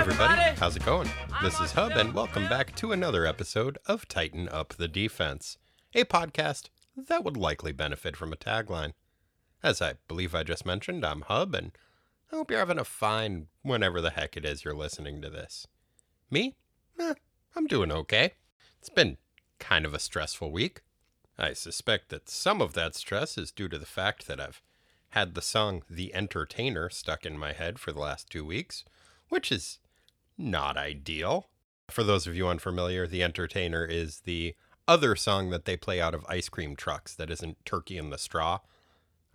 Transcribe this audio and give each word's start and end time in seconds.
everybody. 0.00 0.40
How's 0.58 0.76
it 0.76 0.86
going? 0.86 1.10
This 1.42 1.60
is 1.60 1.72
Hub, 1.72 1.92
and 1.92 2.14
welcome 2.14 2.48
back 2.48 2.74
to 2.76 2.92
another 2.92 3.26
episode 3.26 3.76
of 3.84 4.08
Tighten 4.08 4.48
Up 4.48 4.72
the 4.72 4.88
Defense, 4.88 5.58
a 5.94 6.04
podcast 6.04 6.70
that 6.96 7.22
would 7.22 7.36
likely 7.36 7.70
benefit 7.72 8.16
from 8.16 8.32
a 8.32 8.36
tagline. 8.36 8.94
As 9.62 9.82
I 9.82 9.96
believe 10.08 10.34
I 10.34 10.42
just 10.42 10.64
mentioned, 10.64 11.04
I'm 11.04 11.20
Hub, 11.20 11.54
and 11.54 11.72
I 12.32 12.36
hope 12.36 12.50
you're 12.50 12.60
having 12.60 12.78
a 12.78 12.84
fine 12.84 13.48
whenever 13.60 14.00
the 14.00 14.08
heck 14.08 14.38
it 14.38 14.46
is 14.46 14.64
you're 14.64 14.74
listening 14.74 15.20
to 15.20 15.28
this. 15.28 15.66
Me? 16.30 16.56
Eh, 16.98 17.12
I'm 17.54 17.66
doing 17.66 17.92
okay. 17.92 18.32
It's 18.78 18.88
been 18.88 19.18
kind 19.58 19.84
of 19.84 19.92
a 19.92 19.98
stressful 19.98 20.50
week. 20.50 20.80
I 21.38 21.52
suspect 21.52 22.08
that 22.08 22.30
some 22.30 22.62
of 22.62 22.72
that 22.72 22.94
stress 22.94 23.36
is 23.36 23.52
due 23.52 23.68
to 23.68 23.78
the 23.78 23.84
fact 23.84 24.26
that 24.28 24.40
I've 24.40 24.62
had 25.10 25.34
the 25.34 25.42
song 25.42 25.82
The 25.90 26.14
Entertainer 26.14 26.88
stuck 26.88 27.26
in 27.26 27.36
my 27.36 27.52
head 27.52 27.78
for 27.78 27.92
the 27.92 28.00
last 28.00 28.30
two 28.30 28.46
weeks, 28.46 28.82
which 29.28 29.52
is 29.52 29.78
not 30.40 30.76
ideal. 30.76 31.48
For 31.90 32.02
those 32.04 32.26
of 32.26 32.36
you 32.36 32.48
unfamiliar, 32.48 33.06
The 33.06 33.22
Entertainer 33.22 33.84
is 33.84 34.20
the 34.20 34.54
other 34.88 35.14
song 35.14 35.50
that 35.50 35.64
they 35.64 35.76
play 35.76 36.00
out 36.00 36.14
of 36.14 36.24
ice 36.28 36.48
cream 36.48 36.74
trucks 36.74 37.14
that 37.14 37.30
isn't 37.30 37.64
Turkey 37.64 37.96
in 37.96 38.10
the 38.10 38.18
Straw. 38.18 38.60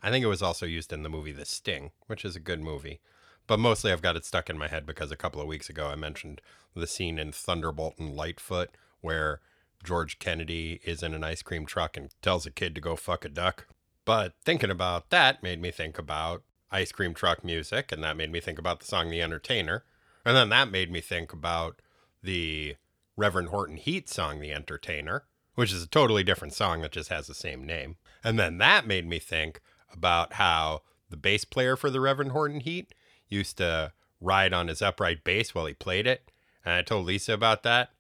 I 0.02 0.10
think 0.10 0.24
it 0.24 0.30
was 0.30 0.42
also 0.42 0.66
used 0.66 0.92
in 0.92 1.04
the 1.04 1.10
movie 1.10 1.32
The 1.32 1.46
Sting, 1.46 1.92
which 2.08 2.26
is 2.26 2.36
a 2.36 2.42
good 2.42 2.62
movie. 2.62 3.00
But 3.48 3.60
mostly 3.60 3.92
I've 3.92 4.02
got 4.02 4.16
it 4.16 4.26
stuck 4.26 4.50
in 4.50 4.58
my 4.58 4.68
head 4.68 4.86
because 4.86 5.12
a 5.12 5.18
couple 5.18 5.42
of 5.42 5.48
weeks 5.48 5.70
ago 5.70 5.88
I 5.88 5.96
mentioned 5.96 6.42
the 6.76 6.88
scene 6.88 7.20
in 7.20 7.32
Thunderbolt 7.32 8.00
and 8.00 8.16
Lightfoot 8.16 8.72
where 9.02 9.40
George 9.84 10.20
Kennedy 10.20 10.82
is 10.84 11.04
in 11.04 11.14
an 11.14 11.24
ice 11.24 11.42
cream 11.42 11.66
truck 11.66 11.96
and 11.96 12.10
tells 12.22 12.46
a 12.46 12.52
kid 12.52 12.74
to 12.76 12.82
go 12.82 12.96
fuck 12.96 13.24
a 13.24 13.30
duck. 13.30 13.68
But 14.04 14.34
thinking 14.44 14.72
about 14.72 15.10
that 15.12 15.44
made 15.44 15.62
me 15.62 15.72
think 15.72 15.98
about 15.98 16.44
ice 16.72 16.92
cream 16.92 17.14
truck 17.14 17.44
music, 17.44 17.92
and 17.92 18.04
that 18.04 18.18
made 18.18 18.32
me 18.32 18.40
think 18.40 18.60
about 18.60 18.80
the 18.80 18.86
song 18.86 19.10
The 19.10 19.22
Entertainer. 19.22 19.84
And 20.26 20.36
then 20.36 20.50
that 20.50 20.72
made 20.72 20.92
me 20.92 21.02
think 21.02 21.32
about 21.32 21.82
the 22.24 22.76
Reverend 23.16 23.50
Horton 23.50 23.78
Heat 23.78 24.10
song 24.10 24.40
The 24.40 24.52
Entertainer, 24.52 25.24
which 25.54 25.72
is 25.72 25.84
a 25.84 25.88
totally 25.88 26.24
different 26.24 26.54
song 26.54 26.82
that 26.82 26.92
just 26.92 27.10
has 27.10 27.28
the 27.28 27.36
same 27.36 27.64
name. 27.64 27.98
And 28.24 28.40
then 28.40 28.58
that 28.58 28.88
made 28.88 29.08
me 29.08 29.20
think 29.20 29.62
about 29.94 30.34
how 30.34 30.82
the 31.10 31.16
bass 31.16 31.46
player 31.46 31.76
for 31.76 31.90
the 31.90 32.02
Reverend 32.02 32.32
Horton 32.32 32.62
Heat 32.62 32.94
used 33.30 33.58
to 33.58 33.94
ride 34.20 34.54
on 34.54 34.68
his 34.68 34.82
upright 34.82 35.24
bass 35.24 35.54
while 35.54 35.68
he 35.68 35.74
played 35.74 36.08
it. 36.08 36.32
And 36.66 36.74
I 36.74 36.82
told 36.82 37.06
Lisa 37.06 37.34
about 37.34 37.64
that. 37.64 37.92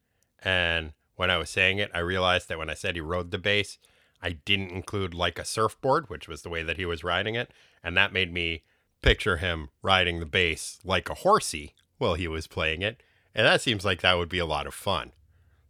And 0.43 0.93
when 1.15 1.29
I 1.29 1.37
was 1.37 1.49
saying 1.49 1.77
it, 1.77 1.91
I 1.93 1.99
realized 1.99 2.49
that 2.49 2.57
when 2.57 2.69
I 2.69 2.73
said 2.73 2.95
he 2.95 3.01
rode 3.01 3.31
the 3.31 3.37
bass, 3.37 3.77
I 4.21 4.31
didn't 4.31 4.71
include 4.71 5.13
like 5.13 5.37
a 5.37 5.45
surfboard, 5.45 6.09
which 6.09 6.27
was 6.27 6.41
the 6.41 6.49
way 6.49 6.63
that 6.63 6.77
he 6.77 6.85
was 6.85 7.03
riding 7.03 7.35
it. 7.35 7.51
And 7.83 7.95
that 7.95 8.11
made 8.11 8.33
me 8.33 8.63
picture 9.01 9.37
him 9.37 9.69
riding 9.83 10.19
the 10.19 10.25
bass 10.25 10.79
like 10.83 11.09
a 11.09 11.15
horsey 11.15 11.75
while 11.97 12.15
he 12.15 12.27
was 12.27 12.47
playing 12.47 12.81
it. 12.81 13.01
And 13.33 13.45
that 13.45 13.61
seems 13.61 13.83
like 13.83 14.01
that 14.01 14.17
would 14.17 14.29
be 14.29 14.39
a 14.39 14.45
lot 14.45 14.67
of 14.67 14.73
fun. 14.73 15.11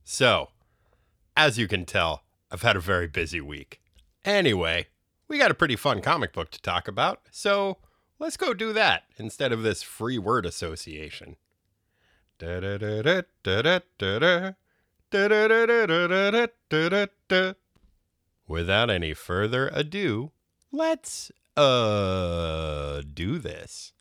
So, 0.03 0.49
as 1.35 1.57
you 1.57 1.67
can 1.67 1.85
tell, 1.85 2.23
I've 2.51 2.61
had 2.61 2.75
a 2.75 2.81
very 2.81 3.07
busy 3.07 3.41
week. 3.41 3.81
Anyway, 4.23 4.87
we 5.27 5.37
got 5.37 5.51
a 5.51 5.55
pretty 5.55 5.75
fun 5.75 6.01
comic 6.01 6.31
book 6.31 6.51
to 6.51 6.61
talk 6.61 6.87
about. 6.87 7.21
So, 7.31 7.77
let's 8.19 8.37
go 8.37 8.53
do 8.53 8.71
that 8.73 9.03
instead 9.17 9.51
of 9.51 9.63
this 9.63 9.81
free 9.81 10.19
word 10.19 10.45
association. 10.45 11.37
Without 18.47 18.89
any 18.89 19.13
further 19.13 19.69
ado, 19.73 20.31
let's 20.71 21.31
uh 21.57 23.01
do 23.13 23.39
this. 23.39 23.93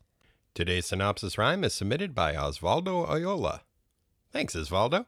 Today's 0.55 0.87
synopsis 0.87 1.37
rhyme 1.37 1.65
is 1.65 1.75
submitted 1.75 2.15
by 2.15 2.35
Osvaldo 2.35 3.09
Oyola. 3.09 3.63
Thanks, 4.31 4.55
Osvaldo. 4.55 5.07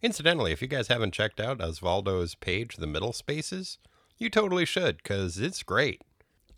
Incidentally, 0.00 0.52
if 0.52 0.62
you 0.62 0.68
guys 0.68 0.86
haven't 0.86 1.12
checked 1.12 1.40
out 1.40 1.58
Osvaldo's 1.58 2.36
page, 2.36 2.76
The 2.76 2.86
Middle 2.86 3.12
Spaces, 3.12 3.78
you 4.16 4.30
totally 4.30 4.64
should, 4.64 4.98
because 4.98 5.40
it's 5.40 5.64
great. 5.64 6.02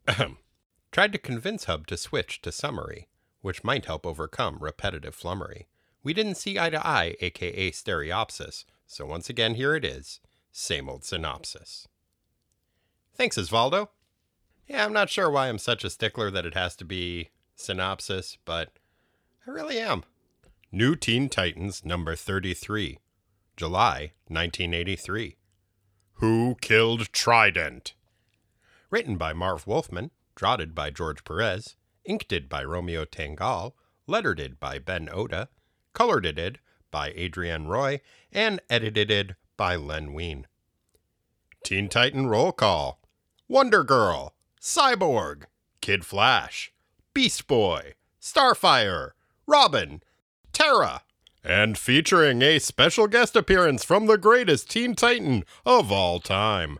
Tried 0.93 1.13
to 1.13 1.19
convince 1.19 1.65
Hub 1.65 1.87
to 1.87 1.97
switch 1.97 2.43
to 2.43 2.53
summary, 2.53 3.09
which 3.41 3.65
might 3.65 3.87
help 3.87 4.05
overcome 4.05 4.59
repetitive 4.61 5.15
flummery. 5.15 5.67
We 6.03 6.13
didn't 6.13 6.35
see 6.35 6.59
eye 6.59 6.69
to 6.69 6.87
eye, 6.87 7.17
aka 7.23 7.71
stereopsis, 7.71 8.67
so 8.87 9.07
once 9.07 9.31
again, 9.31 9.55
here 9.55 9.75
it 9.75 9.87
is 9.87 10.21
same 10.53 10.91
old 10.91 11.03
synopsis. 11.03 11.89
Thanks, 13.15 13.39
Osvaldo. 13.39 13.89
Yeah, 14.67 14.85
I'm 14.85 14.93
not 14.93 15.09
sure 15.09 15.31
why 15.31 15.49
I'm 15.49 15.59
such 15.59 15.83
a 15.83 15.89
stickler 15.89 16.31
that 16.31 16.45
it 16.45 16.53
has 16.53 16.77
to 16.77 16.85
be 16.85 17.31
synopsis, 17.59 18.39
but 18.45 18.71
I 19.47 19.51
really 19.51 19.79
am. 19.79 20.05
New 20.71 20.97
Teen 20.97 21.29
Titans 21.29 21.85
number 21.85 22.15
33, 22.15 22.99
July 23.57 24.13
1983. 24.29 25.37
Who 26.15 26.57
Killed 26.61 27.13
Trident? 27.13 27.95
Written 28.91 29.17
by 29.17 29.33
Marv 29.33 29.67
Wolfman, 29.67 30.11
draughted 30.35 30.75
by 30.75 30.91
George 30.91 31.25
Perez, 31.25 31.77
inked 32.05 32.49
by 32.49 32.65
Romeo 32.65 33.05
Tanghal, 33.05 33.73
lettered 34.07 34.59
by 34.61 34.79
Ben 34.79 35.09
Oda, 35.13 35.49
colored 35.93 36.61
by 36.91 37.11
Adrienne 37.11 37.67
Roy, 37.67 38.01
and 38.33 38.61
edited 38.71 39.37
by 39.57 39.77
Len 39.77 40.13
Wein. 40.13 40.47
Teen 41.65 41.89
Titan 41.89 42.27
Roll 42.27 42.53
Call 42.53 43.01
Wonder 43.49 43.83
Girl, 43.85 44.35
Cyborg, 44.61 45.45
Kid 45.81 46.05
Flash, 46.05 46.73
Beast 47.19 47.49
Boy, 47.49 47.95
Starfire, 48.23 49.11
Robin, 49.45 50.05
Terra, 50.53 51.03
and 51.43 51.77
featuring 51.77 52.43
a 52.43 52.61
special 52.61 53.09
guest 53.09 53.35
appearance 53.35 53.83
from 53.83 54.07
the 54.07 54.17
greatest 54.17 54.71
Teen 54.71 54.95
Titan 54.95 55.43
of 55.67 55.91
all 55.91 56.21
time. 56.21 56.79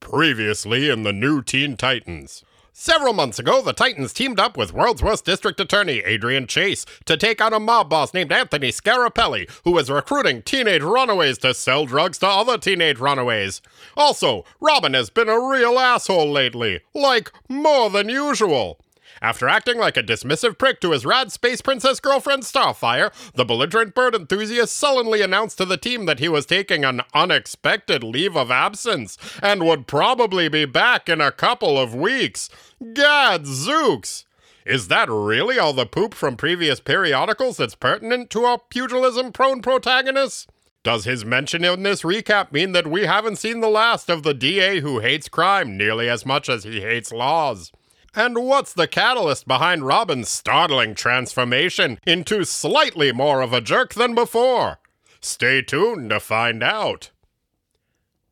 Previously 0.00 0.90
in 0.90 1.04
the 1.04 1.12
new 1.12 1.40
Teen 1.40 1.76
Titans. 1.76 2.42
Several 2.72 3.12
months 3.12 3.38
ago, 3.38 3.62
the 3.62 3.72
Titans 3.72 4.12
teamed 4.12 4.40
up 4.40 4.56
with 4.56 4.72
World's 4.72 5.04
Worst 5.04 5.24
District 5.24 5.60
Attorney 5.60 6.00
Adrian 6.00 6.48
Chase 6.48 6.84
to 7.04 7.16
take 7.16 7.40
out 7.40 7.52
a 7.52 7.60
mob 7.60 7.90
boss 7.90 8.12
named 8.12 8.32
Anthony 8.32 8.72
Scarapelli, 8.72 9.48
who 9.62 9.70
was 9.70 9.88
recruiting 9.88 10.42
teenage 10.42 10.82
runaways 10.82 11.38
to 11.38 11.54
sell 11.54 11.86
drugs 11.86 12.18
to 12.18 12.26
other 12.26 12.58
teenage 12.58 12.98
runaways. 12.98 13.62
Also, 13.96 14.44
Robin 14.60 14.94
has 14.94 15.10
been 15.10 15.28
a 15.28 15.38
real 15.38 15.78
asshole 15.78 16.28
lately, 16.28 16.80
like 16.92 17.30
more 17.48 17.88
than 17.88 18.08
usual. 18.08 18.81
After 19.22 19.48
acting 19.48 19.78
like 19.78 19.96
a 19.96 20.02
dismissive 20.02 20.58
prick 20.58 20.80
to 20.80 20.90
his 20.90 21.06
rad 21.06 21.30
space 21.30 21.60
princess 21.60 22.00
girlfriend 22.00 22.42
Starfire, 22.42 23.12
the 23.34 23.44
belligerent 23.44 23.94
bird 23.94 24.16
enthusiast 24.16 24.76
sullenly 24.76 25.22
announced 25.22 25.58
to 25.58 25.64
the 25.64 25.76
team 25.76 26.06
that 26.06 26.18
he 26.18 26.28
was 26.28 26.44
taking 26.44 26.84
an 26.84 27.02
unexpected 27.14 28.02
leave 28.02 28.36
of 28.36 28.50
absence 28.50 29.16
and 29.40 29.64
would 29.64 29.86
probably 29.86 30.48
be 30.48 30.64
back 30.64 31.08
in 31.08 31.20
a 31.20 31.30
couple 31.30 31.78
of 31.78 31.94
weeks. 31.94 32.50
Gad 32.94 33.44
zooks! 33.44 34.24
Is 34.66 34.88
that 34.88 35.08
really 35.08 35.56
all 35.56 35.72
the 35.72 35.86
poop 35.86 36.14
from 36.14 36.36
previous 36.36 36.80
periodicals 36.80 37.58
that's 37.58 37.76
pertinent 37.76 38.28
to 38.30 38.42
our 38.42 38.58
pugilism 38.70 39.30
prone 39.30 39.62
protagonist? 39.62 40.50
Does 40.82 41.04
his 41.04 41.24
mention 41.24 41.62
in 41.64 41.84
this 41.84 42.02
recap 42.02 42.50
mean 42.50 42.72
that 42.72 42.88
we 42.88 43.02
haven't 43.02 43.36
seen 43.36 43.60
the 43.60 43.68
last 43.68 44.10
of 44.10 44.24
the 44.24 44.34
DA 44.34 44.80
who 44.80 44.98
hates 44.98 45.28
crime 45.28 45.76
nearly 45.76 46.08
as 46.08 46.26
much 46.26 46.48
as 46.48 46.64
he 46.64 46.80
hates 46.80 47.12
laws? 47.12 47.70
And 48.14 48.44
what's 48.44 48.74
the 48.74 48.86
catalyst 48.86 49.48
behind 49.48 49.86
Robin's 49.86 50.28
startling 50.28 50.94
transformation 50.94 51.98
into 52.06 52.44
slightly 52.44 53.10
more 53.10 53.40
of 53.40 53.52
a 53.52 53.60
jerk 53.60 53.94
than 53.94 54.14
before? 54.14 54.78
Stay 55.20 55.62
tuned 55.62 56.10
to 56.10 56.20
find 56.20 56.62
out. 56.62 57.10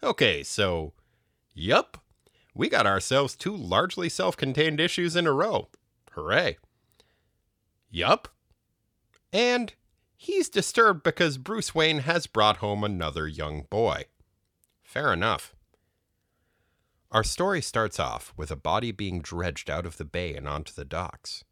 Okay, 0.02 0.42
so, 0.42 0.92
yup, 1.54 2.02
we 2.54 2.68
got 2.68 2.86
ourselves 2.86 3.34
two 3.34 3.56
largely 3.56 4.08
self 4.08 4.36
contained 4.36 4.80
issues 4.80 5.16
in 5.16 5.26
a 5.26 5.32
row. 5.32 5.68
Hooray. 6.12 6.58
Yup. 7.90 8.28
And 9.32 9.72
he's 10.16 10.48
disturbed 10.48 11.02
because 11.02 11.38
Bruce 11.38 11.74
Wayne 11.74 12.00
has 12.00 12.26
brought 12.26 12.58
home 12.58 12.84
another 12.84 13.26
young 13.26 13.62
boy. 13.70 14.06
Fair 14.82 15.12
enough. 15.12 15.54
Our 17.12 17.24
story 17.24 17.60
starts 17.60 17.98
off 17.98 18.32
with 18.36 18.52
a 18.52 18.56
body 18.56 18.92
being 18.92 19.20
dredged 19.20 19.68
out 19.68 19.84
of 19.84 19.96
the 19.96 20.04
bay 20.04 20.36
and 20.36 20.46
onto 20.46 20.72
the 20.72 20.84
docks. 20.84 21.42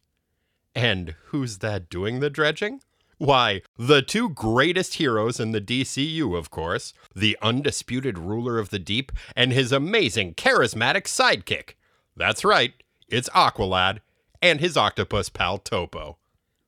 And 0.72 1.16
who's 1.26 1.58
that 1.58 1.90
doing 1.90 2.20
the 2.20 2.30
dredging? 2.30 2.80
Why, 3.16 3.62
the 3.76 4.00
two 4.00 4.28
greatest 4.28 4.94
heroes 4.94 5.40
in 5.40 5.50
the 5.50 5.60
DCU, 5.60 6.38
of 6.38 6.52
course 6.52 6.94
the 7.12 7.36
undisputed 7.42 8.16
ruler 8.16 8.60
of 8.60 8.70
the 8.70 8.78
deep 8.78 9.10
and 9.34 9.52
his 9.52 9.72
amazing, 9.72 10.34
charismatic 10.34 11.04
sidekick. 11.04 11.74
That's 12.16 12.44
right, 12.44 12.74
it's 13.08 13.28
Aqualad 13.30 13.98
and 14.40 14.60
his 14.60 14.76
octopus 14.76 15.28
pal 15.28 15.58
Topo. 15.58 16.18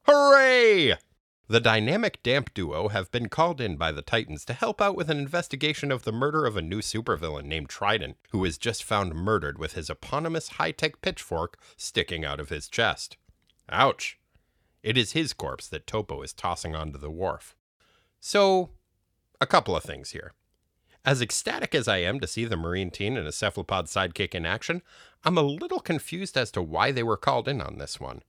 Hooray! 0.08 0.96
The 1.50 1.58
dynamic 1.58 2.22
Damp 2.22 2.54
duo 2.54 2.90
have 2.90 3.10
been 3.10 3.28
called 3.28 3.60
in 3.60 3.74
by 3.74 3.90
the 3.90 4.02
Titans 4.02 4.44
to 4.44 4.52
help 4.52 4.80
out 4.80 4.94
with 4.94 5.10
an 5.10 5.18
investigation 5.18 5.90
of 5.90 6.04
the 6.04 6.12
murder 6.12 6.46
of 6.46 6.56
a 6.56 6.62
new 6.62 6.78
supervillain 6.78 7.46
named 7.46 7.68
Trident, 7.68 8.18
who 8.30 8.44
is 8.44 8.56
just 8.56 8.84
found 8.84 9.16
murdered 9.16 9.58
with 9.58 9.72
his 9.72 9.90
eponymous 9.90 10.50
high 10.50 10.70
tech 10.70 11.02
pitchfork 11.02 11.58
sticking 11.76 12.24
out 12.24 12.38
of 12.38 12.50
his 12.50 12.68
chest. 12.68 13.16
Ouch. 13.68 14.16
It 14.84 14.96
is 14.96 15.10
his 15.10 15.32
corpse 15.32 15.66
that 15.66 15.88
Topo 15.88 16.22
is 16.22 16.32
tossing 16.32 16.76
onto 16.76 17.00
the 17.00 17.10
wharf. 17.10 17.56
So, 18.20 18.70
a 19.40 19.46
couple 19.46 19.74
of 19.74 19.82
things 19.82 20.10
here. 20.10 20.34
As 21.04 21.20
ecstatic 21.20 21.74
as 21.74 21.88
I 21.88 21.96
am 21.96 22.20
to 22.20 22.28
see 22.28 22.44
the 22.44 22.56
Marine 22.56 22.92
teen 22.92 23.16
and 23.16 23.26
a 23.26 23.32
cephalopod 23.32 23.86
sidekick 23.86 24.36
in 24.36 24.46
action, 24.46 24.82
I'm 25.24 25.36
a 25.36 25.42
little 25.42 25.80
confused 25.80 26.36
as 26.36 26.52
to 26.52 26.62
why 26.62 26.92
they 26.92 27.02
were 27.02 27.16
called 27.16 27.48
in 27.48 27.60
on 27.60 27.78
this 27.78 27.98
one. 27.98 28.22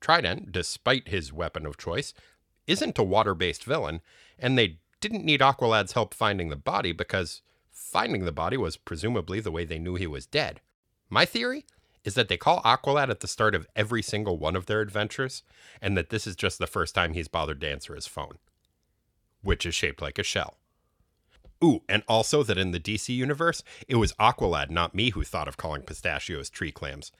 Trident, 0.00 0.50
despite 0.50 1.08
his 1.08 1.32
weapon 1.32 1.64
of 1.64 1.76
choice, 1.76 2.12
isn't 2.66 2.98
a 2.98 3.02
water 3.02 3.34
based 3.34 3.64
villain, 3.64 4.00
and 4.38 4.56
they 4.56 4.78
didn't 5.00 5.24
need 5.24 5.40
Aqualad's 5.40 5.92
help 5.92 6.14
finding 6.14 6.48
the 6.48 6.56
body 6.56 6.92
because 6.92 7.42
finding 7.70 8.24
the 8.24 8.32
body 8.32 8.56
was 8.56 8.76
presumably 8.76 9.40
the 9.40 9.50
way 9.50 9.64
they 9.64 9.78
knew 9.78 9.96
he 9.96 10.06
was 10.06 10.26
dead. 10.26 10.60
My 11.10 11.24
theory 11.24 11.66
is 12.04 12.14
that 12.14 12.28
they 12.28 12.36
call 12.36 12.62
Aqualad 12.62 13.10
at 13.10 13.20
the 13.20 13.28
start 13.28 13.54
of 13.54 13.66
every 13.76 14.02
single 14.02 14.38
one 14.38 14.56
of 14.56 14.66
their 14.66 14.80
adventures, 14.80 15.42
and 15.80 15.96
that 15.96 16.10
this 16.10 16.26
is 16.26 16.34
just 16.34 16.58
the 16.58 16.66
first 16.66 16.94
time 16.94 17.12
he's 17.12 17.28
bothered 17.28 17.60
to 17.60 17.70
answer 17.70 17.94
his 17.94 18.06
phone, 18.06 18.38
which 19.42 19.66
is 19.66 19.74
shaped 19.74 20.02
like 20.02 20.18
a 20.18 20.22
shell. 20.22 20.56
Ooh, 21.62 21.82
and 21.88 22.02
also 22.08 22.42
that 22.42 22.58
in 22.58 22.72
the 22.72 22.80
DC 22.80 23.14
universe, 23.14 23.62
it 23.86 23.96
was 23.96 24.14
Aqualad, 24.14 24.68
not 24.68 24.94
me, 24.94 25.10
who 25.10 25.22
thought 25.22 25.46
of 25.46 25.56
calling 25.56 25.82
pistachios 25.82 26.50
tree 26.50 26.72
clams. 26.72 27.12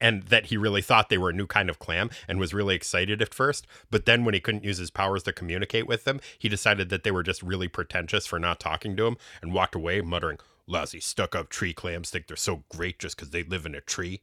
And 0.00 0.22
that 0.24 0.46
he 0.46 0.56
really 0.56 0.82
thought 0.82 1.08
they 1.08 1.18
were 1.18 1.30
a 1.30 1.34
new 1.34 1.46
kind 1.46 1.68
of 1.68 1.80
clam 1.80 2.10
and 2.28 2.38
was 2.38 2.54
really 2.54 2.76
excited 2.76 3.20
at 3.20 3.34
first. 3.34 3.66
But 3.90 4.06
then, 4.06 4.24
when 4.24 4.34
he 4.34 4.40
couldn't 4.40 4.64
use 4.64 4.78
his 4.78 4.92
powers 4.92 5.24
to 5.24 5.32
communicate 5.32 5.88
with 5.88 6.04
them, 6.04 6.20
he 6.38 6.48
decided 6.48 6.88
that 6.90 7.02
they 7.02 7.10
were 7.10 7.24
just 7.24 7.42
really 7.42 7.66
pretentious 7.66 8.26
for 8.26 8.38
not 8.38 8.60
talking 8.60 8.96
to 8.96 9.06
him 9.06 9.16
and 9.42 9.52
walked 9.52 9.74
away, 9.74 10.00
muttering, 10.00 10.38
Lousy 10.68 11.00
stuck 11.00 11.34
up 11.34 11.48
tree 11.48 11.72
clams 11.72 12.10
think 12.10 12.26
they're 12.26 12.36
so 12.36 12.62
great 12.68 12.98
just 12.98 13.16
because 13.16 13.30
they 13.30 13.42
live 13.42 13.64
in 13.64 13.74
a 13.74 13.80
tree. 13.80 14.20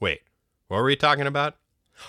Wait, 0.00 0.22
what 0.68 0.78
were 0.78 0.84
we 0.84 0.96
talking 0.96 1.28
about? 1.28 1.56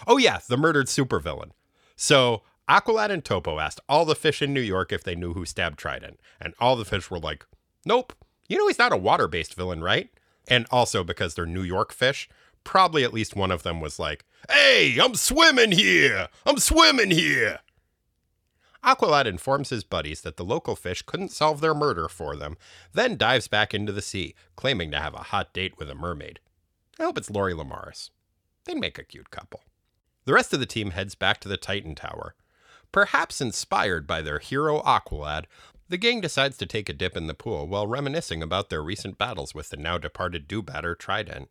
Oh, 0.08 0.18
yeah, 0.18 0.40
the 0.50 0.58
murdered 0.58 0.88
supervillain. 0.88 1.52
So 1.96 2.42
Aqualad 2.68 3.12
and 3.12 3.24
Topo 3.24 3.60
asked 3.60 3.80
all 3.88 4.04
the 4.04 4.16
fish 4.16 4.42
in 4.42 4.54
New 4.54 4.62
York 4.62 4.92
if 4.92 5.04
they 5.04 5.16
knew 5.16 5.34
who 5.34 5.46
stabbed 5.46 5.78
Trident, 5.78 6.20
and 6.42 6.56
all 6.60 6.76
the 6.76 6.86
fish 6.86 7.12
were 7.12 7.20
like, 7.20 7.46
Nope. 7.86 8.14
You 8.48 8.58
know 8.58 8.68
he's 8.68 8.80
not 8.80 8.94
a 8.94 8.98
water 8.98 9.28
based 9.28 9.54
villain, 9.54 9.84
right? 9.84 10.10
And 10.48 10.66
also 10.72 11.04
because 11.04 11.36
they're 11.36 11.46
New 11.46 11.64
York 11.64 11.94
fish, 11.94 12.28
probably 12.66 13.06
at 13.06 13.14
least 13.14 13.36
one 13.36 13.52
of 13.52 13.64
them 13.64 13.80
was 13.80 13.98
like, 13.98 14.26
Hey, 14.50 14.98
I'm 15.02 15.16
swimming 15.16 15.72
here! 15.72 16.28
I'm 16.46 16.58
swimming 16.58 17.12
here! 17.12 17.60
Aqualad 18.84 19.26
informs 19.26 19.70
his 19.70 19.84
buddies 19.84 20.22
that 20.22 20.38
the 20.38 20.44
local 20.44 20.76
fish 20.76 21.02
couldn't 21.02 21.32
solve 21.32 21.62
their 21.62 21.74
murder 21.74 22.08
for 22.08 22.36
them, 22.36 22.58
then 22.94 23.18
dives 23.18 23.48
back 23.48 23.74
into 23.74 23.92
the 23.92 24.02
sea, 24.02 24.36
claiming 24.56 24.92
to 24.92 25.00
have 25.00 25.14
a 25.16 25.24
hot 25.24 25.54
date 25.54 25.78
with 25.80 25.90
a 25.90 25.96
mermaid. 25.96 26.40
I 27.00 27.04
hope 27.04 27.18
it's 27.18 27.32
Lori 27.32 27.54
Lemaris. 27.54 28.12
They'd 28.66 28.78
make 28.78 29.00
a 29.00 29.04
cute 29.04 29.32
couple. 29.32 29.62
The 30.26 30.34
rest 30.34 30.54
of 30.54 30.60
the 30.60 30.66
team 30.66 30.92
heads 30.92 31.16
back 31.16 31.40
to 31.42 31.48
the 31.48 31.58
Titan 31.58 31.96
Tower. 31.96 32.36
Perhaps 32.92 33.42
inspired 33.42 34.06
by 34.06 34.22
their 34.22 34.40
hero 34.40 34.82
Aqualad, 34.84 35.46
the 35.90 35.98
gang 35.98 36.22
decides 36.22 36.58
to 36.58 36.66
take 36.66 36.88
a 36.88 36.94
dip 36.94 37.18
in 37.18 37.28
the 37.28 37.34
pool 37.34 37.68
while 37.68 37.88
reminiscing 37.88 38.42
about 38.42 38.70
their 38.70 38.84
recent 38.84 39.18
battles 39.18 39.54
with 39.54 39.70
the 39.70 39.78
now 39.78 39.98
departed 39.98 40.48
Dewbatter 40.48 40.96
Trident. 40.96 41.50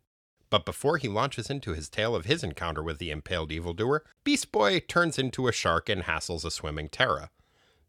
But 0.55 0.63
before 0.63 0.95
he 0.95 1.09
launches 1.09 1.49
into 1.49 1.73
his 1.73 1.89
tale 1.89 2.15
of 2.15 2.23
his 2.23 2.41
encounter 2.41 2.81
with 2.81 2.97
the 2.97 3.11
impaled 3.11 3.51
evildoer, 3.51 4.05
Beast 4.23 4.53
Boy 4.53 4.79
turns 4.79 5.19
into 5.19 5.49
a 5.49 5.51
shark 5.51 5.89
and 5.89 6.03
hassles 6.03 6.45
a 6.45 6.49
swimming 6.49 6.87
Terra. 6.87 7.29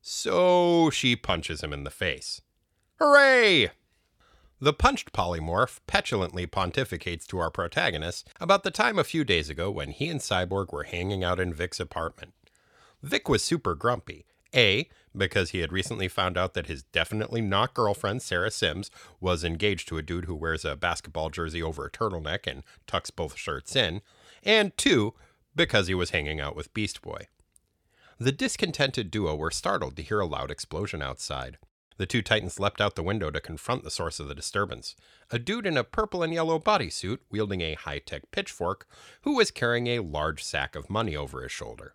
So 0.03 0.91
she 0.91 1.15
punches 1.15 1.63
him 1.63 1.73
in 1.73 1.85
the 1.85 1.93
face. 1.93 2.41
Hooray! 2.99 3.71
The 4.61 4.73
punched 4.73 5.13
polymorph 5.13 5.79
petulantly 5.87 6.49
pontificates 6.49 7.25
to 7.29 7.39
our 7.39 7.53
protagonist 7.53 8.29
about 8.41 8.65
the 8.65 8.73
time 8.73 8.99
a 8.99 9.05
few 9.05 9.23
days 9.23 9.49
ago 9.49 9.71
when 9.71 9.91
he 9.91 10.09
and 10.09 10.19
Cyborg 10.19 10.73
were 10.73 10.83
hanging 10.83 11.23
out 11.23 11.39
in 11.39 11.55
Vic's 11.55 11.79
apartment. 11.79 12.35
Vic 13.01 13.29
was 13.29 13.45
super 13.45 13.77
grumpy. 13.77 14.27
A, 14.55 14.89
because 15.17 15.51
he 15.51 15.61
had 15.61 15.73
recently 15.73 16.09
found 16.09 16.37
out 16.37 16.55
that 16.55 16.67
his 16.67 16.83
definitely 16.85 17.41
not 17.41 17.75
girlfriend, 17.75 18.23
Sarah 18.23 18.51
Sims, 18.51 18.91
was 19.21 19.45
engaged 19.45 19.89
to 19.89 19.99
a 19.99 20.03
dude 20.03 20.27
who 20.27 20.35
wears 20.35 20.65
a 20.65 20.77
basketball 20.77 21.31
jersey 21.31 21.63
over 21.63 21.87
a 21.87 21.91
turtleneck 21.91 22.47
and 22.47 22.63
tucks 22.87 23.11
both 23.11 23.37
shirts 23.37 23.75
in. 23.75 24.03
And 24.43 24.77
two, 24.77 25.15
because 25.55 25.89
he 25.89 25.95
was 25.95 26.11
hanging 26.11 26.41
out 26.41 26.55
with 26.55 26.75
Beast 26.75 27.03
Boy. 27.03 27.29
The 28.19 28.33
discontented 28.33 29.11
duo 29.11 29.35
were 29.35 29.51
startled 29.51 29.97
to 29.97 30.03
hear 30.03 30.21
a 30.21 30.27
loud 30.27 30.51
explosion 30.51 31.03
outside. 31.03 31.59
The 31.99 32.07
two 32.07 32.23
titans 32.23 32.61
leapt 32.61 32.81
out 32.81 32.95
the 32.95 33.03
window 33.03 33.31
to 33.31 33.41
confront 33.41 33.83
the 33.83 33.91
source 33.91 34.21
of 34.21 34.29
the 34.29 34.35
disturbance 34.35 34.95
a 35.31 35.39
dude 35.39 35.67
in 35.67 35.77
a 35.77 35.85
purple 35.85 36.23
and 36.23 36.33
yellow 36.33 36.59
bodysuit 36.59 37.19
wielding 37.31 37.63
a 37.63 37.75
high 37.75 37.99
tech 37.99 38.31
pitchfork 38.31 38.87
who 39.23 39.35
was 39.35 39.51
carrying 39.51 39.87
a 39.87 40.01
large 40.01 40.45
sack 40.45 40.77
of 40.77 40.91
money 40.91 41.17
over 41.17 41.43
his 41.43 41.51
shoulder. 41.51 41.95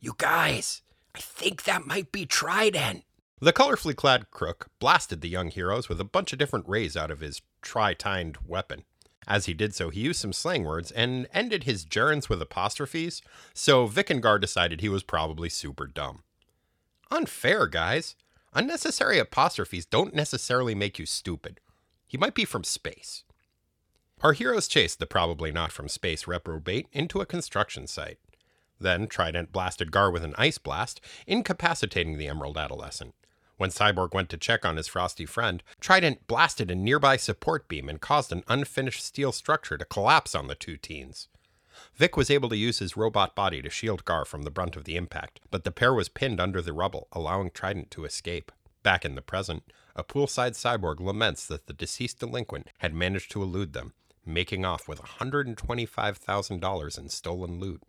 You 0.00 0.14
guys, 0.18 0.82
I 1.16 1.18
think 1.18 1.64
that 1.64 1.86
might 1.86 2.12
be 2.12 2.26
Trident. 2.26 3.04
The 3.40 3.52
colorfully 3.52 3.96
clad 3.96 4.30
crook 4.30 4.68
blasted 4.78 5.22
the 5.22 5.30
young 5.30 5.48
heroes 5.48 5.88
with 5.88 5.98
a 5.98 6.04
bunch 6.04 6.34
of 6.34 6.38
different 6.38 6.68
rays 6.68 6.94
out 6.94 7.10
of 7.10 7.20
his 7.20 7.40
tri-tined 7.62 8.36
weapon. 8.46 8.84
As 9.26 9.46
he 9.46 9.54
did 9.54 9.74
so, 9.74 9.88
he 9.88 10.00
used 10.00 10.20
some 10.20 10.34
slang 10.34 10.62
words 10.64 10.90
and 10.90 11.26
ended 11.32 11.64
his 11.64 11.86
gerunds 11.86 12.28
with 12.28 12.42
apostrophes, 12.42 13.22
so 13.54 13.86
Vic 13.86 14.10
and 14.10 14.22
Gar 14.22 14.38
decided 14.38 14.82
he 14.82 14.90
was 14.90 15.02
probably 15.02 15.48
super 15.48 15.86
dumb. 15.86 16.22
Unfair, 17.10 17.66
guys. 17.66 18.14
Unnecessary 18.52 19.18
apostrophes 19.18 19.86
don't 19.86 20.14
necessarily 20.14 20.74
make 20.74 20.98
you 20.98 21.06
stupid. 21.06 21.60
He 22.06 22.18
might 22.18 22.34
be 22.34 22.44
from 22.44 22.62
space. 22.62 23.24
Our 24.20 24.34
heroes 24.34 24.68
chased 24.68 24.98
the 24.98 25.06
probably 25.06 25.50
not 25.50 25.72
from 25.72 25.88
space 25.88 26.26
reprobate 26.26 26.88
into 26.92 27.22
a 27.22 27.26
construction 27.26 27.86
site. 27.86 28.18
Then 28.78 29.06
Trident 29.06 29.52
blasted 29.52 29.90
Gar 29.90 30.10
with 30.10 30.24
an 30.24 30.34
ice 30.36 30.58
blast, 30.58 31.00
incapacitating 31.26 32.18
the 32.18 32.28
Emerald 32.28 32.58
Adolescent. 32.58 33.14
When 33.56 33.70
Cyborg 33.70 34.12
went 34.12 34.28
to 34.30 34.36
check 34.36 34.66
on 34.66 34.76
his 34.76 34.88
frosty 34.88 35.24
friend, 35.24 35.62
Trident 35.80 36.26
blasted 36.26 36.70
a 36.70 36.74
nearby 36.74 37.16
support 37.16 37.68
beam 37.68 37.88
and 37.88 38.00
caused 38.00 38.30
an 38.32 38.44
unfinished 38.48 39.02
steel 39.02 39.32
structure 39.32 39.78
to 39.78 39.84
collapse 39.86 40.34
on 40.34 40.46
the 40.46 40.54
two 40.54 40.76
teens. 40.76 41.28
Vic 41.94 42.16
was 42.16 42.30
able 42.30 42.48
to 42.50 42.56
use 42.56 42.78
his 42.78 42.96
robot 42.96 43.34
body 43.34 43.62
to 43.62 43.70
shield 43.70 44.04
Gar 44.04 44.24
from 44.24 44.42
the 44.42 44.50
brunt 44.50 44.76
of 44.76 44.84
the 44.84 44.96
impact, 44.96 45.40
but 45.50 45.64
the 45.64 45.72
pair 45.72 45.94
was 45.94 46.08
pinned 46.08 46.40
under 46.40 46.60
the 46.60 46.72
rubble, 46.72 47.08
allowing 47.12 47.50
Trident 47.50 47.90
to 47.92 48.04
escape. 48.04 48.52
Back 48.82 49.04
in 49.04 49.14
the 49.14 49.22
present, 49.22 49.62
a 49.94 50.04
poolside 50.04 50.52
cyborg 50.52 51.00
laments 51.00 51.46
that 51.46 51.66
the 51.66 51.72
deceased 51.72 52.20
delinquent 52.20 52.68
had 52.78 52.94
managed 52.94 53.30
to 53.32 53.42
elude 53.42 53.72
them, 53.72 53.94
making 54.24 54.64
off 54.64 54.86
with 54.86 55.00
$125,000 55.00 56.98
in 56.98 57.08
stolen 57.08 57.58
loot. 57.58 57.82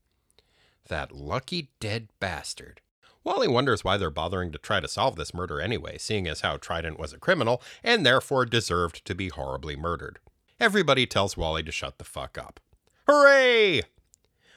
That 0.88 1.12
lucky 1.12 1.70
dead 1.79 2.10
bastard. 2.20 2.82
Wally 3.24 3.48
wonders 3.48 3.84
why 3.84 3.98
they're 3.98 4.10
bothering 4.10 4.53
to 4.53 4.58
try 4.58 4.79
to 4.79 4.88
solve 4.88 5.17
this 5.17 5.34
murder 5.34 5.60
anyway, 5.60 5.98
seeing 5.98 6.27
as 6.27 6.41
how 6.41 6.56
Trident 6.58 6.98
was 6.98 7.12
a 7.12 7.20
criminal 7.20 7.62
and 7.84 8.06
therefore 8.06 8.46
deserved 8.46 9.03
to 9.06 9.13
be 9.13 9.27
horribly 9.27 9.75
murdered. 9.75 10.20
Everybody 10.60 11.06
tells 11.06 11.36
Wally 11.36 11.62
to 11.63 11.72
shut 11.72 11.98
the 11.98 12.06
fuck 12.06 12.38
up. 12.38 12.62
Hooray! 13.08 13.82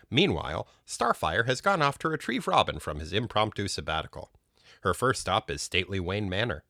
Meanwhile, 0.08 0.68
Starfire 0.86 1.46
has 1.46 1.60
gone 1.60 1.82
off 1.82 1.98
to 1.98 2.08
retrieve 2.08 2.46
Robin 2.46 2.78
from 2.78 3.00
his 3.00 3.12
impromptu 3.12 3.66
sabbatical. 3.66 4.30
Her 4.82 4.94
first 4.94 5.20
stop 5.20 5.50
is 5.50 5.60
stately 5.62 6.00
Wayne 6.00 6.28
Manor. 6.28 6.64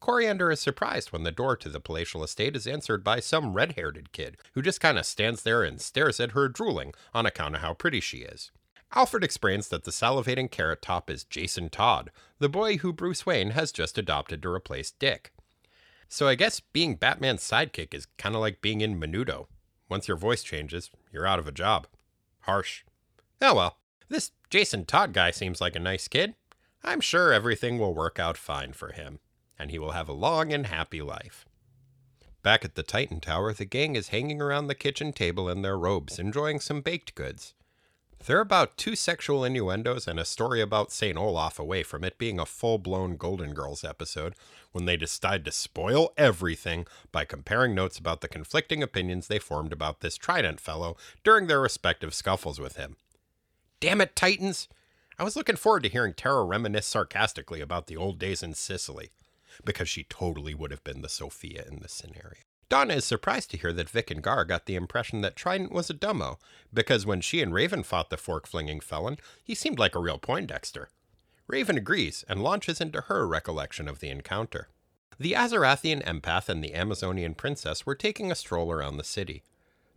Koriand'r 0.00 0.52
is 0.52 0.60
surprised 0.60 1.12
when 1.12 1.24
the 1.24 1.32
door 1.32 1.56
to 1.56 1.68
the 1.68 1.80
palatial 1.80 2.24
estate 2.24 2.56
is 2.56 2.66
answered 2.66 3.04
by 3.04 3.20
some 3.20 3.52
red 3.52 3.72
haired 3.72 4.12
kid 4.12 4.38
who 4.54 4.62
just 4.62 4.80
kind 4.80 4.98
of 4.98 5.04
stands 5.04 5.42
there 5.42 5.62
and 5.62 5.80
stares 5.80 6.18
at 6.20 6.30
her 6.30 6.48
drooling 6.48 6.94
on 7.12 7.26
account 7.26 7.56
of 7.56 7.60
how 7.60 7.74
pretty 7.74 8.00
she 8.00 8.18
is. 8.18 8.50
Alfred 8.92 9.22
explains 9.22 9.68
that 9.68 9.84
the 9.84 9.92
salivating 9.92 10.50
carrot 10.50 10.82
top 10.82 11.08
is 11.10 11.24
Jason 11.24 11.68
Todd, 11.68 12.10
the 12.38 12.48
boy 12.48 12.78
who 12.78 12.92
Bruce 12.92 13.24
Wayne 13.24 13.50
has 13.50 13.70
just 13.70 13.96
adopted 13.96 14.42
to 14.42 14.48
replace 14.48 14.90
Dick. 14.90 15.32
So 16.08 16.26
I 16.26 16.34
guess 16.34 16.58
being 16.58 16.96
Batman's 16.96 17.48
sidekick 17.48 17.94
is 17.94 18.08
kind 18.18 18.34
of 18.34 18.40
like 18.40 18.60
being 18.60 18.80
in 18.80 18.98
Menudo. 18.98 19.46
Once 19.88 20.08
your 20.08 20.16
voice 20.16 20.42
changes, 20.42 20.90
you're 21.12 21.26
out 21.26 21.38
of 21.38 21.46
a 21.46 21.52
job. 21.52 21.86
Harsh. 22.40 22.82
Oh 23.40 23.54
well, 23.54 23.76
this 24.08 24.32
Jason 24.50 24.84
Todd 24.84 25.12
guy 25.12 25.30
seems 25.30 25.60
like 25.60 25.76
a 25.76 25.80
nice 25.80 26.08
kid. 26.08 26.34
I'm 26.82 27.00
sure 27.00 27.32
everything 27.32 27.78
will 27.78 27.94
work 27.94 28.18
out 28.18 28.36
fine 28.36 28.72
for 28.72 28.90
him, 28.92 29.20
and 29.56 29.70
he 29.70 29.78
will 29.78 29.92
have 29.92 30.08
a 30.08 30.12
long 30.12 30.52
and 30.52 30.66
happy 30.66 31.00
life. 31.00 31.46
Back 32.42 32.64
at 32.64 32.74
the 32.74 32.82
Titan 32.82 33.20
Tower, 33.20 33.52
the 33.52 33.64
gang 33.64 33.94
is 33.94 34.08
hanging 34.08 34.40
around 34.40 34.66
the 34.66 34.74
kitchen 34.74 35.12
table 35.12 35.48
in 35.48 35.62
their 35.62 35.78
robes, 35.78 36.18
enjoying 36.18 36.58
some 36.58 36.80
baked 36.80 37.14
goods. 37.14 37.54
They're 38.26 38.40
about 38.40 38.76
two 38.76 38.96
sexual 38.96 39.44
innuendos 39.44 40.06
and 40.06 40.20
a 40.20 40.26
story 40.26 40.60
about 40.60 40.92
St. 40.92 41.16
Olaf 41.16 41.58
away 41.58 41.82
from 41.82 42.04
it 42.04 42.18
being 42.18 42.38
a 42.38 42.44
full 42.44 42.76
blown 42.76 43.16
Golden 43.16 43.54
Girls 43.54 43.82
episode 43.82 44.34
when 44.72 44.84
they 44.84 44.98
decide 44.98 45.42
to 45.46 45.52
spoil 45.52 46.12
everything 46.18 46.86
by 47.12 47.24
comparing 47.24 47.74
notes 47.74 47.98
about 47.98 48.20
the 48.20 48.28
conflicting 48.28 48.82
opinions 48.82 49.26
they 49.26 49.38
formed 49.38 49.72
about 49.72 50.00
this 50.00 50.18
Trident 50.18 50.60
fellow 50.60 50.98
during 51.24 51.46
their 51.46 51.60
respective 51.60 52.12
scuffles 52.12 52.60
with 52.60 52.76
him. 52.76 52.96
Damn 53.80 54.02
it, 54.02 54.14
Titans! 54.14 54.68
I 55.18 55.24
was 55.24 55.34
looking 55.34 55.56
forward 55.56 55.82
to 55.84 55.88
hearing 55.88 56.12
Tara 56.12 56.44
reminisce 56.44 56.86
sarcastically 56.86 57.62
about 57.62 57.86
the 57.86 57.96
old 57.96 58.18
days 58.18 58.42
in 58.42 58.52
Sicily, 58.52 59.10
because 59.64 59.88
she 59.88 60.04
totally 60.04 60.54
would 60.54 60.70
have 60.70 60.84
been 60.84 61.00
the 61.00 61.08
Sophia 61.08 61.64
in 61.66 61.80
this 61.80 61.92
scenario. 61.92 62.42
Donna 62.70 62.94
is 62.94 63.04
surprised 63.04 63.50
to 63.50 63.56
hear 63.56 63.72
that 63.72 63.90
Vic 63.90 64.12
and 64.12 64.22
Gar 64.22 64.44
got 64.44 64.66
the 64.66 64.76
impression 64.76 65.22
that 65.22 65.34
Trident 65.34 65.72
was 65.72 65.90
a 65.90 65.94
dumbo, 65.94 66.38
because 66.72 67.04
when 67.04 67.20
she 67.20 67.42
and 67.42 67.52
Raven 67.52 67.82
fought 67.82 68.10
the 68.10 68.16
fork 68.16 68.46
flinging 68.46 68.78
felon, 68.78 69.18
he 69.42 69.56
seemed 69.56 69.80
like 69.80 69.96
a 69.96 70.00
real 70.00 70.18
Poindexter. 70.18 70.88
Raven 71.48 71.76
agrees 71.76 72.24
and 72.28 72.44
launches 72.44 72.80
into 72.80 73.00
her 73.02 73.26
recollection 73.26 73.88
of 73.88 73.98
the 73.98 74.08
encounter. 74.08 74.68
The 75.18 75.32
Azarathian 75.32 76.04
empath 76.04 76.48
and 76.48 76.62
the 76.62 76.72
Amazonian 76.74 77.34
princess 77.34 77.84
were 77.84 77.96
taking 77.96 78.30
a 78.30 78.36
stroll 78.36 78.70
around 78.70 78.98
the 78.98 79.04
city. 79.04 79.42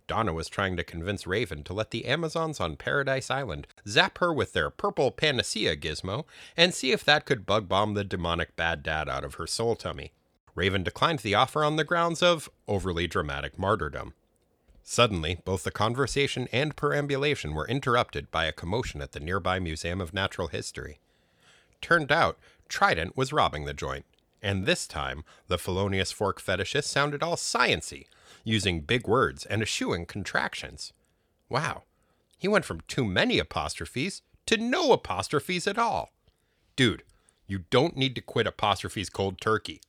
Donna 0.07 0.33
was 0.33 0.49
trying 0.49 0.75
to 0.77 0.83
convince 0.83 1.27
Raven 1.27 1.63
to 1.65 1.73
let 1.73 1.91
the 1.91 2.05
Amazons 2.05 2.59
on 2.59 2.75
Paradise 2.75 3.29
Island 3.29 3.67
zap 3.87 4.17
her 4.17 4.33
with 4.33 4.53
their 4.53 4.71
purple 4.71 5.11
panacea 5.11 5.77
gizmo 5.77 6.25
and 6.57 6.73
see 6.73 6.91
if 6.91 7.05
that 7.05 7.25
could 7.25 7.45
bug 7.45 7.69
bomb 7.69 7.93
the 7.93 8.03
demonic 8.03 8.55
bad 8.55 8.81
dad 8.81 9.07
out 9.07 9.23
of 9.23 9.35
her 9.35 9.45
soul 9.45 9.75
tummy. 9.75 10.11
Raven 10.55 10.83
declined 10.83 11.19
the 11.19 11.35
offer 11.35 11.63
on 11.63 11.75
the 11.75 11.83
grounds 11.83 12.21
of 12.21 12.49
overly 12.67 13.07
dramatic 13.07 13.57
martyrdom. 13.57 14.13
Suddenly, 14.83 15.39
both 15.45 15.63
the 15.63 15.71
conversation 15.71 16.47
and 16.51 16.75
perambulation 16.75 17.53
were 17.53 17.67
interrupted 17.67 18.29
by 18.29 18.45
a 18.45 18.51
commotion 18.51 19.01
at 19.01 19.13
the 19.13 19.19
nearby 19.19 19.57
Museum 19.59 20.01
of 20.01 20.13
Natural 20.13 20.49
History. 20.49 20.99
Turned 21.81 22.11
out, 22.11 22.37
Trident 22.67 23.15
was 23.15 23.33
robbing 23.33 23.65
the 23.65 23.73
joint, 23.73 24.05
and 24.41 24.65
this 24.65 24.85
time 24.85 25.23
the 25.47 25.57
felonious 25.57 26.11
fork 26.11 26.41
fetishist 26.41 26.85
sounded 26.85 27.23
all 27.23 27.35
sciency, 27.35 28.07
using 28.43 28.81
big 28.81 29.07
words 29.07 29.45
and 29.45 29.61
eschewing 29.61 30.05
contractions. 30.05 30.91
Wow, 31.49 31.83
he 32.37 32.47
went 32.47 32.65
from 32.65 32.81
too 32.81 33.05
many 33.05 33.39
apostrophes 33.39 34.21
to 34.47 34.57
no 34.57 34.91
apostrophes 34.91 35.65
at 35.65 35.77
all. 35.77 36.09
Dude, 36.75 37.03
you 37.47 37.59
don't 37.69 37.95
need 37.95 38.15
to 38.15 38.21
quit 38.21 38.47
apostrophes 38.47 39.09
cold 39.09 39.39
turkey. 39.39 39.79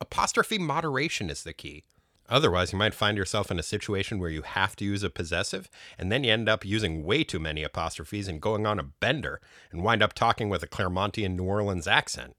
Apostrophe 0.00 0.58
moderation 0.58 1.28
is 1.30 1.42
the 1.42 1.52
key. 1.52 1.84
Otherwise, 2.28 2.72
you 2.72 2.78
might 2.78 2.94
find 2.94 3.18
yourself 3.18 3.50
in 3.50 3.58
a 3.58 3.62
situation 3.62 4.18
where 4.18 4.30
you 4.30 4.42
have 4.42 4.76
to 4.76 4.84
use 4.84 5.02
a 5.02 5.10
possessive, 5.10 5.68
and 5.98 6.10
then 6.10 6.22
you 6.22 6.32
end 6.32 6.48
up 6.48 6.64
using 6.64 7.02
way 7.02 7.24
too 7.24 7.40
many 7.40 7.64
apostrophes 7.64 8.28
and 8.28 8.40
going 8.40 8.66
on 8.66 8.78
a 8.78 8.84
bender, 8.84 9.40
and 9.72 9.82
wind 9.82 10.00
up 10.02 10.12
talking 10.12 10.48
with 10.48 10.62
a 10.62 10.68
Claremontian 10.68 11.36
New 11.36 11.44
Orleans 11.44 11.88
accent. 11.88 12.36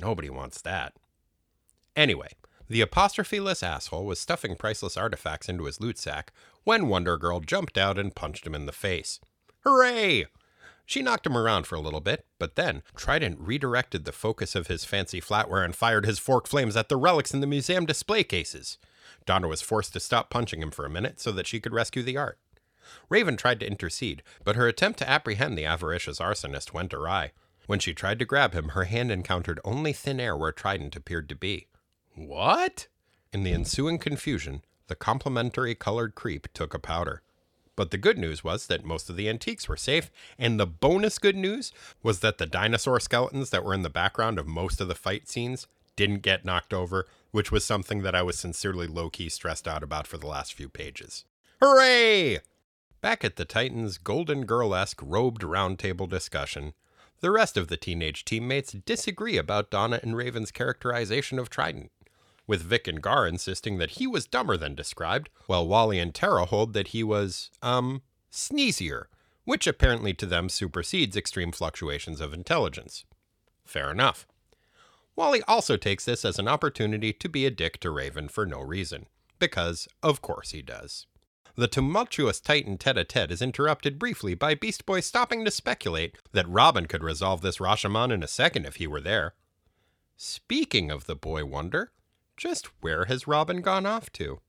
Nobody 0.00 0.30
wants 0.30 0.62
that. 0.62 0.94
Anyway, 1.96 2.28
the 2.68 2.80
apostropheless 2.80 3.62
asshole 3.62 4.06
was 4.06 4.20
stuffing 4.20 4.54
priceless 4.56 4.96
artifacts 4.96 5.48
into 5.48 5.64
his 5.64 5.80
loot 5.80 5.98
sack 5.98 6.32
when 6.62 6.88
Wonder 6.88 7.18
Girl 7.18 7.40
jumped 7.40 7.76
out 7.76 7.98
and 7.98 8.14
punched 8.14 8.46
him 8.46 8.54
in 8.54 8.66
the 8.66 8.72
face. 8.72 9.20
Hooray! 9.64 10.26
She 10.86 11.02
knocked 11.02 11.26
him 11.26 11.36
around 11.36 11.66
for 11.66 11.76
a 11.76 11.80
little 11.80 12.00
bit, 12.00 12.26
but 12.38 12.56
then 12.56 12.82
Trident 12.94 13.38
redirected 13.40 14.04
the 14.04 14.12
focus 14.12 14.54
of 14.54 14.66
his 14.66 14.84
fancy 14.84 15.20
flatware 15.20 15.64
and 15.64 15.74
fired 15.74 16.04
his 16.04 16.18
fork 16.18 16.46
flames 16.46 16.76
at 16.76 16.88
the 16.88 16.96
relics 16.96 17.32
in 17.32 17.40
the 17.40 17.46
museum 17.46 17.86
display 17.86 18.22
cases. 18.22 18.78
Donna 19.24 19.48
was 19.48 19.62
forced 19.62 19.92
to 19.94 20.00
stop 20.00 20.28
punching 20.28 20.60
him 20.60 20.70
for 20.70 20.84
a 20.84 20.90
minute 20.90 21.20
so 21.20 21.32
that 21.32 21.46
she 21.46 21.60
could 21.60 21.72
rescue 21.72 22.02
the 22.02 22.16
art. 22.16 22.38
Raven 23.08 23.36
tried 23.36 23.60
to 23.60 23.66
intercede, 23.66 24.22
but 24.44 24.56
her 24.56 24.68
attempt 24.68 24.98
to 24.98 25.08
apprehend 25.08 25.56
the 25.56 25.64
avaricious 25.64 26.18
arsonist 26.18 26.74
went 26.74 26.92
awry. 26.92 27.32
When 27.66 27.78
she 27.78 27.94
tried 27.94 28.18
to 28.18 28.26
grab 28.26 28.52
him, 28.52 28.70
her 28.70 28.84
hand 28.84 29.10
encountered 29.10 29.60
only 29.64 29.94
thin 29.94 30.20
air 30.20 30.36
where 30.36 30.52
Trident 30.52 30.96
appeared 30.96 31.30
to 31.30 31.34
be. 31.34 31.68
What? 32.14 32.88
In 33.32 33.42
the 33.42 33.52
ensuing 33.52 33.98
confusion, 33.98 34.62
the 34.88 34.94
complimentary 34.94 35.74
colored 35.74 36.14
creep 36.14 36.52
took 36.52 36.74
a 36.74 36.78
powder. 36.78 37.22
But 37.76 37.90
the 37.90 37.98
good 37.98 38.18
news 38.18 38.44
was 38.44 38.66
that 38.66 38.84
most 38.84 39.10
of 39.10 39.16
the 39.16 39.28
antiques 39.28 39.68
were 39.68 39.76
safe, 39.76 40.10
and 40.38 40.58
the 40.58 40.66
bonus 40.66 41.18
good 41.18 41.36
news 41.36 41.72
was 42.02 42.20
that 42.20 42.38
the 42.38 42.46
dinosaur 42.46 43.00
skeletons 43.00 43.50
that 43.50 43.64
were 43.64 43.74
in 43.74 43.82
the 43.82 43.90
background 43.90 44.38
of 44.38 44.46
most 44.46 44.80
of 44.80 44.88
the 44.88 44.94
fight 44.94 45.28
scenes 45.28 45.66
didn't 45.96 46.22
get 46.22 46.44
knocked 46.44 46.72
over, 46.72 47.06
which 47.30 47.50
was 47.50 47.64
something 47.64 48.02
that 48.02 48.14
I 48.14 48.22
was 48.22 48.38
sincerely 48.38 48.86
low 48.86 49.10
key 49.10 49.28
stressed 49.28 49.66
out 49.66 49.82
about 49.82 50.06
for 50.06 50.18
the 50.18 50.26
last 50.26 50.54
few 50.54 50.68
pages. 50.68 51.24
Hooray! 51.60 52.38
Back 53.00 53.24
at 53.24 53.36
the 53.36 53.44
Titans' 53.44 53.98
Golden 53.98 54.46
Girl 54.46 54.74
esque 54.74 55.00
robed 55.02 55.42
roundtable 55.42 56.08
discussion, 56.08 56.74
the 57.20 57.30
rest 57.30 57.56
of 57.56 57.68
the 57.68 57.76
teenage 57.76 58.24
teammates 58.24 58.72
disagree 58.72 59.36
about 59.36 59.70
Donna 59.70 60.00
and 60.02 60.16
Raven's 60.16 60.50
characterization 60.50 61.38
of 61.38 61.48
Trident 61.48 61.90
with 62.46 62.62
Vic 62.62 62.86
and 62.86 63.02
Gar 63.02 63.26
insisting 63.26 63.78
that 63.78 63.92
he 63.92 64.06
was 64.06 64.26
dumber 64.26 64.56
than 64.56 64.74
described, 64.74 65.30
while 65.46 65.66
Wally 65.66 65.98
and 65.98 66.14
Tara 66.14 66.44
hold 66.44 66.72
that 66.74 66.88
he 66.88 67.02
was, 67.02 67.50
um, 67.62 68.02
sneezier, 68.30 69.08
which 69.44 69.66
apparently 69.66 70.14
to 70.14 70.26
them 70.26 70.48
supersedes 70.48 71.16
extreme 71.16 71.52
fluctuations 71.52 72.20
of 72.20 72.32
intelligence. 72.32 73.04
Fair 73.64 73.90
enough. 73.90 74.26
Wally 75.16 75.42
also 75.46 75.76
takes 75.76 76.04
this 76.04 76.24
as 76.24 76.38
an 76.38 76.48
opportunity 76.48 77.12
to 77.12 77.28
be 77.28 77.46
a 77.46 77.50
dick 77.50 77.78
to 77.80 77.90
Raven 77.90 78.28
for 78.28 78.44
no 78.44 78.60
reason, 78.60 79.06
because 79.38 79.86
of 80.02 80.20
course 80.20 80.50
he 80.50 80.60
does. 80.60 81.06
The 81.56 81.68
tumultuous 81.68 82.40
Titan 82.40 82.78
tete 82.78 82.98
a 82.98 83.04
tete 83.04 83.30
is 83.30 83.40
interrupted 83.40 83.96
briefly 83.96 84.34
by 84.34 84.56
Beast 84.56 84.84
Boy 84.86 84.98
stopping 84.98 85.44
to 85.44 85.52
speculate 85.52 86.16
that 86.32 86.48
Robin 86.48 86.86
could 86.86 87.04
resolve 87.04 87.42
this 87.42 87.58
Rashomon 87.58 88.12
in 88.12 88.24
a 88.24 88.28
second 88.28 88.66
if 88.66 88.76
he 88.76 88.88
were 88.88 89.00
there. 89.00 89.34
Speaking 90.16 90.90
of 90.90 91.06
the 91.06 91.14
boy 91.14 91.44
wonder, 91.44 91.92
just 92.36 92.66
where 92.80 93.04
has 93.06 93.26
Robin 93.26 93.60
gone 93.60 93.86
off 93.86 94.10
to? 94.12 94.40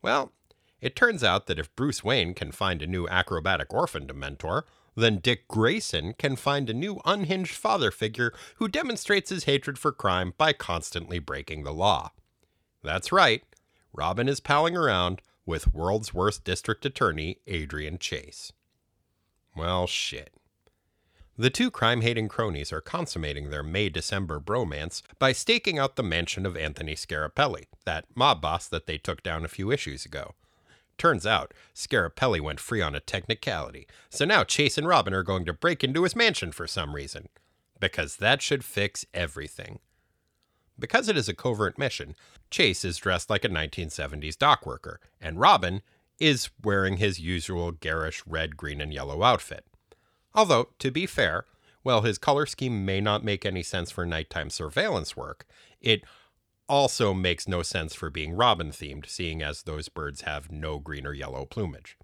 Well, 0.00 0.32
it 0.80 0.96
turns 0.96 1.22
out 1.22 1.46
that 1.46 1.58
if 1.58 1.74
Bruce 1.76 2.02
Wayne 2.02 2.34
can 2.34 2.52
find 2.52 2.82
a 2.82 2.86
new 2.86 3.06
acrobatic 3.08 3.72
orphan 3.72 4.08
to 4.08 4.14
mentor, 4.14 4.66
then 4.94 5.18
Dick 5.18 5.48
Grayson 5.48 6.14
can 6.14 6.36
find 6.36 6.68
a 6.68 6.74
new 6.74 7.00
unhinged 7.04 7.54
father 7.54 7.90
figure 7.90 8.32
who 8.56 8.68
demonstrates 8.68 9.30
his 9.30 9.44
hatred 9.44 9.78
for 9.78 9.92
crime 9.92 10.34
by 10.36 10.52
constantly 10.52 11.18
breaking 11.18 11.62
the 11.62 11.72
law. 11.72 12.10
That's 12.82 13.12
right, 13.12 13.42
Robin 13.92 14.28
is 14.28 14.40
palling 14.40 14.76
around 14.76 15.22
with 15.46 15.72
world's 15.72 16.12
worst 16.12 16.44
district 16.44 16.84
attorney, 16.84 17.38
Adrian 17.46 17.98
Chase. 17.98 18.52
Well, 19.56 19.86
shit. 19.86 20.34
The 21.42 21.50
two 21.50 21.72
crime 21.72 22.02
hating 22.02 22.28
cronies 22.28 22.72
are 22.72 22.80
consummating 22.80 23.50
their 23.50 23.64
May 23.64 23.88
December 23.88 24.38
bromance 24.38 25.02
by 25.18 25.32
staking 25.32 25.76
out 25.76 25.96
the 25.96 26.02
mansion 26.04 26.46
of 26.46 26.56
Anthony 26.56 26.94
Scarapelli, 26.94 27.64
that 27.84 28.04
mob 28.14 28.40
boss 28.40 28.68
that 28.68 28.86
they 28.86 28.96
took 28.96 29.24
down 29.24 29.44
a 29.44 29.48
few 29.48 29.72
issues 29.72 30.06
ago. 30.06 30.36
Turns 30.98 31.26
out, 31.26 31.52
Scarapelli 31.74 32.40
went 32.40 32.60
free 32.60 32.80
on 32.80 32.94
a 32.94 33.00
technicality, 33.00 33.88
so 34.08 34.24
now 34.24 34.44
Chase 34.44 34.78
and 34.78 34.86
Robin 34.86 35.12
are 35.12 35.24
going 35.24 35.44
to 35.46 35.52
break 35.52 35.82
into 35.82 36.04
his 36.04 36.14
mansion 36.14 36.52
for 36.52 36.68
some 36.68 36.94
reason. 36.94 37.28
Because 37.80 38.18
that 38.18 38.40
should 38.40 38.64
fix 38.64 39.04
everything. 39.12 39.80
Because 40.78 41.08
it 41.08 41.16
is 41.16 41.28
a 41.28 41.34
covert 41.34 41.76
mission, 41.76 42.14
Chase 42.52 42.84
is 42.84 42.98
dressed 42.98 43.28
like 43.28 43.44
a 43.44 43.48
1970s 43.48 44.38
dock 44.38 44.64
worker, 44.64 45.00
and 45.20 45.40
Robin 45.40 45.82
is 46.20 46.50
wearing 46.62 46.98
his 46.98 47.18
usual 47.18 47.72
garish 47.72 48.22
red, 48.28 48.56
green, 48.56 48.80
and 48.80 48.94
yellow 48.94 49.24
outfit. 49.24 49.66
Although, 50.34 50.70
to 50.78 50.90
be 50.90 51.06
fair, 51.06 51.44
while 51.82 52.02
his 52.02 52.18
color 52.18 52.46
scheme 52.46 52.84
may 52.84 53.00
not 53.00 53.24
make 53.24 53.44
any 53.44 53.62
sense 53.62 53.90
for 53.90 54.06
nighttime 54.06 54.50
surveillance 54.50 55.16
work, 55.16 55.46
it 55.80 56.02
also 56.68 57.12
makes 57.12 57.48
no 57.48 57.62
sense 57.62 57.94
for 57.94 58.08
being 58.08 58.32
robin 58.32 58.70
themed, 58.70 59.06
seeing 59.06 59.42
as 59.42 59.62
those 59.62 59.88
birds 59.88 60.22
have 60.22 60.50
no 60.50 60.78
green 60.78 61.06
or 61.06 61.12
yellow 61.12 61.44
plumage. 61.44 61.98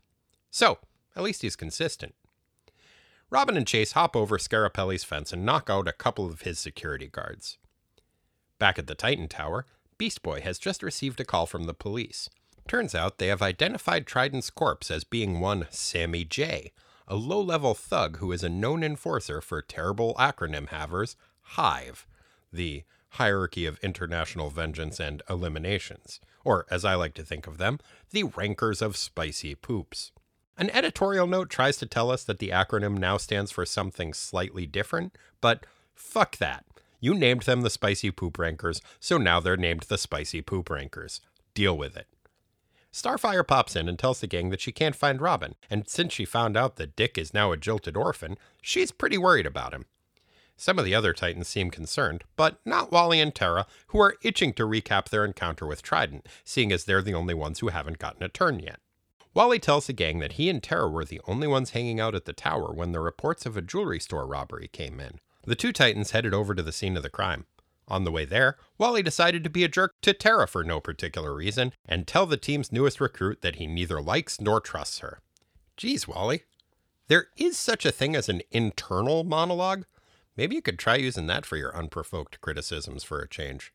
So, 0.51 0.79
at 1.17 1.23
least 1.23 1.43
he's 1.43 1.57
consistent. 1.57 2.15
Robin 3.31 3.57
and 3.57 3.67
Chase 3.67 3.93
hop 3.93 4.17
over 4.17 4.39
Scarapelli's 4.39 5.05
fence 5.05 5.33
and 5.33 5.45
knock 5.45 5.69
out 5.69 5.87
a 5.87 5.93
couple 5.93 6.27
of 6.27 6.43
his 6.43 6.59
security 6.59 7.09
guards. 7.09 7.59
Back 8.59 8.79
at 8.79 8.87
the 8.87 8.95
Titan 8.95 9.29
Tower, 9.29 9.67
Beast 9.99 10.23
Boy 10.23 10.41
has 10.41 10.59
just 10.59 10.83
received 10.83 11.21
a 11.21 11.25
call 11.25 11.47
from 11.47 11.65
the 11.65 11.75
police. 11.75 12.31
Turns 12.67 12.95
out 12.95 13.19
they 13.19 13.29
have 13.29 13.43
identified 13.43 14.07
Trident's 14.07 14.51
corpse 14.51 14.91
as 14.91 15.05
being 15.05 15.41
one 15.41 15.67
Sammy 15.71 16.25
J, 16.25 16.73
a 17.09 17.17
low 17.17 17.41
level 17.41 17.75
thug 17.75 18.19
who 18.19 18.31
is 18.31 18.45
a 18.45 18.49
known 18.49 18.85
enforcer 18.85 19.41
for 19.41 19.63
terrible 19.63 20.15
acronym 20.19 20.69
havers, 20.69 21.17
HIVE, 21.41 22.07
the 22.53 22.85
Hierarchy 23.13 23.65
of 23.65 23.79
International 23.79 24.51
Vengeance 24.51 25.01
and 25.01 25.23
Eliminations, 25.29 26.21
or 26.45 26.67
as 26.71 26.85
I 26.85 26.95
like 26.95 27.15
to 27.15 27.25
think 27.25 27.47
of 27.47 27.57
them, 27.57 27.81
the 28.11 28.25
Rankers 28.25 28.83
of 28.83 28.97
Spicy 28.97 29.55
Poops. 29.55 30.13
An 30.59 30.71
editorial 30.71 31.27
note 31.27 31.49
tries 31.49 31.79
to 31.79 31.87
tell 31.87 32.11
us 32.11 32.25
that 32.25 32.39
the 32.39 32.51
acronym 32.51 32.99
now 32.99 33.17
stands 33.17 33.51
for 33.51 33.65
something 33.65 34.13
slightly 34.13 34.67
different, 34.67 35.17
but 35.41 35.65
fuck 35.95 36.37
that. 36.37 36.67
You 37.01 37.15
named 37.15 37.43
them 37.43 37.63
the 37.63 37.71
Spicy 37.71 38.11
Poop 38.11 38.39
Rankers, 38.39 38.83
so 39.01 39.19
now 39.19 39.41
they're 39.41 39.57
named 39.57 39.83
the 39.83 39.99
Spicy 39.99 40.43
Poop 40.43 40.69
Rankers. 40.69 41.21
Deal 41.55 41.79
with 41.79 41.97
it. 41.97 42.07
Starfire 42.93 43.47
pops 43.47 43.77
in 43.77 43.89
and 43.89 43.99
tells 43.99 44.21
the 44.21 44.27
gang 44.27 44.51
that 44.51 44.61
she 44.61 44.73
can't 44.73 44.97
find 44.97 45.21
Robin, 45.21 45.55
and 45.69 45.89
since 45.89 46.13
she 46.13 46.25
found 46.25 46.57
out 46.57 46.77
that 46.77 46.97
Dick 46.97 47.19
is 47.19 47.35
now 47.35 47.53
a 47.53 47.57
jilted 47.57 47.97
orphan, 47.97 48.37
she's 48.63 48.91
pretty 48.91 49.19
worried 49.19 49.47
about 49.47 49.75
him. 49.75 49.85
Some 50.57 50.79
of 50.79 50.85
the 50.85 50.95
other 50.95 51.13
Titans 51.13 51.47
seem 51.47 51.71
concerned, 51.71 52.25
but 52.35 52.59
not 52.65 52.91
Wally 52.91 53.21
and 53.21 53.33
Tara, 53.33 53.67
who 53.89 54.01
are 54.01 54.17
itching 54.23 54.53
to 54.55 54.65
recap 54.65 55.09
their 55.09 55.25
encounter 55.25 55.67
with 55.67 55.83
Trident, 55.83 56.27
seeing 56.45 56.73
as 56.73 56.85
they're 56.85 57.03
the 57.03 57.15
only 57.15 57.35
ones 57.35 57.61
who 57.61 57.69
haven't 57.69 57.99
gotten 57.99 58.25
a 58.25 58.29
turn 58.29 58.59
yet. 58.59 58.81
Wally 59.35 59.61
tells 59.61 59.87
the 59.87 59.93
gang 59.93 60.19
that 60.19 60.33
he 60.33 60.51
and 60.51 60.61
Tara 60.61 60.89
were 60.89 61.05
the 61.05 61.21
only 61.29 61.47
ones 61.47 61.71
hanging 61.71 62.01
out 62.01 62.17
at 62.17 62.25
the 62.25 62.33
tower 62.33 62.73
when 62.73 62.91
the 62.91 62.99
reports 62.99 63.47
of 63.47 63.57
a 63.57 63.63
jewelry 63.63 64.01
store 64.01 64.27
robbery 64.27 64.69
came 64.73 64.99
in. 64.99 65.21
The 65.45 65.55
two 65.55 65.73
Titans 65.73 66.11
headed 66.11 66.35
over 66.35 66.57
to 66.57 66.63
the 66.63 66.73
scene 66.73 66.97
of 66.97 67.05
the 67.05 67.09
crime. 67.09 67.47
On 67.89 68.05
the 68.05 68.13
way 68.13 68.27
there, 68.27 68.57
Wally 68.77 69.03
decided 69.03 69.43
to 69.45 69.51
be 69.51 69.65
a 69.65 69.69
jerk 69.69 69.95
to 70.03 70.13
Tara 70.13 70.47
for 70.47 70.63
no 70.63 70.79
particular 70.79 71.35
reason 71.35 71.73
and 71.87 72.07
tell 72.07 72.27
the 72.27 72.37
team's 72.37 72.71
newest 72.71 73.01
recruit 73.01 73.41
that 73.41 73.57
he 73.57 73.67
neither 73.67 74.01
likes 74.01 74.41
nor 74.41 74.61
trusts 74.61 74.99
her. 74.99 75.21
Geez, 75.77 76.07
Wally. 76.07 76.43
There 77.09 77.29
is 77.39 77.57
such 77.57 77.87
a 77.87 77.91
thing 77.91 78.15
as 78.15 78.29
an 78.29 78.43
internal 78.51 79.25
monologue. 79.25 79.87
Maybe 80.37 80.55
you 80.55 80.63
could 80.63 80.79
try 80.79 80.97
using 80.97 81.27
that 81.27 81.47
for 81.47 81.57
your 81.57 81.75
unprovoked 81.75 82.41
criticisms 82.43 83.03
for 83.03 83.21
a 83.21 83.29
change. 83.29 83.73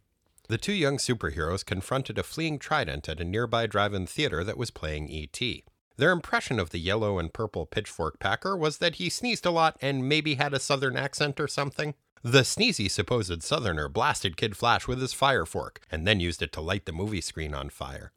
The 0.48 0.58
two 0.60 0.74
young 0.74 0.98
superheroes 0.98 1.66
confronted 1.66 2.20
a 2.20 2.24
fleeing 2.24 2.60
trident 2.60 3.10
at 3.10 3.20
a 3.20 3.26
nearby 3.26 3.66
drive 3.66 3.94
in 3.94 4.06
theater 4.06 4.44
that 4.44 4.58
was 4.58 4.70
playing 4.70 5.10
E.T. 5.10 5.64
Their 5.98 6.12
impression 6.12 6.60
of 6.60 6.70
the 6.70 6.80
yellow 6.80 7.18
and 7.18 7.34
purple 7.34 7.66
pitchfork 7.66 8.20
packer 8.20 8.56
was 8.56 8.78
that 8.78 8.96
he 8.96 9.10
sneezed 9.10 9.46
a 9.46 9.52
lot 9.52 9.78
and 9.82 10.08
maybe 10.08 10.36
had 10.36 10.54
a 10.54 10.60
southern 10.60 10.98
accent 10.98 11.40
or 11.40 11.48
something. 11.48 11.96
The 12.24 12.44
sneezy 12.44 12.90
supposed 12.90 13.44
southerner 13.44 13.90
blasted 13.90 14.38
Kid 14.38 14.56
Flash 14.56 14.88
with 14.88 15.02
his 15.02 15.12
fire 15.12 15.46
fork 15.46 15.82
and 15.92 16.08
then 16.08 16.22
used 16.22 16.42
it 16.42 16.54
to 16.54 16.62
light 16.62 16.86
the 16.86 16.94
movie 16.94 17.20
screen 17.20 17.54
on 17.54 17.70
fire. 17.70 18.14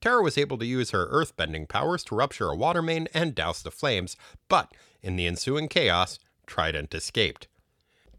Tara 0.00 0.22
was 0.22 0.38
able 0.38 0.56
to 0.58 0.66
use 0.66 0.90
her 0.90 1.08
earthbending 1.08 1.68
powers 1.68 2.04
to 2.04 2.14
rupture 2.14 2.48
a 2.48 2.56
water 2.56 2.80
main 2.80 3.08
and 3.12 3.34
douse 3.34 3.60
the 3.60 3.72
flames, 3.72 4.16
but 4.48 4.72
in 5.02 5.16
the 5.16 5.26
ensuing 5.26 5.66
chaos, 5.66 6.20
Trident 6.46 6.94
escaped. 6.94 7.48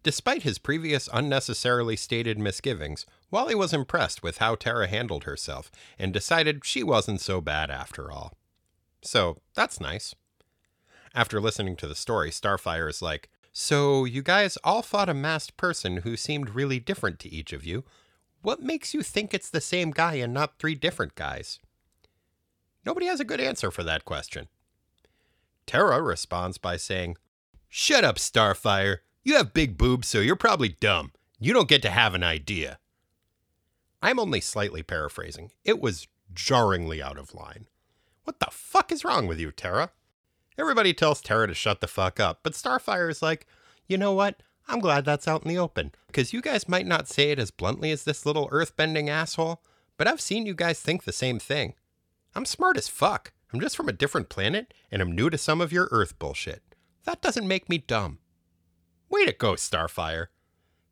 Despite 0.03 0.43
his 0.43 0.57
previous 0.57 1.07
unnecessarily 1.13 1.95
stated 1.95 2.37
misgivings, 2.37 3.05
Wally 3.29 3.55
was 3.55 3.71
impressed 3.71 4.21
with 4.21 4.39
how 4.39 4.55
Tara 4.55 4.87
handled 4.87 5.23
herself 5.23 5.71
and 5.97 6.11
decided 6.11 6.65
she 6.65 6.83
wasn't 6.83 7.21
so 7.21 7.39
bad 7.39 7.71
after 7.71 8.11
all. 8.11 8.33
So 9.01 9.37
that's 9.55 9.79
nice. 9.79 10.13
After 11.15 11.39
listening 11.39 11.77
to 11.77 11.87
the 11.87 11.95
story, 11.95 12.31
Starfire 12.31 12.89
is 12.89 13.01
like, 13.01 13.29
So 13.51 14.05
you 14.05 14.21
guys 14.21 14.57
all 14.63 14.81
fought 14.81 15.09
a 15.09 15.13
masked 15.13 15.57
person 15.57 15.97
who 15.97 16.15
seemed 16.15 16.55
really 16.55 16.79
different 16.79 17.19
to 17.19 17.29
each 17.29 17.51
of 17.51 17.65
you. 17.65 17.83
What 18.41 18.61
makes 18.61 18.93
you 18.93 19.03
think 19.03 19.33
it's 19.33 19.49
the 19.49 19.61
same 19.61 19.91
guy 19.91 20.15
and 20.15 20.33
not 20.33 20.57
three 20.57 20.75
different 20.75 21.15
guys? 21.15 21.59
Nobody 22.85 23.05
has 23.05 23.19
a 23.19 23.25
good 23.25 23.41
answer 23.41 23.69
for 23.69 23.83
that 23.83 24.05
question. 24.05 24.47
Tara 25.67 26.01
responds 26.01 26.57
by 26.57 26.77
saying, 26.77 27.17
Shut 27.69 28.03
up, 28.03 28.17
Starfire. 28.17 28.97
You 29.23 29.37
have 29.37 29.53
big 29.53 29.77
boobs, 29.77 30.07
so 30.07 30.19
you're 30.19 30.35
probably 30.35 30.69
dumb. 30.79 31.11
You 31.39 31.53
don't 31.53 31.69
get 31.69 31.81
to 31.83 31.89
have 31.89 32.15
an 32.15 32.23
idea. 32.23 32.79
I'm 34.01 34.19
only 34.19 34.41
slightly 34.41 34.81
paraphrasing. 34.81 35.51
It 35.63 35.79
was 35.79 36.07
jarringly 36.33 37.01
out 37.01 37.17
of 37.17 37.35
line. 37.35 37.67
What 38.23 38.39
the 38.39 38.47
fuck 38.49 38.91
is 38.91 39.05
wrong 39.05 39.27
with 39.27 39.39
you, 39.39 39.51
Tara? 39.51 39.91
Everybody 40.61 40.93
tells 40.93 41.21
Terra 41.21 41.47
to 41.47 41.55
shut 41.55 41.81
the 41.81 41.87
fuck 41.87 42.19
up, 42.19 42.41
but 42.43 42.53
Starfire 42.53 43.09
is 43.09 43.23
like, 43.23 43.47
you 43.87 43.97
know 43.97 44.13
what? 44.13 44.43
I'm 44.67 44.79
glad 44.79 45.05
that's 45.05 45.27
out 45.27 45.41
in 45.41 45.49
the 45.49 45.57
open, 45.57 45.91
because 46.05 46.33
you 46.33 46.41
guys 46.41 46.69
might 46.69 46.85
not 46.85 47.07
say 47.07 47.31
it 47.31 47.39
as 47.39 47.49
bluntly 47.49 47.89
as 47.89 48.03
this 48.03 48.27
little 48.27 48.47
earthbending 48.49 49.09
asshole, 49.09 49.63
but 49.97 50.07
I've 50.07 50.21
seen 50.21 50.45
you 50.45 50.53
guys 50.53 50.79
think 50.79 51.03
the 51.03 51.11
same 51.11 51.39
thing. 51.39 51.73
I'm 52.35 52.45
smart 52.45 52.77
as 52.77 52.87
fuck. 52.87 53.33
I'm 53.51 53.59
just 53.59 53.75
from 53.75 53.89
a 53.89 53.91
different 53.91 54.29
planet, 54.29 54.71
and 54.91 55.01
I'm 55.01 55.15
new 55.15 55.31
to 55.31 55.37
some 55.39 55.61
of 55.61 55.73
your 55.73 55.89
Earth 55.89 56.19
bullshit. 56.19 56.61
That 57.05 57.23
doesn't 57.23 57.47
make 57.47 57.67
me 57.67 57.79
dumb. 57.79 58.19
Way 59.09 59.25
to 59.25 59.33
go, 59.33 59.53
Starfire. 59.53 60.27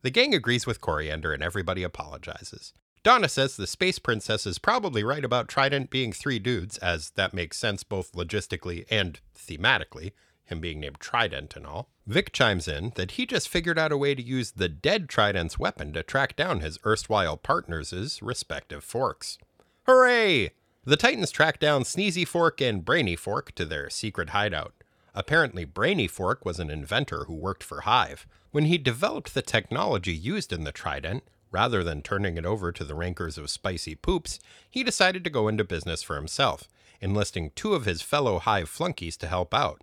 The 0.02 0.10
gang 0.10 0.34
agrees 0.34 0.66
with 0.66 0.82
Koriand'r, 0.82 1.32
and 1.32 1.44
everybody 1.44 1.84
apologizes. 1.84 2.74
Donna 3.02 3.30
says 3.30 3.56
the 3.56 3.66
Space 3.66 3.98
Princess 3.98 4.46
is 4.46 4.60
probably 4.60 5.04
right 5.04 5.24
about 5.24 5.48
Trident 5.48 5.90
being 5.90 6.12
three 6.12 6.38
dudes, 6.38 6.78
as 6.80 7.12
that 7.12 7.34
makes 7.34 7.58
sense 7.58 7.84
both 7.84 8.12
logistically 8.12 8.86
and 8.92 9.22
thematically, 9.38 10.12
him 10.44 10.60
being 10.60 10.82
named 10.82 11.00
Trident 11.00 11.56
and 11.56 11.66
all. 11.66 11.90
Vic 12.06 12.34
chimes 12.34 12.68
in 12.68 12.92
that 12.96 13.12
he 13.12 13.26
just 13.26 13.48
figured 13.48 13.80
out 13.80 13.94
a 13.94 13.98
way 13.98 14.16
to 14.16 14.22
use 14.22 14.52
the 14.52 14.68
dead 14.68 15.08
Trident's 15.08 15.58
weapon 15.58 15.94
to 15.94 16.04
track 16.04 16.36
down 16.36 16.60
his 16.60 16.78
erstwhile 16.86 17.38
partners' 17.38 18.20
respective 18.22 18.84
forks. 18.84 19.38
Hooray! 19.86 20.52
The 20.84 20.98
Titans 20.98 21.32
track 21.32 21.60
down 21.60 21.84
Sneezy 21.84 22.28
Fork 22.28 22.60
and 22.62 22.84
Brainy 22.84 23.16
Fork 23.16 23.54
to 23.56 23.66
their 23.66 23.90
secret 23.90 24.32
hideout. 24.32 24.74
Apparently, 25.14 25.64
Brainy 25.64 26.08
Fork 26.08 26.44
was 26.44 26.60
an 26.60 26.70
inventor 26.70 27.26
who 27.26 27.36
worked 27.36 27.64
for 27.64 27.82
Hive. 27.82 28.28
When 28.52 28.66
he 28.66 28.78
developed 28.78 29.34
the 29.34 29.42
technology 29.42 30.14
used 30.14 30.52
in 30.52 30.64
the 30.64 30.72
Trident, 30.72 31.24
rather 31.52 31.84
than 31.84 32.02
turning 32.02 32.38
it 32.38 32.46
over 32.46 32.72
to 32.72 32.84
the 32.84 32.96
rankers 32.96 33.38
of 33.38 33.50
spicy 33.50 33.96
poops, 33.96 34.40
he 34.70 34.84
decided 34.84 35.24
to 35.24 35.30
go 35.30 35.48
into 35.48 35.64
business 35.64 36.04
for 36.04 36.16
himself, 36.16 36.68
enlisting 37.02 37.52
two 37.56 37.74
of 37.74 37.86
his 37.86 38.02
fellow 38.02 38.40
Hive 38.40 38.70
flunkies 38.70 39.18
to 39.18 39.28
help 39.28 39.54
out. 39.54 39.82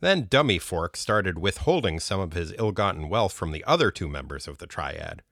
Then 0.00 0.26
Dummy 0.28 0.58
Fork 0.58 0.96
started 0.96 1.38
withholding 1.38 1.98
some 1.98 2.20
of 2.20 2.32
his 2.32 2.52
ill 2.58 2.72
gotten 2.72 3.08
wealth 3.08 3.32
from 3.32 3.52
the 3.52 3.64
other 3.64 3.90
two 3.90 4.08
members 4.08 4.46
of 4.46 4.58
the 4.58 4.66
triad. 4.66 5.22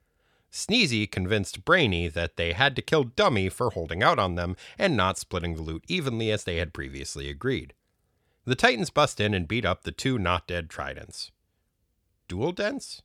Sneezy 0.51 1.09
convinced 1.09 1.65
Brainy 1.65 2.07
that 2.07 2.37
they 2.37 2.53
had 2.53 2.75
to 2.75 2.81
kill 2.81 3.03
Dummy 3.03 3.49
for 3.49 3.71
holding 3.71 4.03
out 4.03 4.19
on 4.19 4.35
them 4.35 4.55
and 4.77 4.95
not 4.95 5.17
splitting 5.17 5.55
the 5.55 5.63
loot 5.63 5.83
evenly 5.87 6.31
as 6.31 6.43
they 6.43 6.57
had 6.57 6.73
previously 6.73 7.29
agreed. 7.29 7.73
The 8.45 8.55
Titans 8.55 8.89
bust 8.89 9.19
in 9.19 9.33
and 9.33 9.47
beat 9.47 9.65
up 9.65 9.83
the 9.83 9.91
two 9.91 10.19
not 10.19 10.47
dead 10.47 10.69
tridents. 10.69 11.31
Dual 12.27 12.51
Dents? 12.51 13.01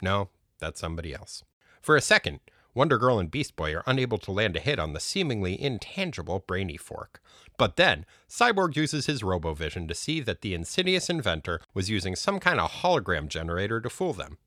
No, 0.00 0.30
that's 0.58 0.80
somebody 0.80 1.14
else. 1.14 1.44
For 1.86 1.94
a 1.94 2.00
second, 2.00 2.40
Wonder 2.74 2.98
Girl 2.98 3.20
and 3.20 3.30
Beast 3.30 3.54
Boy 3.54 3.72
are 3.72 3.84
unable 3.86 4.18
to 4.18 4.32
land 4.32 4.56
a 4.56 4.58
hit 4.58 4.80
on 4.80 4.92
the 4.92 4.98
seemingly 4.98 5.62
intangible 5.62 6.40
Brainy 6.40 6.76
Fork. 6.76 7.22
But 7.58 7.76
then, 7.76 8.04
Cyborg 8.28 8.74
uses 8.74 9.06
his 9.06 9.22
RoboVision 9.22 9.86
to 9.86 9.94
see 9.94 10.18
that 10.22 10.40
the 10.40 10.52
insidious 10.52 11.08
inventor 11.08 11.60
was 11.74 11.88
using 11.88 12.16
some 12.16 12.40
kind 12.40 12.58
of 12.58 12.72
hologram 12.72 13.28
generator 13.28 13.80
to 13.80 13.88
fool 13.88 14.12
them. 14.12 14.38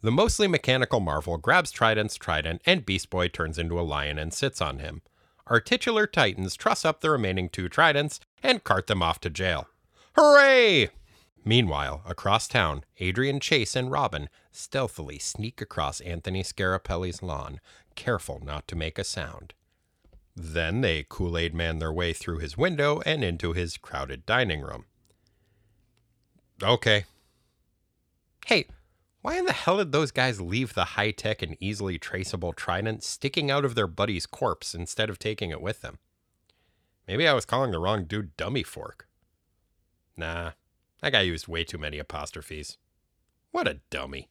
The 0.00 0.10
mostly 0.10 0.48
mechanical 0.48 0.98
Marvel 0.98 1.36
grabs 1.36 1.70
Trident's 1.70 2.16
trident, 2.16 2.62
and 2.64 2.86
Beast 2.86 3.10
Boy 3.10 3.28
turns 3.28 3.58
into 3.58 3.78
a 3.78 3.82
lion 3.82 4.18
and 4.18 4.32
sits 4.32 4.62
on 4.62 4.78
him. 4.78 5.02
Our 5.46 5.60
titular 5.60 6.06
Titans 6.06 6.56
truss 6.56 6.86
up 6.86 7.02
the 7.02 7.10
remaining 7.10 7.50
two 7.50 7.68
tridents 7.68 8.18
and 8.42 8.64
cart 8.64 8.86
them 8.86 9.02
off 9.02 9.20
to 9.20 9.28
jail. 9.28 9.68
Hooray! 10.16 10.88
Meanwhile, 11.44 12.02
across 12.06 12.46
town, 12.48 12.84
Adrian 12.98 13.40
Chase 13.40 13.74
and 13.74 13.90
Robin 13.90 14.28
stealthily 14.52 15.18
sneak 15.18 15.60
across 15.60 16.00
Anthony 16.00 16.42
Scarapelli's 16.42 17.22
lawn, 17.22 17.60
careful 17.94 18.40
not 18.44 18.68
to 18.68 18.76
make 18.76 18.98
a 18.98 19.04
sound. 19.04 19.54
Then 20.36 20.82
they 20.82 21.04
Kool 21.08 21.36
Aid 21.36 21.54
man 21.54 21.78
their 21.78 21.92
way 21.92 22.12
through 22.12 22.38
his 22.38 22.56
window 22.56 23.00
and 23.04 23.24
into 23.24 23.54
his 23.54 23.76
crowded 23.76 24.24
dining 24.26 24.60
room. 24.60 24.84
Okay. 26.62 27.04
Hey, 28.46 28.66
why 29.20 29.36
in 29.36 29.46
the 29.46 29.52
hell 29.52 29.78
did 29.78 29.92
those 29.92 30.10
guys 30.10 30.40
leave 30.40 30.74
the 30.74 30.84
high 30.84 31.10
tech 31.10 31.42
and 31.42 31.56
easily 31.60 31.98
traceable 31.98 32.52
trident 32.52 33.02
sticking 33.02 33.50
out 33.50 33.64
of 33.64 33.74
their 33.74 33.86
buddy's 33.86 34.26
corpse 34.26 34.74
instead 34.74 35.10
of 35.10 35.18
taking 35.18 35.50
it 35.50 35.60
with 35.60 35.82
them? 35.82 35.98
Maybe 37.06 37.26
I 37.26 37.32
was 37.32 37.44
calling 37.44 37.72
the 37.72 37.78
wrong 37.78 38.04
dude 38.04 38.36
Dummy 38.36 38.62
Fork. 38.62 39.08
Nah, 40.16 40.52
that 41.02 41.12
guy 41.12 41.20
used 41.22 41.48
way 41.48 41.64
too 41.64 41.78
many 41.78 41.98
apostrophes. 41.98 42.76
What 43.50 43.68
a 43.68 43.80
dummy. 43.90 44.28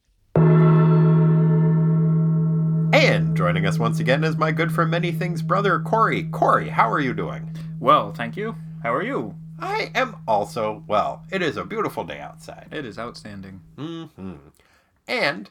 And 2.92 3.36
joining 3.36 3.66
us 3.66 3.78
once 3.78 4.00
again 4.00 4.24
is 4.24 4.36
my 4.36 4.50
good 4.52 4.72
for 4.72 4.86
many 4.86 5.12
things 5.12 5.42
brother, 5.42 5.80
Corey. 5.80 6.24
Corey, 6.24 6.68
how 6.68 6.90
are 6.90 7.00
you 7.00 7.14
doing? 7.14 7.54
Well, 7.80 8.12
thank 8.12 8.36
you. 8.36 8.56
How 8.82 8.94
are 8.94 9.02
you? 9.02 9.34
I 9.58 9.90
am 9.94 10.16
also 10.26 10.84
well. 10.86 11.24
It 11.32 11.42
is 11.42 11.56
a 11.56 11.64
beautiful 11.64 12.04
day 12.04 12.20
outside. 12.20 12.68
It 12.70 12.84
is 12.84 12.98
outstanding. 12.98 13.60
Mm-hmm. 13.76 14.34
And 15.06 15.50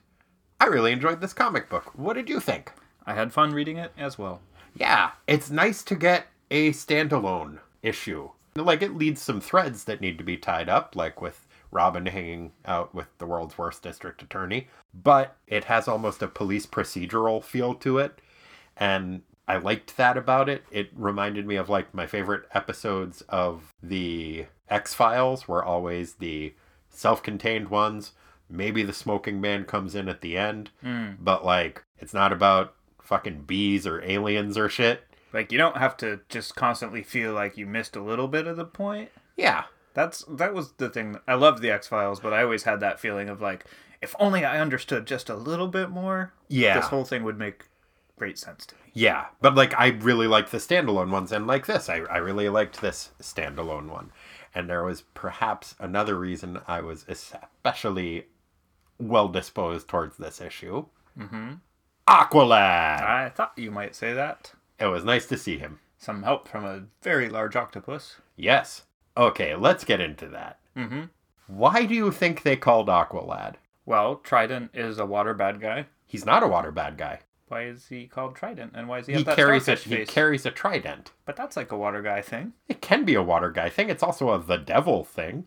I 0.60 0.66
really 0.66 0.92
enjoyed 0.92 1.22
this 1.22 1.34
comic 1.34 1.70
book. 1.70 1.98
What 1.98 2.14
did 2.14 2.30
you 2.30 2.40
think? 2.40 2.72
I 3.06 3.14
had 3.14 3.34
fun 3.34 3.52
reading 3.52 3.78
it 3.78 3.92
as 3.98 4.18
well. 4.18 4.42
Yeah, 4.76 5.12
it's 5.28 5.50
nice 5.50 5.84
to 5.84 5.96
get 5.96 6.28
a 6.50 6.72
standalone 6.72 7.60
issue. 7.82 8.30
Like 8.58 8.82
it 8.82 8.96
leads 8.96 9.22
some 9.22 9.42
threads 9.42 9.84
that 9.86 10.02
need 10.02 10.18
to 10.18 10.24
be 10.24 10.38
tied 10.38 10.70
up, 10.70 10.96
like 10.96 11.22
with 11.22 11.46
Robin 11.72 12.06
hanging 12.06 12.54
out 12.66 12.94
with 12.96 13.08
the 13.18 13.26
world's 13.26 13.58
worst 13.58 13.84
district 13.84 14.22
attorney, 14.22 14.68
but 14.94 15.36
it 15.48 15.66
has 15.66 15.88
almost 15.88 16.22
a 16.22 16.28
police 16.28 16.66
procedural 16.66 17.44
feel 17.44 17.74
to 17.76 17.98
it. 17.98 18.20
And 18.78 19.22
I 19.48 19.58
liked 19.58 19.98
that 19.98 20.18
about 20.18 20.50
it. 20.50 20.64
It 20.72 20.90
reminded 20.96 21.46
me 21.46 21.56
of 21.56 21.70
like 21.70 21.94
my 21.94 22.06
favorite 22.08 22.44
episodes 22.54 23.22
of 23.30 23.74
the 23.82 24.46
X 24.70 24.94
Files 24.94 25.48
were 25.48 25.64
always 25.64 26.14
the 26.16 26.54
self 26.90 27.22
contained 27.24 27.70
ones. 27.70 28.14
Maybe 28.50 28.84
the 28.84 28.94
smoking 28.94 29.42
man 29.42 29.66
comes 29.66 29.94
in 29.96 30.08
at 30.08 30.22
the 30.22 30.38
end, 30.38 30.70
Mm. 30.84 31.18
but 31.20 31.44
like 31.46 31.84
it's 32.00 32.14
not 32.14 32.32
about 32.32 32.76
fucking 33.02 33.42
bees 33.44 33.86
or 33.88 34.02
aliens 34.04 34.58
or 34.58 34.70
shit. 34.70 35.04
Like 35.38 35.52
you 35.52 35.60
don't 35.60 35.78
have 35.78 35.96
to 35.98 36.22
just 36.30 36.56
constantly 36.56 37.04
feel 37.04 37.32
like 37.32 37.58
you 37.58 37.68
missed 37.68 37.96
a 37.96 38.02
little 38.02 38.28
bit 38.28 38.48
of 38.48 38.58
the 38.58 38.66
point. 38.66 39.12
Yeah. 39.36 39.66
That's 39.94 40.26
that 40.28 40.56
was 40.56 40.72
the 40.74 40.90
thing. 40.90 41.20
I 41.28 41.36
loved 41.36 41.62
the 41.62 41.70
X 41.70 41.88
Files, 41.88 42.20
but 42.20 42.34
I 42.34 42.42
always 42.42 42.64
had 42.64 42.80
that 42.80 43.00
feeling 43.00 43.30
of 43.30 43.40
like, 43.40 43.64
if 44.02 44.16
only 44.20 44.44
I 44.44 44.60
understood 44.60 45.06
just 45.06 45.30
a 45.30 45.36
little 45.36 45.68
bit 45.68 45.92
more, 45.92 46.34
Yeah. 46.48 46.80
this 46.80 46.88
whole 46.88 47.06
thing 47.06 47.24
would 47.24 47.38
make 47.38 47.66
great 48.18 48.40
sense 48.40 48.66
to 48.66 48.76
me. 48.76 48.82
Yeah, 48.94 49.26
but 49.40 49.54
like 49.54 49.76
I 49.80 49.90
really 49.90 50.26
liked 50.26 50.52
the 50.52 50.58
standalone 50.58 51.12
ones, 51.12 51.32
and 51.32 51.46
like 51.46 51.68
this, 51.68 51.88
I, 51.88 51.98
I 51.98 52.18
really 52.18 52.50
liked 52.50 52.82
this 52.82 53.12
standalone 53.22 53.90
one. 53.90 54.12
And 54.56 54.68
there 54.68 54.84
was 54.84 55.02
perhaps 55.14 55.76
another 55.80 56.16
reason 56.16 56.60
I 56.68 56.82
was 56.82 57.06
especially 57.08 58.26
well 58.98 59.28
disposed 59.28 59.88
towards 59.88 60.18
this 60.18 60.42
issue. 60.42 60.86
Mm-hmm. 61.16 61.54
Aqualad. 62.08 63.02
I 63.02 63.32
thought 63.36 63.54
you 63.56 63.70
might 63.70 63.96
say 63.96 64.14
that. 64.14 64.54
It 64.80 64.86
was 64.88 65.04
nice 65.04 65.26
to 65.28 65.38
see 65.38 65.58
him. 65.58 65.80
Some 65.98 66.24
help 66.24 66.48
from 66.48 66.64
a 66.66 66.84
very 67.02 67.30
large 67.30 67.56
octopus. 67.56 68.18
Yes. 68.36 68.84
Okay, 69.16 69.56
let's 69.56 69.84
get 69.84 70.00
into 70.00 70.28
that. 70.30 70.60
Mm-hmm. 70.76 71.04
Why 71.48 71.86
do 71.86 71.96
you 71.96 72.12
think 72.12 72.44
they 72.44 72.56
called 72.56 72.88
Aqualad? 72.88 73.56
Well, 73.86 74.18
Trident 74.18 74.72
is 74.74 75.00
a 75.00 75.06
water 75.06 75.34
bad 75.34 75.60
guy. 75.60 75.88
He's 76.06 76.26
not 76.26 76.44
a 76.44 76.48
water 76.48 76.72
bad 76.72 76.98
guy. 76.98 77.22
Why 77.48 77.64
is 77.64 77.88
he 77.88 78.06
called 78.06 78.36
Trident? 78.36 78.74
And 78.76 78.88
why 78.88 79.00
is 79.00 79.08
he, 79.08 79.14
He 79.14 79.24
carries 79.24 79.64
a 79.70 79.78
starfish 79.78 80.00
he 80.00 80.06
carries 80.06 80.46
a 80.46 80.52
trident. 80.52 81.12
but 81.26 81.36
that's 81.38 81.56
like 81.56 81.72
a 81.72 81.78
water 81.78 82.02
guy 82.02 82.22
thing. 82.22 82.54
It 82.68 82.82
can 82.82 83.06
be 83.06 83.16
a 83.16 83.24
water 83.24 83.50
guy 83.50 83.70
thing. 83.70 83.90
It's 83.90 84.04
also 84.04 84.32
a 84.32 84.40
the 84.40 84.58
devil 84.58 85.04
thing. 85.06 85.46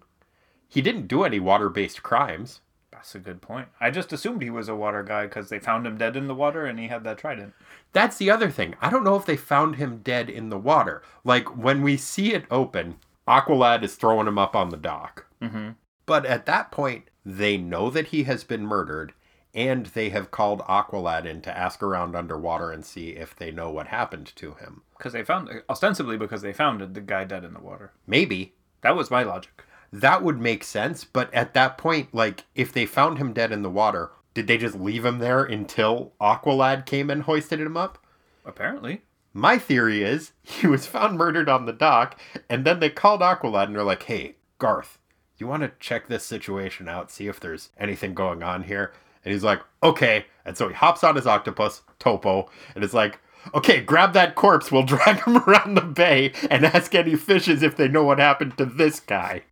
He 0.66 0.80
didn't 0.80 1.08
do 1.08 1.24
any 1.24 1.38
water-based 1.40 2.02
crimes. 2.02 2.60
That's 3.00 3.14
a 3.14 3.18
good 3.18 3.40
point. 3.40 3.68
I 3.80 3.90
just 3.90 4.12
assumed 4.12 4.42
he 4.42 4.50
was 4.50 4.68
a 4.68 4.76
water 4.76 5.02
guy 5.02 5.24
because 5.24 5.48
they 5.48 5.58
found 5.58 5.86
him 5.86 5.96
dead 5.96 6.16
in 6.16 6.26
the 6.26 6.34
water 6.34 6.66
and 6.66 6.78
he 6.78 6.88
had 6.88 7.02
that 7.04 7.16
trident. 7.16 7.54
That's 7.94 8.18
the 8.18 8.30
other 8.30 8.50
thing. 8.50 8.74
I 8.82 8.90
don't 8.90 9.04
know 9.04 9.16
if 9.16 9.24
they 9.24 9.38
found 9.38 9.76
him 9.76 10.02
dead 10.04 10.28
in 10.28 10.50
the 10.50 10.58
water. 10.58 11.02
Like 11.24 11.56
when 11.56 11.80
we 11.80 11.96
see 11.96 12.34
it 12.34 12.44
open, 12.50 12.96
Aqualad 13.26 13.82
is 13.82 13.94
throwing 13.94 14.26
him 14.26 14.36
up 14.36 14.54
on 14.54 14.68
the 14.68 14.76
dock. 14.76 15.24
Mm-hmm. 15.40 15.70
But 16.04 16.26
at 16.26 16.44
that 16.44 16.70
point, 16.70 17.04
they 17.24 17.56
know 17.56 17.88
that 17.88 18.08
he 18.08 18.24
has 18.24 18.44
been 18.44 18.66
murdered, 18.66 19.14
and 19.54 19.86
they 19.86 20.10
have 20.10 20.30
called 20.30 20.60
Aqualad 20.62 21.24
in 21.24 21.40
to 21.42 21.56
ask 21.56 21.82
around 21.82 22.14
underwater 22.14 22.70
and 22.70 22.84
see 22.84 23.10
if 23.10 23.34
they 23.34 23.50
know 23.50 23.70
what 23.70 23.86
happened 23.86 24.30
to 24.36 24.52
him. 24.54 24.82
Because 24.98 25.14
they 25.14 25.24
found, 25.24 25.48
ostensibly 25.70 26.18
because 26.18 26.42
they 26.42 26.52
found 26.52 26.94
the 26.94 27.00
guy 27.00 27.24
dead 27.24 27.44
in 27.44 27.54
the 27.54 27.60
water. 27.60 27.92
Maybe 28.06 28.54
That 28.82 28.96
was 28.96 29.10
my 29.10 29.22
logic. 29.22 29.64
That 29.92 30.22
would 30.22 30.40
make 30.40 30.64
sense, 30.64 31.04
but 31.04 31.32
at 31.34 31.54
that 31.54 31.78
point, 31.78 32.14
like 32.14 32.44
if 32.54 32.72
they 32.72 32.86
found 32.86 33.18
him 33.18 33.32
dead 33.32 33.52
in 33.52 33.62
the 33.62 33.70
water, 33.70 34.10
did 34.34 34.46
they 34.46 34.58
just 34.58 34.76
leave 34.76 35.04
him 35.04 35.18
there 35.18 35.42
until 35.42 36.12
Aqualad 36.20 36.86
came 36.86 37.10
and 37.10 37.24
hoisted 37.24 37.60
him 37.60 37.76
up? 37.76 37.98
Apparently. 38.44 39.02
My 39.32 39.58
theory 39.58 40.02
is 40.02 40.32
he 40.42 40.66
was 40.66 40.86
found 40.86 41.16
murdered 41.16 41.48
on 41.48 41.66
the 41.66 41.72
dock, 41.72 42.18
and 42.48 42.64
then 42.64 42.80
they 42.80 42.90
called 42.90 43.20
Aqualad 43.20 43.66
and 43.66 43.74
they're 43.74 43.84
like, 43.84 44.04
hey, 44.04 44.36
Garth, 44.58 44.98
you 45.38 45.46
want 45.46 45.62
to 45.62 45.72
check 45.80 46.06
this 46.06 46.24
situation 46.24 46.88
out, 46.88 47.10
see 47.10 47.28
if 47.28 47.40
there's 47.40 47.70
anything 47.78 48.14
going 48.14 48.42
on 48.42 48.64
here? 48.64 48.92
And 49.24 49.32
he's 49.32 49.44
like, 49.44 49.60
okay. 49.82 50.26
And 50.44 50.56
so 50.56 50.68
he 50.68 50.74
hops 50.74 51.04
on 51.04 51.16
his 51.16 51.26
octopus, 51.26 51.82
Topo, 51.98 52.50
and 52.74 52.82
is 52.82 52.94
like, 52.94 53.18
okay, 53.54 53.80
grab 53.80 54.12
that 54.14 54.34
corpse. 54.34 54.70
We'll 54.70 54.82
drag 54.84 55.24
him 55.24 55.38
around 55.38 55.74
the 55.74 55.82
bay 55.82 56.32
and 56.50 56.64
ask 56.64 56.94
any 56.94 57.16
fishes 57.16 57.62
if 57.62 57.76
they 57.76 57.88
know 57.88 58.04
what 58.04 58.18
happened 58.18 58.56
to 58.58 58.64
this 58.64 59.00
guy. 59.00 59.42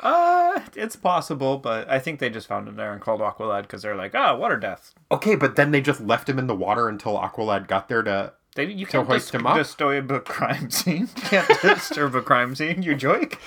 Uh, 0.00 0.60
it's 0.74 0.96
possible, 0.96 1.58
but 1.58 1.88
I 1.88 1.98
think 1.98 2.20
they 2.20 2.30
just 2.30 2.46
found 2.46 2.68
him 2.68 2.76
there 2.76 2.92
and 2.92 3.00
called 3.00 3.20
Aqualad 3.20 3.62
because 3.62 3.82
they're 3.82 3.96
like, 3.96 4.14
ah, 4.14 4.36
water 4.36 4.56
death. 4.56 4.94
Okay, 5.10 5.34
but 5.36 5.56
then 5.56 5.70
they 5.70 5.80
just 5.80 6.00
left 6.00 6.28
him 6.28 6.38
in 6.38 6.46
the 6.46 6.54
water 6.54 6.88
until 6.88 7.18
Aqualad 7.18 7.66
got 7.66 7.88
there 7.88 8.02
to. 8.02 8.32
They, 8.54 8.66
you 8.66 8.86
can't 8.86 9.06
hoist 9.06 9.32
dis- 9.32 9.40
him 9.40 9.46
up? 9.46 9.56
disturb 9.58 10.10
a 10.10 10.20
crime 10.20 10.70
scene. 10.70 11.08
You 11.16 11.22
can't 11.22 11.60
disturb 11.60 12.14
a 12.14 12.22
crime 12.22 12.54
scene, 12.54 12.82
you 12.82 12.94
joke. 12.94 13.38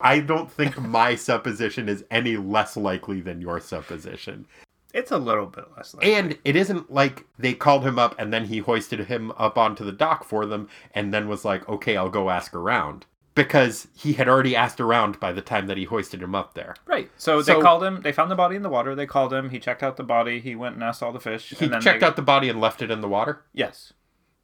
I 0.00 0.18
don't 0.18 0.50
think 0.50 0.80
my 0.80 1.14
supposition 1.14 1.88
is 1.88 2.04
any 2.10 2.36
less 2.36 2.76
likely 2.76 3.20
than 3.20 3.40
your 3.40 3.60
supposition. 3.60 4.46
It's 4.92 5.10
a 5.10 5.18
little 5.18 5.46
bit 5.46 5.64
less 5.76 5.94
like 5.94 6.06
And 6.06 6.38
it 6.44 6.56
isn't 6.56 6.92
like 6.92 7.24
they 7.38 7.54
called 7.54 7.84
him 7.84 7.98
up 7.98 8.14
and 8.18 8.32
then 8.32 8.46
he 8.46 8.58
hoisted 8.58 9.06
him 9.06 9.32
up 9.38 9.56
onto 9.56 9.84
the 9.84 9.92
dock 9.92 10.24
for 10.24 10.44
them 10.44 10.68
and 10.94 11.14
then 11.14 11.28
was 11.28 11.44
like, 11.44 11.66
okay, 11.68 11.96
I'll 11.96 12.10
go 12.10 12.30
ask 12.30 12.54
around. 12.54 13.06
Because 13.34 13.88
he 13.94 14.12
had 14.12 14.28
already 14.28 14.54
asked 14.54 14.78
around 14.80 15.18
by 15.18 15.32
the 15.32 15.40
time 15.40 15.66
that 15.68 15.78
he 15.78 15.84
hoisted 15.84 16.22
him 16.22 16.34
up 16.34 16.52
there. 16.54 16.74
Right. 16.86 17.10
So, 17.16 17.40
they 17.40 17.58
called 17.58 17.82
him. 17.82 18.02
They 18.02 18.12
found 18.12 18.30
the 18.30 18.34
body 18.36 18.56
in 18.56 18.62
the 18.62 18.68
water. 18.68 18.94
They 18.94 19.06
called 19.06 19.32
him. 19.32 19.48
He 19.48 19.58
checked 19.58 19.82
out 19.82 19.96
the 19.96 20.02
body. 20.02 20.38
He 20.40 20.54
went 20.54 20.74
and 20.74 20.84
asked 20.84 21.02
all 21.02 21.12
the 21.12 21.20
fish. 21.20 21.54
He 21.58 21.64
and 21.64 21.72
then 21.74 21.80
checked 21.80 22.00
they- 22.00 22.06
out 22.06 22.16
the 22.16 22.22
body 22.22 22.48
and 22.50 22.60
left 22.60 22.82
it 22.82 22.90
in 22.90 23.00
the 23.00 23.08
water. 23.08 23.42
Yes. 23.54 23.94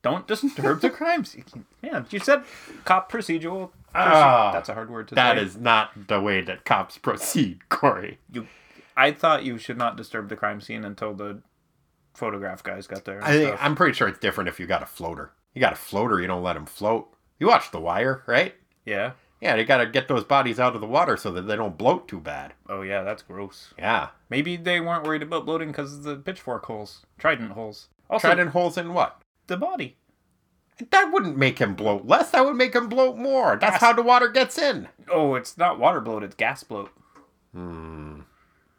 Don't 0.00 0.26
disturb 0.26 0.80
the 0.80 0.88
crime 1.00 1.24
scene. 1.24 1.66
Man, 1.82 2.06
you 2.10 2.18
said 2.20 2.44
cop 2.86 3.10
procedural. 3.12 3.70
proce- 3.70 3.72
Ah, 3.94 4.52
that's 4.52 4.68
a 4.70 4.74
hard 4.74 4.90
word 4.90 5.08
to 5.08 5.14
That 5.16 5.32
say. 5.32 5.34
That 5.40 5.46
is 5.46 5.56
not 5.58 6.08
the 6.08 6.20
way 6.20 6.40
that 6.40 6.64
cops 6.64 6.96
proceed, 6.96 7.68
Corey. 7.68 8.18
You, 8.32 8.46
I 8.96 9.10
thought 9.12 9.44
you 9.44 9.58
should 9.58 9.76
not 9.76 9.96
disturb 9.96 10.28
the 10.28 10.36
crime 10.36 10.60
scene 10.60 10.84
until 10.84 11.12
the 11.14 11.42
photograph 12.14 12.62
guys 12.62 12.86
got 12.86 13.04
there. 13.04 13.22
I 13.22 13.32
think, 13.32 13.56
I'm 13.62 13.74
pretty 13.74 13.92
sure 13.94 14.08
it's 14.08 14.18
different 14.18 14.48
if 14.48 14.58
you 14.58 14.66
got 14.66 14.82
a 14.82 14.86
floater. 14.86 15.32
You 15.54 15.60
got 15.60 15.72
a 15.72 15.76
floater, 15.76 16.20
you 16.20 16.26
don't 16.26 16.42
let 16.42 16.56
him 16.56 16.66
float. 16.66 17.08
You 17.40 17.46
watch 17.48 17.70
The 17.70 17.80
Wire, 17.80 18.22
right? 18.26 18.54
Yeah. 18.88 19.12
Yeah, 19.40 19.54
they 19.54 19.64
got 19.64 19.76
to 19.76 19.86
get 19.86 20.08
those 20.08 20.24
bodies 20.24 20.58
out 20.58 20.74
of 20.74 20.80
the 20.80 20.86
water 20.88 21.16
so 21.16 21.30
that 21.30 21.42
they 21.42 21.54
don't 21.54 21.78
bloat 21.78 22.08
too 22.08 22.18
bad. 22.18 22.54
Oh 22.68 22.82
yeah, 22.82 23.02
that's 23.04 23.22
gross. 23.22 23.72
Yeah. 23.78 24.08
Maybe 24.28 24.56
they 24.56 24.80
weren't 24.80 25.04
worried 25.06 25.22
about 25.22 25.46
bloating 25.46 25.68
because 25.68 25.94
of 25.94 26.02
the 26.02 26.16
pitchfork 26.16 26.66
holes, 26.66 27.06
trident 27.18 27.52
holes. 27.52 27.88
Also, 28.10 28.26
Trident 28.28 28.50
holes 28.50 28.76
in 28.76 28.94
what? 28.94 29.20
the 29.46 29.56
body. 29.56 29.96
That 30.90 31.10
wouldn't 31.12 31.36
make 31.36 31.58
him 31.60 31.74
bloat 31.74 32.04
less. 32.06 32.30
That 32.32 32.44
would 32.44 32.56
make 32.56 32.74
him 32.74 32.88
bloat 32.88 33.16
more. 33.16 33.56
That's 33.60 33.74
Gas. 33.74 33.80
how 33.80 33.92
the 33.92 34.02
water 34.02 34.28
gets 34.28 34.58
in. 34.58 34.88
Oh, 35.10 35.34
it's 35.36 35.56
not 35.58 35.78
water 35.78 36.00
bloat. 36.00 36.22
It's 36.24 36.34
gas 36.34 36.62
bloat. 36.64 36.90
Hmm. 37.52 38.20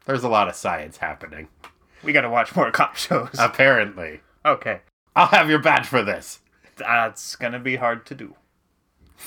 There's 0.06 0.24
a 0.24 0.30
lot 0.30 0.48
of 0.48 0.56
science 0.56 0.98
happening. 0.98 1.48
We 2.04 2.14
got 2.14 2.22
to 2.22 2.30
watch 2.30 2.56
more 2.56 2.72
cop 2.80 2.96
shows. 2.96 3.36
Apparently. 3.40 4.22
okay, 4.46 4.82
I'll 5.16 5.28
have 5.28 5.50
your 5.50 5.60
badge 5.60 5.86
for 5.88 6.04
this. 6.04 6.40
that's 6.78 7.36
gonna 7.36 7.60
be 7.60 7.76
hard 7.78 8.06
to 8.08 8.16
do. 8.16 8.36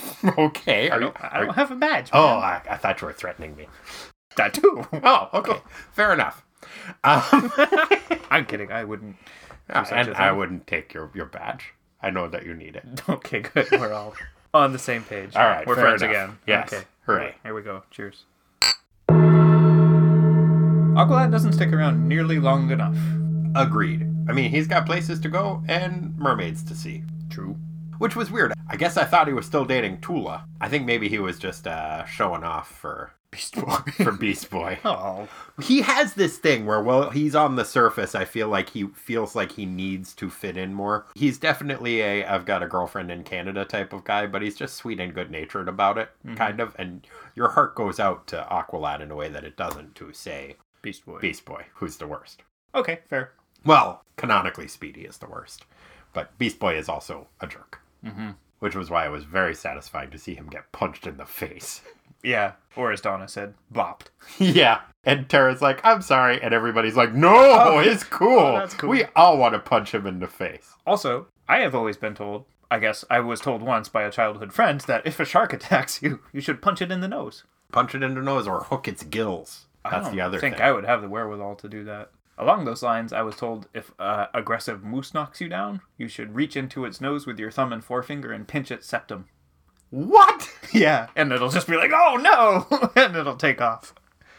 okay. 0.37 0.89
I 0.89 0.95
Are 0.95 0.99
you, 0.99 1.05
don't, 1.07 1.23
I 1.23 1.27
are 1.27 1.39
you- 1.41 1.45
don't 1.47 1.55
have 1.55 1.71
a 1.71 1.75
badge. 1.75 2.09
Oh. 2.13 2.25
I, 2.37 2.61
I 2.69 2.77
thought 2.77 3.01
you 3.01 3.07
were 3.07 3.13
threatening 3.13 3.55
me. 3.55 3.67
that 4.37 4.53
too. 4.53 4.85
Oh, 5.03 5.29
okay. 5.33 5.61
Fair 5.93 6.13
enough. 6.13 6.43
Um, 7.03 7.51
I'm 8.31 8.45
kidding. 8.45 8.71
I 8.71 8.83
wouldn't. 8.83 9.15
and 9.69 10.13
I 10.15 10.31
wouldn't 10.31 10.65
take 10.67 10.93
your, 10.93 11.09
your 11.13 11.25
badge. 11.25 11.73
I 12.01 12.09
know 12.09 12.27
that 12.27 12.45
you 12.45 12.53
need 12.53 12.75
it. 12.75 12.83
Okay, 13.09 13.39
good. 13.41 13.67
We're 13.71 13.93
all 13.93 14.13
on 14.53 14.71
the 14.73 14.79
same 14.79 15.03
page. 15.03 15.35
All 15.35 15.43
right, 15.47 15.65
we're 15.65 15.75
fair 15.75 15.85
friends 15.85 16.01
enough. 16.01 16.11
again. 16.15 16.37
Yes, 16.47 16.73
Okay. 16.73 16.83
hooray. 17.05 17.25
Right, 17.25 17.35
here 17.43 17.53
we 17.53 17.61
go. 17.61 17.83
Cheers. 17.91 18.25
Aqualad 20.95 21.31
doesn't 21.31 21.53
stick 21.53 21.71
around 21.73 22.07
nearly 22.07 22.39
long 22.39 22.69
enough. 22.71 22.95
Agreed. 23.55 24.01
I 24.29 24.33
mean, 24.33 24.51
he's 24.51 24.67
got 24.67 24.85
places 24.85 25.19
to 25.21 25.29
go 25.29 25.63
and 25.67 26.15
mermaids 26.17 26.63
to 26.65 26.75
see. 26.75 27.03
True. 27.29 27.57
Which 28.03 28.17
was 28.17 28.29
weird. 28.29 28.51
I 28.67 28.75
guess 28.75 28.97
I 28.97 29.05
thought 29.05 29.29
he 29.29 29.33
was 29.33 29.45
still 29.45 29.63
dating 29.63 30.01
Tula. 30.01 30.45
I 30.59 30.67
think 30.67 30.85
maybe 30.85 31.07
he 31.07 31.19
was 31.19 31.39
just 31.39 31.65
uh, 31.65 32.03
showing 32.05 32.43
off 32.43 32.69
for 32.69 33.13
Beast 33.31 33.55
Boy. 33.55 33.75
for 34.03 34.11
Beast 34.11 34.49
Boy. 34.49 34.77
oh. 34.83 35.29
he 35.61 35.83
has 35.83 36.13
this 36.15 36.37
thing 36.37 36.65
where 36.65 36.83
well 36.83 37.11
he's 37.11 37.33
on 37.33 37.55
the 37.55 37.63
surface 37.63 38.13
i 38.13 38.25
feel 38.25 38.49
like 38.49 38.71
he 38.71 38.87
feels 38.87 39.37
like 39.37 39.53
he 39.53 39.65
needs 39.65 40.13
to 40.15 40.29
fit 40.29 40.57
in 40.57 40.73
more 40.73 41.05
he's 41.15 41.37
definitely 41.37 42.01
a 42.01 42.25
i've 42.25 42.45
got 42.45 42.61
a 42.61 42.67
girlfriend 42.67 43.09
in 43.09 43.23
canada 43.23 43.63
type 43.63 43.93
of 43.93 44.03
guy 44.03 44.27
but 44.27 44.41
he's 44.41 44.55
just 44.57 44.75
sweet 44.75 44.99
and 44.99 45.13
good 45.13 45.31
natured 45.31 45.69
about 45.69 45.97
it 45.97 46.09
kind 46.35 46.59
of 46.59 46.75
and 46.77 47.07
your 47.35 47.49
heart 47.49 47.73
goes 47.73 47.99
out 48.01 48.27
to 48.27 48.45
aqualad 48.51 48.99
in 48.99 49.11
a 49.11 49.15
way 49.15 49.29
that 49.29 49.45
it 49.45 49.55
doesn't 49.55 49.95
to 49.95 50.11
say 50.11 50.55
Beast 50.81 51.05
Boy. 51.05 51.19
beast 51.19 51.45
boy 51.45 51.63
who's 51.75 51.97
the 51.97 52.07
worst 52.07 52.43
Okay, 52.75 52.99
fair. 53.07 53.31
well 53.65 54.03
canonically 54.17 54.67
speedy 54.67 55.01
is 55.05 55.17
the 55.19 55.29
worst 55.29 55.65
but 56.11 56.37
beast 56.37 56.59
boy 56.59 56.75
is 56.75 56.89
also 56.89 57.27
a 57.39 57.47
jerk 57.47 57.79
Mm-hmm. 58.05 58.31
which 58.59 58.75
was 58.75 58.89
why 58.89 59.05
it 59.05 59.11
was 59.11 59.23
very 59.23 59.55
satisfying 59.55 60.11
to 60.11 60.17
see 60.17 60.35
him 60.35 60.47
get 60.47 60.71
punched 60.71 61.07
in 61.07 61.17
the 61.17 61.25
face 61.25 61.81
Yeah, 62.25 62.53
or 62.77 62.93
as 62.93 63.01
Donna 63.01 63.27
said, 63.27 63.53
bopped. 63.73 64.07
Yeah. 64.39 64.79
And 65.03 65.27
Tara's 65.27 65.61
like, 65.61 65.81
I'm 65.83 66.01
sorry. 66.01 66.41
And 66.41 66.53
everybody's 66.53 66.95
like, 66.95 67.13
no, 67.13 67.33
Oh, 67.35 67.79
it's 67.79 68.03
cool. 68.19 68.39
oh, 68.39 68.53
that's 68.59 68.73
cool. 68.75 68.89
We 68.89 69.03
all 69.13 69.37
want 69.37 69.53
to 69.55 69.59
punch 69.59 69.93
him 69.93 70.07
in 70.07 70.19
the 70.21 70.27
face. 70.27 70.73
Also, 70.87 71.27
I 71.49 71.57
have 71.59 71.75
always 71.75 71.97
been 71.97 72.15
told, 72.15 72.45
I 72.71 72.79
guess 72.79 73.03
I 73.09 73.19
was 73.19 73.41
told 73.41 73.61
once 73.61 73.89
by 73.89 74.03
a 74.03 74.11
childhood 74.11 74.53
friend, 74.53 74.79
that 74.81 75.05
if 75.05 75.19
a 75.19 75.25
shark 75.25 75.51
attacks 75.53 76.01
you, 76.01 76.21
you 76.31 76.39
should 76.39 76.61
punch 76.61 76.81
it 76.81 76.91
in 76.93 77.01
the 77.01 77.09
nose. 77.09 77.43
Punch 77.73 77.93
it 77.93 78.03
in 78.03 78.13
the 78.13 78.21
nose 78.21 78.47
or 78.47 78.63
hook 78.63 78.87
its 78.87 79.03
gills. 79.03 79.65
I 79.83 79.89
That's 79.89 80.09
the 80.11 80.21
other 80.21 80.37
thing. 80.39 80.51
think 80.51 80.57
thing. 80.59 80.65
I 80.65 80.71
would 80.71 80.85
have 80.85 81.01
the 81.01 81.09
wherewithal 81.09 81.55
to 81.55 81.67
do 81.67 81.83
that. 81.83 82.11
Along 82.37 82.65
those 82.65 82.81
lines, 82.81 83.13
I 83.13 83.21
was 83.21 83.35
told 83.35 83.67
if 83.73 83.91
uh, 83.99 84.27
aggressive 84.33 84.83
moose 84.83 85.13
knocks 85.13 85.39
you 85.39 85.47
down, 85.47 85.81
you 85.97 86.07
should 86.07 86.35
reach 86.35 86.57
into 86.57 86.85
its 86.85 86.99
nose 86.99 87.27
with 87.27 87.39
your 87.39 87.51
thumb 87.51 87.71
and 87.71 87.83
forefinger 87.83 88.31
and 88.31 88.47
pinch 88.47 88.71
its 88.71 88.87
septum. 88.87 89.25
What? 89.89 90.49
Yeah, 90.73 91.09
and 91.15 91.31
it'll 91.31 91.51
just 91.51 91.67
be 91.67 91.77
like, 91.77 91.91
"Oh 91.93 92.17
no!" 92.17 92.89
and 92.95 93.15
it'll 93.15 93.35
take 93.35 93.61
off. 93.61 93.93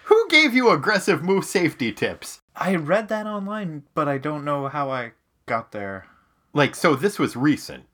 Who 0.07 0.27
gave 0.29 0.53
you 0.53 0.71
aggressive 0.71 1.23
moose 1.23 1.49
safety 1.49 1.93
tips? 1.93 2.41
I 2.57 2.75
read 2.75 3.07
that 3.07 3.27
online, 3.27 3.85
but 3.95 4.09
I 4.09 4.19
don't 4.19 4.45
know 4.45 4.67
how 4.67 4.91
I 4.91 5.13
got 5.47 5.71
there. 5.71 6.07
Like, 6.53 6.75
so 6.75 6.97
this 6.97 7.21
was 7.21 7.37
recent, 7.37 7.85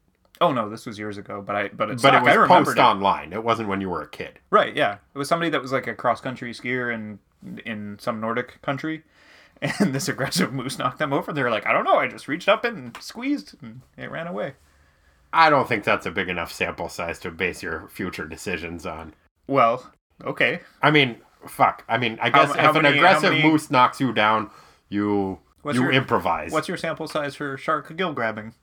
Oh 0.41 0.53
no, 0.53 0.71
this 0.71 0.87
was 0.87 0.99
years 0.99 1.19
ago, 1.19 1.43
but 1.43 1.55
I 1.55 1.69
but 1.69 1.91
it's 1.91 2.03
but 2.03 2.15
it 2.15 2.23
was 2.23 2.49
post 2.49 2.79
online. 2.79 3.33
It 3.35 3.45
wasn't 3.45 3.69
when 3.69 3.81
you 3.83 3.91
were 3.91 4.03
a 4.03 4.09
kid. 4.09 4.39
Right, 4.49 4.75
yeah. 4.75 4.95
It 5.15 5.19
was 5.19 5.29
somebody 5.29 5.51
that 5.51 5.61
was 5.61 5.71
like 5.71 5.87
a 5.87 5.95
cross 5.95 6.21
country 6.21 6.53
skier 6.55 6.93
in 6.93 7.19
in 7.67 7.99
some 8.01 8.21
Nordic 8.21 8.61
country. 8.63 9.03
And 9.79 9.95
this 9.95 10.09
aggressive 10.09 10.53
moose 10.55 10.79
knocked 10.79 10.99
them 10.99 11.13
over. 11.13 11.33
They're 11.33 11.51
like, 11.51 11.67
I 11.67 11.73
don't 11.73 11.85
know, 11.85 11.97
I 11.97 12.09
just 12.09 12.29
reached 12.29 12.49
up 12.49 12.65
and 12.65 12.97
squeezed 13.01 13.57
and 13.61 13.83
it 13.99 14.11
ran 14.11 14.27
away. 14.27 14.55
I 15.33 15.51
don't 15.51 15.69
think 15.69 15.85
that's 15.85 16.07
a 16.07 16.11
big 16.11 16.29
enough 16.31 16.51
sample 16.53 16.89
size 16.89 17.19
to 17.21 17.31
base 17.31 17.63
your 17.63 17.89
future 17.89 18.27
decisions 18.27 18.87
on. 18.87 19.13
Well, 19.47 19.93
okay. 20.25 20.61
I 20.83 20.91
mean, 20.91 21.17
fuck. 21.47 21.85
I 21.89 21.99
mean, 21.99 22.19
I 22.23 22.31
guess 22.31 22.55
how 22.55 22.71
if 22.71 22.77
an 22.77 22.83
many- 22.83 22.99
how 22.99 23.05
aggressive 23.05 23.33
many- 23.35 23.43
moose 23.43 23.71
knocks 23.71 24.01
you 24.01 24.13
down, 24.15 24.51
you 24.89 25.39
What's 25.63 25.77
you 25.77 25.83
your 25.85 25.93
improvise. 25.93 26.53
What's 26.53 26.69
your 26.69 26.79
sample 26.79 27.07
size 27.07 27.35
for 27.35 27.57
shark 27.59 27.95
gill 27.97 28.13
grabbing? 28.15 28.55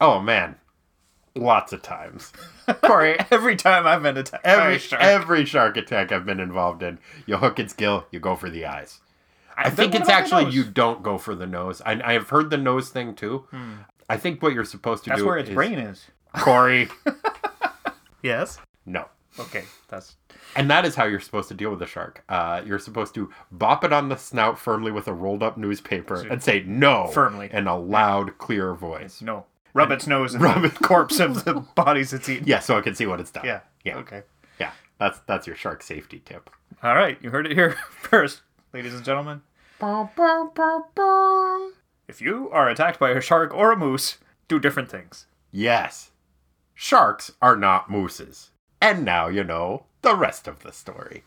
oh 0.00 0.20
man, 0.20 0.56
lots 1.34 1.72
of 1.72 1.80
times. 1.82 2.32
Corey, 2.82 3.16
Every 3.30 3.56
time 3.56 3.86
I've 3.86 4.02
been 4.02 4.16
attacked 4.18 4.44
every 4.44 4.78
shark, 4.78 5.02
every 5.02 5.44
shark 5.46 5.76
attack 5.78 6.12
I've 6.12 6.26
been 6.26 6.40
involved 6.40 6.82
in, 6.82 6.98
you 7.26 7.38
hook 7.38 7.58
its 7.58 7.72
gill, 7.72 8.06
you 8.10 8.20
go 8.20 8.36
for 8.36 8.50
the 8.50 8.66
eyes. 8.66 9.00
I 9.56 9.70
then 9.70 9.76
think 9.76 9.94
it's 9.94 10.08
actually 10.08 10.50
you 10.52 10.64
don't 10.64 11.02
go 11.02 11.18
for 11.18 11.34
the 11.34 11.46
nose. 11.46 11.80
I, 11.84 12.00
I 12.04 12.12
have 12.14 12.28
heard 12.30 12.50
the 12.50 12.56
nose 12.56 12.88
thing 12.90 13.14
too. 13.14 13.46
I 14.08 14.16
think 14.16 14.42
what 14.42 14.52
you're 14.52 14.64
supposed 14.64 15.04
to 15.04 15.10
That's 15.10 15.20
do 15.20 15.24
That's 15.24 15.28
where 15.28 15.38
its 15.38 15.48
is, 15.50 15.54
brain 15.54 15.78
is. 15.78 16.06
Corey. 16.36 16.88
Yes. 18.22 18.58
no. 18.86 19.06
Okay, 19.38 19.64
that's 19.88 20.16
And 20.54 20.70
that 20.70 20.84
is 20.84 20.94
how 20.94 21.04
you're 21.04 21.18
supposed 21.20 21.48
to 21.48 21.54
deal 21.54 21.68
with 21.70 21.82
a 21.82 21.86
shark. 21.86 22.22
Uh, 22.28 22.62
you're 22.64 22.78
supposed 22.78 23.14
to 23.16 23.30
bop 23.50 23.82
it 23.82 23.92
on 23.92 24.08
the 24.08 24.16
snout 24.16 24.58
firmly 24.60 24.92
with 24.92 25.08
a 25.08 25.12
rolled 25.12 25.42
up 25.42 25.58
newspaper 25.58 26.24
and 26.30 26.40
say 26.42 26.62
no 26.66 27.08
Firmly. 27.08 27.50
in 27.52 27.66
a 27.66 27.76
loud, 27.76 28.38
clear 28.38 28.74
voice. 28.74 29.20
no. 29.20 29.46
Rub 29.74 29.90
its 29.90 30.06
nose 30.06 30.34
in 30.36 30.40
Rub 30.40 30.62
the 30.62 30.70
corpse 30.70 31.18
of 31.18 31.44
the 31.44 31.54
bodies 31.54 32.12
it's 32.12 32.28
eaten. 32.28 32.46
Yeah, 32.46 32.60
so 32.60 32.78
I 32.78 32.80
can 32.80 32.94
see 32.94 33.06
what 33.06 33.18
it's 33.18 33.32
done. 33.32 33.44
Yeah. 33.44 33.60
Yeah. 33.84 33.96
Okay. 33.98 34.22
Yeah. 34.60 34.70
That's 35.00 35.18
that's 35.26 35.48
your 35.48 35.56
shark 35.56 35.82
safety 35.82 36.22
tip. 36.24 36.48
All 36.84 36.94
right, 36.94 37.18
you 37.20 37.30
heard 37.30 37.44
it 37.46 37.52
here 37.52 37.70
first, 37.90 38.42
ladies 38.74 38.92
and 38.92 39.04
gentlemen. 39.04 39.40
If 42.08 42.20
you 42.20 42.50
are 42.50 42.68
attacked 42.68 42.98
by 42.98 43.10
a 43.10 43.20
shark 43.20 43.54
or 43.54 43.70
a 43.70 43.76
moose, 43.76 44.18
do 44.48 44.58
different 44.58 44.90
things. 44.90 45.26
Yes. 45.52 46.10
Sharks 46.74 47.30
are 47.40 47.56
not 47.56 47.88
mooses. 47.88 48.50
And 48.82 49.04
now 49.04 49.28
you 49.28 49.44
know 49.44 49.86
the 50.02 50.16
rest 50.16 50.48
of 50.48 50.64
the 50.64 50.72
story. 50.72 51.22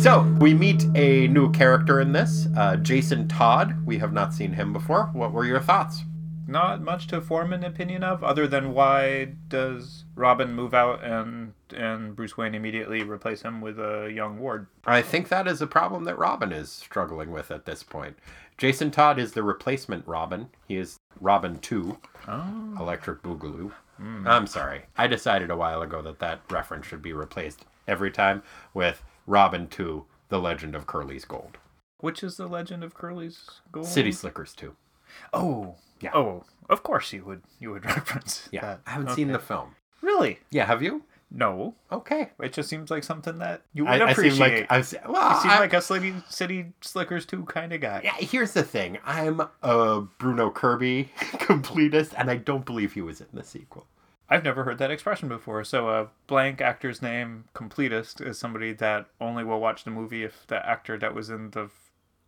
So, 0.00 0.22
we 0.38 0.54
meet 0.54 0.86
a 0.94 1.26
new 1.28 1.50
character 1.50 2.00
in 2.00 2.12
this, 2.12 2.46
uh, 2.56 2.76
Jason 2.76 3.28
Todd. 3.28 3.84
We 3.84 3.98
have 3.98 4.12
not 4.12 4.32
seen 4.32 4.52
him 4.52 4.72
before. 4.72 5.10
What 5.12 5.32
were 5.32 5.44
your 5.44 5.60
thoughts? 5.60 6.02
Not 6.50 6.82
much 6.82 7.06
to 7.08 7.20
form 7.20 7.52
an 7.52 7.62
opinion 7.62 8.02
of, 8.02 8.24
other 8.24 8.48
than 8.48 8.74
why 8.74 9.34
does 9.48 10.04
Robin 10.16 10.52
move 10.52 10.74
out 10.74 11.02
and 11.04 11.52
and 11.74 12.16
Bruce 12.16 12.36
Wayne 12.36 12.54
immediately 12.56 13.04
replace 13.04 13.42
him 13.42 13.60
with 13.60 13.78
a 13.78 14.10
young 14.12 14.40
Ward? 14.40 14.66
I 14.84 15.00
think 15.02 15.28
that 15.28 15.46
is 15.46 15.62
a 15.62 15.66
problem 15.68 16.02
that 16.04 16.18
Robin 16.18 16.50
is 16.52 16.68
struggling 16.70 17.30
with 17.30 17.52
at 17.52 17.66
this 17.66 17.84
point. 17.84 18.16
Jason 18.58 18.90
Todd 18.90 19.18
is 19.18 19.32
the 19.32 19.42
replacement 19.44 20.06
Robin. 20.08 20.48
He 20.66 20.76
is 20.76 20.96
Robin 21.20 21.58
2, 21.60 21.96
Oh, 22.28 22.74
Electric 22.80 23.22
Boogaloo. 23.22 23.70
Hmm. 23.96 24.26
I'm 24.26 24.46
sorry. 24.48 24.82
I 24.98 25.06
decided 25.06 25.50
a 25.50 25.56
while 25.56 25.82
ago 25.82 26.02
that 26.02 26.18
that 26.18 26.40
reference 26.50 26.86
should 26.86 27.00
be 27.02 27.12
replaced 27.12 27.64
every 27.86 28.10
time 28.10 28.42
with 28.74 29.02
Robin 29.26 29.68
2, 29.68 30.04
The 30.30 30.40
Legend 30.40 30.74
of 30.74 30.86
Curly's 30.88 31.24
Gold. 31.24 31.58
which 32.00 32.22
is 32.24 32.36
the 32.36 32.48
Legend 32.48 32.82
of 32.82 32.94
Curly's 32.94 33.60
Gold? 33.70 33.86
City 33.86 34.10
Slickers 34.10 34.52
2. 34.54 34.74
Oh, 35.32 35.76
Yeah. 36.00 36.10
Oh, 36.14 36.44
of 36.68 36.82
course 36.82 37.12
you 37.12 37.24
would. 37.24 37.42
You 37.58 37.70
would 37.72 37.84
reference. 37.96 38.48
Yeah. 38.52 38.60
that. 38.62 38.80
I 38.86 38.90
haven't 38.90 39.10
seen 39.14 39.28
the 39.32 39.38
film. 39.38 39.74
Really? 40.02 40.38
Yeah, 40.50 40.66
have 40.66 40.82
you? 40.82 41.02
No. 41.32 41.74
Okay. 41.92 42.30
It 42.42 42.52
just 42.52 42.68
seems 42.68 42.90
like 42.90 43.04
something 43.04 43.38
that 43.38 43.62
you 43.72 43.84
would 43.84 44.02
I, 44.02 44.08
I 44.08 44.12
seem 44.14 44.36
like 44.38 44.66
I've 44.68 44.92
well, 45.08 45.34
you 45.36 45.40
seem 45.42 45.50
I- 45.52 45.58
like 45.60 45.72
a 45.72 45.80
City 45.80 46.14
City 46.28 46.72
Slickers 46.80 47.24
2 47.26 47.44
kind 47.44 47.72
of 47.72 47.80
guy. 47.80 48.00
yeah, 48.02 48.14
here's 48.18 48.52
the 48.52 48.64
thing. 48.64 48.98
I'm 49.04 49.40
a 49.62 50.00
Bruno 50.18 50.50
Kirby 50.50 51.10
completist, 51.18 52.14
and 52.16 52.30
I 52.30 52.36
don't 52.36 52.64
believe 52.64 52.94
he 52.94 53.00
was 53.02 53.20
in 53.20 53.28
the 53.32 53.44
sequel. 53.44 53.86
I've 54.28 54.44
never 54.44 54.62
heard 54.64 54.78
that 54.78 54.90
expression 54.92 55.28
before. 55.28 55.62
So 55.64 55.88
a 55.88 56.08
blank 56.28 56.60
actor's 56.60 57.02
name, 57.02 57.44
completist, 57.54 58.24
is 58.24 58.38
somebody 58.38 58.72
that 58.74 59.06
only 59.20 59.42
will 59.44 59.60
watch 59.60 59.84
the 59.84 59.90
movie 59.90 60.22
if 60.24 60.46
the 60.46 60.64
actor 60.68 60.96
that 60.98 61.14
was 61.14 61.30
in 61.30 61.50
the 61.50 61.68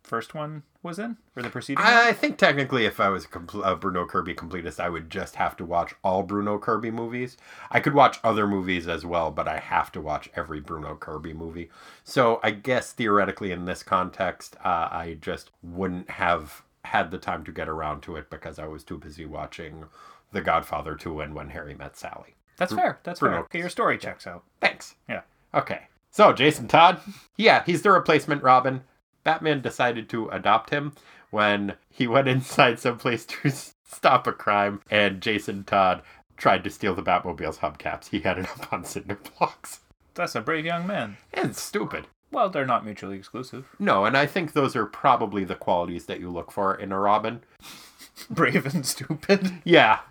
first 0.02 0.34
one 0.34 0.62
was 0.82 0.98
in 0.98 1.16
or 1.36 1.42
the 1.42 1.50
preceding 1.50 1.82
one. 1.82 1.92
I 1.92 2.12
think 2.12 2.36
technically, 2.36 2.84
if 2.84 3.00
I 3.00 3.08
was 3.08 3.24
a, 3.24 3.28
compl- 3.28 3.66
a 3.66 3.76
Bruno 3.76 4.06
Kirby 4.06 4.34
completist, 4.34 4.80
I 4.80 4.88
would 4.88 5.10
just 5.10 5.36
have 5.36 5.56
to 5.58 5.64
watch 5.64 5.94
all 6.02 6.22
Bruno 6.22 6.58
Kirby 6.58 6.90
movies. 6.90 7.36
I 7.70 7.80
could 7.80 7.94
watch 7.94 8.18
other 8.24 8.46
movies 8.46 8.88
as 8.88 9.06
well, 9.06 9.30
but 9.30 9.46
I 9.48 9.58
have 9.58 9.92
to 9.92 10.00
watch 10.00 10.28
every 10.34 10.60
Bruno 10.60 10.96
Kirby 10.96 11.32
movie. 11.32 11.70
So 12.04 12.40
I 12.42 12.50
guess 12.50 12.92
theoretically, 12.92 13.52
in 13.52 13.64
this 13.64 13.82
context, 13.82 14.56
uh, 14.64 14.88
I 14.90 15.18
just 15.20 15.50
wouldn't 15.62 16.10
have 16.10 16.62
had 16.84 17.10
the 17.10 17.18
time 17.18 17.44
to 17.44 17.52
get 17.52 17.68
around 17.68 18.02
to 18.02 18.16
it 18.16 18.28
because 18.28 18.58
I 18.58 18.66
was 18.66 18.82
too 18.84 18.98
busy 18.98 19.24
watching 19.24 19.84
The 20.32 20.40
Godfather 20.40 20.96
2 20.96 21.20
and 21.20 21.34
When 21.34 21.50
Harry 21.50 21.74
Met 21.74 21.96
Sally. 21.96 22.34
That's 22.56 22.72
fair. 22.72 22.98
That's 23.04 23.20
Bruno. 23.20 23.36
fair. 23.36 23.44
Okay, 23.44 23.58
your 23.60 23.68
story 23.68 23.98
checks 23.98 24.26
out. 24.26 24.42
Thanks. 24.60 24.96
Yeah. 25.08 25.22
Okay. 25.54 25.82
So, 26.10 26.32
Jason 26.32 26.68
Todd, 26.68 27.00
yeah, 27.36 27.62
he's 27.64 27.82
the 27.82 27.90
replacement 27.90 28.42
Robin. 28.42 28.82
Batman 29.24 29.60
decided 29.60 30.08
to 30.10 30.28
adopt 30.28 30.70
him 30.70 30.92
when 31.30 31.74
he 31.90 32.06
went 32.06 32.28
inside 32.28 32.78
someplace 32.78 33.24
to 33.26 33.50
stop 33.84 34.26
a 34.26 34.32
crime, 34.32 34.80
and 34.90 35.20
Jason 35.20 35.64
Todd 35.64 36.02
tried 36.36 36.64
to 36.64 36.70
steal 36.70 36.94
the 36.94 37.02
Batmobile's 37.02 37.58
hubcaps. 37.58 38.08
He 38.08 38.20
had 38.20 38.38
it 38.38 38.48
up 38.50 38.72
on 38.72 38.84
cinder 38.84 39.18
blocks. 39.38 39.80
That's 40.14 40.34
a 40.34 40.40
brave 40.40 40.64
young 40.66 40.86
man. 40.86 41.16
And 41.32 41.56
stupid. 41.56 42.06
Well, 42.30 42.48
they're 42.50 42.66
not 42.66 42.84
mutually 42.84 43.16
exclusive. 43.16 43.66
No, 43.78 44.04
and 44.06 44.16
I 44.16 44.26
think 44.26 44.52
those 44.52 44.74
are 44.74 44.86
probably 44.86 45.44
the 45.44 45.54
qualities 45.54 46.06
that 46.06 46.18
you 46.20 46.30
look 46.30 46.50
for 46.50 46.74
in 46.74 46.90
a 46.90 46.98
Robin. 46.98 47.42
Brave 48.30 48.66
and 48.66 48.84
stupid. 48.84 49.52
Yeah, 49.64 50.00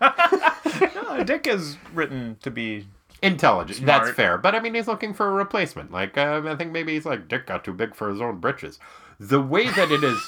no, 0.94 1.22
Dick 1.24 1.46
is 1.46 1.76
written 1.92 2.36
to 2.42 2.50
be. 2.50 2.86
intelligent. 3.22 3.84
That's 3.86 4.10
fair. 4.10 4.38
But 4.38 4.54
I 4.54 4.60
mean, 4.60 4.74
he's 4.74 4.88
looking 4.88 5.14
for 5.14 5.28
a 5.28 5.32
replacement. 5.32 5.92
Like, 5.92 6.16
uh, 6.18 6.42
I 6.46 6.56
think 6.56 6.72
maybe 6.72 6.94
he's 6.94 7.06
like, 7.06 7.28
Dick 7.28 7.46
got 7.46 7.64
too 7.64 7.72
big 7.72 7.94
for 7.94 8.08
his 8.08 8.20
own 8.20 8.38
britches. 8.38 8.78
The 9.22 9.40
way 9.40 9.68
that 9.70 9.92
it 9.92 10.02
is. 10.02 10.20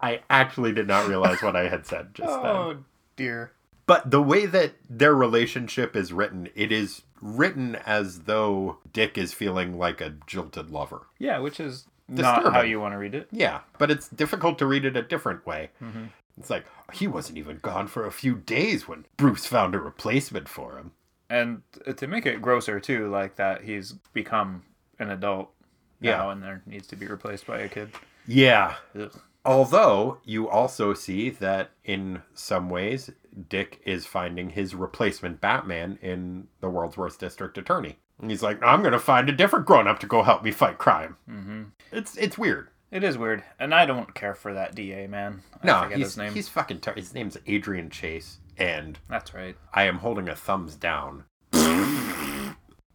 I 0.00 0.20
actually 0.28 0.72
did 0.72 0.86
not 0.86 1.08
realize 1.08 1.42
what 1.42 1.56
I 1.56 1.68
had 1.68 1.86
said 1.86 2.14
just 2.14 2.28
oh, 2.30 2.42
then. 2.42 2.56
Oh 2.56 2.84
dear. 3.16 3.52
But 3.86 4.10
the 4.10 4.20
way 4.20 4.44
that 4.44 4.74
their 4.88 5.14
relationship 5.14 5.96
is 5.96 6.12
written, 6.12 6.50
it 6.54 6.70
is 6.70 7.02
written 7.22 7.76
as 7.86 8.20
though 8.20 8.76
Dick 8.92 9.16
is 9.16 9.32
feeling 9.32 9.78
like 9.78 10.02
a 10.02 10.14
jilted 10.26 10.70
lover. 10.70 11.06
Yeah, 11.18 11.38
which 11.38 11.58
is 11.58 11.86
not 12.06 12.52
how 12.52 12.60
you 12.60 12.80
want 12.80 12.92
to 12.92 12.98
read 12.98 13.14
it. 13.14 13.28
Yeah, 13.32 13.60
but 13.78 13.90
it's 13.90 14.08
difficult 14.08 14.58
to 14.58 14.66
read 14.66 14.84
it 14.84 14.94
a 14.94 15.02
different 15.02 15.46
way. 15.46 15.70
Mm-hmm. 15.82 16.04
It's 16.36 16.50
like, 16.50 16.66
he 16.92 17.06
wasn't 17.06 17.38
even 17.38 17.58
gone 17.58 17.86
for 17.86 18.06
a 18.06 18.12
few 18.12 18.34
days 18.34 18.86
when 18.86 19.06
Bruce 19.16 19.46
found 19.46 19.74
a 19.74 19.80
replacement 19.80 20.48
for 20.50 20.76
him. 20.76 20.92
And 21.30 21.62
to 21.96 22.06
make 22.06 22.26
it 22.26 22.42
grosser 22.42 22.78
too, 22.78 23.08
like 23.08 23.36
that 23.36 23.62
he's 23.64 23.92
become 24.12 24.64
an 24.98 25.10
adult 25.10 25.50
Yeah. 26.00 26.16
now 26.18 26.30
and 26.30 26.42
there 26.42 26.62
needs 26.66 26.86
to 26.88 26.96
be 26.96 27.06
replaced 27.06 27.46
by 27.46 27.58
a 27.60 27.68
kid. 27.68 27.90
Yeah. 28.26 28.76
Ugh. 28.98 29.12
Although 29.44 30.18
you 30.24 30.48
also 30.48 30.92
see 30.94 31.30
that 31.30 31.70
in 31.84 32.22
some 32.34 32.68
ways, 32.68 33.10
Dick 33.48 33.80
is 33.86 34.04
finding 34.04 34.50
his 34.50 34.74
replacement 34.74 35.40
Batman 35.40 35.98
in 36.02 36.48
the 36.60 36.68
world's 36.68 36.96
worst 36.98 37.18
district 37.20 37.56
attorney. 37.56 37.98
And 38.20 38.30
he's 38.30 38.42
like, 38.42 38.62
I'm 38.62 38.80
going 38.80 38.92
to 38.92 38.98
find 38.98 39.28
a 39.28 39.32
different 39.32 39.64
grown 39.64 39.86
up 39.88 40.00
to 40.00 40.06
go 40.06 40.22
help 40.22 40.42
me 40.42 40.50
fight 40.50 40.76
crime. 40.76 41.16
Mm-hmm. 41.30 41.62
It's 41.92 42.16
it's 42.16 42.36
weird. 42.36 42.68
It 42.90 43.04
is 43.04 43.16
weird, 43.18 43.44
and 43.60 43.74
I 43.74 43.84
don't 43.86 44.14
care 44.14 44.34
for 44.34 44.54
that 44.54 44.74
DA 44.74 45.06
man. 45.06 45.42
I 45.62 45.66
No, 45.66 45.82
forget 45.82 45.98
he's 45.98 46.06
his 46.08 46.16
name. 46.16 46.32
he's 46.34 46.48
fucking. 46.48 46.80
Ter- 46.80 46.94
his 46.94 47.12
name's 47.14 47.36
Adrian 47.46 47.90
Chase, 47.90 48.38
and 48.56 48.98
That's 49.08 49.34
right. 49.34 49.56
I 49.74 49.84
am 49.84 49.98
holding 49.98 50.28
a 50.28 50.34
thumbs 50.34 50.74
down. 50.74 51.24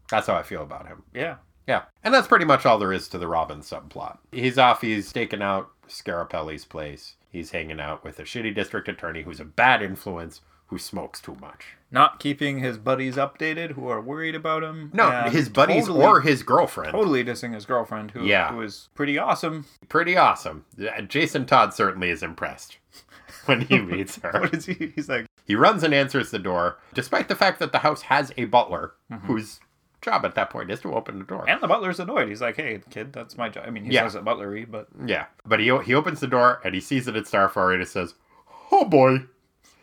That's 0.09 0.27
how 0.27 0.35
I 0.35 0.43
feel 0.43 0.61
about 0.63 0.87
him. 0.87 1.03
Yeah. 1.13 1.35
Yeah, 1.67 1.83
and 2.03 2.13
that's 2.13 2.27
pretty 2.27 2.45
much 2.45 2.65
all 2.65 2.77
there 2.77 2.91
is 2.93 3.07
to 3.09 3.17
the 3.17 3.27
Robin 3.27 3.59
subplot. 3.59 4.17
He's 4.31 4.57
off. 4.57 4.81
He's 4.81 5.07
staking 5.07 5.41
out 5.41 5.69
Scarapelli's 5.87 6.65
place. 6.65 7.15
He's 7.31 7.51
hanging 7.51 7.79
out 7.79 8.03
with 8.03 8.19
a 8.19 8.23
shitty 8.23 8.53
district 8.53 8.87
attorney 8.87 9.23
who's 9.23 9.39
a 9.39 9.45
bad 9.45 9.81
influence 9.81 10.41
who 10.67 10.77
smokes 10.77 11.21
too 11.21 11.35
much. 11.39 11.65
Not 11.91 12.19
keeping 12.19 12.59
his 12.59 12.77
buddies 12.77 13.15
updated 13.15 13.71
who 13.71 13.87
are 13.87 14.01
worried 14.01 14.33
about 14.35 14.63
him. 14.63 14.89
No, 14.93 15.09
his 15.29 15.47
buddies 15.49 15.87
totally- 15.87 16.05
or 16.05 16.21
his 16.21 16.41
girlfriend. 16.43 16.91
totally 16.93 17.23
dissing 17.23 17.53
his 17.53 17.65
girlfriend, 17.65 18.11
who 18.11 18.23
Yeah. 18.25 18.51
who 18.51 18.61
is 18.61 18.89
pretty 18.95 19.17
awesome. 19.17 19.65
Pretty 19.89 20.17
awesome. 20.17 20.65
Jason 21.07 21.45
Todd 21.45 21.73
certainly 21.73 22.09
is 22.09 22.23
impressed 22.23 22.77
when 23.45 23.61
he 23.61 23.79
meets 23.79 24.17
her. 24.17 24.31
What 24.31 24.53
is 24.53 24.65
he? 24.65 24.91
He's 24.95 25.09
like, 25.09 25.27
He 25.45 25.55
runs 25.55 25.83
and 25.83 25.93
answers 25.93 26.31
the 26.31 26.39
door, 26.39 26.79
despite 26.93 27.27
the 27.27 27.35
fact 27.35 27.59
that 27.59 27.71
the 27.71 27.79
house 27.79 28.03
has 28.03 28.31
a 28.37 28.45
butler 28.45 28.93
Mm-hmm. 29.11 29.27
whose 29.27 29.59
job 30.03 30.25
at 30.25 30.35
that 30.35 30.49
point 30.51 30.69
is 30.69 30.81
to 30.81 30.93
open 30.93 31.17
the 31.17 31.25
door. 31.25 31.45
and 31.49 31.59
the 31.61 31.67
butler's 31.67 31.99
annoyed. 31.99 32.27
He's 32.29 32.41
like, 32.41 32.55
"Hey, 32.57 32.81
kid, 32.91 33.11
that's 33.13 33.37
my 33.37 33.49
job." 33.49 33.63
I 33.65 33.71
mean, 33.71 33.85
he 33.85 33.93
Yeah. 33.93 34.03
says 34.03 34.15
it 34.15 34.23
butlery, 34.23 34.65
but 34.65 34.87
Yeah, 35.05 35.25
but 35.45 35.59
he 35.59 35.75
he 35.79 35.93
opens 35.95 36.19
the 36.19 36.27
door 36.27 36.61
and 36.63 36.75
he 36.75 36.81
sees 36.81 37.05
that 37.05 37.15
it's 37.15 37.31
Starfire 37.31 37.71
and 37.73 37.81
he 37.81 37.85
says, 37.85 38.13
"Oh 38.71 38.85
boy," 38.85 39.23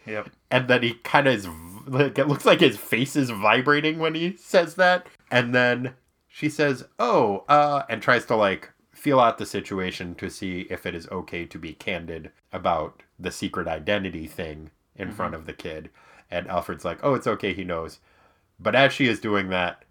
yep. 0.06 0.28
and 0.50 0.68
then 0.68 0.82
he 0.82 0.94
kind 0.94 1.26
of 1.26 1.34
is 1.34 1.48
like 1.86 2.18
it 2.18 2.28
looks 2.28 2.44
like 2.44 2.60
his 2.60 2.76
face 2.76 3.16
is 3.16 3.30
vibrating 3.30 3.98
when 3.98 4.14
he 4.14 4.36
says 4.36 4.74
that, 4.76 5.06
and 5.30 5.54
then 5.54 5.94
she 6.28 6.48
says, 6.48 6.86
"Oh," 6.98 7.44
uh, 7.48 7.82
and 7.88 8.00
tries 8.02 8.26
to 8.26 8.36
like 8.36 8.70
feel 8.92 9.18
out 9.18 9.38
the 9.38 9.46
situation 9.46 10.14
to 10.16 10.28
see 10.28 10.66
if 10.68 10.84
it 10.84 10.94
is 10.94 11.08
okay 11.08 11.46
to 11.46 11.58
be 11.58 11.72
candid 11.72 12.30
about 12.52 13.02
the 13.18 13.30
secret 13.30 13.66
identity 13.66 14.26
thing 14.26 14.70
in 14.94 15.10
front 15.10 15.34
of 15.34 15.46
the 15.46 15.54
kid, 15.54 15.88
and 16.30 16.46
Alfred's 16.48 16.84
like, 16.84 16.98
"Oh, 17.02 17.14
it's 17.14 17.26
okay, 17.26 17.54
he 17.54 17.64
knows," 17.64 17.98
but 18.60 18.74
as 18.74 18.92
she 18.92 19.08
is 19.08 19.18
doing 19.18 19.48
that, 19.48 19.84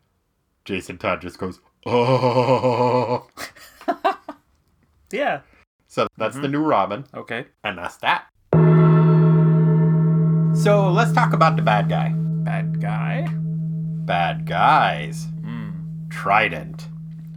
Jason 0.66 0.98
Todd 0.98 1.22
just 1.22 1.38
goes, 1.38 1.60
"Oh." 1.86 3.28
Yeah. 5.12 5.42
So 5.88 6.08
that's 6.18 6.36
the 6.36 6.44
mm-hmm. 6.44 6.52
new 6.52 6.64
Robin. 6.64 7.06
Okay. 7.14 7.46
And 7.64 7.78
that's 7.78 7.98
that. 7.98 8.26
So 10.56 10.92
let's 10.92 11.14
talk 11.14 11.34
about 11.34 11.56
the 11.56 11.62
bad 11.62 11.90
guy. 11.90 12.10
Bad 12.16 12.82
guy. 12.82 13.28
Bad 13.32 14.46
guys. 14.46 15.26
Hmm. 15.42 15.72
Trident. 16.10 16.88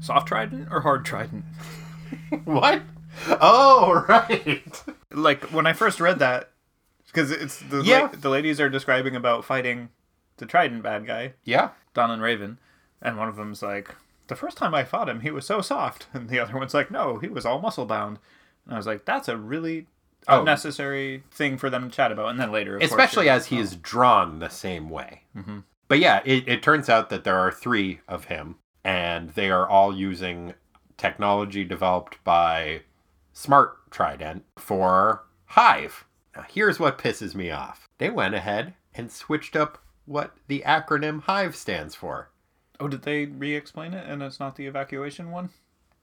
Soft 0.01 0.29
trident 0.29 0.69
or 0.71 0.81
hard 0.81 1.05
trident? 1.05 1.45
what? 2.45 2.83
Oh, 3.29 4.05
right. 4.09 4.83
Like 5.11 5.45
when 5.45 5.67
I 5.67 5.73
first 5.73 6.01
read 6.01 6.19
that, 6.19 6.51
because 7.07 7.31
it's 7.31 7.59
the 7.59 7.77
la- 7.79 7.83
Yeah. 7.85 8.07
the 8.09 8.31
ladies 8.31 8.61
are 8.61 8.69
describing 8.69 9.15
about 9.15 9.45
fighting 9.45 9.91
the 10.39 10.47
trident 10.47 10.83
bad 10.83 11.07
guy, 11.07 11.35
Yeah. 11.45 11.71
Don 11.95 12.11
and 12.11 12.23
Raven, 12.23 12.59
and 13.03 13.19
one 13.19 13.29
of 13.29 13.37
them's 13.37 13.63
like, 13.63 13.95
the 14.29 14.37
first 14.37 14.57
time 14.57 14.75
I 14.75 14.85
fought 14.85 15.09
him, 15.09 15.21
he 15.21 15.31
was 15.31 15.45
so 15.45 15.61
soft, 15.61 16.07
and 16.15 16.29
the 16.29 16.39
other 16.41 16.57
one's 16.57 16.75
like, 16.75 16.91
no, 16.91 17.19
he 17.19 17.29
was 17.29 17.45
all 17.45 17.61
muscle 17.61 17.87
bound, 17.87 18.19
and 18.65 18.75
I 18.75 18.77
was 18.77 18.87
like, 18.87 19.05
that's 19.05 19.29
a 19.29 19.37
really 19.37 19.87
Oh. 20.29 20.39
unnecessary 20.39 21.25
thing 21.33 21.59
for 21.59 21.69
them 21.69 21.91
to 21.91 21.97
chat 21.97 22.13
about, 22.13 22.29
and 22.29 22.39
then 22.39 22.53
later, 22.53 22.77
of 22.77 22.81
course, 22.81 22.93
Especially 22.93 23.27
you're 23.27 23.35
as 23.35 23.47
he 23.47 23.59
oh. 23.59 23.63
is 23.63 23.75
drawn 23.77 24.39
the 24.39 24.49
same 24.51 24.89
way. 24.89 25.23
Mm-hmm. 25.37 25.61
But 25.89 25.99
yeah, 25.99 26.23
it, 26.25 26.47
it 26.47 26.63
turns 26.63 26.89
out 26.89 27.11
that 27.11 27.25
there 27.25 27.37
are 27.37 27.51
three 27.51 28.01
of 28.07 28.27
him, 28.27 28.57
and 28.85 29.31
they 29.31 29.51
are 29.51 29.69
all 29.69 29.95
using 29.95 30.55
technology 30.97 31.65
developed 31.65 32.23
by 32.23 32.83
Smart 33.33 33.91
Trident 33.91 34.45
for 34.57 35.25
Hive. 35.47 36.05
Now, 36.37 36.45
here's 36.49 36.79
what 36.79 36.99
pisses 36.99 37.35
me 37.35 37.51
off 37.51 37.89
they 37.99 38.09
went 38.09 38.35
ahead 38.37 38.75
and 38.95 39.11
switched 39.11 39.57
up 39.57 39.83
what 40.07 40.37
the 40.47 40.63
acronym 40.65 41.23
Hive 41.23 41.57
stands 41.57 41.97
for. 41.97 42.31
Oh, 42.83 42.89
did 42.89 43.03
they 43.03 43.27
re-explain 43.27 43.95
it, 43.95 44.05
and 44.09 44.23
it's 44.23 44.41
not 44.41 44.57
the 44.57 44.67
evacuation 44.67 45.31
one? 45.31 45.51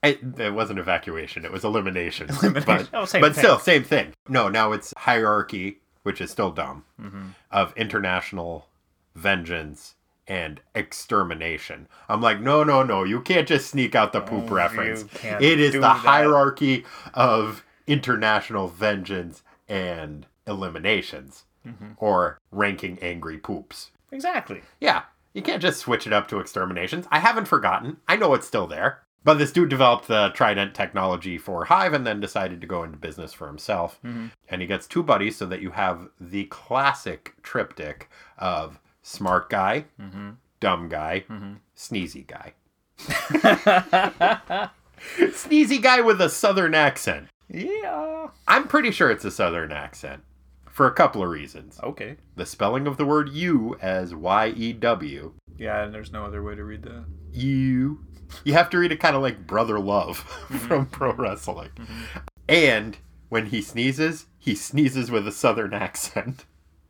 It, 0.01 0.39
it 0.39 0.53
wasn't 0.53 0.79
evacuation, 0.79 1.43
it 1.43 1.51
was 1.51 1.63
elimination. 1.65 2.29
Elimination. 2.41 2.65
But, 2.65 2.89
Oh, 2.93 3.05
same 3.05 3.21
but 3.21 3.33
thing. 3.35 3.43
still, 3.43 3.59
same 3.59 3.83
thing. 3.83 4.13
No, 4.29 4.47
now 4.47 4.71
it's 4.71 4.93
hierarchy, 4.97 5.79
which 6.03 6.21
is 6.21 6.31
still 6.31 6.51
dumb, 6.51 6.85
Mm-hmm. 7.01 7.27
of 7.51 7.73
international 7.75 8.67
vengeance 9.15 9.95
and 10.27 10.61
extermination. 10.75 11.87
I'm 12.07 12.21
like, 12.21 12.39
no, 12.39 12.63
no, 12.63 12.83
no, 12.83 13.03
you 13.03 13.19
can't 13.21 13.47
just 13.47 13.69
sneak 13.69 13.93
out 13.95 14.13
the 14.13 14.21
poop 14.21 14.45
Oh, 14.49 14.53
reference. 14.55 15.03
It 15.23 15.59
is 15.59 15.73
the 15.73 15.79
that. 15.79 15.97
hierarchy 15.97 16.85
of 17.13 17.65
international 17.87 18.67
vengeance 18.69 19.43
and 19.67 20.25
eliminations, 20.47 21.43
Mm-hmm. 21.67 21.87
or 21.97 22.39
ranking 22.53 22.97
angry 23.01 23.37
poops. 23.37 23.91
Exactly. 24.13 24.61
Yeah, 24.79 25.01
you 25.33 25.41
can't 25.41 25.61
just 25.61 25.79
switch 25.79 26.07
it 26.07 26.13
up 26.13 26.27
to 26.29 26.39
exterminations. 26.39 27.05
I 27.11 27.19
haven't 27.19 27.47
forgotten. 27.47 27.97
I 28.07 28.15
know 28.15 28.33
it's 28.33 28.47
still 28.47 28.67
there. 28.67 29.03
But 29.23 29.37
this 29.37 29.51
dude 29.51 29.69
developed 29.69 30.07
the 30.07 30.29
Trident 30.29 30.73
technology 30.73 31.37
for 31.37 31.65
Hive 31.65 31.93
and 31.93 32.07
then 32.07 32.21
decided 32.21 32.61
to 32.61 32.67
go 32.67 32.83
into 32.83 32.97
business 32.97 33.33
for 33.33 33.47
himself. 33.47 33.99
Mm-hmm. 34.03 34.27
And 34.47 34.61
he 34.61 34.67
gets 34.67 34.87
two 34.87 35.03
buddies 35.03 35.35
so 35.35 35.45
that 35.47 35.61
you 35.61 35.71
have 35.71 36.07
the 36.19 36.45
classic 36.45 37.33
triptych 37.43 38.09
of 38.37 38.79
smart 39.01 39.49
guy, 39.49 39.85
mm-hmm. 39.99 40.31
dumb 40.61 40.87
guy, 40.87 41.25
mm-hmm. 41.29 41.55
sneezy 41.75 42.25
guy. 42.25 42.53
sneezy 45.17 45.81
guy 45.81 45.99
with 45.99 46.21
a 46.21 46.29
southern 46.29 46.73
accent. 46.73 47.27
Yeah. 47.49 48.27
I'm 48.47 48.67
pretty 48.67 48.91
sure 48.91 49.11
it's 49.11 49.25
a 49.25 49.31
southern 49.31 49.73
accent 49.73 50.23
for 50.71 50.87
a 50.87 50.93
couple 50.93 51.21
of 51.23 51.29
reasons. 51.29 51.79
Okay. 51.83 52.17
The 52.35 52.45
spelling 52.45 52.87
of 52.87 52.97
the 52.97 53.05
word 53.05 53.29
you 53.29 53.77
as 53.81 54.13
Y 54.15 54.53
E 54.55 54.73
W 54.73 55.33
Yeah, 55.57 55.83
and 55.83 55.93
there's 55.93 56.11
no 56.11 56.25
other 56.25 56.41
way 56.43 56.55
to 56.55 56.63
read 56.63 56.83
that. 56.83 57.05
you. 57.31 58.05
You 58.43 58.53
have 58.53 58.69
to 58.69 58.77
read 58.77 58.91
it 58.91 58.99
kind 58.99 59.15
of 59.15 59.23
like 59.23 59.47
Brother 59.47 59.79
Love 59.79 60.19
mm-hmm. 60.23 60.57
from 60.57 60.85
pro 60.85 61.13
wrestling. 61.13 61.69
Mm-hmm. 61.75 62.17
And 62.47 62.97
when 63.29 63.47
he 63.47 63.61
sneezes, 63.61 64.27
he 64.37 64.53
sneezes 64.53 65.09
with 65.09 65.27
a 65.27 65.31
southern 65.31 65.73
accent. 65.73 66.45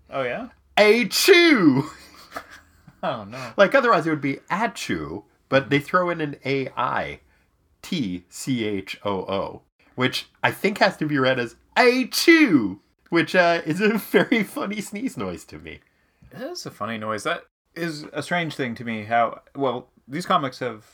Oh 0.09 0.23
yeah. 0.23 0.49
A 0.77 1.05
chew! 1.07 1.89
Oh 3.01 3.23
no. 3.23 3.53
Like 3.55 3.73
otherwise 3.73 4.05
it 4.05 4.09
would 4.09 4.19
be 4.19 4.39
achoo, 4.51 5.23
but 5.47 5.69
they 5.69 5.79
throw 5.79 6.09
in 6.09 6.19
an 6.19 6.35
A 6.43 6.67
I 6.75 7.21
T 7.81 8.25
C 8.27 8.65
H 8.65 8.99
O 9.05 9.11
O, 9.21 9.61
which 9.95 10.27
I 10.43 10.51
think 10.51 10.79
has 10.79 10.97
to 10.97 11.05
be 11.05 11.17
read 11.17 11.39
as 11.39 11.55
a 11.77 12.07
chew, 12.07 12.81
which 13.09 13.35
uh, 13.35 13.61
is 13.65 13.81
a 13.81 13.97
very 13.97 14.43
funny 14.43 14.81
sneeze 14.81 15.17
noise 15.17 15.43
to 15.45 15.57
me. 15.59 15.79
That's 16.31 16.65
a 16.65 16.71
funny 16.71 16.97
noise. 16.97 17.23
That 17.23 17.45
is 17.75 18.05
a 18.13 18.21
strange 18.23 18.55
thing 18.55 18.75
to 18.75 18.83
me. 18.85 19.03
How 19.05 19.41
well 19.55 19.87
these 20.07 20.25
comics 20.25 20.59
have 20.59 20.85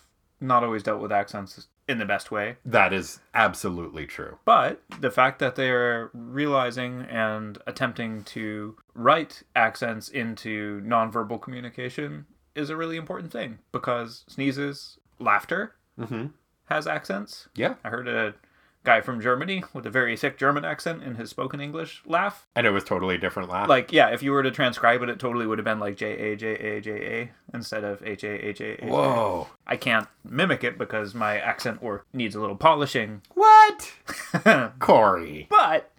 not 0.41 0.63
always 0.63 0.83
dealt 0.83 1.01
with 1.01 1.11
accents 1.11 1.67
in 1.87 1.97
the 1.99 2.05
best 2.05 2.31
way, 2.31 2.57
That 2.65 2.91
is 2.93 3.19
absolutely 3.35 4.07
true. 4.07 4.39
but 4.43 4.81
the 4.99 5.11
fact 5.11 5.37
that 5.39 5.55
they 5.55 5.69
are 5.69 6.09
realizing 6.13 7.01
and 7.03 7.59
attempting 7.67 8.23
to 8.23 8.75
write 8.95 9.43
accents 9.55 10.09
into 10.09 10.81
nonverbal 10.81 11.39
communication 11.41 12.25
is 12.55 12.69
a 12.71 12.75
really 12.75 12.97
important 12.97 13.31
thing 13.31 13.59
because 13.71 14.23
sneezes, 14.27 14.97
laughter 15.19 15.75
Mm-hmm. 15.99 16.25
has 16.65 16.87
accents. 16.87 17.47
Yeah. 17.55 17.75
I 17.83 17.89
heard 17.89 18.07
a 18.07 18.33
guy 18.85 19.01
from 19.01 19.21
Germany 19.21 19.63
with 19.73 19.85
a 19.85 19.89
very 19.89 20.15
thick 20.15 20.37
German 20.37 20.63
accent 20.63 21.03
in 21.03 21.15
his 21.15 21.29
spoken 21.29 21.59
English 21.59 22.01
laugh. 22.05 22.47
And 22.55 22.65
it 22.65 22.71
was 22.71 22.83
totally 22.83 23.17
different 23.17 23.49
laugh. 23.49 23.67
Like, 23.67 23.91
yeah, 23.91 24.09
if 24.09 24.23
you 24.23 24.31
were 24.31 24.43
to 24.43 24.51
transcribe 24.51 25.01
it, 25.01 25.09
it 25.09 25.19
totally 25.19 25.45
would 25.45 25.57
have 25.57 25.65
been 25.65 25.79
like 25.79 25.97
J 25.97 26.31
A 26.31 26.35
J 26.35 26.53
A 26.53 26.81
J 26.81 26.91
A 26.91 27.31
instead 27.53 27.83
of 27.83 28.01
H 28.03 28.23
A 28.23 28.47
H 28.47 28.61
A. 28.61 28.77
Whoa. 28.85 29.47
I 29.67 29.75
can't 29.75 30.07
mimic 30.23 30.63
it 30.63 30.77
because 30.77 31.13
my 31.13 31.37
accent 31.37 31.81
work 31.81 32.05
needs 32.13 32.35
a 32.35 32.39
little 32.39 32.55
polishing. 32.55 33.21
What? 33.33 33.93
Corey. 34.79 35.47
But 35.49 35.91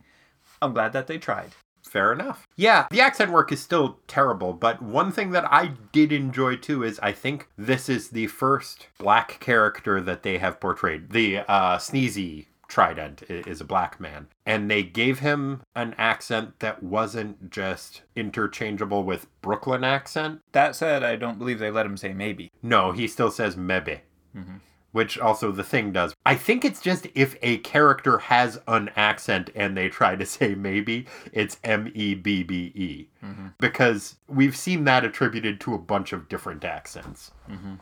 I'm 0.62 0.72
glad 0.72 0.92
that 0.92 1.06
they 1.06 1.18
tried. 1.18 1.52
Fair 1.82 2.12
enough. 2.12 2.46
Yeah, 2.56 2.88
the 2.90 3.00
accent 3.00 3.30
work 3.30 3.52
is 3.52 3.62
still 3.62 4.00
terrible, 4.08 4.52
but 4.52 4.82
one 4.82 5.12
thing 5.12 5.30
that 5.30 5.50
I 5.50 5.72
did 5.92 6.12
enjoy 6.12 6.56
too 6.56 6.82
is 6.82 6.98
I 7.00 7.12
think 7.12 7.48
this 7.56 7.88
is 7.88 8.10
the 8.10 8.26
first 8.26 8.88
black 8.98 9.38
character 9.40 10.00
that 10.00 10.22
they 10.22 10.38
have 10.38 10.60
portrayed. 10.60 11.10
The 11.10 11.38
uh, 11.38 11.78
Sneezy 11.78 12.46
Trident 12.68 13.22
is 13.28 13.60
a 13.60 13.64
black 13.64 14.00
man. 14.00 14.28
And 14.44 14.70
they 14.70 14.82
gave 14.82 15.20
him 15.20 15.62
an 15.74 15.94
accent 15.98 16.60
that 16.60 16.82
wasn't 16.82 17.50
just 17.50 18.02
interchangeable 18.14 19.04
with 19.04 19.26
Brooklyn 19.40 19.84
accent. 19.84 20.40
That 20.52 20.76
said, 20.76 21.02
I 21.02 21.16
don't 21.16 21.38
believe 21.38 21.58
they 21.58 21.70
let 21.70 21.86
him 21.86 21.96
say 21.96 22.12
maybe. 22.12 22.50
No, 22.62 22.92
he 22.92 23.06
still 23.06 23.30
says 23.30 23.56
maybe. 23.56 24.00
Mm-hmm. 24.36 24.56
Which 24.92 25.18
also 25.18 25.52
the 25.52 25.62
thing 25.62 25.92
does. 25.92 26.14
I 26.24 26.36
think 26.36 26.64
it's 26.64 26.80
just 26.80 27.06
if 27.14 27.36
a 27.42 27.58
character 27.58 28.16
has 28.16 28.58
an 28.66 28.90
accent 28.96 29.50
and 29.54 29.76
they 29.76 29.88
try 29.88 30.16
to 30.16 30.24
say 30.26 30.54
maybe, 30.54 31.06
it's 31.32 31.58
M 31.62 31.90
E 31.94 32.14
B 32.14 32.42
B 32.42 32.72
E. 32.74 33.08
Mm-hmm. 33.22 33.48
Because 33.58 34.16
we've 34.28 34.56
seen 34.56 34.84
that 34.84 35.04
attributed 35.04 35.60
to 35.60 35.74
a 35.74 35.78
bunch 35.78 36.12
of 36.12 36.28
different 36.28 36.64
accents. 36.64 37.32
Mm-hmm. 37.50 37.74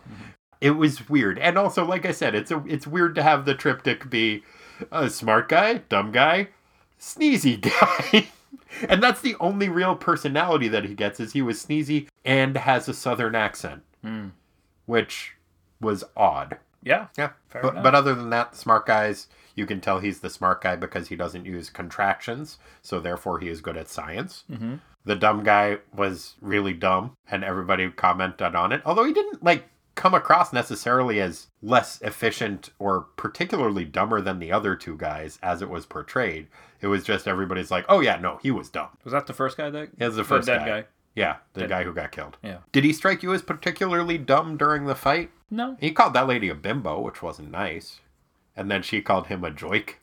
It 0.61 0.73
was 0.73 1.09
weird. 1.09 1.38
And 1.38 1.59
also, 1.59 1.85
like 1.85 2.07
I 2.07 2.12
said, 2.12 2.35
it's 2.35 2.51
a, 2.51 2.64
it's 2.66 2.87
weird 2.87 3.14
to 3.16 3.23
have 3.23 3.44
the 3.44 3.55
triptych 3.55 4.09
be 4.09 4.42
a 4.91 5.09
smart 5.11 5.49
guy, 5.49 5.79
dumb 5.89 6.13
guy, 6.13 6.49
sneezy 7.01 7.61
guy. 8.13 8.29
and 8.89 9.03
that's 9.03 9.21
the 9.21 9.37
only 9.41 9.69
real 9.69 9.95
personality 9.97 10.69
that 10.69 10.85
he 10.85 10.95
gets 10.95 11.21
is 11.21 11.33
he 11.33 11.43
was 11.43 11.65
sneezy 11.65 12.09
and 12.25 12.57
has 12.57 12.89
a 12.89 12.95
southern 12.95 13.35
accent 13.35 13.83
which 14.87 15.35
was 15.81 16.05
odd. 16.17 16.59
Yeah. 16.83 17.07
Yeah. 17.17 17.31
Fair 17.49 17.63
but, 17.63 17.73
enough. 17.73 17.83
but 17.85 17.95
other 17.95 18.15
than 18.15 18.31
that, 18.31 18.55
smart 18.57 18.87
guys, 18.87 19.29
you 19.55 19.67
can 19.67 19.81
tell 19.81 20.01
he's 20.01 20.21
the 20.21 20.31
smart 20.31 20.61
guy 20.61 20.77
because 20.77 21.09
he 21.09 21.17
doesn't 21.17 21.47
use 21.47 21.71
contractions, 21.71 22.59
so 22.83 23.01
therefore 23.01 23.39
he 23.39 23.49
is 23.49 23.61
good 23.61 23.77
at 23.77 23.89
science. 23.89 24.45
Mm-hmm. 24.51 24.75
The 25.07 25.17
dumb 25.17 25.45
guy 25.45 25.79
was 25.95 26.35
really 26.41 26.73
dumb, 26.73 27.17
and 27.31 27.45
everybody 27.45 27.89
commented 27.91 28.55
on 28.55 28.73
it, 28.73 28.83
although 28.85 29.05
he 29.05 29.13
didn't 29.13 29.43
like 29.43 29.65
come 29.94 30.14
across 30.14 30.52
necessarily 30.52 31.20
as 31.20 31.48
less 31.62 32.01
efficient 32.03 32.70
or 32.78 33.03
particularly 33.16 33.84
dumber 33.84 34.20
than 34.20 34.38
the 34.38 34.53
other 34.53 34.74
two 34.76 34.97
guys 34.97 35.38
as 35.42 35.62
it 35.62 35.68
was 35.68 35.86
portrayed. 35.86 36.49
It 36.80 36.88
was 36.88 37.05
just 37.05 37.26
everybody's 37.28 37.70
like, 37.70 37.84
"Oh 37.88 38.01
yeah, 38.01 38.16
no, 38.16 38.38
he 38.42 38.51
was 38.51 38.68
dumb." 38.68 38.88
Was 39.05 39.12
that 39.12 39.26
the 39.26 39.32
first 39.32 39.57
guy 39.57 39.70
that? 39.70 39.90
He 39.99 40.05
was 40.05 40.16
the 40.16 40.24
first 40.24 40.47
dead 40.47 40.61
guy. 40.61 40.80
guy. 40.82 40.86
Yeah, 41.14 41.36
the 41.53 41.68
guy 41.68 41.84
who 41.84 41.95
got 41.95 42.11
killed. 42.11 42.36
Yeah. 42.42 42.59
Did 42.72 42.82
he 42.82 42.92
strike 42.92 43.22
you 43.22 43.32
as 43.32 43.42
particularly 43.42 44.18
dumb 44.18 44.57
during 44.57 44.86
the 44.86 44.97
fight? 44.97 45.30
No. 45.49 45.76
He 45.78 45.92
called 45.92 46.12
that 46.14 46.26
lady 46.26 46.49
a 46.49 46.57
bimbo, 46.57 47.01
which 47.01 47.22
wasn't 47.22 47.53
nice. 47.53 48.01
And 48.57 48.68
then 48.68 48.82
she 48.82 49.01
called 49.01 49.28
him 49.28 49.45
a 49.45 49.51
joik 49.51 49.95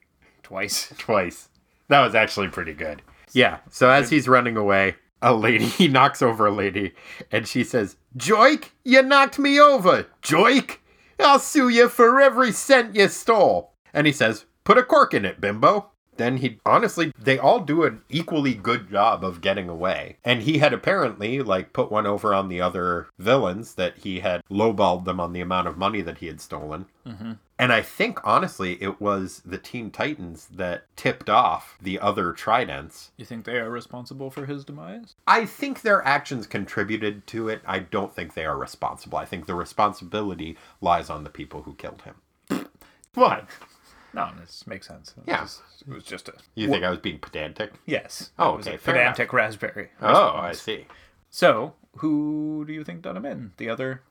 Twice. 0.41 0.93
twice. 0.97 1.49
That 1.89 2.01
was 2.01 2.15
actually 2.15 2.47
pretty 2.47 2.73
good. 2.73 3.01
Yeah. 3.33 3.59
So 3.69 3.89
as 3.89 4.09
he's 4.09 4.27
running 4.29 4.55
away, 4.55 4.95
a 5.21 5.33
lady, 5.33 5.65
he 5.77 5.87
knocks 5.87 6.21
over 6.21 6.47
a 6.47 6.51
lady, 6.51 6.93
and 7.31 7.47
she 7.47 7.63
says, 7.63 7.97
Joik, 8.17 8.71
you 8.83 9.01
knocked 9.01 9.39
me 9.39 9.59
over. 9.59 10.07
Joik, 10.21 10.77
I'll 11.19 11.39
sue 11.39 11.69
you 11.69 11.89
for 11.89 12.19
every 12.19 12.51
cent 12.51 12.95
you 12.95 13.07
stole. 13.07 13.73
And 13.93 14.07
he 14.07 14.13
says, 14.13 14.45
Put 14.63 14.77
a 14.77 14.83
cork 14.83 15.13
in 15.13 15.25
it, 15.25 15.41
bimbo. 15.41 15.90
Then 16.17 16.37
he 16.37 16.59
honestly 16.65 17.11
they 17.17 17.37
all 17.37 17.59
do 17.59 17.83
an 17.83 18.01
equally 18.09 18.53
good 18.53 18.89
job 18.89 19.23
of 19.23 19.41
getting 19.41 19.69
away. 19.69 20.17
And 20.23 20.43
he 20.43 20.59
had 20.59 20.73
apparently 20.73 21.41
like 21.41 21.73
put 21.73 21.91
one 21.91 22.05
over 22.05 22.33
on 22.33 22.49
the 22.49 22.61
other 22.61 23.07
villains 23.17 23.75
that 23.75 23.97
he 23.99 24.19
had 24.19 24.43
lowballed 24.49 25.05
them 25.05 25.19
on 25.19 25.33
the 25.33 25.41
amount 25.41 25.67
of 25.67 25.77
money 25.77 26.01
that 26.01 26.19
he 26.19 26.27
had 26.27 26.41
stolen. 26.41 26.85
Mm-hmm. 27.05 27.33
And 27.57 27.71
i 27.71 27.81
think 27.81 28.19
honestly 28.23 28.81
it 28.81 28.99
was 28.99 29.41
the 29.45 29.57
teen 29.57 29.91
titans 29.91 30.47
that 30.51 30.85
tipped 30.95 31.29
off 31.29 31.77
the 31.81 31.99
other 31.99 32.33
tridents. 32.33 33.11
You 33.17 33.25
think 33.25 33.45
they 33.45 33.57
are 33.57 33.69
responsible 33.69 34.29
for 34.29 34.45
his 34.45 34.65
demise? 34.65 35.15
i 35.27 35.45
think 35.45 35.81
their 35.81 36.03
actions 36.05 36.47
contributed 36.47 37.25
to 37.27 37.49
it. 37.49 37.61
I 37.65 37.79
don't 37.79 38.13
think 38.13 38.33
they 38.33 38.45
are 38.45 38.57
responsible. 38.57 39.17
I 39.17 39.25
think 39.25 39.45
the 39.45 39.55
responsibility 39.55 40.57
lies 40.81 41.09
on 41.09 41.23
the 41.23 41.29
people 41.29 41.63
who 41.63 41.73
killed 41.75 42.03
him. 42.03 42.15
What 43.13 43.45
No, 44.13 44.29
this 44.39 44.65
makes 44.67 44.87
sense. 44.87 45.13
It 45.17 45.23
Yeah. 45.27 45.41
was- 45.41 45.61
it 45.87 45.87
was 45.93 46.03
just 46.03 46.27
a 46.29 46.33
you 46.53 46.67
think 46.69 46.83
i 46.83 46.89
was 46.91 46.99
being 46.99 47.17
pedantic 47.19 47.71
yes. 47.87 48.29
Oh, 48.37 48.53
it 48.53 48.57
was 48.57 48.67
okay, 48.67 48.75
a 48.75 48.79
fair 48.79 48.93
pedantic 48.93 49.33
raspberry. 49.33 49.89
oh 50.01 50.35
i 50.35 50.51
see 50.51 50.85
So, 51.31 51.73
who 51.97 52.63
do 52.67 52.73
you 52.73 52.83
think 52.83 53.01
done 53.01 53.17
him 53.17 53.25
in? 53.25 53.53
The 53.57 53.69
other 53.69 54.03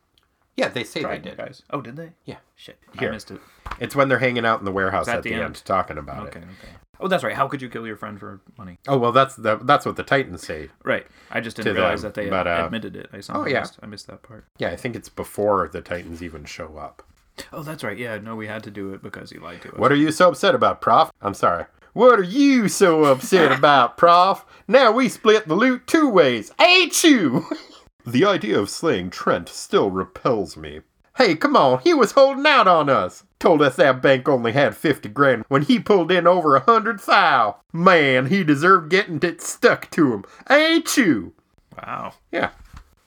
yeah 0.56 0.68
they 0.68 0.82
say 0.84 1.00
they 1.00 1.04
Trident 1.04 1.24
did 1.24 1.36
guys? 1.36 1.62
Oh, 1.70 1.80
did 1.80 1.96
they? 1.96 2.12
yeah 2.24 2.38
Shit, 2.56 2.78
Here. 2.98 3.08
I 3.08 3.12
missed 3.12 3.30
it. 3.30 3.40
It's 3.78 3.94
when 3.94 4.08
they're 4.08 4.18
hanging 4.18 4.44
out 4.44 4.58
in 4.58 4.64
the 4.64 4.72
warehouse 4.72 5.06
at 5.08 5.22
the, 5.22 5.32
end? 5.34 5.64
talking 5.64 5.96
about 5.96 6.26
Okay, 6.28 6.40
it. 6.40 6.44
okay. 6.44 6.72
Oh, 7.02 7.08
that's 7.08 7.24
right. 7.24 7.34
How 7.34 7.48
could 7.48 7.62
you 7.62 7.70
kill 7.70 7.86
your 7.86 7.96
friend 7.96 8.18
for 8.20 8.40
money? 8.58 8.78
Oh 8.86 8.98
well, 8.98 9.12
that's 9.12 9.34
the 9.36 9.56
that's 9.62 9.86
what 9.86 9.96
the 9.96 10.02
Titans 10.02 10.44
say. 10.46 10.68
Right. 10.84 11.06
I 11.30 11.40
just 11.40 11.56
didn't 11.56 11.74
To 11.74 11.80
realize 11.80 12.02
them, 12.02 12.08
that 12.12 12.14
they 12.20 12.28
but, 12.28 12.46
uh, 12.46 12.64
admitted 12.66 12.94
it. 12.96 13.08
I 13.12 13.20
somehow 13.20 13.44
oh, 13.44 13.46
yeah. 13.46 13.60
missed, 13.60 13.78
I 13.82 13.86
missed 13.86 14.06
that 14.08 14.22
part. 14.22 14.44
Yeah, 14.58 14.68
I 14.70 14.76
think 14.76 14.96
it's 14.96 15.08
before 15.08 15.68
the 15.72 15.80
Titans 15.80 16.22
even 16.22 16.44
show 16.44 16.76
up. 16.76 17.02
Oh, 17.52 17.62
that's 17.62 17.84
right. 17.84 17.98
Yeah, 17.98 18.18
no, 18.18 18.36
we 18.36 18.46
had 18.46 18.62
to 18.64 18.70
do 18.70 18.92
it 18.94 19.02
because 19.02 19.30
he 19.30 19.38
lied 19.38 19.62
to 19.62 19.72
us. 19.72 19.78
What 19.78 19.92
are 19.92 19.96
you 19.96 20.12
so 20.12 20.30
upset 20.30 20.54
about, 20.54 20.80
Prof? 20.80 21.10
I'm 21.20 21.34
sorry. 21.34 21.66
What 21.92 22.18
are 22.20 22.24
you 22.24 22.68
so 22.68 23.04
upset 23.04 23.50
about, 23.50 23.96
Prof? 23.98 24.44
Now 24.68 24.92
we 24.92 25.08
split 25.08 25.48
the 25.48 25.56
loot 25.56 25.86
two 25.86 26.08
ways, 26.08 26.52
ain't 26.60 27.02
you? 27.02 27.46
the 28.06 28.24
idea 28.24 28.58
of 28.58 28.70
slaying 28.70 29.10
Trent 29.10 29.48
still 29.48 29.90
repels 29.90 30.56
me. 30.56 30.80
Hey, 31.16 31.34
come 31.34 31.56
on, 31.56 31.80
he 31.80 31.92
was 31.92 32.12
holding 32.12 32.46
out 32.46 32.68
on 32.68 32.88
us. 32.88 33.24
Told 33.38 33.60
us 33.60 33.76
that 33.76 34.00
bank 34.00 34.28
only 34.28 34.52
had 34.52 34.76
50 34.76 35.08
grand 35.10 35.44
when 35.48 35.62
he 35.62 35.78
pulled 35.78 36.10
in 36.10 36.26
over 36.26 36.54
a 36.54 36.60
hundred 36.60 37.00
thou. 37.00 37.56
Man, 37.72 38.26
he 38.26 38.44
deserved 38.44 38.90
getting 38.90 39.18
it 39.22 39.42
stuck 39.42 39.90
to 39.90 40.12
him, 40.12 40.24
ain't 40.48 40.96
you? 40.96 41.34
Wow. 41.76 42.14
Yeah. 42.30 42.50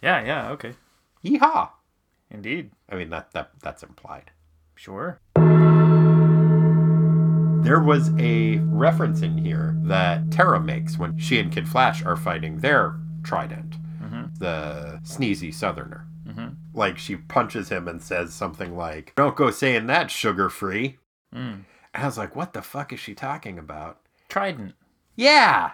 Yeah, 0.02 0.24
yeah, 0.24 0.50
okay. 0.52 0.74
Yeehaw. 1.24 1.70
Indeed. 2.34 2.72
I 2.90 2.96
mean 2.96 3.10
that 3.12 3.32
that 3.32 3.52
that's 3.62 3.84
implied. 3.84 4.32
Sure. 4.76 5.20
There 7.64 7.80
was 7.80 8.12
a 8.20 8.58
reference 8.58 9.22
in 9.22 9.38
here 9.38 9.78
that 9.84 10.32
Terra 10.32 10.60
makes 10.60 10.98
when 10.98 11.18
she 11.18 11.40
and 11.40 11.50
Kid 11.52 11.70
Flash 11.70 12.04
are 12.04 12.18
fighting 12.18 12.58
their 12.58 13.00
trident, 13.24 13.76
the 14.40 15.00
sneezy 15.04 15.54
southerner. 15.54 16.08
Like 16.74 16.98
she 16.98 17.16
punches 17.16 17.70
him 17.70 17.88
and 17.88 18.02
says 18.02 18.34
something 18.34 18.76
like, 18.76 19.14
"Don't 19.16 19.36
go 19.36 19.52
saying 19.52 19.86
that, 19.88 20.10
sugar 20.10 20.50
free." 20.50 20.98
Mm. 21.34 21.66
I 21.94 22.06
was 22.06 22.18
like, 22.18 22.36
"What 22.36 22.54
the 22.54 22.64
fuck 22.64 22.92
is 22.92 23.00
she 23.00 23.14
talking 23.14 23.60
about?" 23.60 24.00
Trident. 24.28 24.74
Yeah, 25.16 25.74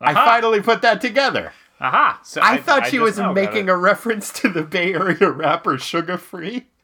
I 0.00 0.14
finally 0.14 0.62
put 0.62 0.80
that 0.82 1.02
together. 1.02 1.52
Aha! 1.80 2.20
So 2.22 2.40
I, 2.42 2.56
thought 2.56 2.86
she 2.86 2.98
just 2.98 3.18
was 3.18 3.34
making 3.34 3.68
a 3.68 3.76
reference 3.76 4.32
to 4.40 4.48
the 4.48 4.62
Bay 4.62 4.94
Area 4.94 5.30
rapper 5.30 5.76
Suga 5.76 6.18
Free. 6.18 6.66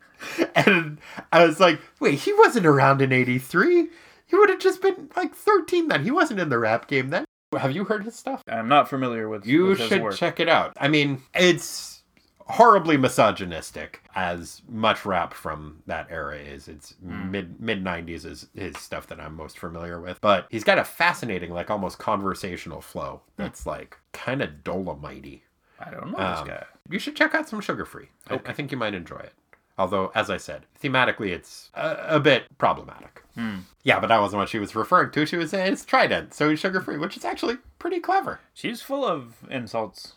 And 0.55 0.99
I 1.33 1.45
was 1.45 1.59
like, 1.59 1.81
wait, 1.99 2.21
he 2.21 2.33
wasn't 2.35 2.65
around 2.65 3.03
in 3.03 3.11
83. 3.11 3.89
He 4.27 4.37
would 4.37 4.51
have 4.51 4.61
just 4.61 4.81
been 4.81 5.11
like 5.17 5.35
13 5.35 5.89
then. 5.89 6.05
He 6.05 6.13
wasn't 6.13 6.39
in 6.39 6.49
the 6.49 6.61
rap 6.61 6.87
game 6.87 7.11
then. 7.11 7.25
Have 7.57 7.73
you 7.73 7.85
heard 7.85 8.05
his 8.05 8.15
stuff? 8.15 8.43
I'm 8.49 8.69
not 8.69 8.89
familiar 8.89 9.29
with. 9.29 9.47
You 9.47 9.67
with 9.67 9.81
should 9.81 10.01
work. 10.01 10.15
check 10.15 10.39
it 10.39 10.49
out. 10.49 10.75
I 10.81 10.89
mean, 10.89 11.23
it's 11.35 12.02
horribly 12.47 12.97
misogynistic 12.97 14.03
as 14.15 14.63
much 14.69 15.05
rap 15.05 15.33
from 15.35 15.83
that 15.87 16.07
era 16.11 16.37
is. 16.37 16.69
It's 16.69 16.95
Hmm. 17.03 17.31
mid 17.31 17.61
mid 17.61 17.83
90s 17.85 18.25
is 18.25 18.47
his 18.55 18.77
stuff 18.79 19.07
that 19.09 19.21
I'm 19.21 19.35
most 19.37 19.59
familiar 19.59 20.01
with. 20.01 20.21
But 20.21 20.47
he's 20.51 20.65
got 20.65 20.79
a 20.79 20.85
fascinating 20.85 21.53
like 21.53 21.71
almost 21.71 21.99
conversational 21.99 22.81
flow 22.81 23.23
Hmm. 23.37 23.43
that's 23.45 23.67
like 23.67 23.97
kind 24.13 24.43
of 24.43 24.51
dolomitey. 24.65 25.43
I 25.81 25.91
don't 25.91 26.13
know 26.13 26.19
Um, 26.19 26.47
this 26.47 26.55
guy. 26.55 26.65
You 26.91 26.99
should 26.99 27.17
check 27.17 27.35
out 27.35 27.49
some 27.49 27.61
Suga 27.61 27.87
Free. 27.87 28.09
I, 28.31 28.41
I 28.47 28.53
think 28.53 28.71
you 28.71 28.79
might 28.79 28.95
enjoy 28.95 29.17
it. 29.19 29.33
Although, 29.79 30.13
as 30.15 30.29
I 30.29 30.37
said, 30.37 30.67
thematically 30.83 31.31
it's 31.31 31.71
a, 31.75 31.97
a 32.17 32.21
bit 32.21 32.45
problematic. 32.59 33.23
Hmm. 33.35 33.61
Yeah, 33.83 33.99
but 33.99 34.09
that 34.09 34.21
wasn't 34.21 34.41
what 34.41 34.49
she 34.51 34.59
was 34.59 34.77
referring 34.77 35.11
to. 35.13 35.25
She 35.27 35.37
was 35.37 35.51
saying 35.51 35.73
it's 35.73 35.85
Trident, 35.85 36.35
so 36.35 36.51
he's 36.51 36.61
sugar 36.61 36.81
free, 36.81 36.99
which 36.99 37.17
is 37.17 37.25
actually 37.25 37.57
pretty 37.79 37.99
clever. 37.99 38.41
She's 38.53 38.83
full 38.83 39.05
of 39.05 39.37
insults. 39.51 40.13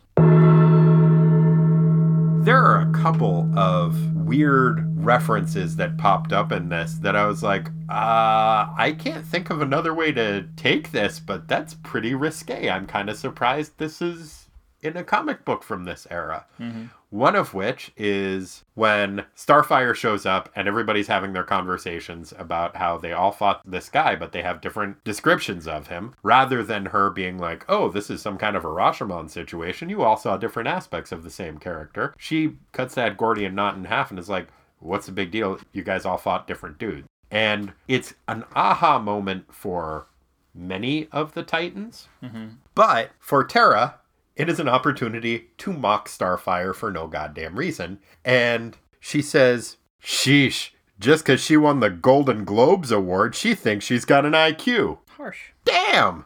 There 2.45 2.63
are 2.63 2.81
a 2.81 2.91
couple 2.91 3.49
of 3.57 4.15
weird 4.15 5.03
references 5.03 5.77
that 5.77 5.97
popped 5.97 6.31
up 6.31 6.51
in 6.51 6.69
this 6.69 6.93
that 6.99 7.15
I 7.15 7.25
was 7.25 7.41
like, 7.41 7.69
uh, 7.89 8.69
I 8.77 8.95
can't 8.99 9.25
think 9.25 9.49
of 9.49 9.61
another 9.61 9.95
way 9.95 10.11
to 10.11 10.45
take 10.55 10.91
this, 10.91 11.19
but 11.19 11.47
that's 11.47 11.73
pretty 11.73 12.13
risque. 12.13 12.69
I'm 12.69 12.85
kind 12.85 13.09
of 13.09 13.17
surprised 13.17 13.79
this 13.79 13.99
is 13.99 14.44
in 14.85 14.95
a 14.95 15.03
comic 15.03 15.43
book 15.43 15.63
from 15.63 15.83
this 15.83 16.05
era. 16.09 16.45
Mm-hmm. 16.59 16.85
One 17.09 17.35
of 17.35 17.53
which 17.53 17.91
is 17.95 18.63
when 18.73 19.25
Starfire 19.35 19.95
shows 19.95 20.25
up 20.25 20.49
and 20.55 20.67
everybody's 20.67 21.07
having 21.07 21.33
their 21.33 21.43
conversations 21.43 22.33
about 22.37 22.75
how 22.75 22.97
they 22.97 23.13
all 23.13 23.31
fought 23.31 23.61
this 23.65 23.89
guy, 23.89 24.15
but 24.15 24.31
they 24.31 24.41
have 24.41 24.61
different 24.61 25.03
descriptions 25.03 25.67
of 25.67 25.87
him. 25.87 26.13
Rather 26.23 26.61
than 26.61 26.87
her 26.87 27.09
being 27.09 27.37
like, 27.37 27.65
oh, 27.69 27.89
this 27.89 28.09
is 28.09 28.21
some 28.21 28.37
kind 28.37 28.55
of 28.55 28.65
a 28.65 28.69
Rashomon 28.69 29.29
situation, 29.29 29.89
you 29.89 30.03
all 30.03 30.17
saw 30.17 30.37
different 30.37 30.67
aspects 30.67 31.11
of 31.11 31.23
the 31.23 31.29
same 31.29 31.57
character. 31.57 32.13
She 32.17 32.57
cuts 32.73 32.95
that 32.95 33.17
Gordian 33.17 33.55
knot 33.55 33.75
in 33.75 33.85
half 33.85 34.09
and 34.09 34.19
is 34.19 34.29
like, 34.29 34.47
what's 34.79 35.05
the 35.05 35.11
big 35.11 35.31
deal? 35.31 35.57
You 35.71 35.83
guys 35.83 36.05
all 36.05 36.17
fought 36.17 36.47
different 36.47 36.77
dudes. 36.77 37.07
And 37.31 37.73
it's 37.87 38.13
an 38.27 38.43
aha 38.55 38.99
moment 38.99 39.53
for 39.53 40.07
many 40.53 41.07
of 41.11 41.33
the 41.33 41.43
Titans. 41.43 42.07
Mm-hmm. 42.23 42.47
But 42.75 43.11
for 43.19 43.43
Terra, 43.43 43.95
it 44.35 44.49
is 44.49 44.59
an 44.59 44.67
opportunity 44.67 45.49
to 45.57 45.71
mock 45.73 46.09
Starfire 46.09 46.75
for 46.75 46.91
no 46.91 47.07
goddamn 47.07 47.55
reason. 47.55 47.99
And 48.23 48.77
she 48.99 49.21
says, 49.21 49.77
Sheesh, 50.03 50.71
just 50.99 51.25
because 51.25 51.41
she 51.41 51.57
won 51.57 51.79
the 51.79 51.89
Golden 51.89 52.43
Globes 52.43 52.91
Award, 52.91 53.35
she 53.35 53.55
thinks 53.55 53.85
she's 53.85 54.05
got 54.05 54.25
an 54.25 54.33
IQ. 54.33 54.99
Harsh. 55.09 55.51
Damn! 55.63 56.25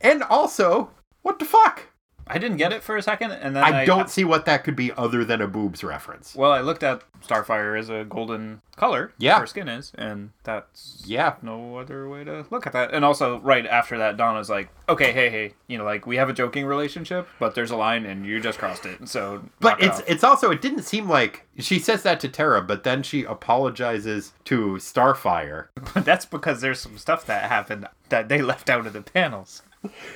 And 0.00 0.22
also, 0.22 0.90
what 1.22 1.38
the 1.38 1.44
fuck? 1.44 1.89
I 2.32 2.38
didn't 2.38 2.58
get 2.58 2.72
it 2.72 2.82
for 2.82 2.96
a 2.96 3.02
second, 3.02 3.32
and 3.32 3.56
then 3.56 3.64
I, 3.64 3.82
I 3.82 3.84
don't 3.84 4.08
see 4.08 4.24
what 4.24 4.44
that 4.46 4.62
could 4.64 4.76
be 4.76 4.92
other 4.92 5.24
than 5.24 5.40
a 5.42 5.48
boobs 5.48 5.82
reference. 5.82 6.34
Well, 6.34 6.52
I 6.52 6.60
looked 6.60 6.82
at 6.82 7.02
Starfire 7.26 7.78
as 7.78 7.90
a 7.90 8.04
golden 8.04 8.62
color. 8.76 9.12
Yeah. 9.18 9.40
Her 9.40 9.46
skin 9.46 9.68
is, 9.68 9.92
and 9.98 10.30
that's 10.44 11.02
Yeah. 11.04 11.34
no 11.42 11.76
other 11.78 12.08
way 12.08 12.24
to 12.24 12.46
look 12.50 12.66
at 12.66 12.72
that. 12.72 12.94
And 12.94 13.04
also, 13.04 13.40
right 13.40 13.66
after 13.66 13.98
that, 13.98 14.16
Donna's 14.16 14.48
like, 14.48 14.70
"Okay, 14.88 15.12
hey, 15.12 15.28
hey, 15.28 15.54
you 15.66 15.76
know, 15.76 15.84
like 15.84 16.06
we 16.06 16.16
have 16.16 16.28
a 16.28 16.32
joking 16.32 16.64
relationship, 16.66 17.28
but 17.38 17.54
there's 17.54 17.70
a 17.70 17.76
line, 17.76 18.06
and 18.06 18.24
you 18.24 18.40
just 18.40 18.58
crossed 18.58 18.86
it. 18.86 19.08
So, 19.08 19.42
But 19.60 19.80
it 19.82 19.86
it's 19.86 19.98
off." 19.98 20.04
it's 20.08 20.24
also 20.24 20.50
it 20.50 20.62
didn't 20.62 20.84
seem 20.84 21.08
like 21.08 21.46
she 21.58 21.78
says 21.78 22.02
that 22.04 22.20
to 22.20 22.28
Terra, 22.28 22.62
but 22.62 22.84
then 22.84 23.02
she 23.02 23.24
apologizes 23.24 24.32
to 24.44 24.76
Starfire. 24.76 25.66
that's 25.94 26.24
because 26.26 26.60
there's 26.60 26.80
some 26.80 26.96
stuff 26.98 27.26
that 27.26 27.48
happened 27.50 27.86
that 28.08 28.28
they 28.28 28.40
left 28.40 28.70
out 28.70 28.86
of 28.86 28.92
the 28.92 29.02
panels. 29.02 29.62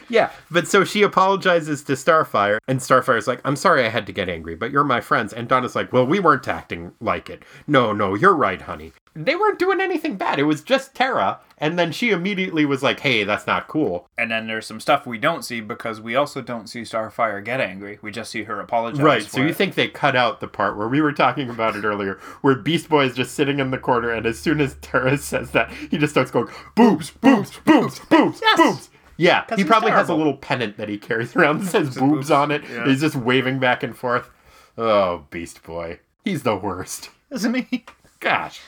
Yeah, 0.09 0.31
but 0.51 0.69
so 0.69 0.85
she 0.85 1.03
apologizes 1.03 1.83
to 1.85 1.93
Starfire, 1.93 2.59
and 2.69 2.81
Starfire's 2.81 3.27
like, 3.27 3.41
I'm 3.45 3.57
sorry 3.57 3.85
I 3.85 3.89
had 3.89 4.07
to 4.07 4.13
get 4.13 4.29
angry, 4.29 4.55
but 4.55 4.71
you're 4.71 4.85
my 4.85 5.01
friends. 5.01 5.33
And 5.33 5.49
Donna's 5.49 5.75
like, 5.75 5.93
Well, 5.93 6.07
we 6.07 6.21
weren't 6.21 6.47
acting 6.47 6.93
like 7.01 7.31
it. 7.31 7.43
No, 7.67 7.93
no, 7.93 8.15
you're 8.15 8.35
right, 8.35 8.61
honey. 8.61 8.93
They 9.17 9.37
weren't 9.37 9.61
doing 9.61 9.81
anything 9.81 10.17
bad. 10.17 10.41
It 10.41 10.45
was 10.45 10.63
just 10.63 10.95
Terra. 10.95 11.39
And 11.57 11.79
then 11.79 11.93
she 11.93 12.11
immediately 12.11 12.67
was 12.67 12.83
like, 12.83 13.01
Hey, 13.01 13.25
that's 13.25 13.47
not 13.47 13.69
cool. 13.69 14.09
And 14.19 14.31
then 14.31 14.47
there's 14.47 14.67
some 14.67 14.81
stuff 14.81 15.07
we 15.07 15.19
don't 15.19 15.45
see 15.45 15.61
because 15.61 16.01
we 16.01 16.17
also 16.17 16.43
don't 16.43 16.69
see 16.69 16.83
Starfire 16.83 17.43
get 17.43 17.61
angry. 17.61 17.99
We 18.03 18.11
just 18.11 18.31
see 18.31 18.43
her 18.45 18.61
apologize. 18.61 19.01
Right. 19.01 19.23
So 19.23 19.41
you 19.41 19.49
it. 19.49 19.57
think 19.57 19.75
they 19.75 19.89
cut 19.89 20.17
out 20.17 20.41
the 20.41 20.49
part 20.49 20.77
where 20.77 20.89
we 20.89 21.01
were 21.01 21.13
talking 21.13 21.49
about 21.49 21.77
it 21.77 21.85
earlier, 21.85 22.19
where 22.43 22.57
Beast 22.57 22.89
Boy 22.89 23.07
is 23.07 23.15
just 23.15 23.35
sitting 23.35 23.61
in 23.61 23.71
the 23.71 23.79
corner, 23.79 24.11
and 24.11 24.27
as 24.27 24.39
soon 24.39 24.61
as 24.61 24.75
Terra 24.83 25.17
says 25.17 25.53
that, 25.53 25.71
he 25.73 25.97
just 25.97 26.13
starts 26.13 26.31
going, 26.31 26.49
Boobs, 26.75 27.11
boobs, 27.11 27.53
boobs, 27.65 28.01
boobs, 28.01 28.43
boobs. 28.57 28.91
Yeah, 29.17 29.45
he 29.51 29.57
he's 29.57 29.65
probably 29.67 29.91
has 29.93 30.09
a 30.09 30.15
little 30.15 30.37
pennant 30.37 30.77
that 30.77 30.89
he 30.89 30.99
carries 30.99 31.35
around 31.37 31.63
that 31.63 31.67
says 31.71 31.89
boobs, 31.97 31.99
boobs, 31.99 32.31
on 32.31 32.51
it. 32.51 32.63
yeah. 32.69 32.85
He's 32.87 33.01
just 33.01 33.15
waving 33.17 33.59
back 33.61 33.83
and 33.83 33.97
forth. 33.97 34.31
Oh, 34.77 35.25
Beast 35.31 35.63
Boy. 35.63 36.01
He's 36.25 36.43
the 36.43 36.57
worst. 36.57 37.11
Isn't 37.31 37.55
he? 37.55 37.85
Gosh. 38.21 38.61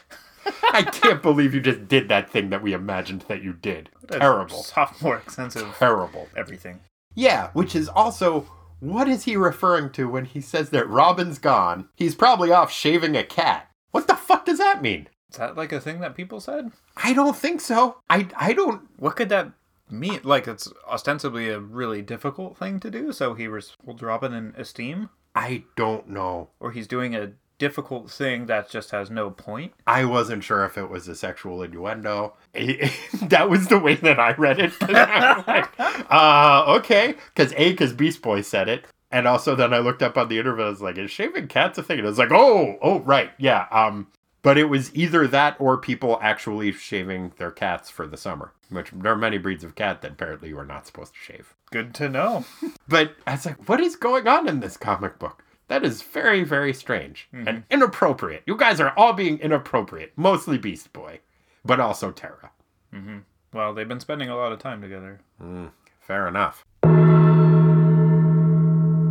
I 0.73 0.83
can't 0.83 1.23
believe 1.23 1.55
you 1.55 1.61
just 1.61 1.89
did 1.89 2.09
that 2.09 2.31
thing 2.31 2.51
that 2.51 2.63
we 2.63 2.73
imagined 2.73 3.25
that 3.29 3.43
you 3.43 3.53
did. 3.53 3.89
Terrible. 4.11 4.63
Sophomore 4.63 5.17
extensive 5.17 5.75
Terrible. 5.79 6.29
everything. 6.37 6.81
Yeah, 7.15 7.51
which 7.53 7.75
is 7.75 7.89
also 7.89 8.47
what 8.79 9.09
is 9.09 9.25
he 9.25 9.37
referring 9.37 9.91
to 9.93 10.09
when 10.09 10.27
he 10.27 10.41
says 10.41 10.71
that 10.71 10.89
Robin's 10.89 11.39
gone? 11.39 11.89
He's 11.97 12.15
probably 12.15 12.53
off 12.53 12.71
shaving 12.71 13.17
a 13.17 13.25
cat. 13.25 13.69
What 13.91 14.07
the 14.07 14.15
fuck 14.15 14.45
does 14.45 14.59
that 14.59 14.83
mean? 14.83 15.09
Is 15.33 15.39
that 15.39 15.57
like 15.57 15.73
a 15.73 15.81
thing 15.81 16.01
that 16.01 16.15
people 16.15 16.41
said? 16.41 16.71
I 16.97 17.13
don't 17.15 17.35
think 17.37 17.61
so. 17.61 17.97
I 18.09 18.29
I 18.37 18.53
don't 18.53 18.83
What 18.99 19.17
could 19.17 19.31
that 19.31 19.51
Me, 19.91 20.19
like 20.23 20.49
it's 20.49 20.73
ostensibly 20.89 21.49
a 21.49 21.61
really 21.61 22.03
difficult 22.03 22.57
thing 22.57 22.81
to 22.81 22.91
do, 22.91 23.13
so 23.13 23.35
he 23.35 23.47
res- 23.47 23.77
will 23.85 23.95
drop 23.95 24.25
it 24.25 24.33
in 24.33 24.53
esteem, 24.57 25.11
I 25.35 25.65
don't 25.77 26.09
know. 26.09 26.49
or 26.61 26.73
he's 26.73 26.89
doing 26.89 27.15
a 27.15 27.33
difficult 27.59 28.11
thing 28.11 28.47
that 28.47 28.69
just 28.69 28.91
has 28.91 29.11
no 29.11 29.31
point. 29.31 29.73
I 29.87 30.05
wasn't 30.05 30.45
sure 30.45 30.65
if 30.65 30.77
it 30.77 30.91
was 30.91 31.09
a 31.09 31.15
sexual 31.15 31.63
innuendo. 31.63 32.35
that 32.55 33.49
was 33.49 33.69
the 33.69 33.79
way 33.79 33.95
that 33.95 34.21
I 34.21 34.33
read 34.33 34.59
it 34.59 34.73
like, 34.83 35.71
uh, 36.11 36.65
okay. 36.79 37.15
Because 37.35 37.53
A, 37.55 37.71
because 37.71 37.93
Beast 37.93 38.21
Boy 38.23 38.43
said 38.43 38.69
it. 38.69 38.85
And 39.11 39.27
also 39.27 39.55
then 39.55 39.73
I 39.73 39.79
looked 39.79 40.03
up 40.03 40.19
on 40.19 40.29
the 40.29 40.39
internet, 40.39 40.67
I 40.67 40.71
was 40.71 40.83
like, 40.83 40.99
is 40.99 41.11
shaving 41.11 41.49
cats 41.49 41.79
a 41.79 41.83
thing? 41.83 41.99
And 41.99 42.07
I 42.07 42.11
was 42.11 42.19
like, 42.19 42.33
oh, 42.33 42.77
oh, 42.83 43.01
right. 43.01 43.31
Yeah. 43.39 43.67
Um, 43.71 44.09
but 44.47 44.57
it 44.57 44.69
was 44.69 44.95
either 44.95 45.27
that 45.27 45.57
or 45.59 45.77
people 45.77 46.21
actually 46.23 46.71
shaving 46.71 47.33
their 47.37 47.51
cats 47.51 47.91
for 47.91 48.07
the 48.07 48.17
summer, 48.17 48.53
which 48.69 48.93
there 48.93 49.11
are 49.11 49.17
many 49.17 49.39
breeds 49.39 49.65
of 49.65 49.75
cat 49.75 50.03
that 50.03 50.13
apparently 50.13 50.51
you 50.51 50.57
are 50.57 50.65
not 50.65 50.87
supposed 50.87 51.15
to 51.15 51.19
shave. 51.19 51.53
Good 51.73 51.93
to 51.97 52.09
know. 52.09 52.45
But 52.87 53.17
I 53.27 53.33
was 53.33 53.45
like, 53.45 53.69
what 53.69 53.81
is 53.81 53.97
going 53.97 54.29
on 54.29 54.47
in 54.47 54.61
this 54.61 54.77
comic 54.77 55.19
book? 55.19 55.43
That 55.67 55.85
is 55.85 56.03
very, 56.03 56.45
very 56.45 56.73
strange 56.73 57.29
and 57.33 57.65
inappropriate. 57.73 58.45
You 58.47 58.57
guys 58.57 58.79
are 58.79 58.93
all 58.97 59.15
being 59.15 59.41
inappropriate, 59.41 60.13
mostly 60.15 60.59
Beast 60.59 60.93
Boy, 60.93 61.19
but 61.65 61.81
also 61.81 62.13
Terra. 62.13 62.53
Mm-hmm. 62.95 63.19
Well, 63.53 63.75
they've 63.75 63.89
been 63.89 63.99
spending 63.99 64.29
a 64.29 64.37
lot 64.37 64.53
of 64.53 64.61
time 64.61 64.81
together. 64.81 65.23
Mm, 65.43 65.73
Fair 65.99 66.29
enough. 66.29 66.65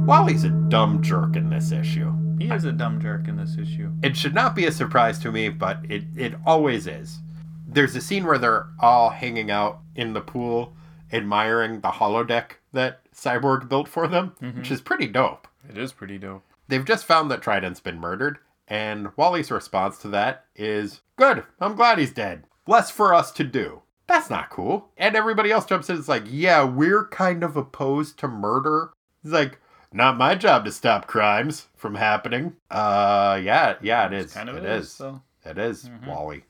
Wally's 0.07 0.45
a 0.45 0.49
dumb 0.69 1.01
jerk 1.03 1.35
in 1.35 1.49
this 1.49 1.73
issue. 1.73 2.13
He 2.39 2.49
is 2.49 2.65
a 2.65 2.71
dumb 2.71 3.01
jerk 3.01 3.27
in 3.27 3.37
this 3.37 3.57
issue. 3.57 3.91
It 4.03 4.15
should 4.17 4.33
not 4.33 4.55
be 4.55 4.65
a 4.65 4.71
surprise 4.71 5.19
to 5.19 5.31
me, 5.31 5.49
but 5.49 5.79
it, 5.89 6.03
it 6.15 6.35
always 6.45 6.87
is. 6.87 7.19
There's 7.67 7.95
a 7.95 8.01
scene 8.01 8.25
where 8.25 8.37
they're 8.37 8.67
all 8.79 9.09
hanging 9.09 9.51
out 9.51 9.79
in 9.95 10.13
the 10.13 10.21
pool, 10.21 10.73
admiring 11.11 11.81
the 11.81 11.89
holodeck 11.89 12.51
that 12.73 13.01
Cyborg 13.13 13.69
built 13.69 13.87
for 13.87 14.07
them, 14.07 14.35
mm-hmm. 14.41 14.59
which 14.59 14.71
is 14.71 14.81
pretty 14.81 15.07
dope. 15.07 15.47
It 15.69 15.77
is 15.77 15.91
pretty 15.91 16.17
dope. 16.17 16.43
They've 16.67 16.85
just 16.85 17.05
found 17.05 17.29
that 17.31 17.41
Trident's 17.41 17.79
been 17.79 17.99
murdered, 17.99 18.39
and 18.67 19.09
Wally's 19.15 19.51
response 19.51 19.97
to 19.99 20.07
that 20.09 20.45
is, 20.55 21.01
Good, 21.15 21.43
I'm 21.59 21.75
glad 21.75 21.99
he's 21.99 22.11
dead. 22.11 22.43
Less 22.67 22.89
for 22.91 23.13
us 23.13 23.31
to 23.33 23.43
do. 23.43 23.81
That's 24.07 24.29
not 24.29 24.49
cool. 24.49 24.89
And 24.97 25.15
everybody 25.15 25.51
else 25.51 25.65
jumps 25.65 25.89
in. 25.89 25.97
It's 25.97 26.07
like, 26.07 26.23
yeah, 26.27 26.63
we're 26.63 27.07
kind 27.07 27.43
of 27.43 27.55
opposed 27.55 28.19
to 28.19 28.27
murder. 28.27 28.91
It's 29.23 29.33
like, 29.33 29.59
not 29.95 30.17
my 30.17 30.35
job 30.35 30.65
to 30.65 30.71
stop 30.71 31.07
crimes 31.07 31.67
from 31.75 31.95
happening. 31.95 32.55
Uh, 32.69 33.39
yeah, 33.41 33.75
yeah, 33.81 34.05
it 34.07 34.13
is. 34.13 34.33
Kind 34.33 34.49
of 34.49 34.57
it 34.57 34.65
is. 34.65 34.85
is. 34.85 34.91
So 34.91 35.21
It 35.45 35.57
is, 35.57 35.89
Wally. 36.05 36.43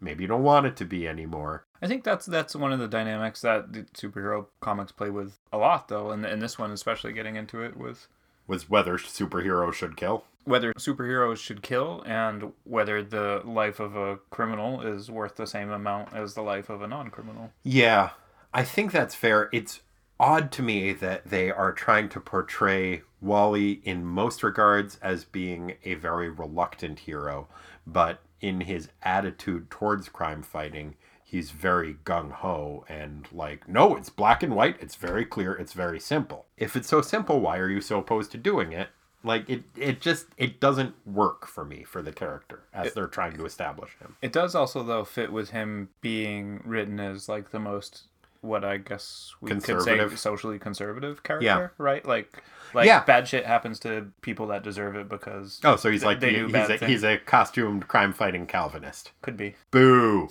Maybe 0.00 0.24
you 0.24 0.28
don't 0.28 0.42
want 0.42 0.66
it 0.66 0.76
to 0.76 0.84
be 0.84 1.06
anymore. 1.08 1.64
I 1.80 1.86
think 1.86 2.04
that's 2.04 2.26
that's 2.26 2.54
one 2.54 2.72
of 2.72 2.78
the 2.78 2.88
dynamics 2.88 3.40
that 3.40 3.72
the 3.72 3.82
superhero 3.94 4.46
comics 4.60 4.92
play 4.92 5.10
with 5.10 5.38
a 5.52 5.58
lot, 5.58 5.88
though, 5.88 6.10
and 6.10 6.24
and 6.24 6.40
this 6.42 6.58
one 6.58 6.70
especially 6.70 7.12
getting 7.12 7.36
into 7.36 7.62
it 7.62 7.76
with 7.76 8.06
Was 8.46 8.68
whether 8.68 8.98
superheroes 8.98 9.74
should 9.74 9.96
kill. 9.96 10.24
whether 10.44 10.72
superheroes 10.74 11.38
should 11.38 11.62
kill 11.62 12.02
and 12.04 12.52
whether 12.64 13.02
the 13.02 13.42
life 13.44 13.78
of 13.80 13.96
a 13.96 14.18
criminal 14.30 14.80
is 14.82 15.08
worth 15.10 15.36
the 15.36 15.46
same 15.46 15.70
amount 15.70 16.12
as 16.12 16.34
the 16.34 16.42
life 16.42 16.68
of 16.68 16.82
a 16.82 16.86
non-criminal. 16.88 17.52
Yeah, 17.62 18.10
I 18.52 18.64
think 18.64 18.90
that's 18.92 19.14
fair. 19.14 19.48
It's 19.52 19.80
odd 20.22 20.52
to 20.52 20.62
me 20.62 20.92
that 20.92 21.26
they 21.26 21.50
are 21.50 21.72
trying 21.72 22.08
to 22.08 22.20
portray 22.20 23.02
Wally 23.20 23.80
in 23.82 24.06
most 24.06 24.44
regards 24.44 24.96
as 25.02 25.24
being 25.24 25.74
a 25.84 25.94
very 25.94 26.30
reluctant 26.30 27.00
hero, 27.00 27.48
but 27.84 28.20
in 28.40 28.62
his 28.62 28.88
attitude 29.02 29.68
towards 29.68 30.08
crime 30.08 30.42
fighting, 30.42 30.94
he's 31.24 31.50
very 31.50 31.94
gung 32.04 32.30
ho 32.30 32.84
and 32.88 33.26
like, 33.32 33.68
no, 33.68 33.96
it's 33.96 34.10
black 34.10 34.44
and 34.44 34.54
white, 34.54 34.76
it's 34.80 34.94
very 34.94 35.24
clear, 35.24 35.54
it's 35.54 35.72
very 35.72 35.98
simple. 35.98 36.46
If 36.56 36.76
it's 36.76 36.88
so 36.88 37.02
simple, 37.02 37.40
why 37.40 37.58
are 37.58 37.68
you 37.68 37.80
so 37.80 37.98
opposed 37.98 38.30
to 38.32 38.38
doing 38.38 38.72
it? 38.72 38.90
Like 39.24 39.48
it, 39.50 39.64
it 39.76 40.00
just 40.00 40.26
it 40.36 40.60
doesn't 40.60 40.94
work 41.06 41.46
for 41.46 41.64
me 41.64 41.84
for 41.84 42.02
the 42.02 42.12
character 42.12 42.62
as 42.74 42.92
they're 42.92 43.06
trying 43.06 43.36
to 43.36 43.44
establish 43.44 43.96
him. 44.00 44.16
It 44.20 44.32
does 44.32 44.54
also 44.56 44.82
though 44.82 45.04
fit 45.04 45.32
with 45.32 45.50
him 45.50 45.90
being 46.00 46.60
written 46.64 46.98
as 46.98 47.28
like 47.28 47.50
the 47.50 47.60
most 47.60 48.04
what 48.42 48.64
I 48.64 48.76
guess 48.76 49.34
we 49.40 49.50
could 49.50 49.62
say 49.82 50.08
socially 50.16 50.58
conservative 50.58 51.22
character, 51.22 51.44
Yeah. 51.46 51.68
right? 51.78 52.04
Like 52.04 52.42
like 52.74 52.86
Yeah. 52.86 53.04
bad 53.04 53.26
shit 53.28 53.46
happens 53.46 53.78
to 53.80 54.08
people 54.20 54.46
that 54.48 54.62
deserve 54.62 54.96
it 54.96 55.08
because 55.08 55.60
Oh, 55.64 55.76
so 55.76 55.90
he's 55.90 56.00
They- 56.02 56.06
like 56.06 56.20
they 56.20 56.30
the- 56.32 56.36
do 56.38 56.44
he's 56.46 56.52
bad 56.52 56.70
a, 56.70 56.78
things. 56.78 56.90
he's 56.90 57.04
a 57.04 57.18
costumed 57.18 57.88
crime 57.88 58.12
fighting 58.12 58.46
Calvinist. 58.46 59.12
could 59.22 59.36
be. 59.36 59.54
Boo. 59.70 60.28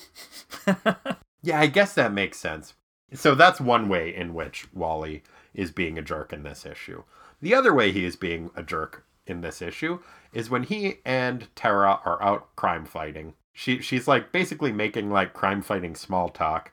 yeah, 1.42 1.60
I 1.60 1.68
guess 1.68 1.94
that 1.96 2.14
makes 2.14 2.38
sense. 2.38 2.74
So 3.14 3.36
that's 3.36 3.60
one 3.60 3.90
way 3.90 4.14
in 4.14 4.34
which 4.34 4.68
Wally 4.74 5.24
is 5.54 5.72
being 5.72 5.98
a 5.98 6.02
jerk 6.02 6.32
in 6.34 6.44
this 6.44 6.66
issue. 6.66 7.04
The 7.42 7.54
other 7.56 7.74
way 7.74 7.92
he 7.92 8.06
is 8.06 8.16
being 8.16 8.52
a 8.56 8.64
jerk 8.64 9.06
in 9.26 9.42
this 9.42 9.62
issue 9.62 10.00
is 10.34 10.50
when 10.50 10.64
he 10.64 11.00
and 11.06 11.48
Terra 11.56 12.00
are 12.06 12.22
out 12.24 12.56
crime 12.56 12.86
fighting. 12.86 13.34
She 13.54 13.82
she's 13.82 14.08
like 14.08 14.32
basically 14.32 14.72
making 14.72 15.10
like 15.10 15.34
crime 15.34 15.62
fighting 15.62 15.96
small 15.96 16.30
talk 16.30 16.72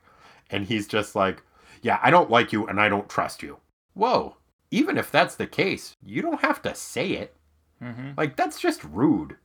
and 0.50 0.66
he's 0.66 0.86
just 0.86 1.14
like, 1.14 1.42
"Yeah, 1.82 1.98
I 2.02 2.10
don't 2.10 2.30
like 2.30 2.52
you 2.52 2.66
and 2.66 2.80
I 2.80 2.88
don't 2.88 3.08
trust 3.08 3.42
you." 3.42 3.58
Whoa. 3.94 4.36
Even 4.70 4.98
if 4.98 5.10
that's 5.10 5.34
the 5.34 5.46
case, 5.46 5.96
you 6.04 6.20
don't 6.22 6.42
have 6.42 6.60
to 6.62 6.74
say 6.74 7.10
it. 7.12 7.34
Mm-hmm. 7.82 8.10
Like, 8.16 8.36
that's 8.36 8.60
just 8.60 8.84
rude. 8.84 9.36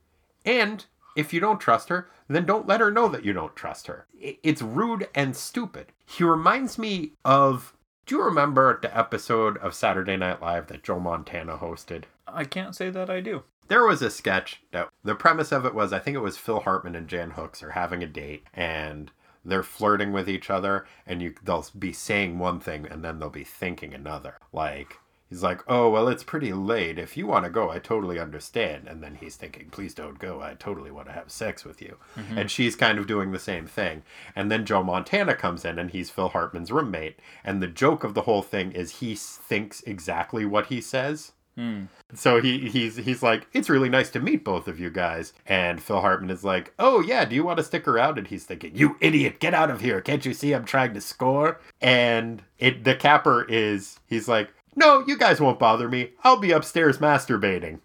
And 0.44 0.84
if 1.16 1.32
you 1.32 1.40
don't 1.40 1.60
trust 1.60 1.88
her, 1.88 2.10
then 2.28 2.44
don't 2.44 2.66
let 2.66 2.80
her 2.80 2.90
know 2.90 3.08
that 3.08 3.24
you 3.24 3.32
don't 3.32 3.56
trust 3.56 3.86
her. 3.86 4.06
It's 4.20 4.60
rude 4.62 5.08
and 5.14 5.34
stupid. 5.34 5.92
He 6.06 6.24
reminds 6.24 6.78
me 6.78 7.12
of. 7.24 7.72
Do 8.06 8.16
you 8.16 8.22
remember 8.22 8.78
the 8.82 8.94
episode 8.94 9.56
of 9.58 9.72
Saturday 9.74 10.18
Night 10.18 10.42
Live 10.42 10.66
that 10.66 10.82
Joe 10.82 11.00
Montana 11.00 11.56
hosted? 11.56 12.04
I 12.28 12.44
can't 12.44 12.76
say 12.76 12.90
that 12.90 13.08
I 13.08 13.20
do. 13.20 13.44
There 13.68 13.86
was 13.86 14.02
a 14.02 14.10
sketch 14.10 14.62
that 14.72 14.90
the 15.02 15.14
premise 15.14 15.52
of 15.52 15.64
it 15.64 15.74
was 15.74 15.90
I 15.90 16.00
think 16.00 16.14
it 16.14 16.20
was 16.20 16.36
Phil 16.36 16.60
Hartman 16.60 16.94
and 16.94 17.08
Jan 17.08 17.30
Hooks 17.30 17.62
are 17.62 17.70
having 17.70 18.02
a 18.02 18.06
date 18.06 18.44
and 18.52 19.10
they're 19.44 19.62
flirting 19.62 20.12
with 20.12 20.28
each 20.28 20.50
other 20.50 20.86
and 21.06 21.22
you 21.22 21.34
they'll 21.42 21.66
be 21.78 21.92
saying 21.92 22.38
one 22.38 22.60
thing 22.60 22.86
and 22.86 23.04
then 23.04 23.18
they'll 23.18 23.30
be 23.30 23.44
thinking 23.44 23.94
another. 23.94 24.38
Like 24.52 24.98
he's 25.28 25.42
like, 25.42 25.62
"Oh, 25.68 25.90
well 25.90 26.08
it's 26.08 26.24
pretty 26.24 26.52
late. 26.52 26.98
If 26.98 27.16
you 27.16 27.26
want 27.26 27.44
to 27.44 27.50
go, 27.50 27.70
I 27.70 27.78
totally 27.78 28.18
understand." 28.18 28.88
And 28.88 29.02
then 29.02 29.16
he's 29.16 29.36
thinking, 29.36 29.68
"Please 29.70 29.94
don't 29.94 30.18
go. 30.18 30.40
I 30.40 30.54
totally 30.54 30.90
want 30.90 31.08
to 31.08 31.12
have 31.12 31.30
sex 31.30 31.64
with 31.64 31.82
you." 31.82 31.96
Mm-hmm. 32.16 32.38
And 32.38 32.50
she's 32.50 32.76
kind 32.76 32.98
of 32.98 33.06
doing 33.06 33.32
the 33.32 33.38
same 33.38 33.66
thing. 33.66 34.02
And 34.36 34.50
then 34.50 34.66
Joe 34.66 34.82
Montana 34.82 35.34
comes 35.34 35.64
in 35.64 35.78
and 35.78 35.90
he's 35.90 36.10
Phil 36.10 36.28
Hartman's 36.28 36.72
roommate. 36.72 37.18
And 37.42 37.62
the 37.62 37.66
joke 37.66 38.04
of 38.04 38.14
the 38.14 38.22
whole 38.22 38.42
thing 38.42 38.72
is 38.72 39.00
he 39.00 39.14
thinks 39.14 39.82
exactly 39.82 40.44
what 40.44 40.66
he 40.66 40.80
says. 40.80 41.32
Hmm. 41.56 41.84
So 42.14 42.40
he 42.40 42.68
he's 42.68 42.96
he's 42.96 43.22
like, 43.22 43.46
it's 43.52 43.70
really 43.70 43.88
nice 43.88 44.10
to 44.10 44.20
meet 44.20 44.44
both 44.44 44.66
of 44.68 44.80
you 44.80 44.90
guys. 44.90 45.32
And 45.46 45.80
Phil 45.82 46.00
Hartman 46.00 46.30
is 46.30 46.44
like, 46.44 46.72
oh 46.78 47.00
yeah, 47.00 47.24
do 47.24 47.34
you 47.34 47.44
want 47.44 47.58
to 47.58 47.62
stick 47.64 47.86
around? 47.86 48.18
And 48.18 48.26
he's 48.26 48.44
thinking, 48.44 48.74
you 48.74 48.96
idiot, 49.00 49.38
get 49.40 49.54
out 49.54 49.70
of 49.70 49.80
here! 49.80 50.00
Can't 50.00 50.24
you 50.26 50.34
see 50.34 50.52
I'm 50.52 50.64
trying 50.64 50.94
to 50.94 51.00
score? 51.00 51.60
And 51.80 52.42
it 52.58 52.84
the 52.84 52.94
capper 52.96 53.44
is 53.48 54.00
he's 54.06 54.26
like, 54.28 54.52
no, 54.74 55.04
you 55.06 55.16
guys 55.16 55.40
won't 55.40 55.58
bother 55.60 55.88
me. 55.88 56.10
I'll 56.24 56.38
be 56.38 56.50
upstairs 56.50 56.98
masturbating. 56.98 57.78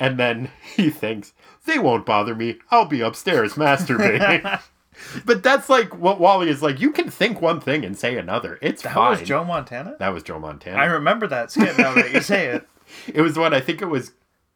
And 0.00 0.18
then 0.18 0.50
he 0.76 0.90
thinks, 0.90 1.32
they 1.64 1.78
won't 1.78 2.04
bother 2.06 2.34
me. 2.34 2.58
I'll 2.70 2.86
be 2.86 3.00
upstairs 3.02 3.54
masturbating. 3.54 4.60
but 5.24 5.42
that's 5.44 5.68
like 5.68 5.96
what 5.96 6.18
Wally 6.20 6.48
is 6.48 6.62
like. 6.62 6.80
You 6.80 6.90
can 6.90 7.08
think 7.08 7.40
one 7.40 7.60
thing 7.60 7.84
and 7.84 7.96
say 7.96 8.16
another. 8.16 8.58
It's 8.60 8.82
That 8.82 8.94
fine. 8.94 9.10
was 9.10 9.22
Joe 9.22 9.44
Montana? 9.44 9.94
That 10.00 10.08
was 10.12 10.22
Joe 10.24 10.38
Montana. 10.40 10.76
I 10.78 10.86
remember 10.86 11.26
that 11.28 11.52
skit 11.52 11.78
now 11.78 11.94
that 11.94 12.12
you 12.12 12.20
say 12.20 12.46
it. 12.48 12.66
It 13.14 13.20
was 13.20 13.38
what 13.38 13.54
I 13.54 13.60
think 13.60 13.82
it 13.82 13.86
was 13.86 14.12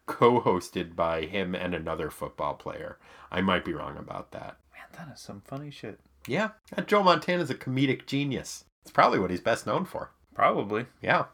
co-hosted 0.07 0.95
by 0.95 1.23
him 1.23 1.55
and 1.55 1.75
another 1.75 2.11
football 2.11 2.55
player. 2.55 2.99
I 3.31 3.41
might 3.41 3.65
be 3.65 3.73
wrong 3.73 3.97
about 3.97 4.33
that. 4.33 4.59
Man, 4.73 4.87
that 4.93 5.15
is 5.15 5.21
some 5.21 5.43
funny 5.45 5.71
shit. 5.71 5.99
Yeah, 6.27 6.51
Joe 6.87 7.03
Montana's 7.03 7.51
a 7.51 7.55
comedic 7.55 8.07
genius. 8.07 8.65
It's 8.83 8.91
probably 8.93 9.19
what 9.19 9.31
he's 9.31 9.41
best 9.41 9.67
known 9.67 9.85
for. 9.85 10.13
Probably. 10.35 10.87
Yeah. 11.03 11.25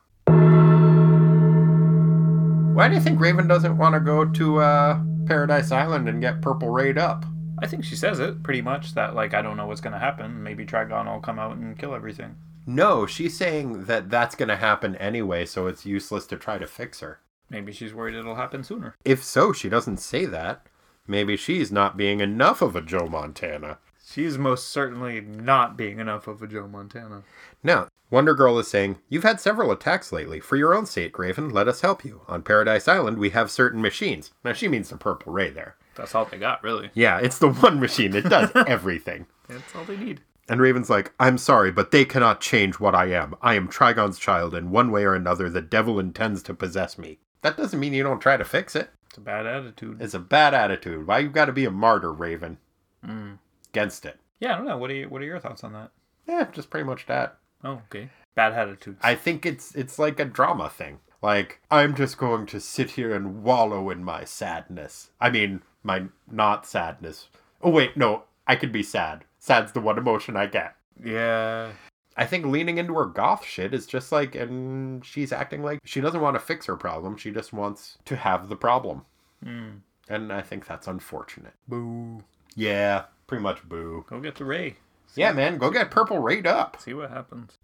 Why 2.75 2.89
do 2.89 2.95
you 2.95 3.01
think 3.01 3.21
Raven 3.21 3.47
doesn't 3.47 3.77
want 3.77 3.95
to 3.95 4.01
go 4.01 4.25
to 4.25 4.59
uh, 4.59 5.01
Paradise 5.27 5.71
Island 5.71 6.09
and 6.09 6.21
get 6.21 6.41
Purple 6.41 6.71
Rayed 6.71 6.97
up? 6.97 7.25
I 7.59 7.67
think 7.67 7.85
she 7.85 7.97
says 7.97 8.19
it 8.19 8.43
pretty 8.43 8.63
much 8.63 8.95
that 8.95 9.15
like 9.15 9.35
I 9.35 9.43
don't 9.43 9.57
know 9.57 9.67
what's 9.67 9.81
gonna 9.81 9.99
happen. 9.99 10.43
Maybe 10.43 10.65
Trigon 10.65 11.07
will 11.13 11.21
come 11.21 11.39
out 11.39 11.57
and 11.57 11.79
kill 11.79 11.95
everything. 11.95 12.37
No, 12.67 13.07
she's 13.07 13.37
saying 13.37 13.85
that 13.85 14.11
that's 14.11 14.35
going 14.35 14.49
to 14.49 14.57
happen 14.57 14.97
anyway, 14.97 15.47
so 15.47 15.67
it's 15.67 15.87
useless 15.87 16.27
to 16.29 16.37
try 16.37 16.59
to 16.59 16.67
fix 16.67 17.01
her. 17.01 17.21
Maybe 17.51 17.73
she's 17.73 17.93
worried 17.93 18.15
it'll 18.15 18.37
happen 18.37 18.65
sooner. 18.65 18.95
If 19.05 19.23
so, 19.23 19.53
she 19.53 19.69
doesn't 19.69 19.99
say 19.99 20.25
that. 20.27 20.67
Maybe 21.07 21.37
she's 21.37 21.73
not 21.73 21.97
being 21.97 22.21
enough 22.21 22.63
of 22.63 22.77
a 22.77 22.81
Joe 22.81 23.07
Montana. 23.07 23.79
She's 24.05 24.39
most 24.39 24.69
certainly 24.69 25.21
not 25.21 25.77
being 25.77 25.99
enough 25.99 26.27
of 26.27 26.43
a 26.43 26.47
Joe 26.47 26.69
Montana. 26.69 27.23
Now, 27.63 27.89
Wonder 28.11 28.35
Girl 28.35 28.59
is 28.59 28.69
saying, 28.69 28.99
You've 29.09 29.23
had 29.23 29.41
several 29.41 29.71
attacks 29.71 30.13
lately. 30.13 30.39
For 30.39 30.57
your 30.57 30.75
own 30.75 30.87
sake, 30.87 31.19
Raven, 31.19 31.49
let 31.49 31.67
us 31.69 31.81
help 31.81 32.05
you. 32.05 32.23
On 32.29 32.43
Paradise 32.43 32.87
Island, 32.89 33.19
we 33.19 33.31
have 33.31 33.51
certain 33.51 33.81
machines. 33.81 34.31
Now, 34.45 34.53
she 34.53 34.69
means 34.69 34.91
the 34.91 34.97
Purple 34.97 35.33
Ray 35.33 35.51
there. 35.51 35.77
That's 35.95 36.15
all 36.15 36.25
they 36.25 36.39
got, 36.39 36.63
really. 36.63 36.91
Yeah, 36.95 37.19
it's 37.19 37.39
the 37.39 37.53
one 37.53 37.81
machine 37.81 38.13
that 38.13 38.29
does 38.29 38.51
everything. 38.67 39.27
That's 39.49 39.75
all 39.75 39.85
they 39.85 39.97
need. 39.97 40.21
And 40.49 40.61
Raven's 40.61 40.91
like, 40.91 41.13
I'm 41.21 41.39
sorry, 41.39 41.71
but 41.71 41.91
they 41.91 42.05
cannot 42.05 42.41
change 42.41 42.81
what 42.81 42.95
I 42.95 43.07
am. 43.07 43.35
I 43.41 43.55
am 43.55 43.69
Trigon's 43.69 44.19
child, 44.19 44.55
and 44.55 44.71
one 44.71 44.91
way 44.91 45.05
or 45.05 45.15
another, 45.15 45.49
the 45.49 45.63
devil 45.63 45.99
intends 45.99 46.43
to 46.45 46.55
possess 46.55 46.99
me. 46.99 47.19
That 47.43 47.57
doesn't 47.57 47.79
mean 47.79 47.93
you 47.93 48.03
don't 48.03 48.21
try 48.21 48.37
to 48.37 48.45
fix 48.45 48.75
it. 48.75 48.91
It's 49.09 49.19
a 49.19 49.21
bad 49.21 49.47
attitude. 49.47 50.01
It's 50.01 50.15
a 50.15 50.19
bad 50.19 50.55
attitude. 50.55 51.07
Why 51.07 51.21
you 51.21 51.29
got 51.29 51.45
to 51.47 51.53
be 51.53 51.65
a 51.65 51.71
martyr, 51.71 52.13
Raven? 52.13 52.59
Hmm. 53.05 53.35
Against 53.71 54.05
it. 54.05 54.19
Yeah, 54.41 54.55
I 54.55 54.57
don't 54.57 54.67
know. 54.67 54.77
What 54.77 54.91
are 54.91 54.95
you, 54.95 55.09
what 55.09 55.23
are 55.23 55.27
your 55.27 55.39
thoughts 55.39 55.65
on 55.65 55.73
that? 55.75 55.91
Yeah, 56.27 56.47
just 56.53 56.71
pretty 56.71 56.87
much 56.87 57.07
that. 57.07 57.39
Oh, 57.65 57.83
okay. 57.87 58.11
Bad 58.35 58.53
attitude. 58.53 58.97
I 59.03 59.15
think 59.15 59.45
it's 59.45 59.75
it's 59.75 59.99
like 59.99 60.19
a 60.19 60.25
drama 60.25 60.69
thing. 60.71 61.01
Like 61.21 61.61
I'm 61.71 61.95
just 61.95 62.19
going 62.19 62.47
to 62.47 62.61
sit 62.61 62.93
here 62.93 63.15
and 63.15 63.43
wallow 63.43 63.91
in 63.91 64.03
my 64.03 64.25
sadness. 64.25 65.11
I 65.21 65.31
mean, 65.31 65.63
my 65.83 66.05
not 66.31 66.67
sadness. 66.67 67.29
Oh 67.61 67.71
wait, 67.71 67.97
no, 67.97 68.25
I 68.47 68.57
could 68.57 68.73
be 68.73 68.83
sad. 68.83 69.25
Sad's 69.43 69.73
the 69.73 69.81
one 69.81 69.99
emotion 69.99 70.37
I 70.37 70.47
get. 70.47 70.77
yeah. 71.05 71.73
I 72.15 72.27
think 72.27 72.45
leaning 72.45 72.77
into 72.77 72.95
her 72.95 73.07
goth 73.07 73.43
shit 73.45 73.73
is 73.75 73.87
just 73.87 74.13
like, 74.13 74.35
and 74.35 75.03
she's 75.05 75.33
acting 75.33 75.63
like 75.65 75.81
she 75.83 76.01
doesn't 76.03 76.21
want 76.21 76.37
to 76.37 76.41
fix 76.41 76.67
her 76.67 76.77
problem. 76.77 77.17
She 77.17 77.31
just 77.33 77.53
wants 77.55 77.97
to 78.05 78.17
have 78.17 78.51
the 78.51 78.55
problem. 78.55 79.07
Mm. 79.45 79.81
And 80.11 80.31
I 80.31 80.43
think 80.43 80.67
that's 80.67 80.87
unfortunate. 80.87 81.55
Boo. 81.67 82.23
Yeah, 82.55 83.05
pretty 83.27 83.43
much 83.43 83.67
boo. 83.67 84.05
Go 84.11 84.21
get 84.21 84.35
the 84.35 84.45
Ray. 84.45 84.77
Yeah, 85.17 85.33
man, 85.33 85.57
go 85.57 85.71
get 85.71 85.91
purple 85.91 86.19
rayed 86.19 86.47
up. 86.47 86.77
See 86.81 86.93
what 86.93 87.09
happens. 87.11 87.57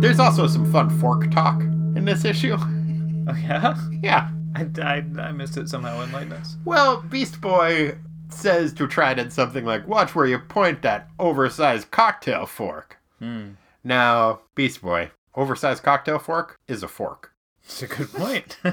There's 0.00 0.20
also 0.20 0.46
some 0.46 0.70
fun 0.70 0.88
fork 1.00 1.30
talk 1.32 1.60
in 1.60 2.04
this 2.06 2.24
issue. 2.24 2.56
Oh, 3.26 3.34
yeah? 3.36 3.74
yeah. 4.02 4.28
I, 4.54 4.68
I, 4.82 5.02
I 5.18 5.32
missed 5.32 5.56
it 5.56 5.70
somehow. 5.70 6.02
Enlighten 6.02 6.34
us. 6.34 6.58
Well, 6.66 7.00
Beast 7.00 7.40
Boy 7.40 7.96
says 8.28 8.72
to 8.74 8.86
Trident 8.86 9.32
something 9.32 9.64
like, 9.64 9.86
Watch 9.86 10.14
where 10.14 10.26
you 10.26 10.38
point 10.38 10.82
that 10.82 11.08
oversized 11.18 11.90
cocktail 11.90 12.46
fork. 12.46 12.98
Hmm. 13.18 13.50
Now, 13.82 14.40
Beast 14.54 14.82
Boy, 14.82 15.10
oversized 15.34 15.82
cocktail 15.82 16.18
fork 16.18 16.58
is 16.68 16.82
a 16.82 16.88
fork. 16.88 17.32
It's 17.64 17.82
a 17.82 17.86
good 17.86 18.12
point. 18.12 18.58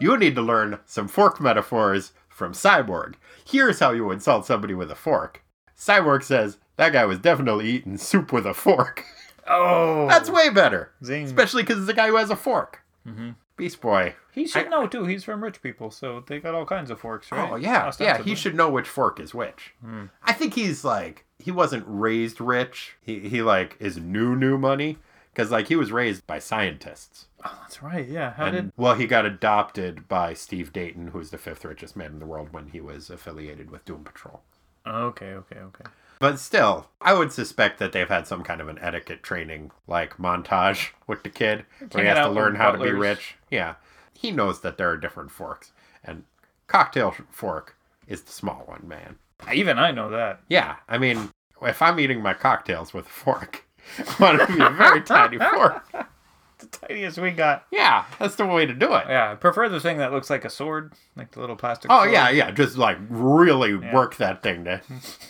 You 0.00 0.16
need 0.16 0.34
to 0.36 0.42
learn 0.42 0.78
some 0.86 1.08
fork 1.08 1.40
metaphors 1.40 2.12
from 2.28 2.52
Cyborg. 2.52 3.14
Here's 3.44 3.78
how 3.78 3.92
you 3.92 4.10
insult 4.10 4.46
somebody 4.46 4.74
with 4.74 4.90
a 4.90 4.94
fork. 4.94 5.42
Cyborg 5.78 6.22
says, 6.22 6.58
That 6.76 6.92
guy 6.92 7.04
was 7.04 7.18
definitely 7.18 7.68
eating 7.68 7.98
soup 7.98 8.32
with 8.32 8.46
a 8.46 8.54
fork. 8.54 9.04
oh. 9.46 10.08
That's 10.08 10.30
way 10.30 10.48
better. 10.50 10.92
Zing. 11.04 11.24
Especially 11.26 11.62
because 11.62 11.80
it's 11.80 11.90
a 11.90 11.94
guy 11.94 12.08
who 12.08 12.16
has 12.16 12.30
a 12.30 12.36
fork. 12.36 12.80
Mm-hmm. 13.06 13.30
Beast 13.56 13.80
Boy. 13.80 14.14
He 14.32 14.46
should 14.46 14.66
I- 14.66 14.68
know, 14.68 14.86
too. 14.86 15.04
He's 15.06 15.24
from 15.24 15.42
rich 15.42 15.62
people, 15.62 15.90
so 15.90 16.22
they 16.26 16.40
got 16.40 16.54
all 16.54 16.66
kinds 16.66 16.90
of 16.90 17.00
forks, 17.00 17.32
right? 17.32 17.50
Oh 17.50 17.56
yeah, 17.56 17.90
yeah. 17.98 18.22
He 18.22 18.34
should 18.34 18.54
know 18.54 18.70
which 18.70 18.88
fork 18.88 19.18
is 19.18 19.34
which. 19.34 19.74
Hmm. 19.82 20.06
I 20.22 20.32
think 20.32 20.54
he's 20.54 20.84
like 20.84 21.24
he 21.38 21.50
wasn't 21.50 21.84
raised 21.86 22.40
rich. 22.40 22.96
He 23.00 23.20
he 23.28 23.42
like 23.42 23.76
is 23.80 23.96
new 23.96 24.36
new 24.36 24.58
money 24.58 24.98
because 25.32 25.50
like 25.50 25.68
he 25.68 25.76
was 25.76 25.90
raised 25.92 26.26
by 26.26 26.38
scientists. 26.38 27.26
Oh, 27.44 27.58
that's 27.62 27.82
right. 27.82 28.06
Yeah. 28.06 28.32
How 28.34 28.46
and 28.46 28.56
did. 28.56 28.72
well, 28.76 28.94
he 28.94 29.06
got 29.06 29.24
adopted 29.24 30.08
by 30.08 30.34
Steve 30.34 30.72
Dayton, 30.72 31.08
who's 31.08 31.30
the 31.30 31.38
fifth 31.38 31.64
richest 31.64 31.96
man 31.96 32.12
in 32.12 32.18
the 32.18 32.26
world 32.26 32.52
when 32.52 32.68
he 32.68 32.80
was 32.80 33.08
affiliated 33.10 33.70
with 33.70 33.84
Doom 33.84 34.04
Patrol. 34.04 34.42
Okay, 34.86 35.32
okay, 35.32 35.58
okay. 35.58 35.84
But 36.18 36.38
still, 36.38 36.88
I 37.00 37.12
would 37.14 37.32
suspect 37.32 37.78
that 37.78 37.92
they've 37.92 38.08
had 38.08 38.26
some 38.26 38.42
kind 38.42 38.60
of 38.60 38.68
an 38.68 38.78
etiquette 38.80 39.22
training, 39.22 39.70
like 39.86 40.16
montage 40.16 40.90
with 41.06 41.22
the 41.22 41.28
kid, 41.28 41.66
where 41.90 42.04
he 42.04 42.08
has 42.08 42.24
to 42.26 42.30
learn 42.32 42.54
how 42.54 42.72
to 42.72 42.78
be 42.78 42.90
rich. 42.90 43.36
Yeah, 43.50 43.74
he 44.14 44.30
knows 44.30 44.60
that 44.62 44.78
there 44.78 44.90
are 44.90 44.96
different 44.96 45.30
forks, 45.30 45.72
and 46.02 46.24
cocktail 46.66 47.14
fork 47.30 47.76
is 48.06 48.22
the 48.22 48.32
small 48.32 48.62
one, 48.66 48.86
man. 48.88 49.16
Even 49.52 49.78
I 49.78 49.90
know 49.90 50.08
that. 50.10 50.40
Yeah, 50.48 50.76
I 50.88 50.96
mean, 50.98 51.30
if 51.62 51.82
I'm 51.82 52.00
eating 52.00 52.22
my 52.22 52.32
cocktails 52.34 52.94
with 52.94 53.06
a 53.06 53.10
fork, 53.10 53.66
I 53.98 54.14
want 54.18 54.40
to 54.40 54.46
be 54.46 54.62
a 54.62 54.70
very 54.70 55.02
tiny 55.02 55.38
fork. 55.38 55.84
The 56.58 56.66
tiniest 56.68 57.18
we 57.18 57.32
got. 57.32 57.66
Yeah, 57.70 58.06
that's 58.18 58.36
the 58.36 58.46
way 58.46 58.64
to 58.64 58.72
do 58.72 58.94
it. 58.94 59.04
Yeah, 59.08 59.32
I 59.32 59.34
prefer 59.34 59.68
the 59.68 59.78
thing 59.78 59.98
that 59.98 60.10
looks 60.10 60.30
like 60.30 60.42
a 60.42 60.48
sword, 60.48 60.94
like 61.14 61.32
the 61.32 61.40
little 61.40 61.54
plastic. 61.54 61.90
Oh 61.90 62.04
sword. 62.04 62.12
yeah, 62.12 62.30
yeah. 62.30 62.50
Just 62.50 62.78
like 62.78 62.96
really 63.10 63.74
work 63.74 64.16
that 64.16 64.42
thing 64.42 64.64
to 64.64 64.80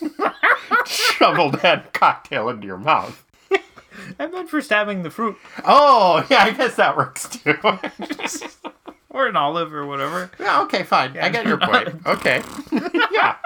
shovel 0.86 1.50
that 1.50 1.92
cocktail 1.92 2.48
into 2.48 2.66
your 2.66 2.78
mouth. 2.78 3.24
I 4.18 4.26
meant 4.26 4.48
for 4.50 4.60
stabbing 4.60 5.02
the 5.02 5.10
fruit 5.10 5.36
Oh 5.64 6.26
yeah, 6.30 6.44
I 6.44 6.50
guess 6.52 6.76
that 6.76 6.96
works 6.96 7.28
too. 7.28 7.54
or 9.10 9.26
an 9.26 9.36
olive 9.36 9.72
or 9.72 9.86
whatever. 9.86 10.30
yeah, 10.38 10.62
okay, 10.62 10.82
fine. 10.82 11.16
I 11.18 11.28
get 11.30 11.46
your 11.46 11.58
point. 11.58 11.88
Okay. 12.06 12.42
yeah. 13.12 13.36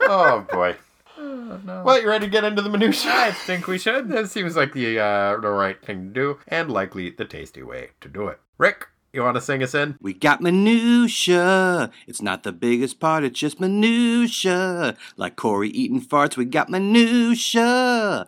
Oh 0.00 0.46
boy. 0.50 0.76
no. 1.18 1.82
Well, 1.84 2.00
you 2.00 2.08
ready 2.08 2.26
to 2.26 2.30
get 2.30 2.44
into 2.44 2.62
the 2.62 2.70
minutiae? 2.70 3.12
I 3.12 3.30
think 3.32 3.66
we 3.66 3.78
should. 3.78 4.08
That 4.08 4.30
seems 4.30 4.56
like 4.56 4.72
the 4.72 4.98
uh, 4.98 5.36
the 5.38 5.50
right 5.50 5.80
thing 5.80 6.08
to 6.08 6.12
do, 6.12 6.38
and 6.48 6.70
likely 6.70 7.10
the 7.10 7.24
tasty 7.24 7.62
way 7.62 7.90
to 8.00 8.08
do 8.08 8.26
it. 8.28 8.40
Rick, 8.58 8.88
you 9.12 9.22
want 9.22 9.34
to 9.36 9.40
sing 9.40 9.62
us 9.62 9.74
in? 9.74 9.96
We 10.00 10.14
got 10.14 10.40
minutia. 10.40 11.90
It's 12.06 12.22
not 12.22 12.42
the 12.42 12.52
biggest 12.52 12.98
part, 12.98 13.24
it's 13.24 13.38
just 13.38 13.60
minutia. 13.60 14.96
Like 15.16 15.36
Corey 15.36 15.68
eating 15.68 16.00
farts, 16.00 16.36
we 16.36 16.44
got 16.46 16.70
minutia. 16.70 18.26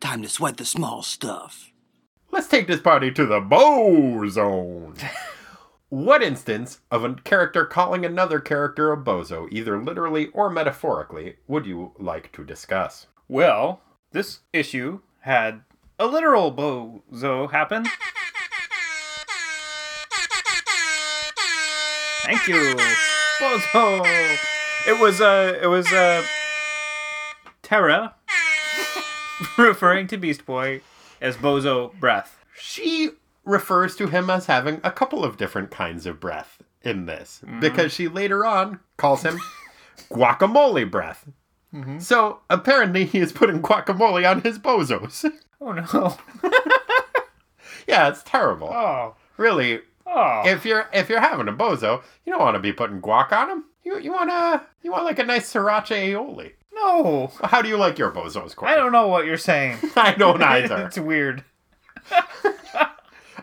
Time 0.00 0.22
to 0.22 0.28
sweat 0.28 0.56
the 0.56 0.64
small 0.64 1.02
stuff. 1.02 1.70
Let's 2.32 2.48
take 2.48 2.66
this 2.66 2.80
party 2.80 3.10
to 3.12 3.24
the 3.24 3.40
Bo 3.40 4.28
Zone. 4.28 4.96
what 5.88 6.22
instance 6.22 6.80
of 6.90 7.04
a 7.04 7.14
character 7.14 7.64
calling 7.64 8.04
another 8.04 8.40
character 8.40 8.92
a 8.92 8.96
bozo, 8.96 9.48
either 9.52 9.80
literally 9.80 10.26
or 10.28 10.50
metaphorically, 10.50 11.36
would 11.46 11.64
you 11.66 11.92
like 11.98 12.32
to 12.32 12.44
discuss? 12.44 13.06
Well, 13.28 13.80
this 14.10 14.40
issue 14.52 15.00
had 15.20 15.62
a 15.98 16.06
literal 16.06 16.52
bozo 16.52 17.50
happen. 17.50 17.86
Thank 22.26 22.48
you, 22.48 22.74
bozo. 23.40 24.04
It 24.88 25.00
was 25.00 25.20
uh, 25.20 25.58
it 25.62 25.68
was 25.68 25.86
uh, 25.92 26.24
Terra 27.62 28.16
referring 29.58 30.08
to 30.08 30.16
Beast 30.16 30.44
Boy 30.44 30.80
as 31.20 31.36
Bozo 31.36 31.92
Breath. 32.00 32.44
She 32.58 33.10
refers 33.44 33.94
to 33.96 34.08
him 34.08 34.28
as 34.28 34.46
having 34.46 34.80
a 34.82 34.90
couple 34.90 35.24
of 35.24 35.36
different 35.36 35.70
kinds 35.70 36.04
of 36.04 36.18
breath 36.18 36.60
in 36.82 37.06
this, 37.06 37.42
because 37.60 37.92
she 37.92 38.08
later 38.08 38.44
on 38.44 38.80
calls 38.96 39.22
him 39.22 39.38
guacamole 40.10 40.90
breath. 40.90 41.28
So 41.98 42.40
apparently 42.50 43.04
he 43.04 43.18
is 43.20 43.32
putting 43.32 43.60
guacamole 43.62 44.28
on 44.28 44.40
his 44.40 44.58
bozos. 44.58 45.30
Oh 45.60 45.72
no! 45.72 46.16
yeah, 47.86 48.08
it's 48.08 48.22
terrible. 48.24 48.68
Oh, 48.72 49.14
Really, 49.36 49.80
oh. 50.06 50.42
if 50.46 50.64
you're 50.64 50.88
if 50.92 51.08
you're 51.08 51.20
having 51.20 51.48
a 51.48 51.52
bozo, 51.52 52.02
you 52.24 52.32
don't 52.32 52.40
want 52.42 52.54
to 52.54 52.60
be 52.60 52.72
putting 52.72 53.00
guac 53.00 53.32
on 53.32 53.48
them. 53.48 53.64
You 53.84 53.98
you 53.98 54.12
want 54.12 54.30
to 54.30 54.62
you 54.82 54.90
want 54.92 55.04
like 55.04 55.18
a 55.18 55.24
nice 55.24 55.52
sriracha 55.52 55.96
aioli. 55.96 56.52
no! 56.74 57.30
How 57.44 57.62
do 57.62 57.68
you 57.68 57.76
like 57.76 57.98
your 57.98 58.10
bozos, 58.10 58.54
Corey? 58.56 58.72
I 58.72 58.74
don't 58.76 58.92
know 58.92 59.08
what 59.08 59.26
you're 59.26 59.36
saying. 59.36 59.78
I 59.96 60.12
don't 60.12 60.42
either. 60.56 60.86
it's 60.86 60.98
weird. 60.98 61.44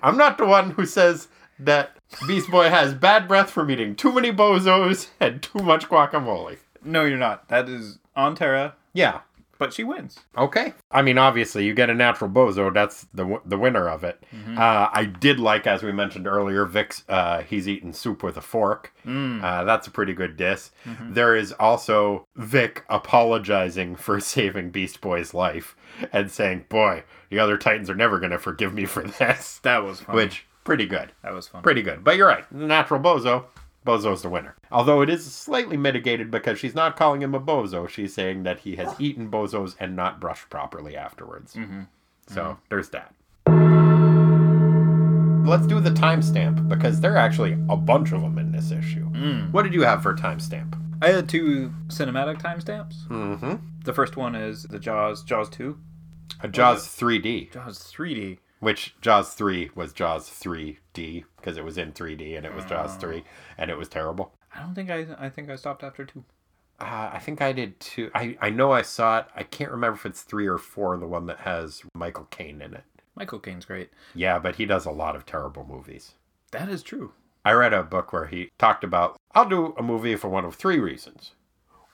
I'm 0.02 0.18
not 0.18 0.38
the 0.38 0.46
one 0.46 0.72
who 0.72 0.86
says 0.86 1.28
that 1.60 1.98
Beast 2.28 2.50
Boy 2.52 2.70
has 2.70 2.94
bad 2.94 3.28
breath 3.28 3.50
from 3.50 3.72
eating 3.72 3.96
too 3.96 4.12
many 4.12 4.32
bozos 4.32 5.08
and 5.20 5.42
too 5.42 5.60
much 5.60 5.88
guacamole. 5.88 6.58
No, 6.84 7.06
you're 7.06 7.18
not. 7.18 7.48
That 7.50 7.70
is 7.70 8.00
on 8.16 8.36
Terra, 8.36 8.76
Yeah. 8.94 9.22
But 9.60 9.74
she 9.74 9.84
wins. 9.84 10.20
Okay. 10.38 10.74
I 10.92 11.02
mean, 11.02 11.18
obviously, 11.18 11.66
you 11.66 11.74
get 11.74 11.90
a 11.90 11.94
natural 11.94 12.30
bozo. 12.30 12.74
That's 12.74 13.04
the 13.14 13.24
w- 13.24 13.42
the 13.46 13.58
winner 13.58 13.88
of 13.88 14.04
it. 14.04 14.24
Uh, 14.58 14.90
I 14.92 15.06
did 15.06 15.40
like, 15.40 15.68
as 15.68 15.84
we 15.84 15.92
mentioned 15.92 16.28
earlier, 16.28 16.66
Vic's. 16.66 17.04
Uh, 17.08 17.42
he's 17.44 17.68
eating 17.68 17.94
soup 17.94 18.24
with 18.24 18.36
a 18.38 18.42
fork. 18.42 18.94
Uh, 19.06 19.64
that's 19.64 19.88
a 19.88 19.92
pretty 19.92 20.14
good 20.14 20.36
diss. 20.38 20.72
There 21.02 21.36
is 21.36 21.52
also 21.54 22.28
Vic 22.36 22.84
apologizing 22.90 23.96
for 24.06 24.20
saving 24.20 24.72
Beast 24.72 25.02
Boy's 25.02 25.34
life 25.34 25.76
and 26.12 26.30
saying, 26.32 26.66
"Boy, 26.70 27.04
the 27.30 27.40
other 27.40 27.58
Titans 27.58 27.90
are 27.90 27.96
never 27.96 28.20
going 28.20 28.32
to 28.32 28.40
forgive 28.40 28.74
me 28.74 28.86
for 28.86 29.04
this." 29.04 29.60
That 29.64 29.84
was 29.84 30.02
fun. 30.02 30.16
Which 30.16 30.46
pretty 30.64 30.86
good. 30.86 31.12
that 31.24 31.34
was 31.34 31.48
fun. 31.48 31.62
Pretty 31.62 31.82
good. 31.82 32.04
But 32.04 32.18
you're 32.18 32.28
right. 32.28 32.46
The 32.52 32.66
natural 32.66 33.00
bozo. 33.00 33.46
Bozo's 33.86 34.22
the 34.22 34.30
winner. 34.30 34.56
Although 34.72 35.02
it 35.02 35.10
is 35.10 35.32
slightly 35.32 35.78
mitigated 35.78 36.32
because 36.32 36.60
she's 36.60 36.76
not 36.76 36.96
calling 36.96 37.22
him 37.22 37.36
a 37.36 37.40
bozo. 37.40 37.88
She's 37.88 38.14
saying 38.14 38.44
that 38.44 38.60
he 38.60 38.76
has 38.78 38.96
eaten 39.00 39.30
bozos 39.30 39.76
and 39.80 39.96
not 39.96 40.20
brushed 40.20 40.50
properly 40.50 40.96
afterwards. 40.96 41.54
Mm-hmm. 41.54 41.82
So 42.28 42.42
mm-hmm. 42.42 42.60
there's 42.70 42.90
that. 42.90 43.14
Let's 45.46 45.68
do 45.68 45.82
the 45.82 45.92
timestamp 45.92 46.70
because 46.70 47.02
there 47.02 47.14
are 47.14 47.18
actually 47.18 47.58
a 47.70 47.76
bunch 47.76 48.14
of 48.14 48.22
them 48.22 48.38
in 48.38 48.54
this 48.54 48.72
issue. 48.72 49.10
Mm. 49.12 49.52
What 49.52 49.64
did 49.64 49.74
you 49.74 49.82
have 49.82 50.02
for 50.02 50.16
timestamp? 50.16 50.80
I 51.02 51.10
had 51.10 51.28
two 51.28 51.74
cinematic 51.88 52.42
timestamps. 52.42 53.06
Mm-hmm. 53.08 53.56
The 53.84 53.94
first 53.94 54.16
one 54.16 54.36
is 54.36 54.64
the 54.64 54.80
Jaws, 54.80 55.22
Jaws 55.22 55.50
2. 55.50 55.78
A 56.42 56.48
Jaws 56.48 56.88
3D, 56.88 57.52
Jaws 57.52 57.80
3D. 57.80 58.38
Which 58.64 58.96
Jaws 59.02 59.34
3 59.34 59.72
was 59.76 59.94
Jaws 59.94 60.30
3D 60.30 61.26
because 61.38 61.58
it 61.58 61.66
was 61.66 61.78
in 61.78 61.92
3D 61.92 62.38
and 62.38 62.46
it 62.46 62.56
was 62.56 62.66
Jaws 62.66 62.96
3 62.96 63.24
and 63.58 63.70
it 63.70 63.78
was 63.78 63.90
terrible. 63.90 64.34
I 64.56 64.62
don't 64.62 64.76
think 64.76 64.90
I. 64.90 65.08
I 65.18 65.30
think 65.30 65.50
I 65.50 65.56
stopped 65.56 65.84
after 65.84 66.06
two. 66.06 66.24
Uh, 66.80 67.10
I 67.14 67.20
think 67.20 67.42
I 67.42 67.54
did 67.54 67.80
too. 67.80 68.12
I, 68.14 68.38
I 68.40 68.50
know 68.50 68.72
I 68.72 68.82
saw 68.84 69.20
it. 69.20 69.26
I 69.36 69.44
can't 69.44 69.72
remember 69.72 69.96
if 69.96 70.06
it's 70.06 70.22
three 70.22 70.48
or 70.48 70.58
four, 70.58 70.96
the 70.98 71.08
one 71.08 71.26
that 71.28 71.40
has 71.40 71.82
Michael 71.96 72.28
Caine 72.30 72.62
in 72.62 72.74
it. 72.74 72.84
Michael 73.16 73.40
Caine's 73.40 73.66
great. 73.66 73.90
Yeah, 74.14 74.40
but 74.40 74.56
he 74.56 74.66
does 74.66 74.86
a 74.86 74.92
lot 74.92 75.16
of 75.16 75.26
terrible 75.26 75.66
movies. 75.66 76.14
That 76.52 76.70
is 76.70 76.84
true. 76.84 77.14
I 77.46 77.52
read 77.54 77.74
a 77.74 77.84
book 77.84 78.14
where 78.14 78.28
he 78.28 78.50
talked 78.58 78.84
about 78.84 79.18
I'll 79.34 79.50
do 79.50 79.74
a 79.78 79.84
movie 79.84 80.16
for 80.16 80.30
one 80.30 80.46
of 80.46 80.56
three 80.56 80.80
reasons. 80.80 81.34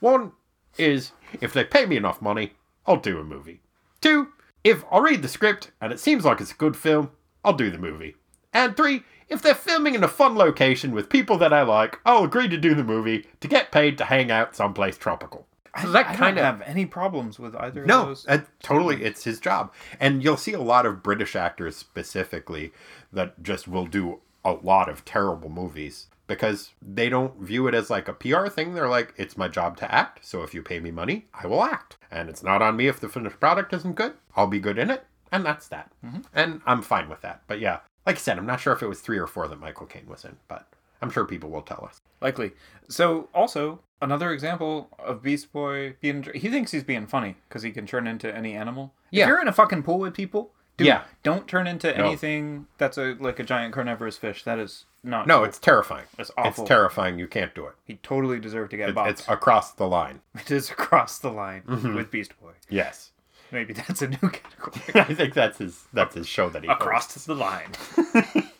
One 0.00 0.32
is 0.78 1.12
if 1.40 1.52
they 1.52 1.64
pay 1.64 1.86
me 1.86 1.96
enough 1.96 2.22
money, 2.22 2.52
I'll 2.86 2.96
do 2.96 3.18
a 3.18 3.24
movie. 3.24 3.60
Two, 4.00 4.28
if 4.64 4.84
I'll 4.90 5.00
read 5.00 5.22
the 5.22 5.28
script 5.28 5.70
and 5.80 5.92
it 5.92 6.00
seems 6.00 6.24
like 6.24 6.40
it's 6.40 6.52
a 6.52 6.56
good 6.56 6.76
film, 6.76 7.10
I'll 7.44 7.52
do 7.52 7.70
the 7.70 7.78
movie. 7.78 8.16
And 8.52 8.76
three, 8.76 9.02
if 9.28 9.42
they're 9.42 9.54
filming 9.54 9.94
in 9.94 10.04
a 10.04 10.08
fun 10.08 10.34
location 10.34 10.92
with 10.92 11.08
people 11.08 11.38
that 11.38 11.52
I 11.52 11.62
like, 11.62 11.98
I'll 12.04 12.24
agree 12.24 12.48
to 12.48 12.56
do 12.56 12.74
the 12.74 12.84
movie 12.84 13.26
to 13.40 13.48
get 13.48 13.72
paid 13.72 13.96
to 13.98 14.04
hang 14.04 14.30
out 14.30 14.56
someplace 14.56 14.98
tropical. 14.98 15.46
So 15.80 15.92
that 15.92 16.08
I 16.08 16.16
kind 16.16 16.36
don't 16.36 16.44
of 16.44 16.58
have 16.58 16.68
any 16.68 16.84
problems 16.84 17.38
with 17.38 17.54
either 17.54 17.82
of 17.82 17.86
no, 17.86 18.06
those. 18.06 18.26
uh, 18.26 18.40
totally, 18.60 19.04
it's 19.04 19.22
his 19.22 19.38
job, 19.38 19.72
and 20.00 20.22
you'll 20.22 20.36
see 20.36 20.52
a 20.52 20.60
lot 20.60 20.84
of 20.84 21.00
British 21.00 21.36
actors 21.36 21.76
specifically 21.76 22.72
that 23.12 23.40
just 23.40 23.68
will 23.68 23.86
do 23.86 24.18
a 24.44 24.52
lot 24.52 24.88
of 24.88 25.04
terrible 25.04 25.48
movies 25.48 26.06
because 26.30 26.70
they 26.80 27.08
don't 27.08 27.36
view 27.40 27.66
it 27.66 27.74
as 27.74 27.90
like 27.90 28.06
a 28.06 28.12
PR 28.12 28.46
thing. 28.46 28.72
They're 28.74 28.88
like, 28.88 29.12
it's 29.16 29.36
my 29.36 29.48
job 29.48 29.76
to 29.78 29.92
act, 29.92 30.24
so 30.24 30.42
if 30.44 30.54
you 30.54 30.62
pay 30.62 30.78
me 30.78 30.92
money, 30.92 31.26
I 31.34 31.48
will 31.48 31.64
act, 31.64 31.98
and 32.10 32.28
it's 32.28 32.42
not 32.42 32.62
on 32.62 32.76
me 32.76 32.86
if 32.86 33.00
the 33.00 33.08
finished 33.08 33.40
product 33.40 33.72
isn't 33.72 33.96
good. 33.96 34.14
I'll 34.36 34.46
be 34.46 34.60
good 34.60 34.78
in 34.78 34.90
it, 34.90 35.04
and 35.32 35.44
that's 35.44 35.66
that, 35.68 35.90
mm-hmm. 36.04 36.20
and 36.32 36.60
I'm 36.64 36.82
fine 36.82 37.08
with 37.08 37.20
that. 37.22 37.42
But 37.48 37.58
yeah, 37.58 37.80
like 38.06 38.14
I 38.14 38.18
said, 38.18 38.38
I'm 38.38 38.46
not 38.46 38.60
sure 38.60 38.72
if 38.72 38.82
it 38.82 38.88
was 38.88 39.00
three 39.00 39.18
or 39.18 39.26
four 39.26 39.48
that 39.48 39.58
Michael 39.58 39.86
Caine 39.86 40.06
was 40.08 40.24
in, 40.24 40.36
but 40.46 40.68
I'm 41.02 41.10
sure 41.10 41.24
people 41.24 41.50
will 41.50 41.62
tell 41.62 41.84
us. 41.84 42.00
Likely. 42.20 42.52
So, 42.88 43.28
also, 43.34 43.80
another 44.00 44.32
example 44.32 44.88
of 44.98 45.22
Beast 45.22 45.52
Boy 45.52 45.96
being. 46.00 46.24
He 46.34 46.48
thinks 46.48 46.70
he's 46.70 46.84
being 46.84 47.06
funny 47.06 47.36
because 47.48 47.62
he 47.62 47.72
can 47.72 47.86
turn 47.86 48.06
into 48.06 48.32
any 48.34 48.54
animal. 48.54 48.94
Yeah. 49.10 49.24
If 49.24 49.28
you're 49.28 49.40
in 49.40 49.48
a 49.48 49.52
fucking 49.52 49.82
pool 49.82 49.98
with 49.98 50.14
people, 50.14 50.52
dude, 50.76 50.86
Yeah. 50.86 51.02
don't 51.22 51.48
turn 51.48 51.66
into 51.66 51.92
No. 51.96 52.04
anything 52.04 52.66
that's 52.78 52.98
a 52.98 53.16
like 53.18 53.38
a 53.40 53.44
giant 53.44 53.74
carnivorous 53.74 54.16
fish. 54.16 54.44
That 54.44 54.58
is 54.58 54.84
not. 55.02 55.26
No, 55.26 55.44
it's 55.44 55.58
terrifying. 55.58 56.06
It's 56.18 56.30
awful. 56.36 56.64
It's 56.64 56.68
terrifying. 56.68 57.18
You 57.18 57.26
can't 57.26 57.54
do 57.54 57.66
it. 57.66 57.74
He 57.84 57.96
totally 58.02 58.38
deserved 58.38 58.70
to 58.72 58.76
get 58.76 58.90
It's, 58.90 58.94
boxed. 58.94 59.10
it's 59.20 59.28
across 59.28 59.72
the 59.72 59.86
line. 59.88 60.20
it 60.34 60.50
is 60.50 60.70
across 60.70 61.18
the 61.18 61.30
line 61.30 61.62
Mm-hmm. 61.66 61.94
with 61.94 62.10
Beast 62.10 62.38
Boy. 62.40 62.52
Yes. 62.68 63.12
Maybe 63.52 63.72
that's 63.72 64.00
a 64.02 64.08
new 64.08 64.16
category. 64.18 64.80
I 64.94 65.12
think 65.14 65.34
that's 65.34 65.58
his 65.58 65.84
that's 65.92 66.14
his 66.14 66.28
show 66.28 66.48
that 66.50 66.62
he 66.62 66.68
across 66.68 67.14
the 67.24 67.34
line. 67.34 67.72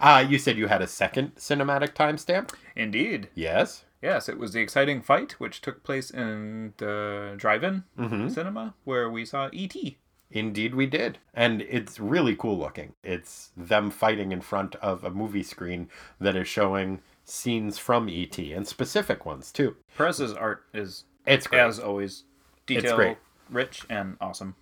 Uh, 0.00 0.24
you 0.28 0.38
said 0.38 0.56
you 0.56 0.68
had 0.68 0.80
a 0.82 0.86
second 0.86 1.34
cinematic 1.34 1.94
timestamp. 1.94 2.54
Indeed. 2.76 3.28
Yes. 3.34 3.84
Yes, 4.00 4.28
it 4.28 4.38
was 4.38 4.52
the 4.52 4.60
exciting 4.60 5.02
fight, 5.02 5.32
which 5.40 5.60
took 5.60 5.82
place 5.82 6.10
in 6.12 6.74
the 6.76 7.34
drive-in 7.36 7.82
Mm-hmm. 7.98 8.28
cinema 8.28 8.74
where 8.84 9.10
we 9.10 9.24
saw 9.24 9.48
E.T. 9.52 9.98
Indeed, 10.30 10.74
we 10.74 10.86
did, 10.86 11.18
and 11.34 11.60
it's 11.62 11.98
really 11.98 12.36
cool 12.36 12.56
looking. 12.58 12.92
It's 13.02 13.50
them 13.56 13.90
fighting 13.90 14.30
in 14.30 14.40
front 14.40 14.76
of 14.76 15.02
a 15.02 15.10
movie 15.10 15.42
screen 15.42 15.88
that 16.20 16.36
is 16.36 16.46
showing 16.46 17.00
scenes 17.24 17.78
from 17.78 18.08
ET 18.08 18.38
and 18.38 18.66
specific 18.66 19.26
ones 19.26 19.50
too. 19.50 19.76
Perez's 19.96 20.32
art 20.32 20.64
is, 20.72 21.04
It's 21.26 21.46
great. 21.48 21.60
as 21.60 21.78
always, 21.80 22.24
detail 22.66 22.94
great. 22.96 23.16
rich 23.50 23.82
and 23.90 24.16
awesome. 24.20 24.54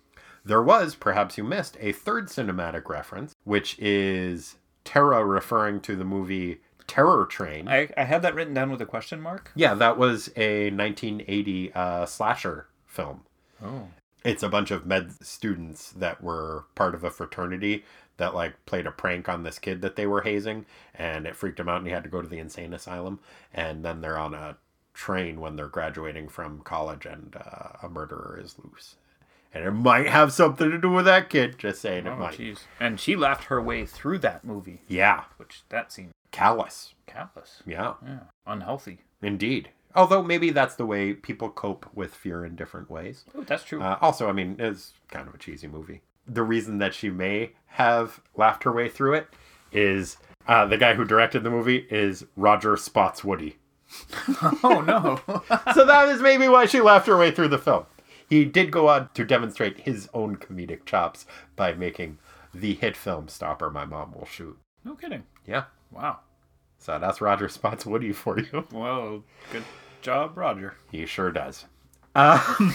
There 0.43 0.63
was, 0.63 0.95
perhaps 0.95 1.37
you 1.37 1.43
missed, 1.43 1.77
a 1.79 1.91
third 1.91 2.27
cinematic 2.27 2.89
reference, 2.89 3.35
which 3.43 3.77
is 3.77 4.55
Terra 4.85 5.23
referring 5.25 5.81
to 5.81 5.95
the 5.95 6.05
movie 6.05 6.61
Terror 6.87 7.25
Train. 7.27 7.67
I, 7.67 7.89
I 7.95 8.05
had 8.05 8.23
that 8.23 8.33
written 8.33 8.55
down 8.55 8.71
with 8.71 8.81
a 8.81 8.85
question 8.87 9.21
mark. 9.21 9.51
Yeah, 9.53 9.75
that 9.75 9.97
was 9.99 10.29
a 10.35 10.71
1980 10.71 11.73
uh, 11.73 12.05
slasher 12.07 12.67
film. 12.87 13.21
Oh. 13.63 13.89
It's 14.23 14.43
a 14.43 14.49
bunch 14.49 14.71
of 14.71 14.85
med 14.85 15.13
students 15.25 15.91
that 15.93 16.21
were 16.23 16.65
part 16.75 16.93
of 16.95 17.03
a 17.03 17.09
fraternity 17.09 17.85
that 18.17 18.35
like 18.35 18.65
played 18.65 18.85
a 18.85 18.91
prank 18.91 19.29
on 19.29 19.43
this 19.43 19.59
kid 19.59 19.81
that 19.81 19.95
they 19.95 20.05
were 20.05 20.21
hazing, 20.21 20.65
and 20.93 21.25
it 21.25 21.35
freaked 21.37 21.59
him 21.59 21.69
out, 21.69 21.77
and 21.77 21.87
he 21.87 21.93
had 21.93 22.03
to 22.03 22.09
go 22.09 22.21
to 22.21 22.27
the 22.27 22.39
insane 22.39 22.73
asylum. 22.73 23.19
And 23.53 23.83
then 23.85 24.01
they're 24.01 24.17
on 24.19 24.33
a 24.33 24.57
train 24.93 25.39
when 25.39 25.55
they're 25.55 25.67
graduating 25.69 26.27
from 26.27 26.59
college, 26.61 27.05
and 27.05 27.35
uh, 27.37 27.77
a 27.81 27.87
murderer 27.87 28.37
is 28.43 28.55
loose. 28.61 28.95
And 29.53 29.63
it 29.65 29.71
might 29.71 30.07
have 30.07 30.33
something 30.33 30.69
to 30.69 30.77
do 30.77 30.89
with 30.91 31.05
that 31.05 31.29
kid. 31.29 31.57
Just 31.57 31.81
saying, 31.81 32.05
it 32.05 32.09
Oh, 32.09 32.17
might. 32.17 32.37
jeez. 32.37 32.59
And 32.79 32.99
she 32.99 33.15
laughed 33.15 33.45
her 33.45 33.61
way 33.61 33.85
through 33.85 34.19
that 34.19 34.43
movie, 34.43 34.81
Yeah, 34.87 35.23
which 35.37 35.63
that 35.69 35.91
seemed 35.93 36.11
callous. 36.31 36.93
callous. 37.07 37.63
Yeah, 37.65 37.93
Yeah. 38.05 38.19
Unhealthy. 38.45 38.99
indeed. 39.21 39.69
Although 39.95 40.23
maybe 40.23 40.51
that's 40.51 40.75
the 40.75 40.85
way 40.85 41.13
people 41.13 41.49
cope 41.49 41.85
with 41.93 42.13
fear 42.13 42.45
in 42.45 42.55
different 42.55 42.89
ways. 42.89 43.25
Oh, 43.35 43.43
that's 43.43 43.63
true. 43.63 43.81
Uh, 43.81 43.97
also, 44.01 44.29
I 44.29 44.33
mean, 44.33 44.55
it's 44.59 44.93
kind 45.09 45.27
of 45.27 45.33
a 45.33 45.37
cheesy 45.37 45.67
movie. 45.67 46.01
The 46.27 46.43
reason 46.43 46.77
that 46.77 46.93
she 46.93 47.09
may 47.09 47.51
have 47.67 48.21
laughed 48.35 48.63
her 48.63 48.71
way 48.71 48.87
through 48.87 49.15
it 49.15 49.27
is 49.71 50.17
uh, 50.47 50.65
the 50.65 50.77
guy 50.77 50.93
who 50.93 51.05
directed 51.05 51.43
the 51.43 51.49
movie 51.49 51.87
is 51.89 52.25
Roger 52.35 52.75
Spotswoody. 52.75 53.55
oh, 54.63 54.83
no. 54.85 55.21
so 55.73 55.85
that 55.85 56.09
is 56.09 56.21
maybe 56.21 56.47
why 56.47 56.67
she 56.67 56.81
laughed 56.81 57.07
her 57.07 57.17
way 57.17 57.31
through 57.31 57.47
the 57.47 57.57
film. 57.57 57.85
He 58.29 58.45
did 58.45 58.69
go 58.69 58.87
on 58.89 59.09
to 59.15 59.25
demonstrate 59.25 59.79
his 59.81 60.07
own 60.13 60.37
comedic 60.37 60.85
chops 60.85 61.25
by 61.55 61.73
making 61.73 62.19
the 62.53 62.75
hit 62.75 62.95
film 62.95 63.27
Stop! 63.27 63.61
Or 63.61 63.71
My 63.71 63.85
Mom 63.85 64.13
Will 64.13 64.25
Shoot. 64.25 64.57
no 64.85 64.93
kidding. 64.95 65.23
Yeah. 65.47 65.63
Wow. 65.91 66.19
So 66.79 66.97
that's 66.97 67.21
Roger 67.21 67.49
spots 67.49 67.85
Woody 67.85 68.11
for 68.13 68.39
you. 68.39 68.65
Well, 68.71 69.23
good 69.51 69.63
job, 70.01 70.37
Roger. 70.37 70.75
He 70.91 71.05
sure 71.05 71.31
does. 71.31 71.65
Um, 72.15 72.73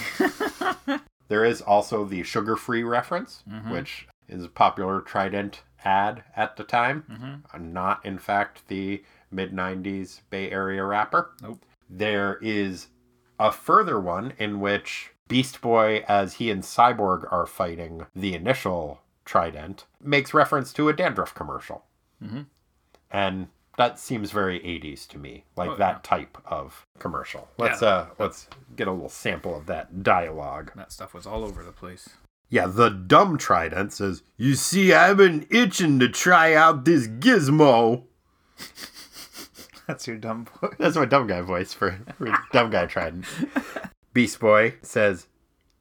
there 1.28 1.44
is 1.44 1.60
also 1.62 2.04
the 2.04 2.22
sugar 2.22 2.54
free 2.56 2.82
reference, 2.84 3.42
which 3.68 4.06
is 4.28 4.44
a 4.44 4.48
popular 4.48 5.00
Trident 5.00 5.62
ad 5.84 6.22
at 6.36 6.56
the 6.56 6.64
time. 6.64 7.42
Uh, 7.52 7.58
Not, 7.58 8.04
in 8.04 8.18
fact, 8.18 8.68
the 8.68 9.02
mid 9.30 9.52
90s 9.52 10.20
Bay 10.30 10.50
Area 10.50 10.84
rapper. 10.84 11.32
Nope. 11.42 11.64
There 11.90 12.38
is 12.40 12.88
a 13.38 13.50
further 13.50 13.98
one 14.00 14.32
in 14.38 14.60
which 14.60 15.10
Beast 15.28 15.60
Boy, 15.60 16.04
as 16.06 16.34
he 16.34 16.50
and 16.50 16.62
Cyborg 16.62 17.30
are 17.32 17.46
fighting 17.46 18.06
the 18.14 18.34
initial 18.34 19.00
Trident, 19.24 19.86
makes 20.00 20.32
reference 20.34 20.72
to 20.74 20.88
a 20.88 20.92
dandruff 20.92 21.34
commercial. 21.34 21.84
Mhm. 22.22 22.46
And 23.10 23.48
that 23.76 23.98
seems 23.98 24.30
very 24.30 24.60
80s 24.60 25.06
to 25.08 25.18
me, 25.18 25.44
like 25.56 25.70
Oh, 25.70 25.76
that 25.76 25.96
yeah. 25.96 25.98
type 26.02 26.38
of 26.46 26.86
commercial. 26.98 27.48
Let's 27.58 27.82
Yeah. 27.82 27.88
uh 27.88 28.06
let's 28.18 28.48
get 28.76 28.88
a 28.88 28.92
little 28.92 29.08
sample 29.08 29.56
of 29.56 29.66
that 29.66 30.02
dialogue. 30.02 30.72
That 30.76 30.92
stuff 30.92 31.14
was 31.14 31.26
all 31.26 31.44
over 31.44 31.62
the 31.62 31.72
place. 31.72 32.08
Yeah, 32.50 32.66
the 32.66 32.88
dumb 32.90 33.36
Trident 33.38 33.92
says, 33.92 34.22
"You 34.36 34.54
see, 34.54 34.92
I've 34.92 35.16
been 35.16 35.46
itching 35.50 35.98
to 36.00 36.08
try 36.08 36.54
out 36.54 36.84
this 36.84 37.08
gizmo." 37.08 38.04
That's 39.86 40.06
your 40.06 40.16
dumb 40.16 40.46
boy. 40.60 40.68
That's 40.78 40.96
my 40.96 41.04
dumb 41.04 41.26
guy 41.26 41.40
voice 41.42 41.74
for, 41.74 41.98
for 42.16 42.32
dumb 42.52 42.70
guy 42.70 42.86
Trident. 42.86 43.26
Beast 44.14 44.40
Boy 44.40 44.74
says, 44.82 45.26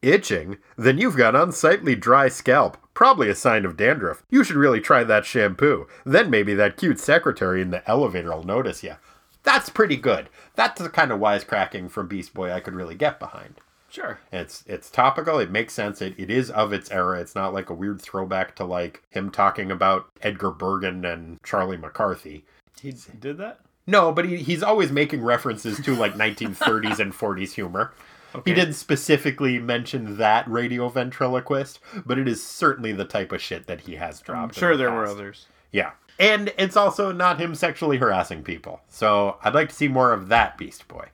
Itching? 0.01 0.57
Then 0.77 0.97
you've 0.97 1.15
got 1.15 1.35
unsightly 1.35 1.95
dry 1.95 2.27
scalp. 2.27 2.77
Probably 2.93 3.29
a 3.29 3.35
sign 3.35 3.65
of 3.65 3.77
dandruff. 3.77 4.23
You 4.29 4.43
should 4.43 4.55
really 4.55 4.79
try 4.79 5.03
that 5.03 5.25
shampoo. 5.25 5.87
Then 6.05 6.29
maybe 6.29 6.53
that 6.53 6.77
cute 6.77 6.99
secretary 6.99 7.61
in 7.61 7.71
the 7.71 7.87
elevator 7.89 8.29
will 8.31 8.43
notice 8.43 8.83
you. 8.83 8.95
That's 9.43 9.69
pretty 9.69 9.97
good. 9.97 10.29
That's 10.55 10.81
the 10.81 10.89
kind 10.89 11.11
of 11.11 11.19
wisecracking 11.19 11.91
from 11.91 12.07
Beast 12.07 12.33
Boy 12.33 12.51
I 12.51 12.59
could 12.59 12.75
really 12.75 12.95
get 12.95 13.19
behind. 13.19 13.55
Sure. 13.89 14.19
It's 14.31 14.63
it's 14.65 14.89
topical. 14.89 15.37
It 15.37 15.51
makes 15.51 15.73
sense. 15.73 16.01
It, 16.01 16.15
it 16.17 16.31
is 16.31 16.49
of 16.49 16.73
its 16.73 16.89
era. 16.89 17.19
It's 17.19 17.35
not 17.35 17.53
like 17.53 17.69
a 17.69 17.75
weird 17.75 18.01
throwback 18.01 18.55
to 18.55 18.63
like 18.63 19.03
him 19.11 19.29
talking 19.29 19.69
about 19.69 20.07
Edgar 20.21 20.49
Bergen 20.49 21.05
and 21.05 21.37
Charlie 21.43 21.77
McCarthy. 21.77 22.43
He 22.81 22.91
did 22.91 23.37
that? 23.37 23.59
No, 23.85 24.11
but 24.11 24.25
he, 24.25 24.37
he's 24.37 24.63
always 24.63 24.91
making 24.91 25.21
references 25.21 25.79
to 25.81 25.95
like 25.95 26.15
1930s 26.15 26.99
and 26.99 27.13
40s 27.13 27.53
humor. 27.53 27.93
Okay. 28.35 28.51
He 28.51 28.55
didn't 28.55 28.73
specifically 28.73 29.59
mention 29.59 30.17
that 30.17 30.47
radio 30.49 30.89
ventriloquist, 30.89 31.79
but 32.05 32.17
it 32.17 32.27
is 32.27 32.43
certainly 32.43 32.91
the 32.91 33.05
type 33.05 33.31
of 33.31 33.41
shit 33.41 33.67
that 33.67 33.81
he 33.81 33.95
has 33.95 34.19
dropped. 34.21 34.55
I'm 34.55 34.59
sure 34.59 34.71
the 34.71 34.83
there 34.83 34.91
were 34.91 35.05
others. 35.05 35.47
Yeah. 35.71 35.91
And 36.19 36.53
it's 36.57 36.77
also 36.77 37.11
not 37.11 37.39
him 37.39 37.55
sexually 37.55 37.97
harassing 37.97 38.43
people. 38.43 38.81
So 38.87 39.37
I'd 39.43 39.53
like 39.55 39.69
to 39.69 39.75
see 39.75 39.87
more 39.87 40.13
of 40.13 40.29
that 40.29 40.57
Beast 40.57 40.87
Boy. 40.87 41.09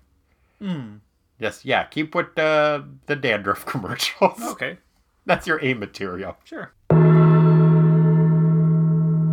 Hmm. 0.61 0.95
Just, 1.39 1.63
yeah, 1.63 1.85
keep 1.85 2.15
with 2.15 2.37
uh, 2.37 2.81
the 3.05 3.15
dandruff 3.15 3.65
commercials. 3.65 4.41
Okay. 4.41 4.77
That's 5.25 5.47
your 5.47 5.63
A 5.63 5.73
material. 5.73 6.37
Sure. 6.43 6.73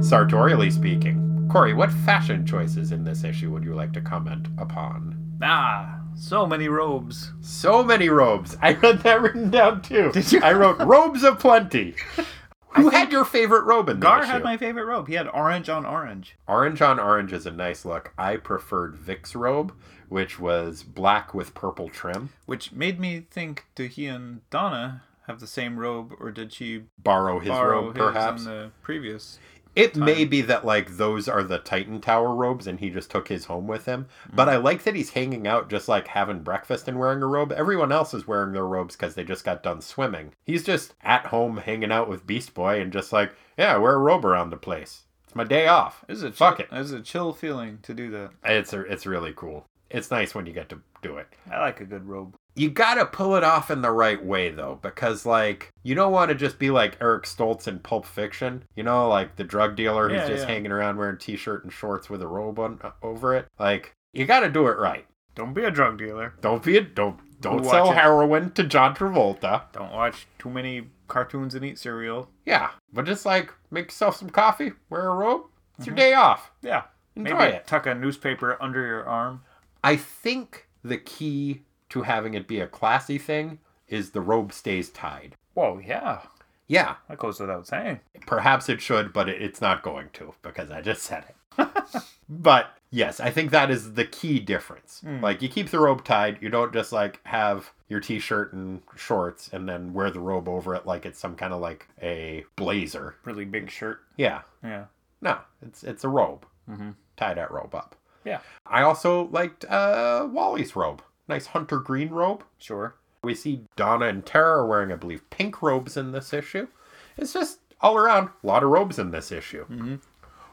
Sartorially 0.03 0.71
speaking, 0.71 1.49
Corey, 1.51 1.75
what 1.75 1.91
fashion 1.91 2.47
choices 2.47 2.93
in 2.93 3.03
this 3.03 3.25
issue 3.25 3.51
would 3.51 3.65
you 3.65 3.75
like 3.75 3.93
to 3.95 4.01
comment 4.01 4.47
upon? 4.59 5.39
Ah, 5.43 6.01
so 6.17 6.47
many 6.47 6.69
robes. 6.69 7.33
So 7.41 7.85
many 7.85 8.09
robes. 8.09 8.57
I 8.61 8.73
read 8.75 9.01
that 9.01 9.21
written 9.23 9.51
down 9.51 9.83
too. 9.83 10.11
Did 10.13 10.33
you? 10.33 10.41
I 10.43 10.53
wrote 10.53 10.79
robes 10.81 11.23
of 11.23 11.39
plenty. 11.39 11.95
Who 12.71 12.91
had 12.91 13.11
your 13.11 13.25
favorite 13.25 13.65
robe 13.65 13.89
in 13.89 14.01
the 14.01 14.05
Gar 14.07 14.23
issue? 14.23 14.33
had 14.33 14.43
my 14.43 14.59
favorite 14.59 14.85
robe. 14.85 15.09
He 15.09 15.15
had 15.15 15.29
orange 15.29 15.71
on 15.71 15.87
orange. 15.87 16.37
Orange 16.47 16.83
on 16.83 17.01
orange 17.01 17.33
is 17.33 17.47
a 17.47 17.51
nice 17.51 17.87
look. 17.87 18.13
I 18.19 18.37
preferred 18.37 18.97
Vic's 18.97 19.35
robe, 19.35 19.73
which 20.11 20.39
was 20.39 20.83
black 20.83 21.33
with 21.33 21.55
purple 21.55 21.89
trim. 21.89 22.31
Which 22.45 22.73
made 22.73 23.01
me 23.01 23.27
think, 23.31 23.65
do 23.75 23.85
he 23.85 24.07
and 24.07 24.43
Donna 24.51 25.05
have 25.27 25.41
the 25.41 25.47
same 25.47 25.79
robe, 25.79 26.13
or 26.21 26.31
did 26.31 26.53
she 26.53 26.83
Borrow 26.99 27.39
his 27.41 27.49
borrow 27.49 27.87
robe, 27.87 27.97
his 27.97 28.05
perhaps. 28.05 28.45
in 28.45 28.51
the 28.51 28.71
previous? 28.83 29.39
It 29.77 29.95
may 29.95 30.25
be 30.25 30.41
that 30.41 30.65
like 30.65 30.97
those 30.97 31.29
are 31.29 31.43
the 31.43 31.59
Titan 31.59 32.01
Tower 32.01 32.35
robes 32.35 32.67
and 32.67 32.81
he 32.81 32.89
just 32.89 33.11
took 33.11 33.29
his 33.29 33.45
home 33.45 33.67
with 33.67 33.85
him. 33.85 34.07
But 34.33 34.49
mm. 34.49 34.53
I 34.53 34.57
like 34.57 34.85
that 34.85 34.97
he's 34.97 35.11
hanging 35.11 35.47
out 35.47 35.69
just 35.69 35.87
like 35.87 36.09
having 36.09 36.41
breakfast 36.41 36.89
and 36.89 36.99
wearing 36.99 37.23
a 37.23 37.27
robe. 37.27 37.53
Everyone 37.53 37.93
else 37.93 38.15
is 38.15 38.27
wearing 38.27 38.55
their 38.55 38.67
robes 38.67 38.97
because 38.97 39.15
they 39.15 39.23
just 39.23 39.45
got 39.45 39.63
done 39.63 39.83
swimming. 39.83 40.33
He's 40.45 40.65
just 40.65 40.95
at 41.03 41.27
home 41.27 41.59
hanging 41.59 41.93
out 41.93 42.09
with 42.09 42.27
Beast 42.27 42.55
Boy 42.55 42.81
and 42.81 42.91
just 42.91 43.13
like, 43.13 43.35
yeah, 43.59 43.75
I 43.75 43.77
wear 43.77 43.95
a 43.95 43.99
robe 43.99 44.25
around 44.25 44.49
the 44.49 44.57
place. 44.57 45.03
It's 45.25 45.35
my 45.35 45.45
day 45.45 45.67
off. 45.67 46.07
Is 46.09 46.23
a 46.23 46.33
Fuck 46.33 46.57
chill, 46.57 46.67
it. 46.71 46.81
Is 46.81 46.93
a 46.93 47.03
chill 47.03 47.35
feeling 47.35 47.79
to 47.83 47.93
do 47.93 48.11
that. 48.13 48.31
It's 48.45 48.73
a, 48.73 48.81
it's 48.81 49.05
really 49.05 49.35
cool. 49.37 49.67
It's 49.91 50.11
nice 50.11 50.35
when 50.35 50.47
you 50.47 50.55
get 50.55 50.71
to 50.71 50.81
do 51.03 51.19
it. 51.19 51.29
I 51.53 51.61
like 51.61 51.83
a 51.83 51.85
good 51.85 52.09
robe. 52.09 52.35
You 52.57 52.71
gotta 52.71 53.05
pull 53.07 53.37
it 53.37 53.45
off 53.45 53.71
in 53.71 53.83
the 53.83 53.91
right 53.91 54.25
way 54.25 54.51
though, 54.51 54.79
because 54.83 55.27
like 55.27 55.71
you 55.83 55.95
don't 55.95 56.11
want 56.13 56.31
to 56.31 56.35
just 56.35 56.59
be 56.59 56.71
like 56.71 56.97
Eric 57.01 57.25
Stoltz 57.25 57.69
in 57.69 57.79
Pulp 57.81 58.07
Fiction, 58.07 58.65
you 58.75 58.83
know, 58.83 59.09
like 59.09 59.37
the 59.37 59.45
drug 59.45 59.77
dealer 59.77 60.09
who's 60.09 60.19
Yeah, 60.21 60.29
just 60.29 60.49
yeah. 60.49 60.55
hanging 60.55 60.73
around 60.73 60.97
wearing 60.97 61.19
t-shirt 61.19 61.65
and 61.65 61.73
shorts 61.73 62.09
with 62.11 62.23
a 62.23 62.27
robe 62.27 62.59
on 62.59 62.81
uh, 62.83 62.91
over 63.03 63.35
it. 63.35 63.47
Like 63.59 63.95
you 64.13 64.25
gotta 64.25 64.51
do 64.51 64.67
it 64.69 64.79
right. 64.79 65.07
Don't 65.35 65.53
be 65.53 65.65
a 65.65 65.71
drug 65.71 65.99
dealer. 65.99 66.33
Don't 66.41 66.63
be 66.65 66.79
a 66.79 66.81
don't 66.81 67.21
don't 67.43 67.57
Watch 67.63 67.71
sell 67.71 67.91
it. 67.93 67.97
heroin 67.97 68.51
to 68.53 68.65
John 68.65 68.95
Travolta. 68.97 69.71
Don't 69.73 69.93
watch 69.93 70.27
too 70.39 70.49
many 70.49 70.89
cartoons 71.09 71.55
and 71.55 71.63
eat 71.63 71.79
cereal. 71.79 72.31
Yeah, 72.47 72.71
but 72.91 73.05
just 73.05 73.27
like 73.27 73.53
make 73.71 73.87
yourself 73.89 74.17
some 74.17 74.31
coffee, 74.31 74.73
wear 74.89 75.07
a 75.09 75.15
robe. 75.15 75.43
It's 75.77 75.87
your 75.87 75.95
day 75.95 76.15
off. 76.15 76.51
Yeah. 76.63 76.85
Enjoy 77.15 77.31
Mm-hmm. 77.33 77.39
Maybe 77.43 77.57
it. 77.57 77.67
tuck 77.67 77.85
a 77.87 77.95
newspaper 77.95 78.57
under 78.63 78.81
your 78.87 79.05
arm. 79.07 79.43
I 79.85 79.97
think 79.97 80.67
the 80.83 80.97
key 80.97 81.63
to 81.91 82.03
having 82.03 82.35
it 82.35 82.49
be 82.49 82.61
a 82.61 82.67
classy 82.67 83.19
thing 83.19 83.59
is 83.89 84.11
the 84.11 84.21
robe 84.21 84.53
stays 84.53 84.91
tied. 84.91 85.35
Whoa, 85.55 85.81
yeah. 85.85 86.23
Yeah, 86.69 86.97
That 87.09 87.19
goes 87.19 87.39
without 87.39 87.67
saying. 87.69 88.01
Perhaps 88.27 88.69
it 88.69 88.81
should, 88.81 89.13
but 89.13 89.29
it, 89.29 89.41
it's 89.41 89.61
not 89.61 89.83
going 89.85 90.09
to 90.15 90.35
because 90.43 90.69
I 90.71 90.81
just 90.81 91.03
said 91.03 91.25
it. 91.29 91.69
but 92.29 92.71
yes, 92.91 93.21
I 93.21 93.31
think 93.31 93.53
that 93.53 93.71
is 93.71 93.95
the 93.95 94.05
key 94.05 94.41
difference. 94.41 95.01
Like 95.23 95.43
you 95.43 95.49
keep 95.49 95.71
the 95.71 95.79
robe 95.79 96.03
tied, 96.05 96.39
you 96.43 96.49
don't 96.49 96.73
just 96.73 96.91
like 96.91 97.21
have 97.25 97.71
your 97.89 98.01
t-shirt 98.01 98.53
and 98.53 98.83
shorts 98.97 99.49
and 99.53 99.69
then 99.69 99.93
wear 99.95 100.11
the 100.11 100.19
robe 100.19 100.49
over 100.49 100.75
it 100.75 100.87
like 100.87 101.07
it's 101.07 101.21
some 101.21 101.37
kind 101.37 101.53
of 101.55 101.61
like 101.61 101.87
a 102.03 102.45
blazer. 102.57 103.15
Really 103.25 103.45
big 103.45 103.71
shirt. 103.71 104.01
Yeah. 104.17 104.43
Yeah. 104.65 104.87
No, 105.23 105.39
it's 105.63 105.85
it's 105.85 106.03
a 106.03 106.09
robe. 106.09 106.45
Mhm. 106.69 106.95
Tie 107.17 107.35
that 107.35 107.53
robe 107.53 107.77
up. 107.77 107.95
Yeah. 108.25 108.41
I 108.67 108.83
also 108.83 109.29
liked 109.29 109.65
uh 109.67 110.27
Wally's 110.31 110.75
robe. 110.75 111.01
Nice 111.29 111.47
hunter 111.47 111.79
green 111.79 112.11
robe. 112.11 112.45
Sure. 112.59 112.95
We 113.23 113.35
see 113.35 113.63
Donna 113.75 114.07
and 114.07 114.25
Terra 114.25 114.65
wearing, 114.67 114.93
I 114.93 114.97
believe, 114.97 115.29
pink 115.31 115.61
robes 115.63 115.97
in 115.97 116.13
this 116.13 116.33
issue. 116.33 116.69
It's 117.17 117.33
just 117.33 117.59
all 117.81 117.97
around 117.97 118.29
a 118.43 118.47
lot 118.47 118.63
of 118.63 118.71
robes 118.71 118.99
in 118.99 119.11
this 119.11 119.33
issue. 119.33 119.65
Mm-hmm. 119.67 119.97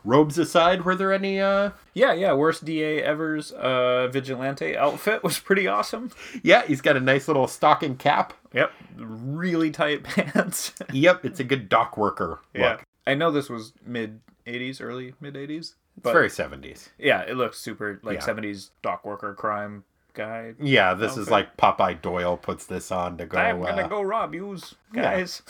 Robes 0.06 0.38
aside, 0.38 0.84
were 0.84 0.96
there 0.96 1.14
any? 1.14 1.40
uh 1.40 1.70
Yeah, 1.94 2.14
yeah. 2.14 2.34
Worst 2.34 2.66
DA 2.66 3.02
ever's 3.02 3.52
uh, 3.54 4.10
vigilante 4.12 4.76
outfit 4.76 5.24
was 5.24 5.40
pretty 5.40 5.68
awesome. 5.68 6.12
Yeah, 6.42 6.66
he's 6.66 6.82
got 6.82 6.98
a 6.98 7.00
nice 7.00 7.28
little 7.28 7.48
stocking 7.48 7.96
cap. 7.96 8.34
Yep. 8.54 8.72
Really 8.98 9.72
tight 9.72 10.04
pants. 10.04 10.74
Yep, 10.92 11.24
it's 11.26 11.40
a 11.40 11.44
good 11.46 11.70
dock 11.70 11.96
worker 11.98 12.42
yeah. 12.54 12.72
look. 12.72 12.84
I 13.08 13.14
know 13.16 13.32
this 13.32 13.50
was 13.50 13.74
mid 13.86 14.20
80s, 14.46 14.82
early 14.82 15.14
mid 15.22 15.36
80s. 15.36 15.76
It's 15.96 16.12
very 16.12 16.30
seventies. 16.30 16.90
Yeah, 16.98 17.22
it 17.22 17.38
looks 17.38 17.60
super 17.60 18.00
like 18.04 18.20
Yeah. 18.20 18.26
70s 18.26 18.72
dock 18.82 19.06
worker 19.06 19.34
crime 19.36 19.84
guy. 20.14 20.54
Yeah, 20.62 20.94
this 20.94 21.18
is 21.18 21.30
like 21.30 21.58
Popeye 21.58 22.02
Doyle 22.02 22.38
puts 22.38 22.66
this 22.66 22.92
on 22.92 23.18
to 23.18 23.26
go. 23.26 23.38
I'm 23.38 23.62
gonna 23.62 23.84
uh, 23.84 23.88
go 23.88 24.02
rob 24.02 24.34
yous, 24.34 24.76
yeah. 24.94 25.02
guys. 25.02 25.42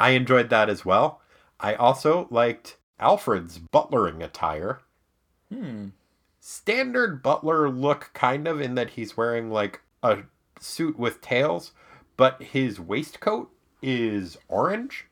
I 0.00 0.10
enjoyed 0.10 0.50
that 0.50 0.68
as 0.70 0.84
well. 0.84 1.20
I 1.60 1.74
also 1.74 2.28
liked 2.30 2.76
Alfred's 3.00 3.58
butlering 3.58 4.22
attire. 4.22 4.80
Hmm. 5.52 5.88
standard 6.40 7.22
butler 7.22 7.70
look 7.70 8.10
kind 8.12 8.46
of 8.46 8.60
in 8.60 8.74
that 8.74 8.90
he's 8.90 9.16
wearing 9.16 9.50
like 9.50 9.80
a 10.02 10.18
suit 10.60 10.98
with 10.98 11.22
tails 11.22 11.72
but 12.18 12.42
his 12.42 12.78
waistcoat 12.78 13.50
is 13.80 14.36
orange 14.48 15.06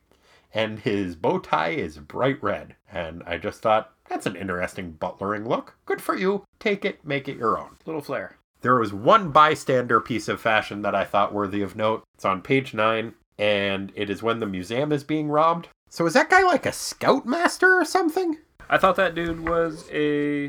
and 0.53 0.80
his 0.80 1.16
bow 1.16 1.39
tie 1.39 1.70
is 1.70 1.97
bright 1.97 2.43
red 2.43 2.74
and 2.93 3.22
i 3.26 3.39
just 3.39 3.62
thought 3.62 3.95
that's 4.11 4.26
an 4.26 4.37
interesting 4.37 4.91
butlering 4.93 5.49
look 5.49 5.76
good 5.87 6.03
for 6.03 6.14
you 6.16 6.45
take 6.61 6.84
it 6.84 7.03
make 7.03 7.28
it 7.28 7.39
your 7.39 7.59
own 7.59 7.76
Little 7.87 8.03
flair. 8.03 8.37
There 8.62 8.76
was 8.76 8.92
one 8.92 9.30
bystander 9.30 10.00
piece 10.00 10.28
of 10.28 10.40
fashion 10.40 10.82
that 10.82 10.94
I 10.94 11.04
thought 11.04 11.32
worthy 11.34 11.62
of 11.62 11.76
note. 11.76 12.04
It's 12.14 12.24
on 12.24 12.42
page 12.42 12.74
nine, 12.74 13.14
and 13.38 13.92
it 13.94 14.11
is 14.11 14.22
when 14.22 14.40
the 14.40 14.46
museum 14.46 14.92
is 14.92 15.04
being 15.04 15.28
robbed. 15.28 15.68
So 15.88 16.07
is 16.07 16.14
that 16.14 16.30
guy 16.30 16.42
like 16.42 16.66
a 16.66 16.72
scoutmaster 16.72 17.72
or 17.80 17.84
something? 17.84 18.38
I 18.68 18.78
thought 18.78 18.96
that 18.96 19.14
dude 19.14 19.48
was 19.48 19.88
a 19.92 20.48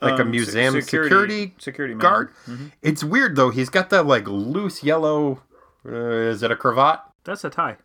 Like 0.00 0.18
a 0.18 0.22
um, 0.22 0.28
se- 0.28 0.30
museum 0.30 0.80
security 0.80 1.54
security. 1.58 1.94
Guard? 1.94 2.30
Mm-hmm. 2.46 2.66
It's 2.82 3.04
weird 3.04 3.36
though. 3.36 3.50
He's 3.50 3.68
got 3.68 3.90
that 3.90 4.06
like 4.06 4.26
loose 4.26 4.82
yellow. 4.82 5.42
Uh, 5.84 5.92
is 5.92 6.42
it 6.42 6.50
a 6.50 6.56
cravat? 6.56 7.00
That's 7.24 7.44
a 7.44 7.50
tie. 7.50 7.76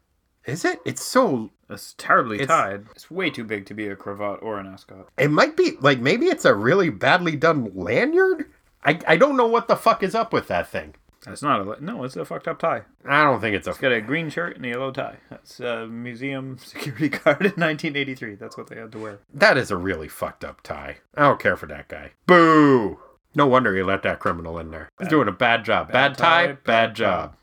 Is 0.45 0.63
it? 0.63 0.79
It's 0.85 1.03
so. 1.03 1.49
It's 1.69 1.95
terribly 1.97 2.35
It's- 2.39 2.47
tied. 2.47 2.85
It's 2.91 3.09
way 3.11 3.29
too 3.31 3.43
big 3.43 3.65
to 3.65 3.73
be 3.73 3.87
a 3.87 3.95
cravat 3.95 4.39
or 4.41 4.59
an 4.59 4.67
ascot. 4.67 5.07
It 5.17 5.31
might 5.31 5.57
be 5.57 5.71
like 5.81 5.99
maybe 5.99 6.27
it's 6.27 6.45
a 6.45 6.53
really 6.53 6.89
badly 6.89 7.35
done 7.35 7.71
lanyard. 7.75 8.45
I 8.85 8.99
I 9.07 9.17
don't 9.17 9.35
know 9.35 9.47
what 9.47 9.67
the 9.67 9.75
fuck 9.75 10.03
is 10.03 10.15
up 10.15 10.31
with 10.31 10.47
that 10.47 10.67
thing. 10.67 10.93
It's 11.27 11.41
not 11.41 11.61
a 11.61 11.83
no. 11.83 12.03
It's 12.03 12.15
a 12.15 12.23
fucked 12.23 12.47
up 12.47 12.59
tie. 12.59 12.83
I 13.03 13.23
don't 13.23 13.41
think 13.41 13.55
it's 13.55 13.65
a. 13.67 13.71
It's 13.71 13.79
got 13.79 13.91
a 13.91 14.01
green 14.01 14.29
shirt 14.29 14.55
and 14.55 14.65
a 14.65 14.69
yellow 14.69 14.91
tie. 14.91 15.17
That's 15.29 15.59
a 15.59 15.87
museum 15.87 16.57
security 16.59 17.09
guard 17.09 17.41
in 17.41 17.53
1983. 17.53 18.35
That's 18.35 18.57
what 18.57 18.67
they 18.67 18.75
had 18.75 18.91
to 18.91 18.99
wear. 18.99 19.19
That 19.33 19.57
is 19.57 19.71
a 19.71 19.77
really 19.77 20.07
fucked 20.07 20.45
up 20.45 20.61
tie. 20.61 20.97
I 21.15 21.23
don't 21.23 21.39
care 21.39 21.57
for 21.57 21.65
that 21.67 21.87
guy. 21.87 22.11
Boo! 22.27 22.99
No 23.33 23.47
wonder 23.47 23.75
he 23.75 23.81
let 23.83 24.03
that 24.03 24.19
criminal 24.19 24.59
in 24.59 24.71
there. 24.71 24.87
He's 24.99 25.09
doing 25.09 25.27
a 25.27 25.33
bad 25.33 25.65
job. 25.65 25.91
Bad, 25.91 26.17
tie, 26.17 26.47
tie, 26.47 26.53
bad, 26.53 26.63
bad 26.63 26.95
job. 26.95 27.35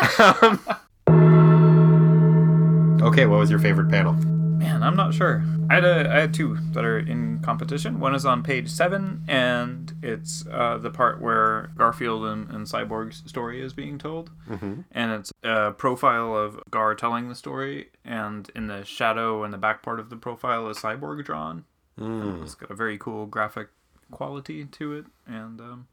okay, 3.02 3.24
what 3.24 3.38
was 3.38 3.50
your 3.50 3.58
favorite 3.58 3.88
panel? 3.88 4.37
Man, 4.68 4.82
I'm 4.82 4.96
not 4.96 5.14
sure. 5.14 5.42
I 5.70 5.74
had 5.76 5.84
a, 5.84 6.10
I 6.12 6.20
had 6.20 6.34
two 6.34 6.58
that 6.72 6.84
are 6.84 6.98
in 6.98 7.40
competition. 7.40 8.00
One 8.00 8.14
is 8.14 8.26
on 8.26 8.42
page 8.42 8.68
seven, 8.68 9.24
and 9.26 9.92
it's 10.02 10.46
uh, 10.52 10.76
the 10.76 10.90
part 10.90 11.22
where 11.22 11.70
Garfield 11.76 12.24
and, 12.26 12.50
and 12.50 12.66
Cyborg's 12.66 13.22
story 13.28 13.62
is 13.62 13.72
being 13.72 13.98
told, 13.98 14.30
Mm-hmm. 14.48 14.80
and 14.92 15.12
it's 15.12 15.32
a 15.42 15.72
profile 15.72 16.36
of 16.36 16.60
Gar 16.70 16.94
telling 16.94 17.28
the 17.28 17.34
story, 17.34 17.88
and 18.04 18.50
in 18.54 18.66
the 18.66 18.84
shadow 18.84 19.42
and 19.42 19.52
the 19.54 19.58
back 19.58 19.82
part 19.82 20.00
of 20.00 20.10
the 20.10 20.16
profile 20.16 20.68
is 20.68 20.78
Cyborg 20.78 21.24
drawn. 21.24 21.64
Mm. 21.98 22.42
It's 22.42 22.54
got 22.54 22.70
a 22.70 22.74
very 22.74 22.98
cool 22.98 23.24
graphic 23.26 23.68
quality 24.10 24.64
to 24.66 24.92
it, 24.94 25.06
and 25.26 25.60
um, 25.60 25.86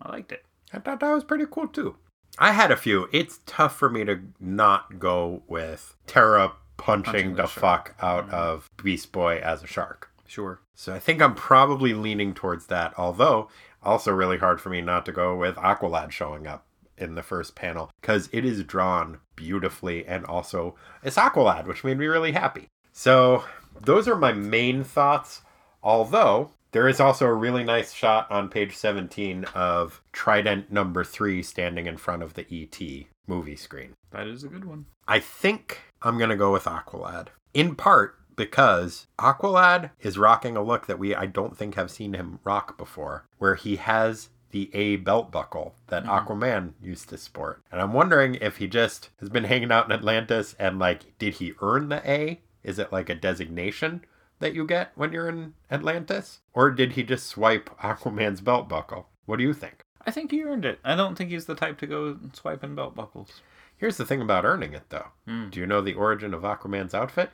I 0.00 0.10
liked 0.12 0.32
it. 0.32 0.44
I 0.72 0.78
thought 0.80 1.00
that 1.00 1.12
was 1.12 1.24
pretty 1.24 1.46
cool 1.50 1.68
too. 1.68 1.96
I 2.38 2.52
had 2.52 2.70
a 2.70 2.76
few. 2.76 3.08
It's 3.12 3.40
tough 3.46 3.76
for 3.76 3.90
me 3.90 4.04
to 4.04 4.20
not 4.40 4.98
go 4.98 5.42
with 5.46 5.96
Terra 6.06 6.52
punching, 6.82 7.12
Punching 7.12 7.34
the 7.36 7.42
the 7.42 7.48
fuck 7.48 7.94
out 8.02 8.26
mm-hmm. 8.26 8.34
of 8.34 8.70
Beast 8.82 9.12
Boy 9.12 9.38
as 9.38 9.62
a 9.62 9.66
shark. 9.68 10.10
Sure. 10.26 10.60
So 10.74 10.92
I 10.92 10.98
think 10.98 11.22
I'm 11.22 11.34
probably 11.34 11.94
leaning 11.94 12.34
towards 12.34 12.66
that. 12.66 12.92
Although, 12.98 13.48
also 13.82 14.10
really 14.12 14.38
hard 14.38 14.60
for 14.60 14.68
me 14.68 14.80
not 14.80 15.06
to 15.06 15.12
go 15.12 15.36
with 15.36 15.54
Aqualad 15.56 16.10
showing 16.10 16.46
up 16.46 16.66
in 16.98 17.14
the 17.14 17.22
first 17.22 17.54
panel 17.54 17.90
because 18.00 18.28
it 18.32 18.44
is 18.44 18.64
drawn 18.64 19.18
beautifully 19.36 20.04
and 20.06 20.24
also 20.26 20.74
it's 21.04 21.16
Aqualad, 21.16 21.66
which 21.66 21.84
made 21.84 21.98
me 21.98 22.06
really 22.06 22.32
happy. 22.32 22.66
So 22.92 23.44
those 23.80 24.08
are 24.08 24.16
my 24.16 24.32
main 24.32 24.82
thoughts. 24.82 25.42
Although 25.84 26.50
there 26.72 26.88
is 26.88 26.98
also 26.98 27.26
a 27.26 27.32
really 27.32 27.62
nice 27.62 27.92
shot 27.92 28.28
on 28.30 28.48
page 28.48 28.74
17 28.74 29.44
of 29.54 30.02
Trident 30.12 30.72
number 30.72 31.04
three 31.04 31.42
standing 31.44 31.86
in 31.86 31.96
front 31.96 32.24
of 32.24 32.34
the 32.34 32.46
ET 32.50 33.06
movie 33.28 33.56
screen. 33.56 33.94
That 34.10 34.26
is 34.26 34.42
a 34.42 34.48
good 34.48 34.64
one. 34.64 34.86
I 35.06 35.20
think 35.20 35.91
I'm 36.02 36.18
going 36.18 36.30
to 36.30 36.36
go 36.36 36.52
with 36.52 36.64
Aqualad. 36.64 37.28
In 37.54 37.74
part 37.74 38.16
because 38.36 39.06
Aqualad 39.18 39.90
is 40.00 40.18
rocking 40.18 40.56
a 40.56 40.62
look 40.62 40.86
that 40.86 40.98
we 40.98 41.14
I 41.14 41.26
don't 41.26 41.56
think 41.56 41.74
have 41.74 41.90
seen 41.90 42.14
him 42.14 42.40
rock 42.44 42.78
before, 42.78 43.26
where 43.38 43.54
he 43.54 43.76
has 43.76 44.30
the 44.50 44.70
A 44.74 44.96
belt 44.96 45.30
buckle 45.30 45.74
that 45.88 46.04
mm-hmm. 46.04 46.12
Aquaman 46.12 46.72
used 46.82 47.08
to 47.08 47.18
sport. 47.18 47.62
And 47.70 47.80
I'm 47.80 47.92
wondering 47.92 48.36
if 48.36 48.58
he 48.58 48.66
just 48.66 49.10
has 49.20 49.28
been 49.28 49.44
hanging 49.44 49.72
out 49.72 49.86
in 49.86 49.92
Atlantis 49.92 50.54
and 50.58 50.78
like 50.78 51.18
did 51.18 51.34
he 51.34 51.54
earn 51.60 51.88
the 51.88 52.08
A? 52.10 52.40
Is 52.62 52.78
it 52.78 52.92
like 52.92 53.08
a 53.08 53.14
designation 53.14 54.04
that 54.38 54.54
you 54.54 54.66
get 54.66 54.92
when 54.94 55.12
you're 55.12 55.28
in 55.28 55.54
Atlantis? 55.70 56.40
Or 56.52 56.70
did 56.70 56.92
he 56.92 57.02
just 57.02 57.26
swipe 57.26 57.70
Aquaman's 57.78 58.40
belt 58.40 58.68
buckle? 58.68 59.08
What 59.26 59.38
do 59.38 59.44
you 59.44 59.54
think? 59.54 59.84
I 60.04 60.10
think 60.10 60.30
he 60.30 60.42
earned 60.42 60.64
it. 60.64 60.80
I 60.84 60.96
don't 60.96 61.16
think 61.16 61.30
he's 61.30 61.46
the 61.46 61.54
type 61.54 61.78
to 61.78 61.86
go 61.86 62.18
swiping 62.32 62.74
belt 62.74 62.94
buckles. 62.94 63.40
Here's 63.82 63.96
the 63.96 64.06
thing 64.06 64.22
about 64.22 64.44
earning 64.44 64.74
it 64.74 64.84
though. 64.90 65.08
Hmm. 65.26 65.48
Do 65.48 65.58
you 65.58 65.66
know 65.66 65.80
the 65.80 65.94
origin 65.94 66.32
of 66.34 66.42
Aquaman's 66.42 66.94
outfit? 66.94 67.30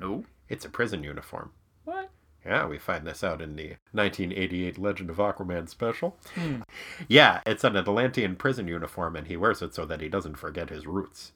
No. 0.00 0.24
It's 0.48 0.64
a 0.64 0.68
prison 0.68 1.04
uniform. 1.04 1.52
What? 1.84 2.10
Yeah, 2.44 2.66
we 2.66 2.76
find 2.76 3.06
this 3.06 3.22
out 3.22 3.40
in 3.40 3.54
the 3.54 3.76
1988 3.92 4.78
Legend 4.78 5.10
of 5.10 5.18
Aquaman 5.18 5.68
special. 5.68 6.18
Yeah, 7.06 7.40
it's 7.46 7.62
an 7.62 7.76
Atlantean 7.76 8.34
prison 8.34 8.66
uniform, 8.66 9.14
and 9.14 9.28
he 9.28 9.36
wears 9.36 9.62
it 9.62 9.76
so 9.76 9.86
that 9.86 10.00
he 10.00 10.08
doesn't 10.08 10.38
forget 10.38 10.70
his 10.70 10.88
roots. 10.88 11.30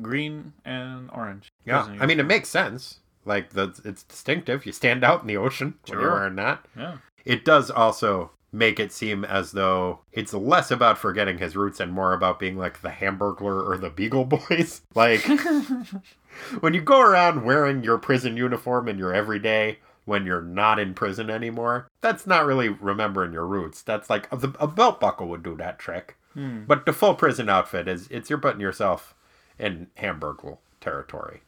Green 0.00 0.54
and 0.64 1.10
orange. 1.12 1.52
Yeah, 1.66 1.94
I 2.00 2.06
mean, 2.06 2.20
it 2.20 2.26
makes 2.26 2.48
sense. 2.48 3.00
Like, 3.26 3.50
the, 3.50 3.78
it's 3.84 4.02
distinctive. 4.04 4.64
You 4.64 4.72
stand 4.72 5.04
out 5.04 5.20
in 5.20 5.26
the 5.26 5.36
ocean 5.36 5.74
when 5.86 6.00
you're 6.00 6.10
wearing 6.10 6.36
that. 6.36 6.64
Yeah. 6.74 6.96
It 7.26 7.44
does 7.44 7.70
also 7.70 8.30
make 8.52 8.80
it 8.80 8.92
seem 8.92 9.24
as 9.24 9.52
though 9.52 10.00
it's 10.12 10.34
less 10.34 10.70
about 10.70 10.98
forgetting 10.98 11.38
his 11.38 11.56
roots 11.56 11.80
and 11.80 11.92
more 11.92 12.12
about 12.12 12.38
being 12.38 12.56
like 12.56 12.82
the 12.82 12.88
Hamburglar 12.88 13.66
or 13.68 13.76
the 13.78 13.90
Beagle 13.90 14.24
Boys. 14.48 14.82
Like, 14.94 15.22
when 16.60 16.74
you 16.74 16.80
go 16.80 17.00
around 17.00 17.44
wearing 17.44 17.84
your 17.84 17.98
prison 17.98 18.36
uniform 18.36 18.88
in 18.88 18.98
your 18.98 19.14
everyday 19.14 19.78
when 20.04 20.26
you're 20.26 20.42
not 20.42 20.78
in 20.78 20.94
prison 20.94 21.30
anymore, 21.30 21.88
that's 22.00 22.26
not 22.26 22.44
really 22.44 22.68
remembering 22.68 23.32
your 23.32 23.46
roots. 23.46 23.82
That's 23.82 24.10
like 24.10 24.26
a, 24.32 24.36
a 24.58 24.66
belt 24.66 24.98
buckle 24.98 25.28
would 25.28 25.42
do 25.42 25.56
that 25.56 25.78
trick. 25.78 26.16
Hmm. 26.34 26.64
But 26.66 26.86
the 26.86 26.92
full 26.92 27.14
prison 27.14 27.48
outfit 27.48 27.86
is 27.86 28.08
it's 28.10 28.30
you're 28.30 28.38
putting 28.38 28.60
yourself 28.60 29.14
in 29.58 29.88
Hamburglar 29.98 30.58
territory. 30.80 31.42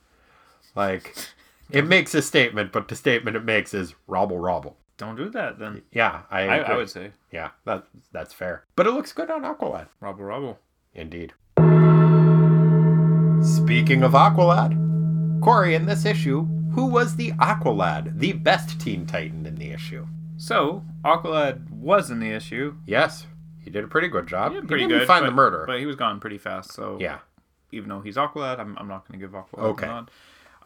Like, 0.74 1.16
it 1.70 1.86
makes 1.88 2.14
a 2.14 2.22
statement, 2.22 2.72
but 2.72 2.88
the 2.88 2.96
statement 2.96 3.36
it 3.36 3.44
makes 3.44 3.74
is 3.74 3.94
robble 4.06 4.38
robble. 4.38 4.76
Don't 5.02 5.16
do 5.16 5.30
that 5.30 5.58
then. 5.58 5.82
Yeah, 5.90 6.22
I, 6.30 6.42
I, 6.42 6.56
I 6.58 6.76
would 6.76 6.88
say. 6.88 7.10
Yeah, 7.32 7.50
that 7.64 7.86
that's 8.12 8.32
fair. 8.32 8.62
But 8.76 8.86
it 8.86 8.92
looks 8.92 9.12
good 9.12 9.32
on 9.32 9.42
Aqualad. 9.42 9.88
Robble 9.98 10.22
Robble. 10.22 10.60
Indeed. 10.94 11.32
Speaking 13.44 14.04
of 14.04 14.12
Aqualad, 14.12 15.42
Corey, 15.42 15.74
in 15.74 15.86
this 15.86 16.04
issue, 16.04 16.46
who 16.72 16.86
was 16.86 17.16
the 17.16 17.32
Aqualad, 17.32 18.20
the 18.20 18.34
best 18.34 18.80
Teen 18.80 19.04
Titan 19.04 19.44
in 19.44 19.56
the 19.56 19.72
issue? 19.72 20.06
So, 20.36 20.84
Aqualad 21.04 21.68
was 21.70 22.12
in 22.12 22.20
the 22.20 22.30
issue. 22.30 22.76
Yes, 22.86 23.26
he 23.58 23.70
did 23.70 23.82
a 23.82 23.88
pretty 23.88 24.06
good 24.06 24.28
job. 24.28 24.52
He 24.52 24.60
pretty 24.60 24.84
didn't 24.84 25.00
good. 25.00 25.08
Find 25.08 25.24
but, 25.24 25.30
the 25.30 25.34
murder. 25.34 25.64
But 25.66 25.80
he 25.80 25.86
was 25.86 25.96
gone 25.96 26.20
pretty 26.20 26.38
fast. 26.38 26.70
So, 26.70 26.98
yeah. 27.00 27.18
even 27.72 27.88
though 27.88 28.02
he's 28.02 28.14
Aqualad, 28.14 28.60
I'm, 28.60 28.78
I'm 28.78 28.86
not 28.86 29.08
going 29.08 29.18
to 29.18 29.26
give 29.26 29.34
Aqualad 29.34 29.64
Okay. 29.64 30.12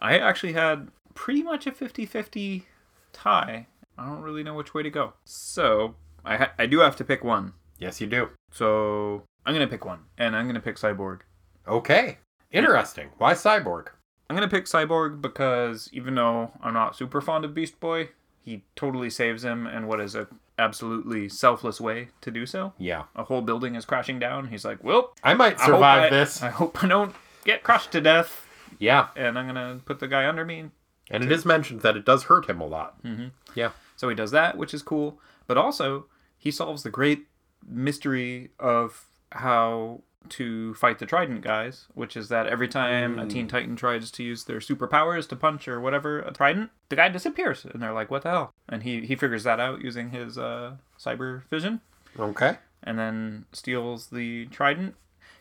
I 0.02 0.18
actually 0.18 0.52
had 0.52 0.88
pretty 1.14 1.42
much 1.42 1.66
a 1.66 1.72
50 1.72 2.04
50 2.04 2.66
tie. 3.14 3.66
I 3.98 4.06
don't 4.06 4.22
really 4.22 4.42
know 4.42 4.54
which 4.54 4.74
way 4.74 4.82
to 4.82 4.90
go. 4.90 5.14
So, 5.24 5.94
I, 6.24 6.36
ha- 6.36 6.52
I 6.58 6.66
do 6.66 6.80
have 6.80 6.96
to 6.96 7.04
pick 7.04 7.24
one. 7.24 7.52
Yes, 7.78 8.00
you 8.00 8.06
do. 8.06 8.30
So, 8.50 9.22
I'm 9.44 9.54
going 9.54 9.66
to 9.66 9.70
pick 9.70 9.84
one. 9.84 10.00
And 10.18 10.34
I'm 10.36 10.44
going 10.46 10.54
to 10.54 10.60
pick 10.60 10.76
Cyborg. 10.76 11.20
Okay. 11.66 12.18
Interesting. 12.52 13.10
Why 13.18 13.32
Cyborg? 13.34 13.86
I'm 14.28 14.36
going 14.36 14.48
to 14.48 14.54
pick 14.54 14.66
Cyborg 14.66 15.20
because 15.20 15.88
even 15.92 16.14
though 16.14 16.50
I'm 16.62 16.74
not 16.74 16.96
super 16.96 17.20
fond 17.20 17.44
of 17.44 17.54
Beast 17.54 17.78
Boy, 17.80 18.10
he 18.42 18.64
totally 18.76 19.10
saves 19.10 19.44
him 19.44 19.66
in 19.66 19.86
what 19.86 20.00
is 20.00 20.14
a 20.14 20.26
absolutely 20.58 21.28
selfless 21.28 21.80
way 21.80 22.08
to 22.22 22.30
do 22.30 22.46
so. 22.46 22.72
Yeah. 22.78 23.04
A 23.14 23.24
whole 23.24 23.42
building 23.42 23.74
is 23.74 23.84
crashing 23.84 24.18
down. 24.18 24.48
He's 24.48 24.64
like, 24.64 24.82
well, 24.82 25.12
I 25.22 25.34
might 25.34 25.60
I 25.60 25.66
survive 25.66 26.04
I- 26.04 26.10
this. 26.10 26.42
I 26.42 26.50
hope 26.50 26.82
I 26.82 26.88
don't 26.88 27.14
get 27.44 27.62
crushed 27.62 27.92
to 27.92 28.00
death. 28.00 28.46
Yeah. 28.78 29.08
And 29.16 29.38
I'm 29.38 29.46
gonna 29.46 29.80
put 29.84 30.00
the 30.00 30.08
guy 30.08 30.26
under 30.26 30.44
me. 30.44 30.70
And 31.10 31.22
it 31.22 31.30
is 31.30 31.44
mentioned 31.44 31.82
that 31.82 31.96
it 31.96 32.04
does 32.04 32.24
hurt 32.24 32.48
him 32.48 32.60
a 32.60 32.66
lot. 32.66 33.00
Mm-hmm. 33.04 33.26
Yeah. 33.54 33.70
So 33.96 34.08
he 34.08 34.14
does 34.14 34.30
that, 34.30 34.56
which 34.56 34.72
is 34.74 34.82
cool. 34.82 35.18
But 35.46 35.56
also, 35.56 36.06
he 36.38 36.50
solves 36.50 36.82
the 36.82 36.90
great 36.90 37.26
mystery 37.66 38.50
of 38.58 39.06
how 39.32 40.02
to 40.28 40.74
fight 40.74 40.98
the 40.98 41.06
Trident 41.06 41.40
guys, 41.42 41.86
which 41.94 42.16
is 42.16 42.28
that 42.30 42.46
every 42.48 42.66
time 42.68 43.18
a 43.18 43.26
Teen 43.28 43.46
Titan 43.48 43.76
tries 43.76 44.10
to 44.10 44.22
use 44.24 44.44
their 44.44 44.58
superpowers 44.58 45.28
to 45.28 45.36
punch 45.36 45.68
or 45.68 45.80
whatever 45.80 46.20
a 46.20 46.32
Trident, 46.32 46.70
the 46.88 46.96
guy 46.96 47.08
disappears, 47.08 47.64
and 47.64 47.80
they're 47.80 47.92
like, 47.92 48.10
"What 48.10 48.22
the 48.22 48.30
hell?" 48.30 48.52
And 48.68 48.82
he 48.82 49.06
he 49.06 49.14
figures 49.16 49.44
that 49.44 49.60
out 49.60 49.82
using 49.82 50.10
his 50.10 50.36
uh, 50.36 50.76
cyber 50.98 51.42
vision. 51.48 51.80
Okay. 52.18 52.56
and 52.82 52.98
then 52.98 53.44
steals 53.52 54.08
the 54.08 54.46
trident. 54.46 54.94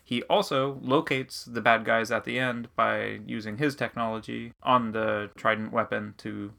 He 0.04 0.22
also 0.24 0.80
locates 0.82 1.46
the 1.46 1.62
bad 1.62 1.84
guys 1.86 2.12
at 2.12 2.24
the 2.26 2.38
end 2.40 2.68
by 2.76 3.20
using 3.26 3.58
his 3.58 3.76
technology 3.76 4.52
on 4.62 4.92
the 4.92 5.30
trident 5.38 5.72
weapon 5.72 6.14
to 6.20 6.52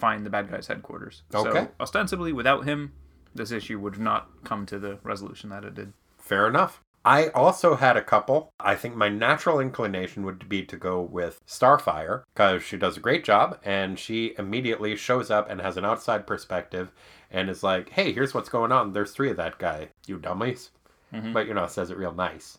find 0.00 0.24
the 0.24 0.30
bad 0.30 0.50
guys' 0.50 0.66
headquarters. 0.66 1.22
Okay. 1.34 1.50
So, 1.50 1.68
ostensibly, 1.78 2.32
without 2.32 2.64
him, 2.64 2.92
this 3.34 3.52
issue 3.52 3.78
would 3.78 3.94
have 3.94 4.02
not 4.02 4.28
come 4.44 4.66
to 4.66 4.78
the 4.78 4.98
resolution 5.02 5.50
that 5.50 5.64
it 5.64 5.74
did. 5.74 5.92
Fair 6.18 6.46
enough. 6.46 6.82
I 7.04 7.28
also 7.28 7.76
had 7.76 7.96
a 7.96 8.02
couple. 8.02 8.52
I 8.60 8.74
think 8.74 8.94
my 8.94 9.08
natural 9.08 9.58
inclination 9.58 10.24
would 10.24 10.48
be 10.48 10.64
to 10.64 10.76
go 10.76 11.00
with 11.00 11.40
Starfire 11.46 12.24
because 12.34 12.62
she 12.62 12.76
does 12.76 12.98
a 12.98 13.00
great 13.00 13.24
job 13.24 13.58
and 13.64 13.98
she 13.98 14.34
immediately 14.36 14.96
shows 14.96 15.30
up 15.30 15.48
and 15.48 15.62
has 15.62 15.78
an 15.78 15.84
outside 15.86 16.26
perspective 16.26 16.92
and 17.30 17.48
is 17.48 17.62
like, 17.62 17.90
hey, 17.90 18.12
here's 18.12 18.34
what's 18.34 18.50
going 18.50 18.70
on. 18.70 18.92
There's 18.92 19.12
three 19.12 19.30
of 19.30 19.38
that 19.38 19.58
guy, 19.58 19.88
you 20.06 20.18
dummies. 20.18 20.70
Mm-hmm. 21.12 21.32
But, 21.32 21.46
you 21.46 21.54
know, 21.54 21.66
says 21.66 21.90
it 21.90 21.96
real 21.96 22.12
nice. 22.12 22.58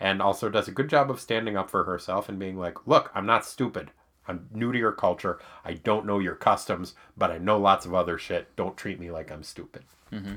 And 0.00 0.20
also 0.20 0.48
does 0.48 0.66
a 0.66 0.72
good 0.72 0.88
job 0.88 1.10
of 1.10 1.20
standing 1.20 1.56
up 1.56 1.70
for 1.70 1.84
herself 1.84 2.28
and 2.28 2.38
being 2.38 2.58
like, 2.58 2.86
look, 2.86 3.12
I'm 3.14 3.26
not 3.26 3.46
stupid. 3.46 3.92
I'm 4.28 4.46
new 4.52 4.70
to 4.72 4.78
your 4.78 4.92
culture. 4.92 5.38
I 5.64 5.72
don't 5.74 6.06
know 6.06 6.18
your 6.18 6.34
customs, 6.36 6.94
but 7.16 7.30
I 7.30 7.38
know 7.38 7.58
lots 7.58 7.86
of 7.86 7.94
other 7.94 8.18
shit. 8.18 8.54
Don't 8.54 8.76
treat 8.76 9.00
me 9.00 9.10
like 9.10 9.32
I'm 9.32 9.42
stupid. 9.42 9.84
Mm-hmm. 10.12 10.34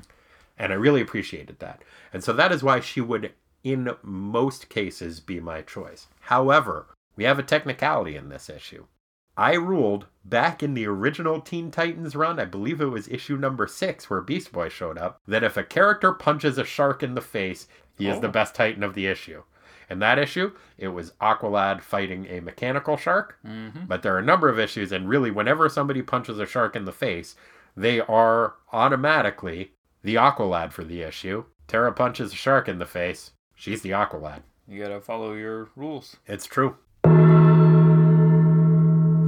And 0.57 0.71
I 0.71 0.75
really 0.75 1.01
appreciated 1.01 1.59
that. 1.59 1.83
And 2.13 2.23
so 2.23 2.33
that 2.33 2.51
is 2.51 2.63
why 2.63 2.79
she 2.79 3.01
would, 3.01 3.33
in 3.63 3.95
most 4.01 4.69
cases, 4.69 5.19
be 5.19 5.39
my 5.39 5.61
choice. 5.61 6.07
However, 6.21 6.87
we 7.15 7.25
have 7.25 7.37
a 7.39 7.43
technicality 7.43 8.15
in 8.15 8.29
this 8.29 8.49
issue. 8.49 8.85
I 9.37 9.53
ruled 9.53 10.07
back 10.25 10.61
in 10.61 10.73
the 10.73 10.85
original 10.85 11.39
Teen 11.41 11.71
Titans 11.71 12.15
run, 12.15 12.39
I 12.39 12.45
believe 12.45 12.81
it 12.81 12.85
was 12.85 13.07
issue 13.07 13.37
number 13.37 13.65
six 13.65 14.09
where 14.09 14.21
Beast 14.21 14.51
Boy 14.51 14.69
showed 14.69 14.97
up, 14.97 15.19
that 15.27 15.43
if 15.43 15.55
a 15.57 15.63
character 15.63 16.11
punches 16.11 16.57
a 16.57 16.65
shark 16.65 17.01
in 17.01 17.15
the 17.15 17.21
face, 17.21 17.67
he 17.97 18.07
is 18.07 18.19
the 18.19 18.27
Oh. 18.27 18.31
best 18.31 18.55
Titan 18.55 18.83
of 18.83 18.93
the 18.93 19.07
issue. 19.07 19.43
In 19.91 19.99
that 19.99 20.17
issue, 20.17 20.53
it 20.77 20.87
was 20.87 21.11
Aqualad 21.21 21.81
fighting 21.81 22.25
a 22.27 22.39
mechanical 22.39 22.95
shark. 22.95 23.37
Mm-hmm. 23.45 23.87
But 23.87 24.03
there 24.03 24.15
are 24.15 24.19
a 24.19 24.23
number 24.23 24.47
of 24.47 24.57
issues, 24.57 24.93
and 24.93 25.09
really, 25.09 25.31
whenever 25.31 25.67
somebody 25.67 26.01
punches 26.01 26.39
a 26.39 26.45
shark 26.45 26.77
in 26.77 26.85
the 26.85 26.93
face, 26.93 27.35
they 27.75 27.99
are 27.99 28.55
automatically 28.71 29.73
the 30.01 30.15
Aqualad 30.15 30.71
for 30.71 30.85
the 30.85 31.01
issue. 31.01 31.43
Terra 31.67 31.91
punches 31.91 32.31
a 32.31 32.35
shark 32.35 32.69
in 32.69 32.79
the 32.79 32.85
face, 32.85 33.31
she's 33.53 33.81
the 33.81 33.89
Aqualad. 33.91 34.43
You 34.65 34.81
gotta 34.81 35.01
follow 35.01 35.33
your 35.33 35.69
rules. 35.75 36.15
It's 36.25 36.45
true. 36.45 36.77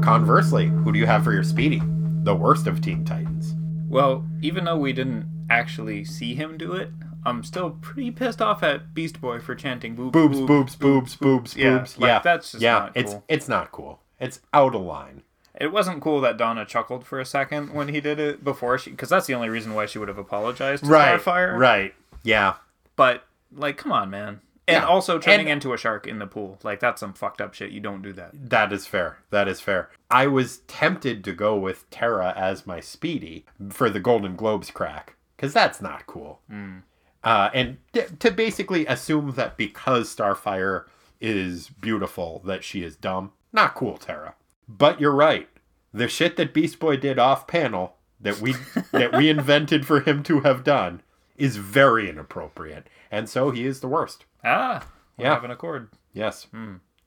Conversely, 0.02 0.68
who 0.68 0.94
do 0.94 1.00
you 1.00 1.06
have 1.06 1.26
for 1.26 1.34
your 1.34 1.44
Speedy? 1.44 1.82
The 2.24 2.36
worst 2.36 2.68
of 2.68 2.80
Teen 2.82 3.04
Titans. 3.04 3.54
Well, 3.90 4.26
even 4.42 4.64
though 4.64 4.78
we 4.78 4.94
didn't 4.94 5.46
actually 5.50 6.06
see 6.06 6.36
him 6.36 6.58
do 6.58 6.72
it, 6.72 6.90
I'm 7.26 7.44
still 7.44 7.72
pretty 7.82 8.12
pissed 8.12 8.42
off 8.42 8.64
at 8.64 8.94
Beast 8.94 9.20
Boy 9.22 9.40
for 9.40 9.56
chanting 9.56 9.96
boobs, 9.96 10.12
Boobs, 10.14 10.40
boobs, 10.42 10.76
boobs, 10.76 11.16
boobs, 11.16 11.56
Yeah, 11.56 11.78
boobs. 11.80 11.98
like, 11.98 12.08
yeah, 12.10 12.20
that's 12.20 12.52
just 12.52 12.62
yeah. 12.62 12.74
not 12.74 12.92
it's 12.96 13.12
cool. 13.14 13.24
it's 13.28 13.48
not 13.48 13.72
cool. 13.72 14.00
It's 14.20 14.40
out 14.54 14.76
of 14.76 14.82
line. 14.82 15.24
It 15.60 15.72
wasn't 15.72 16.02
cool 16.02 16.20
that 16.22 16.38
Donna 16.38 16.66
chuckled 16.66 17.06
for 17.06 17.20
a 17.20 17.26
second 17.26 17.74
when 17.74 17.90
he 17.90 18.02
did 18.02 18.20
it 18.20 18.44
before 18.44 18.78
she, 18.80 18.90
because 18.92 19.10
that's 19.10 19.28
the 19.28 19.36
only 19.36 19.50
reason 19.50 19.74
why 19.76 19.86
she 19.86 20.00
would 20.00 20.08
have 20.08 20.18
apologized 20.18 20.84
to 20.86 20.90
Starfire. 20.90 21.56
Right. 21.58 21.94
Yeah. 22.24 22.56
But 22.96 23.24
like, 23.56 23.78
come 23.78 23.92
on, 23.92 24.10
man. 24.10 24.42
And 24.68 24.82
Yeah. 24.82 24.86
also 24.88 25.20
turning 25.20 25.42
And- 25.48 25.50
into 25.54 25.74
a 25.74 25.78
shark 25.78 26.08
in 26.08 26.20
the 26.20 26.26
pool, 26.26 26.58
like 26.64 26.80
that's 26.80 27.02
some 27.02 27.14
fucked 27.14 27.42
up 27.42 27.54
shit. 27.54 27.72
You 27.72 27.82
don't 27.82 28.02
do 28.02 28.14
that. 28.14 28.32
That 28.34 28.72
is 28.74 28.88
fair. 28.88 29.18
That 29.30 29.48
is 29.48 29.60
fair. 29.62 29.90
I 30.10 30.26
was 30.28 30.60
tempted 30.68 31.24
to 31.26 31.34
go 31.34 31.56
with 31.58 31.88
Terra 31.92 32.34
as 32.36 32.66
my 32.66 32.80
Speedy 32.80 33.46
for 33.70 33.90
the 33.90 34.00
Golden 34.00 34.36
Globes 34.36 34.72
crack 34.72 35.16
because 35.36 35.54
that's 35.54 35.82
not 35.82 36.08
cool. 36.08 36.40
Hmm. 36.50 36.78
Uh, 37.24 37.50
and 37.54 37.78
to 38.20 38.32
basically 38.32 38.86
assume 38.86 39.32
that 39.32 39.56
because 39.58 40.14
Starfire 40.14 40.86
is 41.22 41.70
beautiful, 41.70 42.42
that 42.46 42.64
she 42.64 42.84
is 42.84 42.96
dumb, 42.98 43.32
not 43.54 43.76
cool, 43.76 43.98
Terra. 43.98 44.36
But 44.68 45.00
you're 45.00 45.16
right. 45.16 45.48
The 45.94 46.08
shit 46.08 46.36
that 46.38 46.54
Beast 46.54 46.80
Boy 46.80 46.98
did 46.98 47.20
off 47.20 47.48
panel 47.48 47.96
that 48.20 48.40
we 48.42 48.56
that 48.92 49.16
we 49.16 49.30
invented 49.30 49.86
for 49.86 50.02
him 50.02 50.24
to 50.24 50.42
have 50.42 50.64
done 50.64 51.02
is 51.38 51.58
very 51.58 52.10
inappropriate, 52.10 52.88
and 53.12 53.30
so 53.30 53.52
he 53.52 53.66
is 53.66 53.80
the 53.80 53.88
worst. 53.88 54.26
Ah, 54.44 54.86
Yeah. 55.18 55.34
have 55.34 55.44
an 55.44 55.52
accord. 55.52 55.90
Yes. 56.14 56.48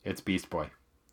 It's 0.05 0.21
Beast 0.21 0.49
Boy. 0.51 0.71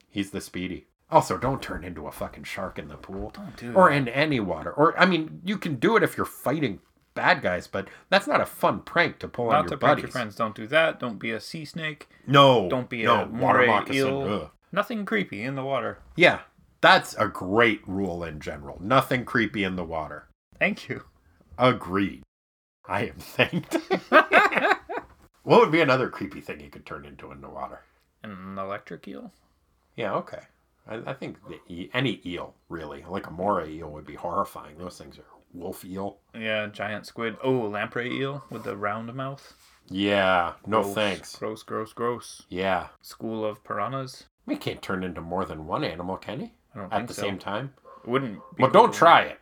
He's 0.09 0.31
the 0.31 0.41
speedy. 0.41 0.85
Also, 1.11 1.37
don't 1.37 1.61
turn 1.61 1.83
into 1.83 2.07
a 2.07 2.11
fucking 2.11 2.43
shark 2.43 2.79
in 2.79 2.87
the 2.87 2.95
pool. 2.95 3.31
Don't 3.35 3.55
do 3.57 3.73
Or 3.73 3.89
in 3.91 4.07
any 4.07 4.39
water. 4.39 4.71
Or, 4.71 4.97
I 4.99 5.05
mean, 5.05 5.41
you 5.43 5.57
can 5.59 5.75
do 5.75 5.95
it 5.95 6.01
if 6.03 6.15
you're 6.17 6.25
fighting 6.25 6.79
bad 7.13 7.41
guys, 7.41 7.67
but 7.67 7.87
that's 8.09 8.27
not 8.27 8.41
a 8.41 8.45
fun 8.45 8.81
prank 8.81 9.19
to 9.19 9.27
pull 9.27 9.47
on 9.47 9.51
Not 9.53 9.61
your 9.63 9.69
to 9.71 9.77
prank 9.77 9.91
buddies. 9.91 10.01
your 10.03 10.11
friends. 10.11 10.35
Don't 10.35 10.55
do 10.55 10.67
that. 10.67 10.99
Don't 10.99 11.19
be 11.19 11.31
a 11.31 11.39
sea 11.39 11.65
snake. 11.65 12.07
No. 12.27 12.69
Don't 12.69 12.89
be 12.89 13.03
no, 13.03 13.13
a 13.15 13.17
water 13.25 13.31
moray 13.31 13.67
moccasin. 13.67 14.07
eel. 14.07 14.51
Nothing 14.71 15.05
creepy 15.05 15.43
in 15.43 15.55
the 15.55 15.63
water. 15.63 15.99
Yeah. 16.15 16.39
That's 16.81 17.15
a 17.15 17.27
great 17.27 17.81
rule 17.87 18.23
in 18.23 18.39
general. 18.39 18.77
Nothing 18.81 19.23
creepy 19.25 19.63
in 19.63 19.75
the 19.75 19.83
water. 19.85 20.27
Thank 20.59 20.89
you. 20.89 21.03
Agreed. 21.57 22.23
I 22.87 23.05
am 23.05 23.15
thanked. 23.19 23.77
what 25.43 25.59
would 25.61 25.71
be 25.71 25.81
another 25.81 26.09
creepy 26.09 26.41
thing 26.41 26.59
you 26.59 26.69
could 26.69 26.85
turn 26.85 27.05
into 27.05 27.31
in 27.31 27.41
the 27.41 27.49
water? 27.49 27.81
An 28.23 28.57
electric 28.57 29.07
eel. 29.07 29.31
Yeah, 29.95 30.13
okay. 30.15 30.39
I, 30.87 30.95
I 31.11 31.13
think 31.13 31.37
the 31.47 31.59
e- 31.73 31.89
any 31.93 32.21
eel, 32.25 32.55
really, 32.69 33.05
like 33.07 33.27
a 33.27 33.31
moray 33.31 33.71
eel, 33.73 33.89
would 33.91 34.05
be 34.05 34.15
horrifying. 34.15 34.77
Those 34.77 34.97
things 34.97 35.17
are 35.17 35.23
wolf 35.53 35.85
eel. 35.85 36.17
Yeah, 36.33 36.67
giant 36.67 37.05
squid. 37.05 37.37
Oh, 37.43 37.51
lamprey 37.67 38.11
eel 38.19 38.43
with 38.49 38.63
the 38.63 38.75
round 38.75 39.13
mouth. 39.13 39.53
Yeah, 39.89 40.53
no 40.65 40.81
Gross, 40.81 40.95
thanks. 40.95 41.35
Gross, 41.35 41.63
gross, 41.63 41.93
gross. 41.93 42.43
Yeah, 42.49 42.87
School 43.01 43.45
of 43.45 43.63
piranhas. 43.63 44.23
we 44.45 44.55
can't 44.55 44.81
turn 44.81 45.03
into 45.03 45.21
more 45.21 45.45
than 45.45 45.67
one 45.67 45.83
animal, 45.83 46.17
can 46.17 46.39
he? 46.39 46.53
I 46.73 46.79
don't 46.79 46.93
At 46.93 47.07
the 47.07 47.13
so. 47.13 47.21
same 47.21 47.37
time. 47.37 47.73
It 48.03 48.09
wouldn't. 48.09 48.39
Be 48.55 48.63
Well, 48.63 48.71
don't 48.71 48.85
cool. 48.87 48.93
try 48.93 49.21
it. 49.23 49.39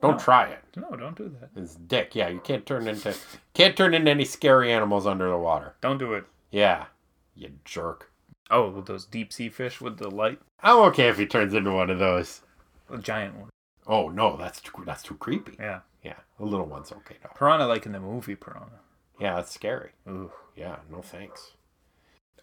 Don't 0.00 0.12
No. 0.12 0.18
try 0.18 0.46
it. 0.46 0.64
No, 0.76 0.96
don't 0.96 1.16
do 1.16 1.28
that. 1.40 1.50
It's 1.54 1.74
dick. 1.74 2.14
Yeah, 2.14 2.28
you 2.28 2.40
can't 2.40 2.64
turn 2.64 2.86
into 2.88 3.14
can't 3.52 3.76
turn 3.76 3.92
into 3.92 4.10
any 4.10 4.24
scary 4.24 4.72
animals 4.72 5.06
under 5.06 5.28
the 5.28 5.36
water. 5.36 5.74
Don't 5.82 5.98
do 5.98 6.14
it. 6.14 6.24
Yeah, 6.50 6.86
you 7.34 7.50
jerk. 7.64 8.10
Oh, 8.50 8.70
with 8.70 8.86
those 8.86 9.04
deep 9.04 9.32
sea 9.32 9.48
fish 9.50 9.80
with 9.80 9.98
the 9.98 10.10
light, 10.10 10.40
I'm 10.62 10.78
okay 10.88 11.08
if 11.08 11.18
he 11.18 11.26
turns 11.26 11.52
into 11.52 11.70
one 11.72 11.90
of 11.90 11.98
those. 11.98 12.40
A 12.88 12.96
giant 12.98 13.36
one. 13.36 13.49
Oh 13.90 14.08
no, 14.08 14.36
that's 14.36 14.60
too, 14.60 14.70
that's 14.86 15.02
too 15.02 15.16
creepy. 15.16 15.56
Yeah, 15.58 15.80
Yeah, 16.04 16.14
the 16.38 16.46
little 16.46 16.66
one's 16.66 16.92
okay 16.92 17.16
though. 17.22 17.30
piranha 17.34 17.66
like 17.66 17.84
in 17.86 17.92
the 17.92 18.00
movie 18.00 18.36
Piranha. 18.36 18.80
Yeah, 19.18 19.34
that's 19.34 19.52
scary. 19.52 19.90
Ooh, 20.08 20.30
Yeah, 20.56 20.76
no 20.90 21.02
thanks. 21.02 21.50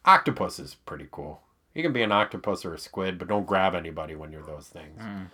Octopus 0.06 0.60
is 0.60 0.76
pretty 0.76 1.08
cool. 1.12 1.42
You 1.74 1.82
can 1.84 1.94
be 1.94 2.04
an 2.04 2.12
octopus 2.12 2.66
or 2.66 2.74
a 2.74 2.80
squid, 2.80 3.18
but 3.18 3.28
don't 3.30 3.48
grab 3.48 3.74
anybody 3.76 4.14
when 4.16 4.32
you're 4.32 4.44
those 4.44 4.68
things. 4.68 5.02
mm, 5.02 5.30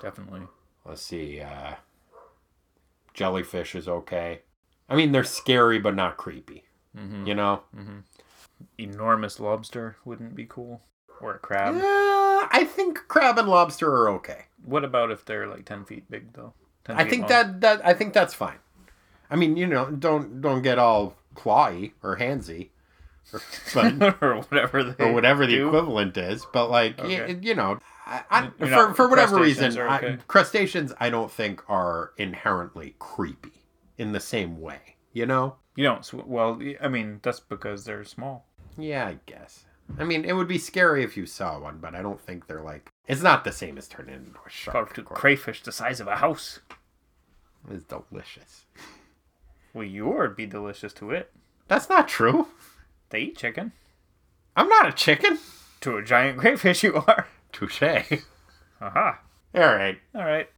definitely. 0.00 0.42
Let's 0.86 1.02
see. 1.02 1.40
Uh, 1.40 1.74
jellyfish 3.14 3.74
is 3.74 3.88
okay. 3.88 4.40
I 4.88 4.96
mean, 4.96 5.12
they're 5.12 5.24
scary 5.24 5.78
but 5.78 5.94
not 5.94 6.16
creepy. 6.16 6.64
hmm 6.96 7.26
You 7.26 7.34
know. 7.34 7.62
Enormous 8.78 9.38
lobster 9.38 9.96
wouldn't 10.04 10.34
be 10.34 10.44
cool, 10.46 10.82
or 11.20 11.34
a 11.34 11.38
crab. 11.38 11.74
Yeah, 11.76 11.82
I 12.58 12.64
think 12.64 13.06
crab 13.08 13.38
and 13.38 13.48
lobster 13.48 13.90
are 13.90 14.08
okay. 14.10 14.46
What 14.64 14.84
about 14.84 15.10
if 15.10 15.24
they're 15.24 15.46
like 15.46 15.64
ten 15.64 15.84
feet 15.84 16.10
big 16.10 16.32
though? 16.32 16.54
I 16.88 17.04
think 17.04 17.22
long? 17.22 17.28
that 17.28 17.60
that 17.60 17.86
I 17.86 17.94
think 17.94 18.12
that's 18.14 18.34
fine. 18.34 18.58
I 19.30 19.36
mean, 19.36 19.56
you 19.56 19.66
know, 19.66 19.90
don't 19.90 20.40
don't 20.40 20.62
get 20.62 20.78
all 20.78 21.16
clawy 21.34 21.92
or 22.02 22.16
handsy, 22.16 22.70
or, 23.32 23.40
but 23.74 24.16
or 24.22 24.36
whatever 24.40 24.82
they 24.84 25.04
or 25.04 25.12
whatever 25.12 25.46
the 25.46 25.56
do. 25.56 25.68
equivalent 25.68 26.16
is. 26.16 26.46
But 26.52 26.70
like, 26.70 26.98
Okay. 26.98 27.38
you 27.42 27.54
know, 27.54 27.78
I, 28.06 28.22
I, 28.30 28.66
for 28.66 28.94
for 28.94 29.08
whatever 29.08 29.36
reason, 29.40 29.76
are 29.78 29.88
I, 29.88 30.16
crustaceans 30.26 30.92
I 30.98 31.10
don't 31.10 31.30
think 31.30 31.62
are 31.68 32.12
inherently 32.16 32.94
creepy 32.98 33.64
in 33.98 34.12
the 34.12 34.20
same 34.20 34.60
way. 34.60 34.96
You 35.12 35.26
know? 35.26 35.56
You 35.76 35.84
don't. 35.84 36.14
Well, 36.26 36.60
I 36.80 36.88
mean, 36.88 37.20
that's 37.22 37.40
because 37.40 37.84
they're 37.84 38.04
small. 38.04 38.46
Yeah, 38.76 39.06
I 39.06 39.18
guess. 39.26 39.64
I 39.96 40.04
mean, 40.04 40.24
it 40.24 40.34
would 40.34 40.48
be 40.48 40.58
scary 40.58 41.02
if 41.02 41.16
you 41.16 41.24
saw 41.24 41.58
one, 41.58 41.78
but 41.78 41.94
I 41.94 42.02
don't 42.02 42.20
think 42.20 42.46
they're 42.46 42.62
like. 42.62 42.90
It's 43.06 43.22
not 43.22 43.44
the 43.44 43.52
same 43.52 43.78
as 43.78 43.88
turning 43.88 44.14
into 44.14 44.38
a 44.46 44.50
shark. 44.50 44.98
Of 44.98 45.04
crayfish 45.06 45.62
the 45.62 45.72
size 45.72 46.00
of 46.00 46.08
a 46.08 46.16
house. 46.16 46.60
It's 47.70 47.84
delicious. 47.84 48.66
Well, 49.72 49.84
yours 49.84 50.34
be 50.36 50.46
delicious 50.46 50.92
to 50.94 51.10
it. 51.10 51.32
That's 51.68 51.88
not 51.88 52.08
true. 52.08 52.48
They 53.10 53.20
eat 53.20 53.36
chicken. 53.36 53.72
I'm 54.56 54.68
not 54.68 54.88
a 54.88 54.92
chicken. 54.92 55.38
To 55.82 55.96
a 55.96 56.02
giant 56.02 56.38
crayfish, 56.38 56.82
you 56.84 56.96
are. 57.06 57.26
Touche. 57.52 57.82
Aha. 58.80 59.20
All 59.54 59.60
right. 59.60 59.98
All 60.14 60.24
right. 60.24 60.48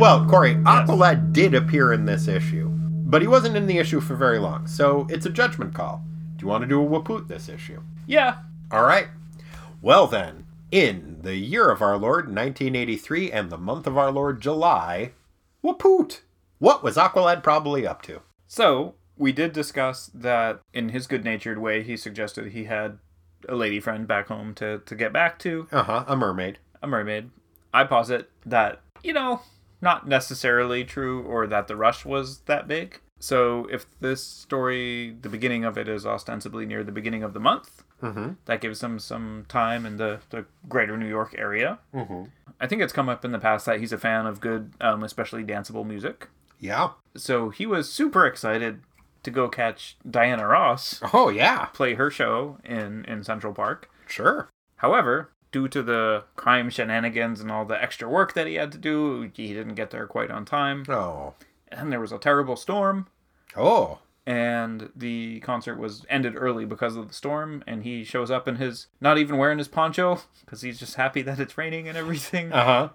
Well, 0.00 0.26
Corey, 0.26 0.56
Aqualad 0.56 1.32
did 1.32 1.54
appear 1.54 1.92
in 1.92 2.04
this 2.04 2.26
issue, 2.26 2.68
but 2.68 3.22
he 3.22 3.28
wasn't 3.28 3.56
in 3.56 3.66
the 3.66 3.78
issue 3.78 4.00
for 4.00 4.16
very 4.16 4.38
long, 4.38 4.66
so 4.66 5.06
it's 5.08 5.24
a 5.24 5.30
judgment 5.30 5.72
call. 5.72 6.04
Do 6.36 6.42
you 6.44 6.48
want 6.48 6.62
to 6.62 6.68
do 6.68 6.82
a 6.82 6.86
Wapoot 6.88 7.28
this 7.28 7.48
issue? 7.48 7.82
Yeah. 8.06 8.38
All 8.70 8.82
right. 8.84 9.08
Well, 9.80 10.06
then, 10.06 10.46
in 10.70 11.18
the 11.22 11.36
year 11.36 11.70
of 11.70 11.80
our 11.82 11.96
Lord, 11.96 12.26
1983, 12.26 13.30
and 13.30 13.50
the 13.50 13.58
month 13.58 13.86
of 13.86 13.96
our 13.96 14.10
Lord, 14.10 14.40
July, 14.40 15.12
Wapoot. 15.62 16.20
What 16.58 16.82
was 16.82 16.96
Aqualad 16.96 17.42
probably 17.42 17.86
up 17.86 18.02
to? 18.02 18.20
So 18.46 18.94
we 19.16 19.32
did 19.32 19.52
discuss 19.52 20.10
that 20.14 20.60
in 20.72 20.88
his 20.90 21.06
good-natured 21.06 21.58
way, 21.58 21.82
he 21.82 21.96
suggested 21.96 22.52
he 22.52 22.64
had 22.64 22.98
a 23.48 23.54
lady 23.54 23.78
friend 23.80 24.06
back 24.08 24.28
home 24.28 24.54
to 24.54 24.78
to 24.86 24.94
get 24.94 25.12
back 25.12 25.38
to, 25.40 25.68
Uh 25.70 25.82
huh, 25.82 26.04
a 26.08 26.16
mermaid. 26.16 26.58
a 26.82 26.86
mermaid. 26.86 27.30
I 27.74 27.84
posit 27.84 28.30
that 28.46 28.80
you 29.02 29.12
know 29.12 29.42
not 29.82 30.08
necessarily 30.08 30.82
true, 30.84 31.22
or 31.22 31.46
that 31.46 31.68
the 31.68 31.76
rush 31.76 32.04
was 32.06 32.38
that 32.46 32.66
big. 32.66 33.00
So 33.24 33.66
if 33.72 33.86
this 34.00 34.22
story, 34.22 35.16
the 35.22 35.30
beginning 35.30 35.64
of 35.64 35.78
it, 35.78 35.88
is 35.88 36.04
ostensibly 36.04 36.66
near 36.66 36.84
the 36.84 36.92
beginning 36.92 37.22
of 37.22 37.32
the 37.32 37.40
month, 37.40 37.82
Mm-hmm. 38.02 38.32
that 38.44 38.60
gives 38.60 38.80
them 38.80 38.98
some 38.98 39.46
time 39.48 39.86
in 39.86 39.96
the, 39.96 40.20
the 40.28 40.44
greater 40.68 40.94
New 40.98 41.08
York 41.08 41.34
area. 41.38 41.78
Mm-hmm. 41.94 42.24
I 42.60 42.66
think 42.66 42.82
it's 42.82 42.92
come 42.92 43.08
up 43.08 43.24
in 43.24 43.32
the 43.32 43.38
past 43.38 43.64
that 43.64 43.80
he's 43.80 43.94
a 43.94 43.98
fan 43.98 44.26
of 44.26 44.42
good, 44.42 44.72
um, 44.78 45.02
especially 45.02 45.42
danceable 45.42 45.86
music. 45.86 46.28
Yeah. 46.60 46.90
So 47.16 47.48
he 47.48 47.64
was 47.64 47.90
super 47.90 48.26
excited 48.26 48.80
to 49.22 49.30
go 49.30 49.48
catch 49.48 49.96
Diana 50.08 50.46
Ross 50.46 51.00
Oh, 51.14 51.30
yeah. 51.30 51.66
play 51.66 51.94
her 51.94 52.10
show 52.10 52.58
in, 52.62 53.06
in 53.06 53.24
Central 53.24 53.54
Park. 53.54 53.88
Sure. 54.06 54.50
However, 54.76 55.30
due 55.50 55.68
to 55.68 55.82
the 55.82 56.24
crime 56.36 56.68
shenanigans 56.68 57.40
and 57.40 57.50
all 57.50 57.64
the 57.64 57.82
extra 57.82 58.06
work 58.06 58.34
that 58.34 58.46
he 58.46 58.56
had 58.56 58.70
to 58.72 58.78
do, 58.78 59.30
he 59.34 59.54
didn't 59.54 59.76
get 59.76 59.92
there 59.92 60.06
quite 60.06 60.30
on 60.30 60.44
time. 60.44 60.84
Oh. 60.90 61.32
And 61.72 61.90
there 61.90 62.00
was 62.00 62.12
a 62.12 62.18
terrible 62.18 62.56
storm, 62.56 63.06
Oh. 63.56 63.98
and 64.26 64.90
the 64.96 65.40
concert 65.40 65.78
was 65.78 66.04
ended 66.08 66.34
early 66.36 66.64
because 66.64 66.96
of 66.96 67.08
the 67.08 67.14
storm. 67.14 67.62
And 67.66 67.82
he 67.84 68.04
shows 68.04 68.30
up 68.30 68.48
in 68.48 68.56
his 68.56 68.86
not 69.00 69.18
even 69.18 69.36
wearing 69.36 69.58
his 69.58 69.68
poncho 69.68 70.20
because 70.44 70.62
he's 70.62 70.78
just 70.78 70.94
happy 70.96 71.22
that 71.22 71.38
it's 71.40 71.58
raining 71.58 71.88
and 71.88 71.96
everything. 71.98 72.52
Uh 72.52 72.64
huh. 72.64 72.88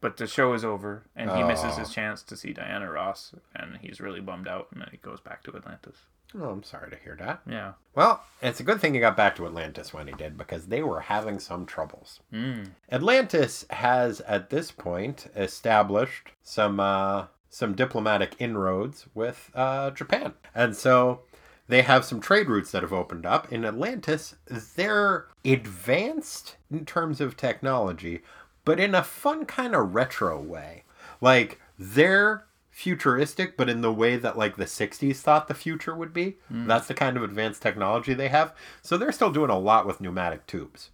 But 0.00 0.16
the 0.16 0.26
show 0.26 0.54
is 0.54 0.64
over, 0.64 1.02
and 1.14 1.30
he 1.30 1.42
misses 1.42 1.74
Oh. 1.76 1.80
his 1.80 1.90
chance 1.90 2.22
to 2.22 2.34
see 2.34 2.54
Diana 2.54 2.90
Ross, 2.90 3.34
and 3.54 3.76
he's 3.82 4.00
really 4.00 4.20
bummed 4.20 4.48
out. 4.48 4.68
And 4.72 4.80
then 4.80 4.88
he 4.90 4.96
goes 4.96 5.20
back 5.20 5.42
to 5.42 5.54
Atlantis. 5.54 5.98
Oh, 6.34 6.48
I'm 6.48 6.62
sorry 6.62 6.90
to 6.90 6.96
hear 6.96 7.16
that. 7.20 7.42
Yeah. 7.46 7.72
Well, 7.94 8.22
it's 8.40 8.60
a 8.60 8.62
good 8.62 8.80
thing 8.80 8.94
he 8.94 9.00
got 9.00 9.14
back 9.16 9.36
to 9.36 9.44
Atlantis 9.46 9.92
when 9.92 10.06
he 10.06 10.14
did 10.14 10.38
because 10.38 10.68
they 10.68 10.82
were 10.82 11.00
having 11.00 11.38
some 11.38 11.66
troubles. 11.66 12.20
Mm. 12.32 12.68
Atlantis 12.90 13.66
has 13.68 14.20
at 14.22 14.48
this 14.48 14.70
point 14.70 15.26
established 15.36 16.30
some 16.42 16.80
uh, 16.80 17.26
some 17.50 17.74
diplomatic 17.74 18.34
inroads 18.38 19.06
with 19.14 19.50
uh, 19.54 19.90
Japan, 19.90 20.32
and 20.54 20.74
so 20.74 21.20
they 21.68 21.82
have 21.82 22.04
some 22.04 22.20
trade 22.20 22.48
routes 22.48 22.70
that 22.70 22.82
have 22.82 22.92
opened 22.92 23.26
up 23.26 23.52
in 23.52 23.64
Atlantis. 23.64 24.34
They're 24.74 25.26
advanced 25.44 26.56
in 26.70 26.84
terms 26.84 27.20
of 27.20 27.36
technology, 27.36 28.22
but 28.64 28.80
in 28.80 28.94
a 28.94 29.02
fun 29.04 29.44
kind 29.44 29.74
of 29.74 29.94
retro 29.94 30.40
way. 30.40 30.84
Like 31.20 31.60
they're 31.78 32.46
futuristic, 32.70 33.56
but 33.56 33.68
in 33.68 33.82
the 33.82 33.92
way 33.92 34.16
that 34.16 34.38
like 34.38 34.56
the 34.56 34.64
60s 34.64 35.16
thought 35.16 35.48
the 35.48 35.54
future 35.54 35.94
would 35.94 36.12
be. 36.12 36.38
That's 36.66 36.88
the 36.88 36.94
kind 36.94 37.16
of 37.16 37.22
advanced 37.22 37.62
technology 37.62 38.14
they 38.14 38.28
have. 38.28 38.54
So 38.82 38.96
they're 38.96 39.12
still 39.12 39.30
doing 39.30 39.50
a 39.50 39.58
lot 39.58 39.86
with 39.86 40.00
pneumatic 40.00 40.46
tubes. 40.46 40.90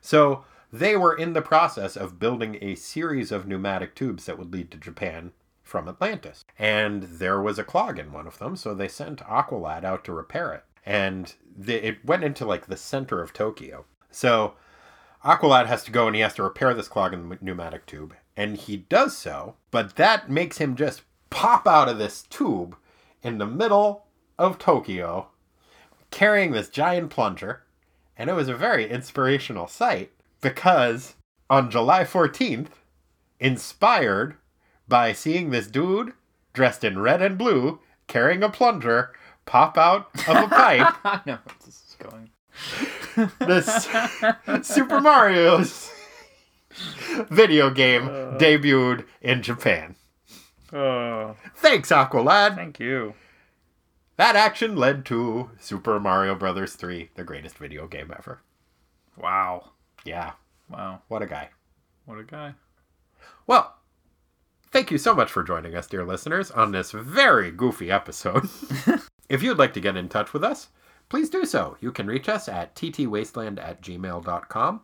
So 0.00 0.44
they 0.72 0.96
were 0.96 1.14
in 1.14 1.34
the 1.34 1.42
process 1.42 1.96
of 1.96 2.18
building 2.18 2.58
a 2.62 2.74
series 2.74 3.30
of 3.30 3.46
pneumatic 3.46 3.94
tubes 3.94 4.24
that 4.26 4.38
would 4.38 4.52
lead 4.52 4.70
to 4.70 4.76
Japan 4.78 5.32
from 5.70 5.88
Atlantis. 5.88 6.44
And 6.58 7.04
there 7.04 7.40
was 7.40 7.58
a 7.58 7.64
clog 7.64 7.98
in 7.98 8.12
one 8.12 8.26
of 8.26 8.38
them, 8.38 8.56
so 8.56 8.74
they 8.74 8.88
sent 8.88 9.20
Aqualad 9.20 9.84
out 9.84 10.04
to 10.04 10.12
repair 10.12 10.52
it. 10.52 10.64
And 10.84 11.32
the, 11.56 11.86
it 11.86 12.04
went 12.04 12.24
into 12.24 12.44
like 12.44 12.66
the 12.66 12.76
center 12.76 13.22
of 13.22 13.32
Tokyo. 13.32 13.84
So 14.10 14.54
Aqualad 15.24 15.66
has 15.66 15.84
to 15.84 15.92
go 15.92 16.08
and 16.08 16.16
he 16.16 16.22
has 16.22 16.34
to 16.34 16.42
repair 16.42 16.74
this 16.74 16.88
clog 16.88 17.14
in 17.14 17.28
the 17.28 17.38
pneumatic 17.40 17.86
tube. 17.86 18.14
And 18.36 18.56
he 18.56 18.78
does 18.78 19.16
so, 19.16 19.54
but 19.70 19.94
that 19.94 20.28
makes 20.28 20.58
him 20.58 20.74
just 20.74 21.02
pop 21.30 21.68
out 21.68 21.88
of 21.88 21.98
this 21.98 22.22
tube 22.22 22.76
in 23.22 23.38
the 23.38 23.46
middle 23.46 24.06
of 24.38 24.58
Tokyo 24.58 25.28
carrying 26.10 26.50
this 26.50 26.68
giant 26.68 27.10
plunger. 27.10 27.62
And 28.16 28.28
it 28.28 28.34
was 28.34 28.48
a 28.48 28.54
very 28.54 28.90
inspirational 28.90 29.68
sight 29.68 30.10
because 30.40 31.14
on 31.48 31.70
July 31.70 32.02
14th, 32.02 32.70
inspired 33.38 34.36
by 34.90 35.12
seeing 35.14 35.48
this 35.50 35.68
dude 35.68 36.12
dressed 36.52 36.84
in 36.84 36.98
red 36.98 37.22
and 37.22 37.38
blue 37.38 37.78
carrying 38.08 38.42
a 38.42 38.50
plunger 38.50 39.12
pop 39.46 39.78
out 39.78 40.10
of 40.28 40.36
a 40.36 40.48
pipe, 40.48 40.94
I 41.04 41.20
know 41.24 41.38
where 41.44 41.56
this 41.64 41.76
is 41.76 41.96
going. 41.98 42.30
this 43.38 44.68
Super 44.68 45.00
Mario's 45.00 45.90
video 47.30 47.70
game 47.70 48.08
uh. 48.08 48.36
debuted 48.38 49.06
in 49.22 49.42
Japan. 49.42 49.96
Oh, 50.72 51.36
Thanks, 51.56 51.90
Aqualad. 51.90 52.54
thank 52.56 52.78
you. 52.78 53.14
That 54.16 54.36
action 54.36 54.76
led 54.76 55.04
to 55.06 55.50
Super 55.58 55.98
Mario 55.98 56.34
Brothers 56.34 56.74
3, 56.74 57.10
the 57.14 57.24
greatest 57.24 57.56
video 57.58 57.86
game 57.86 58.12
ever. 58.16 58.40
Wow. 59.16 59.70
Yeah, 60.04 60.32
Wow. 60.68 61.02
what 61.08 61.22
a 61.22 61.26
guy. 61.26 61.48
What 62.04 62.18
a 62.18 62.24
guy. 62.24 62.54
Well, 63.46 63.74
thank 64.70 64.90
you 64.90 64.98
so 64.98 65.14
much 65.14 65.30
for 65.30 65.42
joining 65.42 65.74
us, 65.74 65.86
dear 65.86 66.04
listeners, 66.04 66.50
on 66.50 66.72
this 66.72 66.92
very 66.92 67.50
goofy 67.50 67.90
episode. 67.90 68.48
if 69.28 69.42
you'd 69.42 69.58
like 69.58 69.74
to 69.74 69.80
get 69.80 69.96
in 69.96 70.08
touch 70.08 70.32
with 70.32 70.44
us, 70.44 70.68
please 71.08 71.30
do 71.30 71.44
so. 71.44 71.76
You 71.80 71.92
can 71.92 72.06
reach 72.06 72.28
us 72.28 72.48
at 72.48 72.74
ttwasteland 72.74 73.62
at 73.62 73.82
gmail.com. 73.82 74.80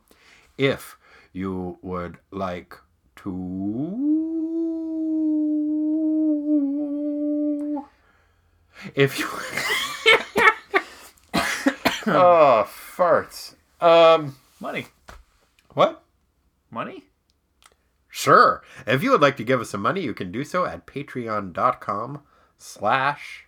If 0.59 0.97
you 1.33 1.79
would 1.83 2.19
like 2.31 2.77
to. 3.17 4.03
If 8.95 9.19
you. 9.19 9.27
oh, 12.07 12.69
farts. 12.97 13.55
Um, 13.81 14.37
Money. 14.61 14.87
what? 15.75 16.03
Money? 16.71 17.06
Sure. 18.17 18.63
If 18.87 19.03
you 19.03 19.11
would 19.11 19.21
like 19.21 19.37
to 19.37 19.45
give 19.45 19.61
us 19.61 19.69
some 19.69 19.83
money, 19.83 20.01
you 20.01 20.15
can 20.15 20.33
do 20.33 20.43
so 20.43 20.65
at 20.65 20.87
patreon.com 20.87 22.23
slash 22.57 23.45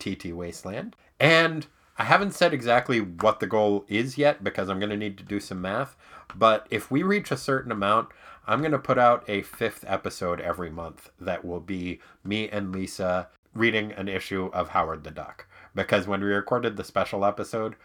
ttwasteland. 0.00 0.94
And 1.20 1.68
I 1.96 2.02
haven't 2.02 2.34
said 2.34 2.52
exactly 2.52 2.98
what 3.00 3.38
the 3.38 3.46
goal 3.46 3.84
is 3.86 4.18
yet 4.18 4.42
because 4.42 4.68
I'm 4.68 4.80
going 4.80 4.90
to 4.90 4.96
need 4.96 5.18
to 5.18 5.24
do 5.24 5.38
some 5.38 5.60
math. 5.60 5.96
But 6.34 6.66
if 6.68 6.90
we 6.90 7.04
reach 7.04 7.30
a 7.30 7.36
certain 7.36 7.70
amount, 7.70 8.08
I'm 8.44 8.58
going 8.58 8.72
to 8.72 8.78
put 8.80 8.98
out 8.98 9.22
a 9.28 9.42
fifth 9.42 9.84
episode 9.86 10.40
every 10.40 10.68
month 10.68 11.10
that 11.20 11.44
will 11.44 11.60
be 11.60 12.00
me 12.24 12.48
and 12.48 12.72
Lisa 12.72 13.28
reading 13.54 13.92
an 13.92 14.08
issue 14.08 14.50
of 14.52 14.70
Howard 14.70 15.04
the 15.04 15.12
Duck. 15.12 15.46
Because 15.76 16.08
when 16.08 16.22
we 16.22 16.26
recorded 16.26 16.76
the 16.76 16.82
special 16.82 17.24
episode, 17.24 17.76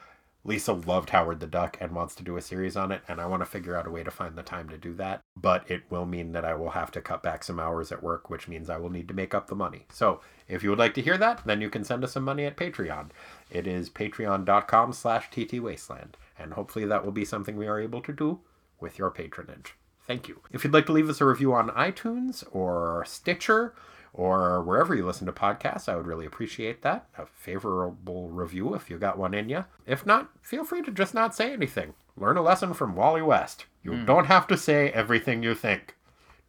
Lisa 0.48 0.72
loved 0.72 1.10
Howard 1.10 1.42
the 1.42 1.46
Duck 1.46 1.78
and 1.82 1.92
wants 1.92 2.16
to 2.16 2.24
do 2.24 2.38
a 2.38 2.42
series 2.42 2.78
on 2.78 2.90
it, 2.94 3.02
and 3.10 3.20
I 3.20 3.26
want 3.26 3.42
to 3.42 3.46
figure 3.46 3.76
out 3.76 3.86
a 3.86 3.92
way 3.92 4.02
to 4.02 4.10
find 4.10 4.38
the 4.38 4.44
time 4.44 4.70
to 4.70 4.78
do 4.78 4.94
that. 4.94 5.20
But 5.36 5.70
it 5.70 5.84
will 5.90 6.06
mean 6.06 6.32
that 6.32 6.46
I 6.46 6.56
will 6.56 6.70
have 6.70 6.90
to 6.92 7.02
cut 7.02 7.22
back 7.22 7.44
some 7.44 7.60
hours 7.60 7.92
at 7.92 8.02
work, 8.02 8.30
which 8.30 8.48
means 8.48 8.70
I 8.70 8.78
will 8.78 8.90
need 8.90 9.10
to 9.10 9.14
make 9.14 9.36
up 9.36 9.48
the 9.48 9.56
money. 9.56 9.88
So 9.92 10.22
if 10.48 10.64
you 10.64 10.70
would 10.70 10.80
like 10.80 10.94
to 10.94 11.02
hear 11.02 11.18
that, 11.18 11.42
then 11.46 11.60
you 11.60 11.70
can 11.70 11.84
send 11.84 12.02
us 12.06 12.14
some 12.14 12.24
money 12.24 12.46
at 12.46 12.56
Patreon. 12.56 13.10
It 13.52 13.68
is 13.68 13.90
patreon.com 13.90 14.94
slash 14.94 15.30
ttwasteland, 15.32 16.14
and 16.40 16.54
hopefully 16.54 16.86
that 16.86 17.04
will 17.04 17.12
be 17.12 17.26
something 17.26 17.58
we 17.58 17.68
are 17.68 17.82
able 17.82 18.02
to 18.02 18.14
do 18.14 18.40
with 18.80 18.98
your 18.98 19.12
patronage. 19.12 19.76
Thank 20.08 20.30
you. 20.30 20.40
If 20.54 20.64
you'd 20.64 20.74
like 20.74 20.86
to 20.86 20.94
leave 20.94 21.10
us 21.10 21.20
a 21.20 21.26
review 21.26 21.54
on 21.54 21.72
iTunes 21.72 22.46
or 22.54 23.04
Stitcher 23.06 23.76
or 24.14 24.62
wherever 24.64 24.96
you 24.96 25.06
listen 25.06 25.26
to 25.28 25.32
podcasts, 25.32 25.88
I 25.88 25.96
would 25.96 26.08
really 26.08 26.26
appreciate 26.26 26.82
that. 26.82 27.08
A 27.18 27.26
favorable 27.26 28.30
review 28.30 28.74
if 28.74 28.90
you 28.90 28.98
got 28.98 29.18
one 29.18 29.34
in 29.34 29.50
you. 29.50 29.66
If 29.86 30.06
not, 30.06 30.30
feel 30.42 30.64
free 30.64 30.82
to 30.84 30.92
just 30.92 31.14
not 31.14 31.36
say 31.36 31.54
anything. 31.54 31.94
Learn 32.16 32.38
a 32.38 32.42
lesson 32.42 32.74
from 32.74 32.96
Wally 32.96 33.22
West. 33.22 33.66
You 33.84 33.94
hmm. 33.94 34.06
don't 34.06 34.26
have 34.26 34.48
to 34.48 34.58
say 34.58 34.90
everything 34.90 35.44
you 35.44 35.54
think. 35.54 35.96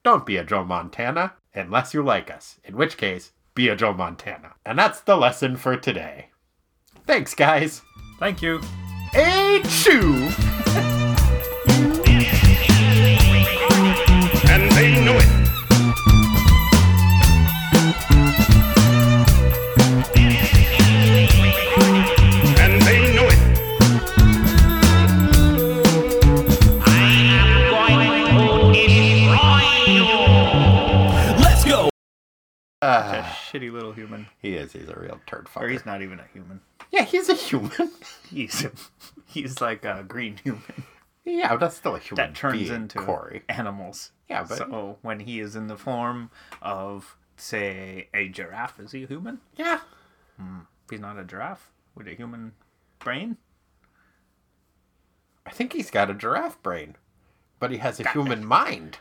Don't 0.02 0.26
be 0.26 0.36
a 0.36 0.44
Joe 0.44 0.64
Montana 0.64 1.34
unless 1.54 1.92
you 1.92 2.02
like 2.02 2.30
us, 2.30 2.58
in 2.64 2.76
which 2.76 2.96
case, 2.96 3.32
be 3.54 3.68
a 3.68 3.76
Joe 3.76 3.92
Montana. 3.92 4.54
And 4.64 4.78
that's 4.78 5.00
the 5.00 5.16
lesson 5.16 5.56
for 5.56 5.76
today. 5.76 6.30
Thanks, 7.06 7.34
guys. 7.34 7.82
Thank 8.18 8.42
you. 8.42 8.60
Achoo! 9.12 10.47
and 10.47 10.47
A 32.80 33.22
ah. 33.24 33.38
shitty 33.50 33.72
little 33.72 33.92
human. 33.92 34.28
He 34.40 34.54
is. 34.54 34.72
He's 34.72 34.88
a 34.88 34.94
real 34.94 35.20
turd 35.26 35.46
fucker. 35.46 35.62
Or 35.62 35.68
he's 35.68 35.84
not 35.84 36.02
even 36.02 36.20
a 36.20 36.26
human. 36.32 36.60
Yeah, 36.92 37.04
he's 37.04 37.28
a 37.28 37.34
human. 37.34 37.90
He's 38.30 38.66
he's 39.26 39.60
like 39.60 39.84
a 39.84 40.04
green 40.06 40.36
human 40.36 40.84
yeah, 41.28 41.48
but 41.50 41.60
that's 41.60 41.76
still 41.76 41.94
a 41.94 41.98
human 41.98 42.26
that 42.26 42.34
turns 42.34 42.58
being, 42.58 42.74
into 42.74 42.98
Corey. 42.98 43.42
animals. 43.48 44.12
Yeah, 44.28 44.44
but- 44.44 44.58
so 44.58 44.98
when 45.02 45.20
he 45.20 45.40
is 45.40 45.56
in 45.56 45.66
the 45.66 45.76
form 45.76 46.30
of 46.62 47.16
say 47.36 48.08
a 48.14 48.28
giraffe, 48.28 48.80
is 48.80 48.92
he 48.92 49.04
a 49.04 49.06
human? 49.06 49.40
Yeah. 49.56 49.80
Hmm. 50.38 50.60
He's 50.90 51.00
not 51.00 51.18
a 51.18 51.24
giraffe 51.24 51.70
with 51.94 52.08
a 52.08 52.14
human 52.14 52.52
brain. 52.98 53.36
I 55.44 55.50
think 55.50 55.72
he's 55.72 55.90
got 55.90 56.10
a 56.10 56.14
giraffe 56.14 56.62
brain, 56.62 56.96
but 57.58 57.70
he 57.70 57.78
has 57.78 58.00
a 58.00 58.08
human 58.08 58.44
mind. 58.44 58.98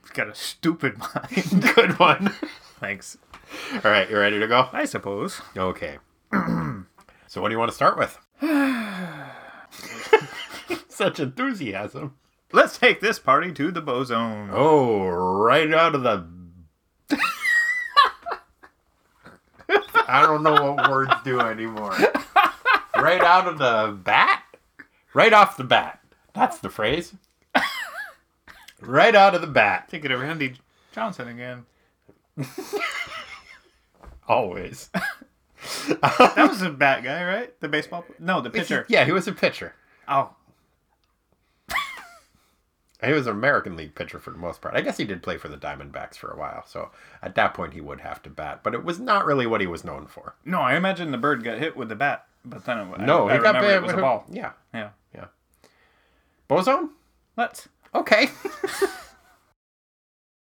got 0.13 0.29
a 0.29 0.35
stupid 0.35 0.97
mind. 0.99 1.73
Good 1.75 1.99
one. 1.99 2.33
Thanks. 2.79 3.17
All 3.73 3.91
right, 3.91 4.09
you 4.09 4.17
ready 4.17 4.39
to 4.39 4.47
go? 4.47 4.69
I 4.71 4.85
suppose. 4.85 5.41
Okay. 5.57 5.97
so, 7.27 7.41
what 7.41 7.49
do 7.49 7.53
you 7.53 7.59
want 7.59 7.69
to 7.69 7.75
start 7.75 7.97
with? 7.97 8.17
Such 10.89 11.19
enthusiasm. 11.19 12.15
Let's 12.53 12.77
take 12.77 12.99
this 12.99 13.19
party 13.19 13.53
to 13.53 13.71
the 13.71 13.81
bozone. 13.81 14.49
Oh, 14.51 15.07
right 15.07 15.73
out 15.73 15.95
of 15.95 16.03
the. 16.03 16.27
I 20.07 20.23
don't 20.23 20.43
know 20.43 20.73
what 20.73 20.89
words 20.89 21.13
do 21.23 21.39
anymore. 21.39 21.95
Right 22.95 23.21
out 23.21 23.47
of 23.47 23.57
the 23.57 23.97
bat? 24.03 24.43
Right 25.13 25.31
off 25.31 25.57
the 25.57 25.63
bat. 25.63 25.99
That's 26.33 26.59
the 26.59 26.69
phrase. 26.69 27.13
Right 28.81 29.15
out 29.15 29.35
of 29.35 29.41
the 29.41 29.47
bat. 29.47 29.87
Take 29.89 30.05
it 30.05 30.11
of 30.11 30.19
Randy 30.21 30.55
Johnson 30.93 31.27
again. 31.27 31.65
Always. 34.27 34.89
That 35.87 36.47
was 36.49 36.63
a 36.63 36.71
bat 36.71 37.03
guy, 37.03 37.23
right? 37.23 37.59
The 37.59 37.67
baseball. 37.67 38.03
No, 38.17 38.41
the 38.41 38.49
pitcher. 38.49 38.83
Yeah, 38.89 39.05
he 39.05 39.11
was 39.11 39.27
a 39.27 39.31
pitcher. 39.31 39.75
Oh, 40.07 40.31
He 43.03 43.11
was 43.11 43.27
an 43.27 43.33
American 43.33 43.75
League 43.75 43.93
pitcher 43.93 44.17
for 44.19 44.31
the 44.31 44.37
most 44.39 44.59
part. 44.61 44.75
I 44.75 44.81
guess 44.81 44.97
he 44.97 45.05
did 45.05 45.21
play 45.21 45.37
for 45.37 45.49
the 45.49 45.57
Diamondbacks 45.57 46.15
for 46.17 46.31
a 46.31 46.37
while, 46.37 46.63
so 46.65 46.89
at 47.21 47.35
that 47.35 47.53
point 47.53 47.73
he 47.73 47.81
would 47.81 48.01
have 48.01 48.23
to 48.23 48.29
bat. 48.31 48.61
But 48.63 48.73
it 48.73 48.83
was 48.83 48.99
not 48.99 49.25
really 49.25 49.45
what 49.45 49.61
he 49.61 49.67
was 49.67 49.83
known 49.83 50.07
for. 50.07 50.35
no! 50.45 50.59
I 50.61 50.75
imagine 50.75 51.11
the 51.11 51.17
bird 51.19 51.43
got 51.43 51.59
hit 51.59 51.77
with 51.77 51.89
the 51.89 51.95
bat, 51.95 52.25
but 52.43 52.65
then 52.65 52.79
it, 52.79 52.99
No, 53.01 53.29
I, 53.29 53.35
I 53.35 53.37
got 53.37 53.53
bit 53.61 53.69
it 53.71 53.81
was 53.83 53.91
with 53.91 53.99
a 53.99 54.01
ball. 54.01 54.25
Yeah, 54.31 54.53
Yeah. 54.73 54.89
yeah. 55.13 55.25
Boson? 56.47 56.89
Let's. 57.37 57.67
Okay. 57.93 58.29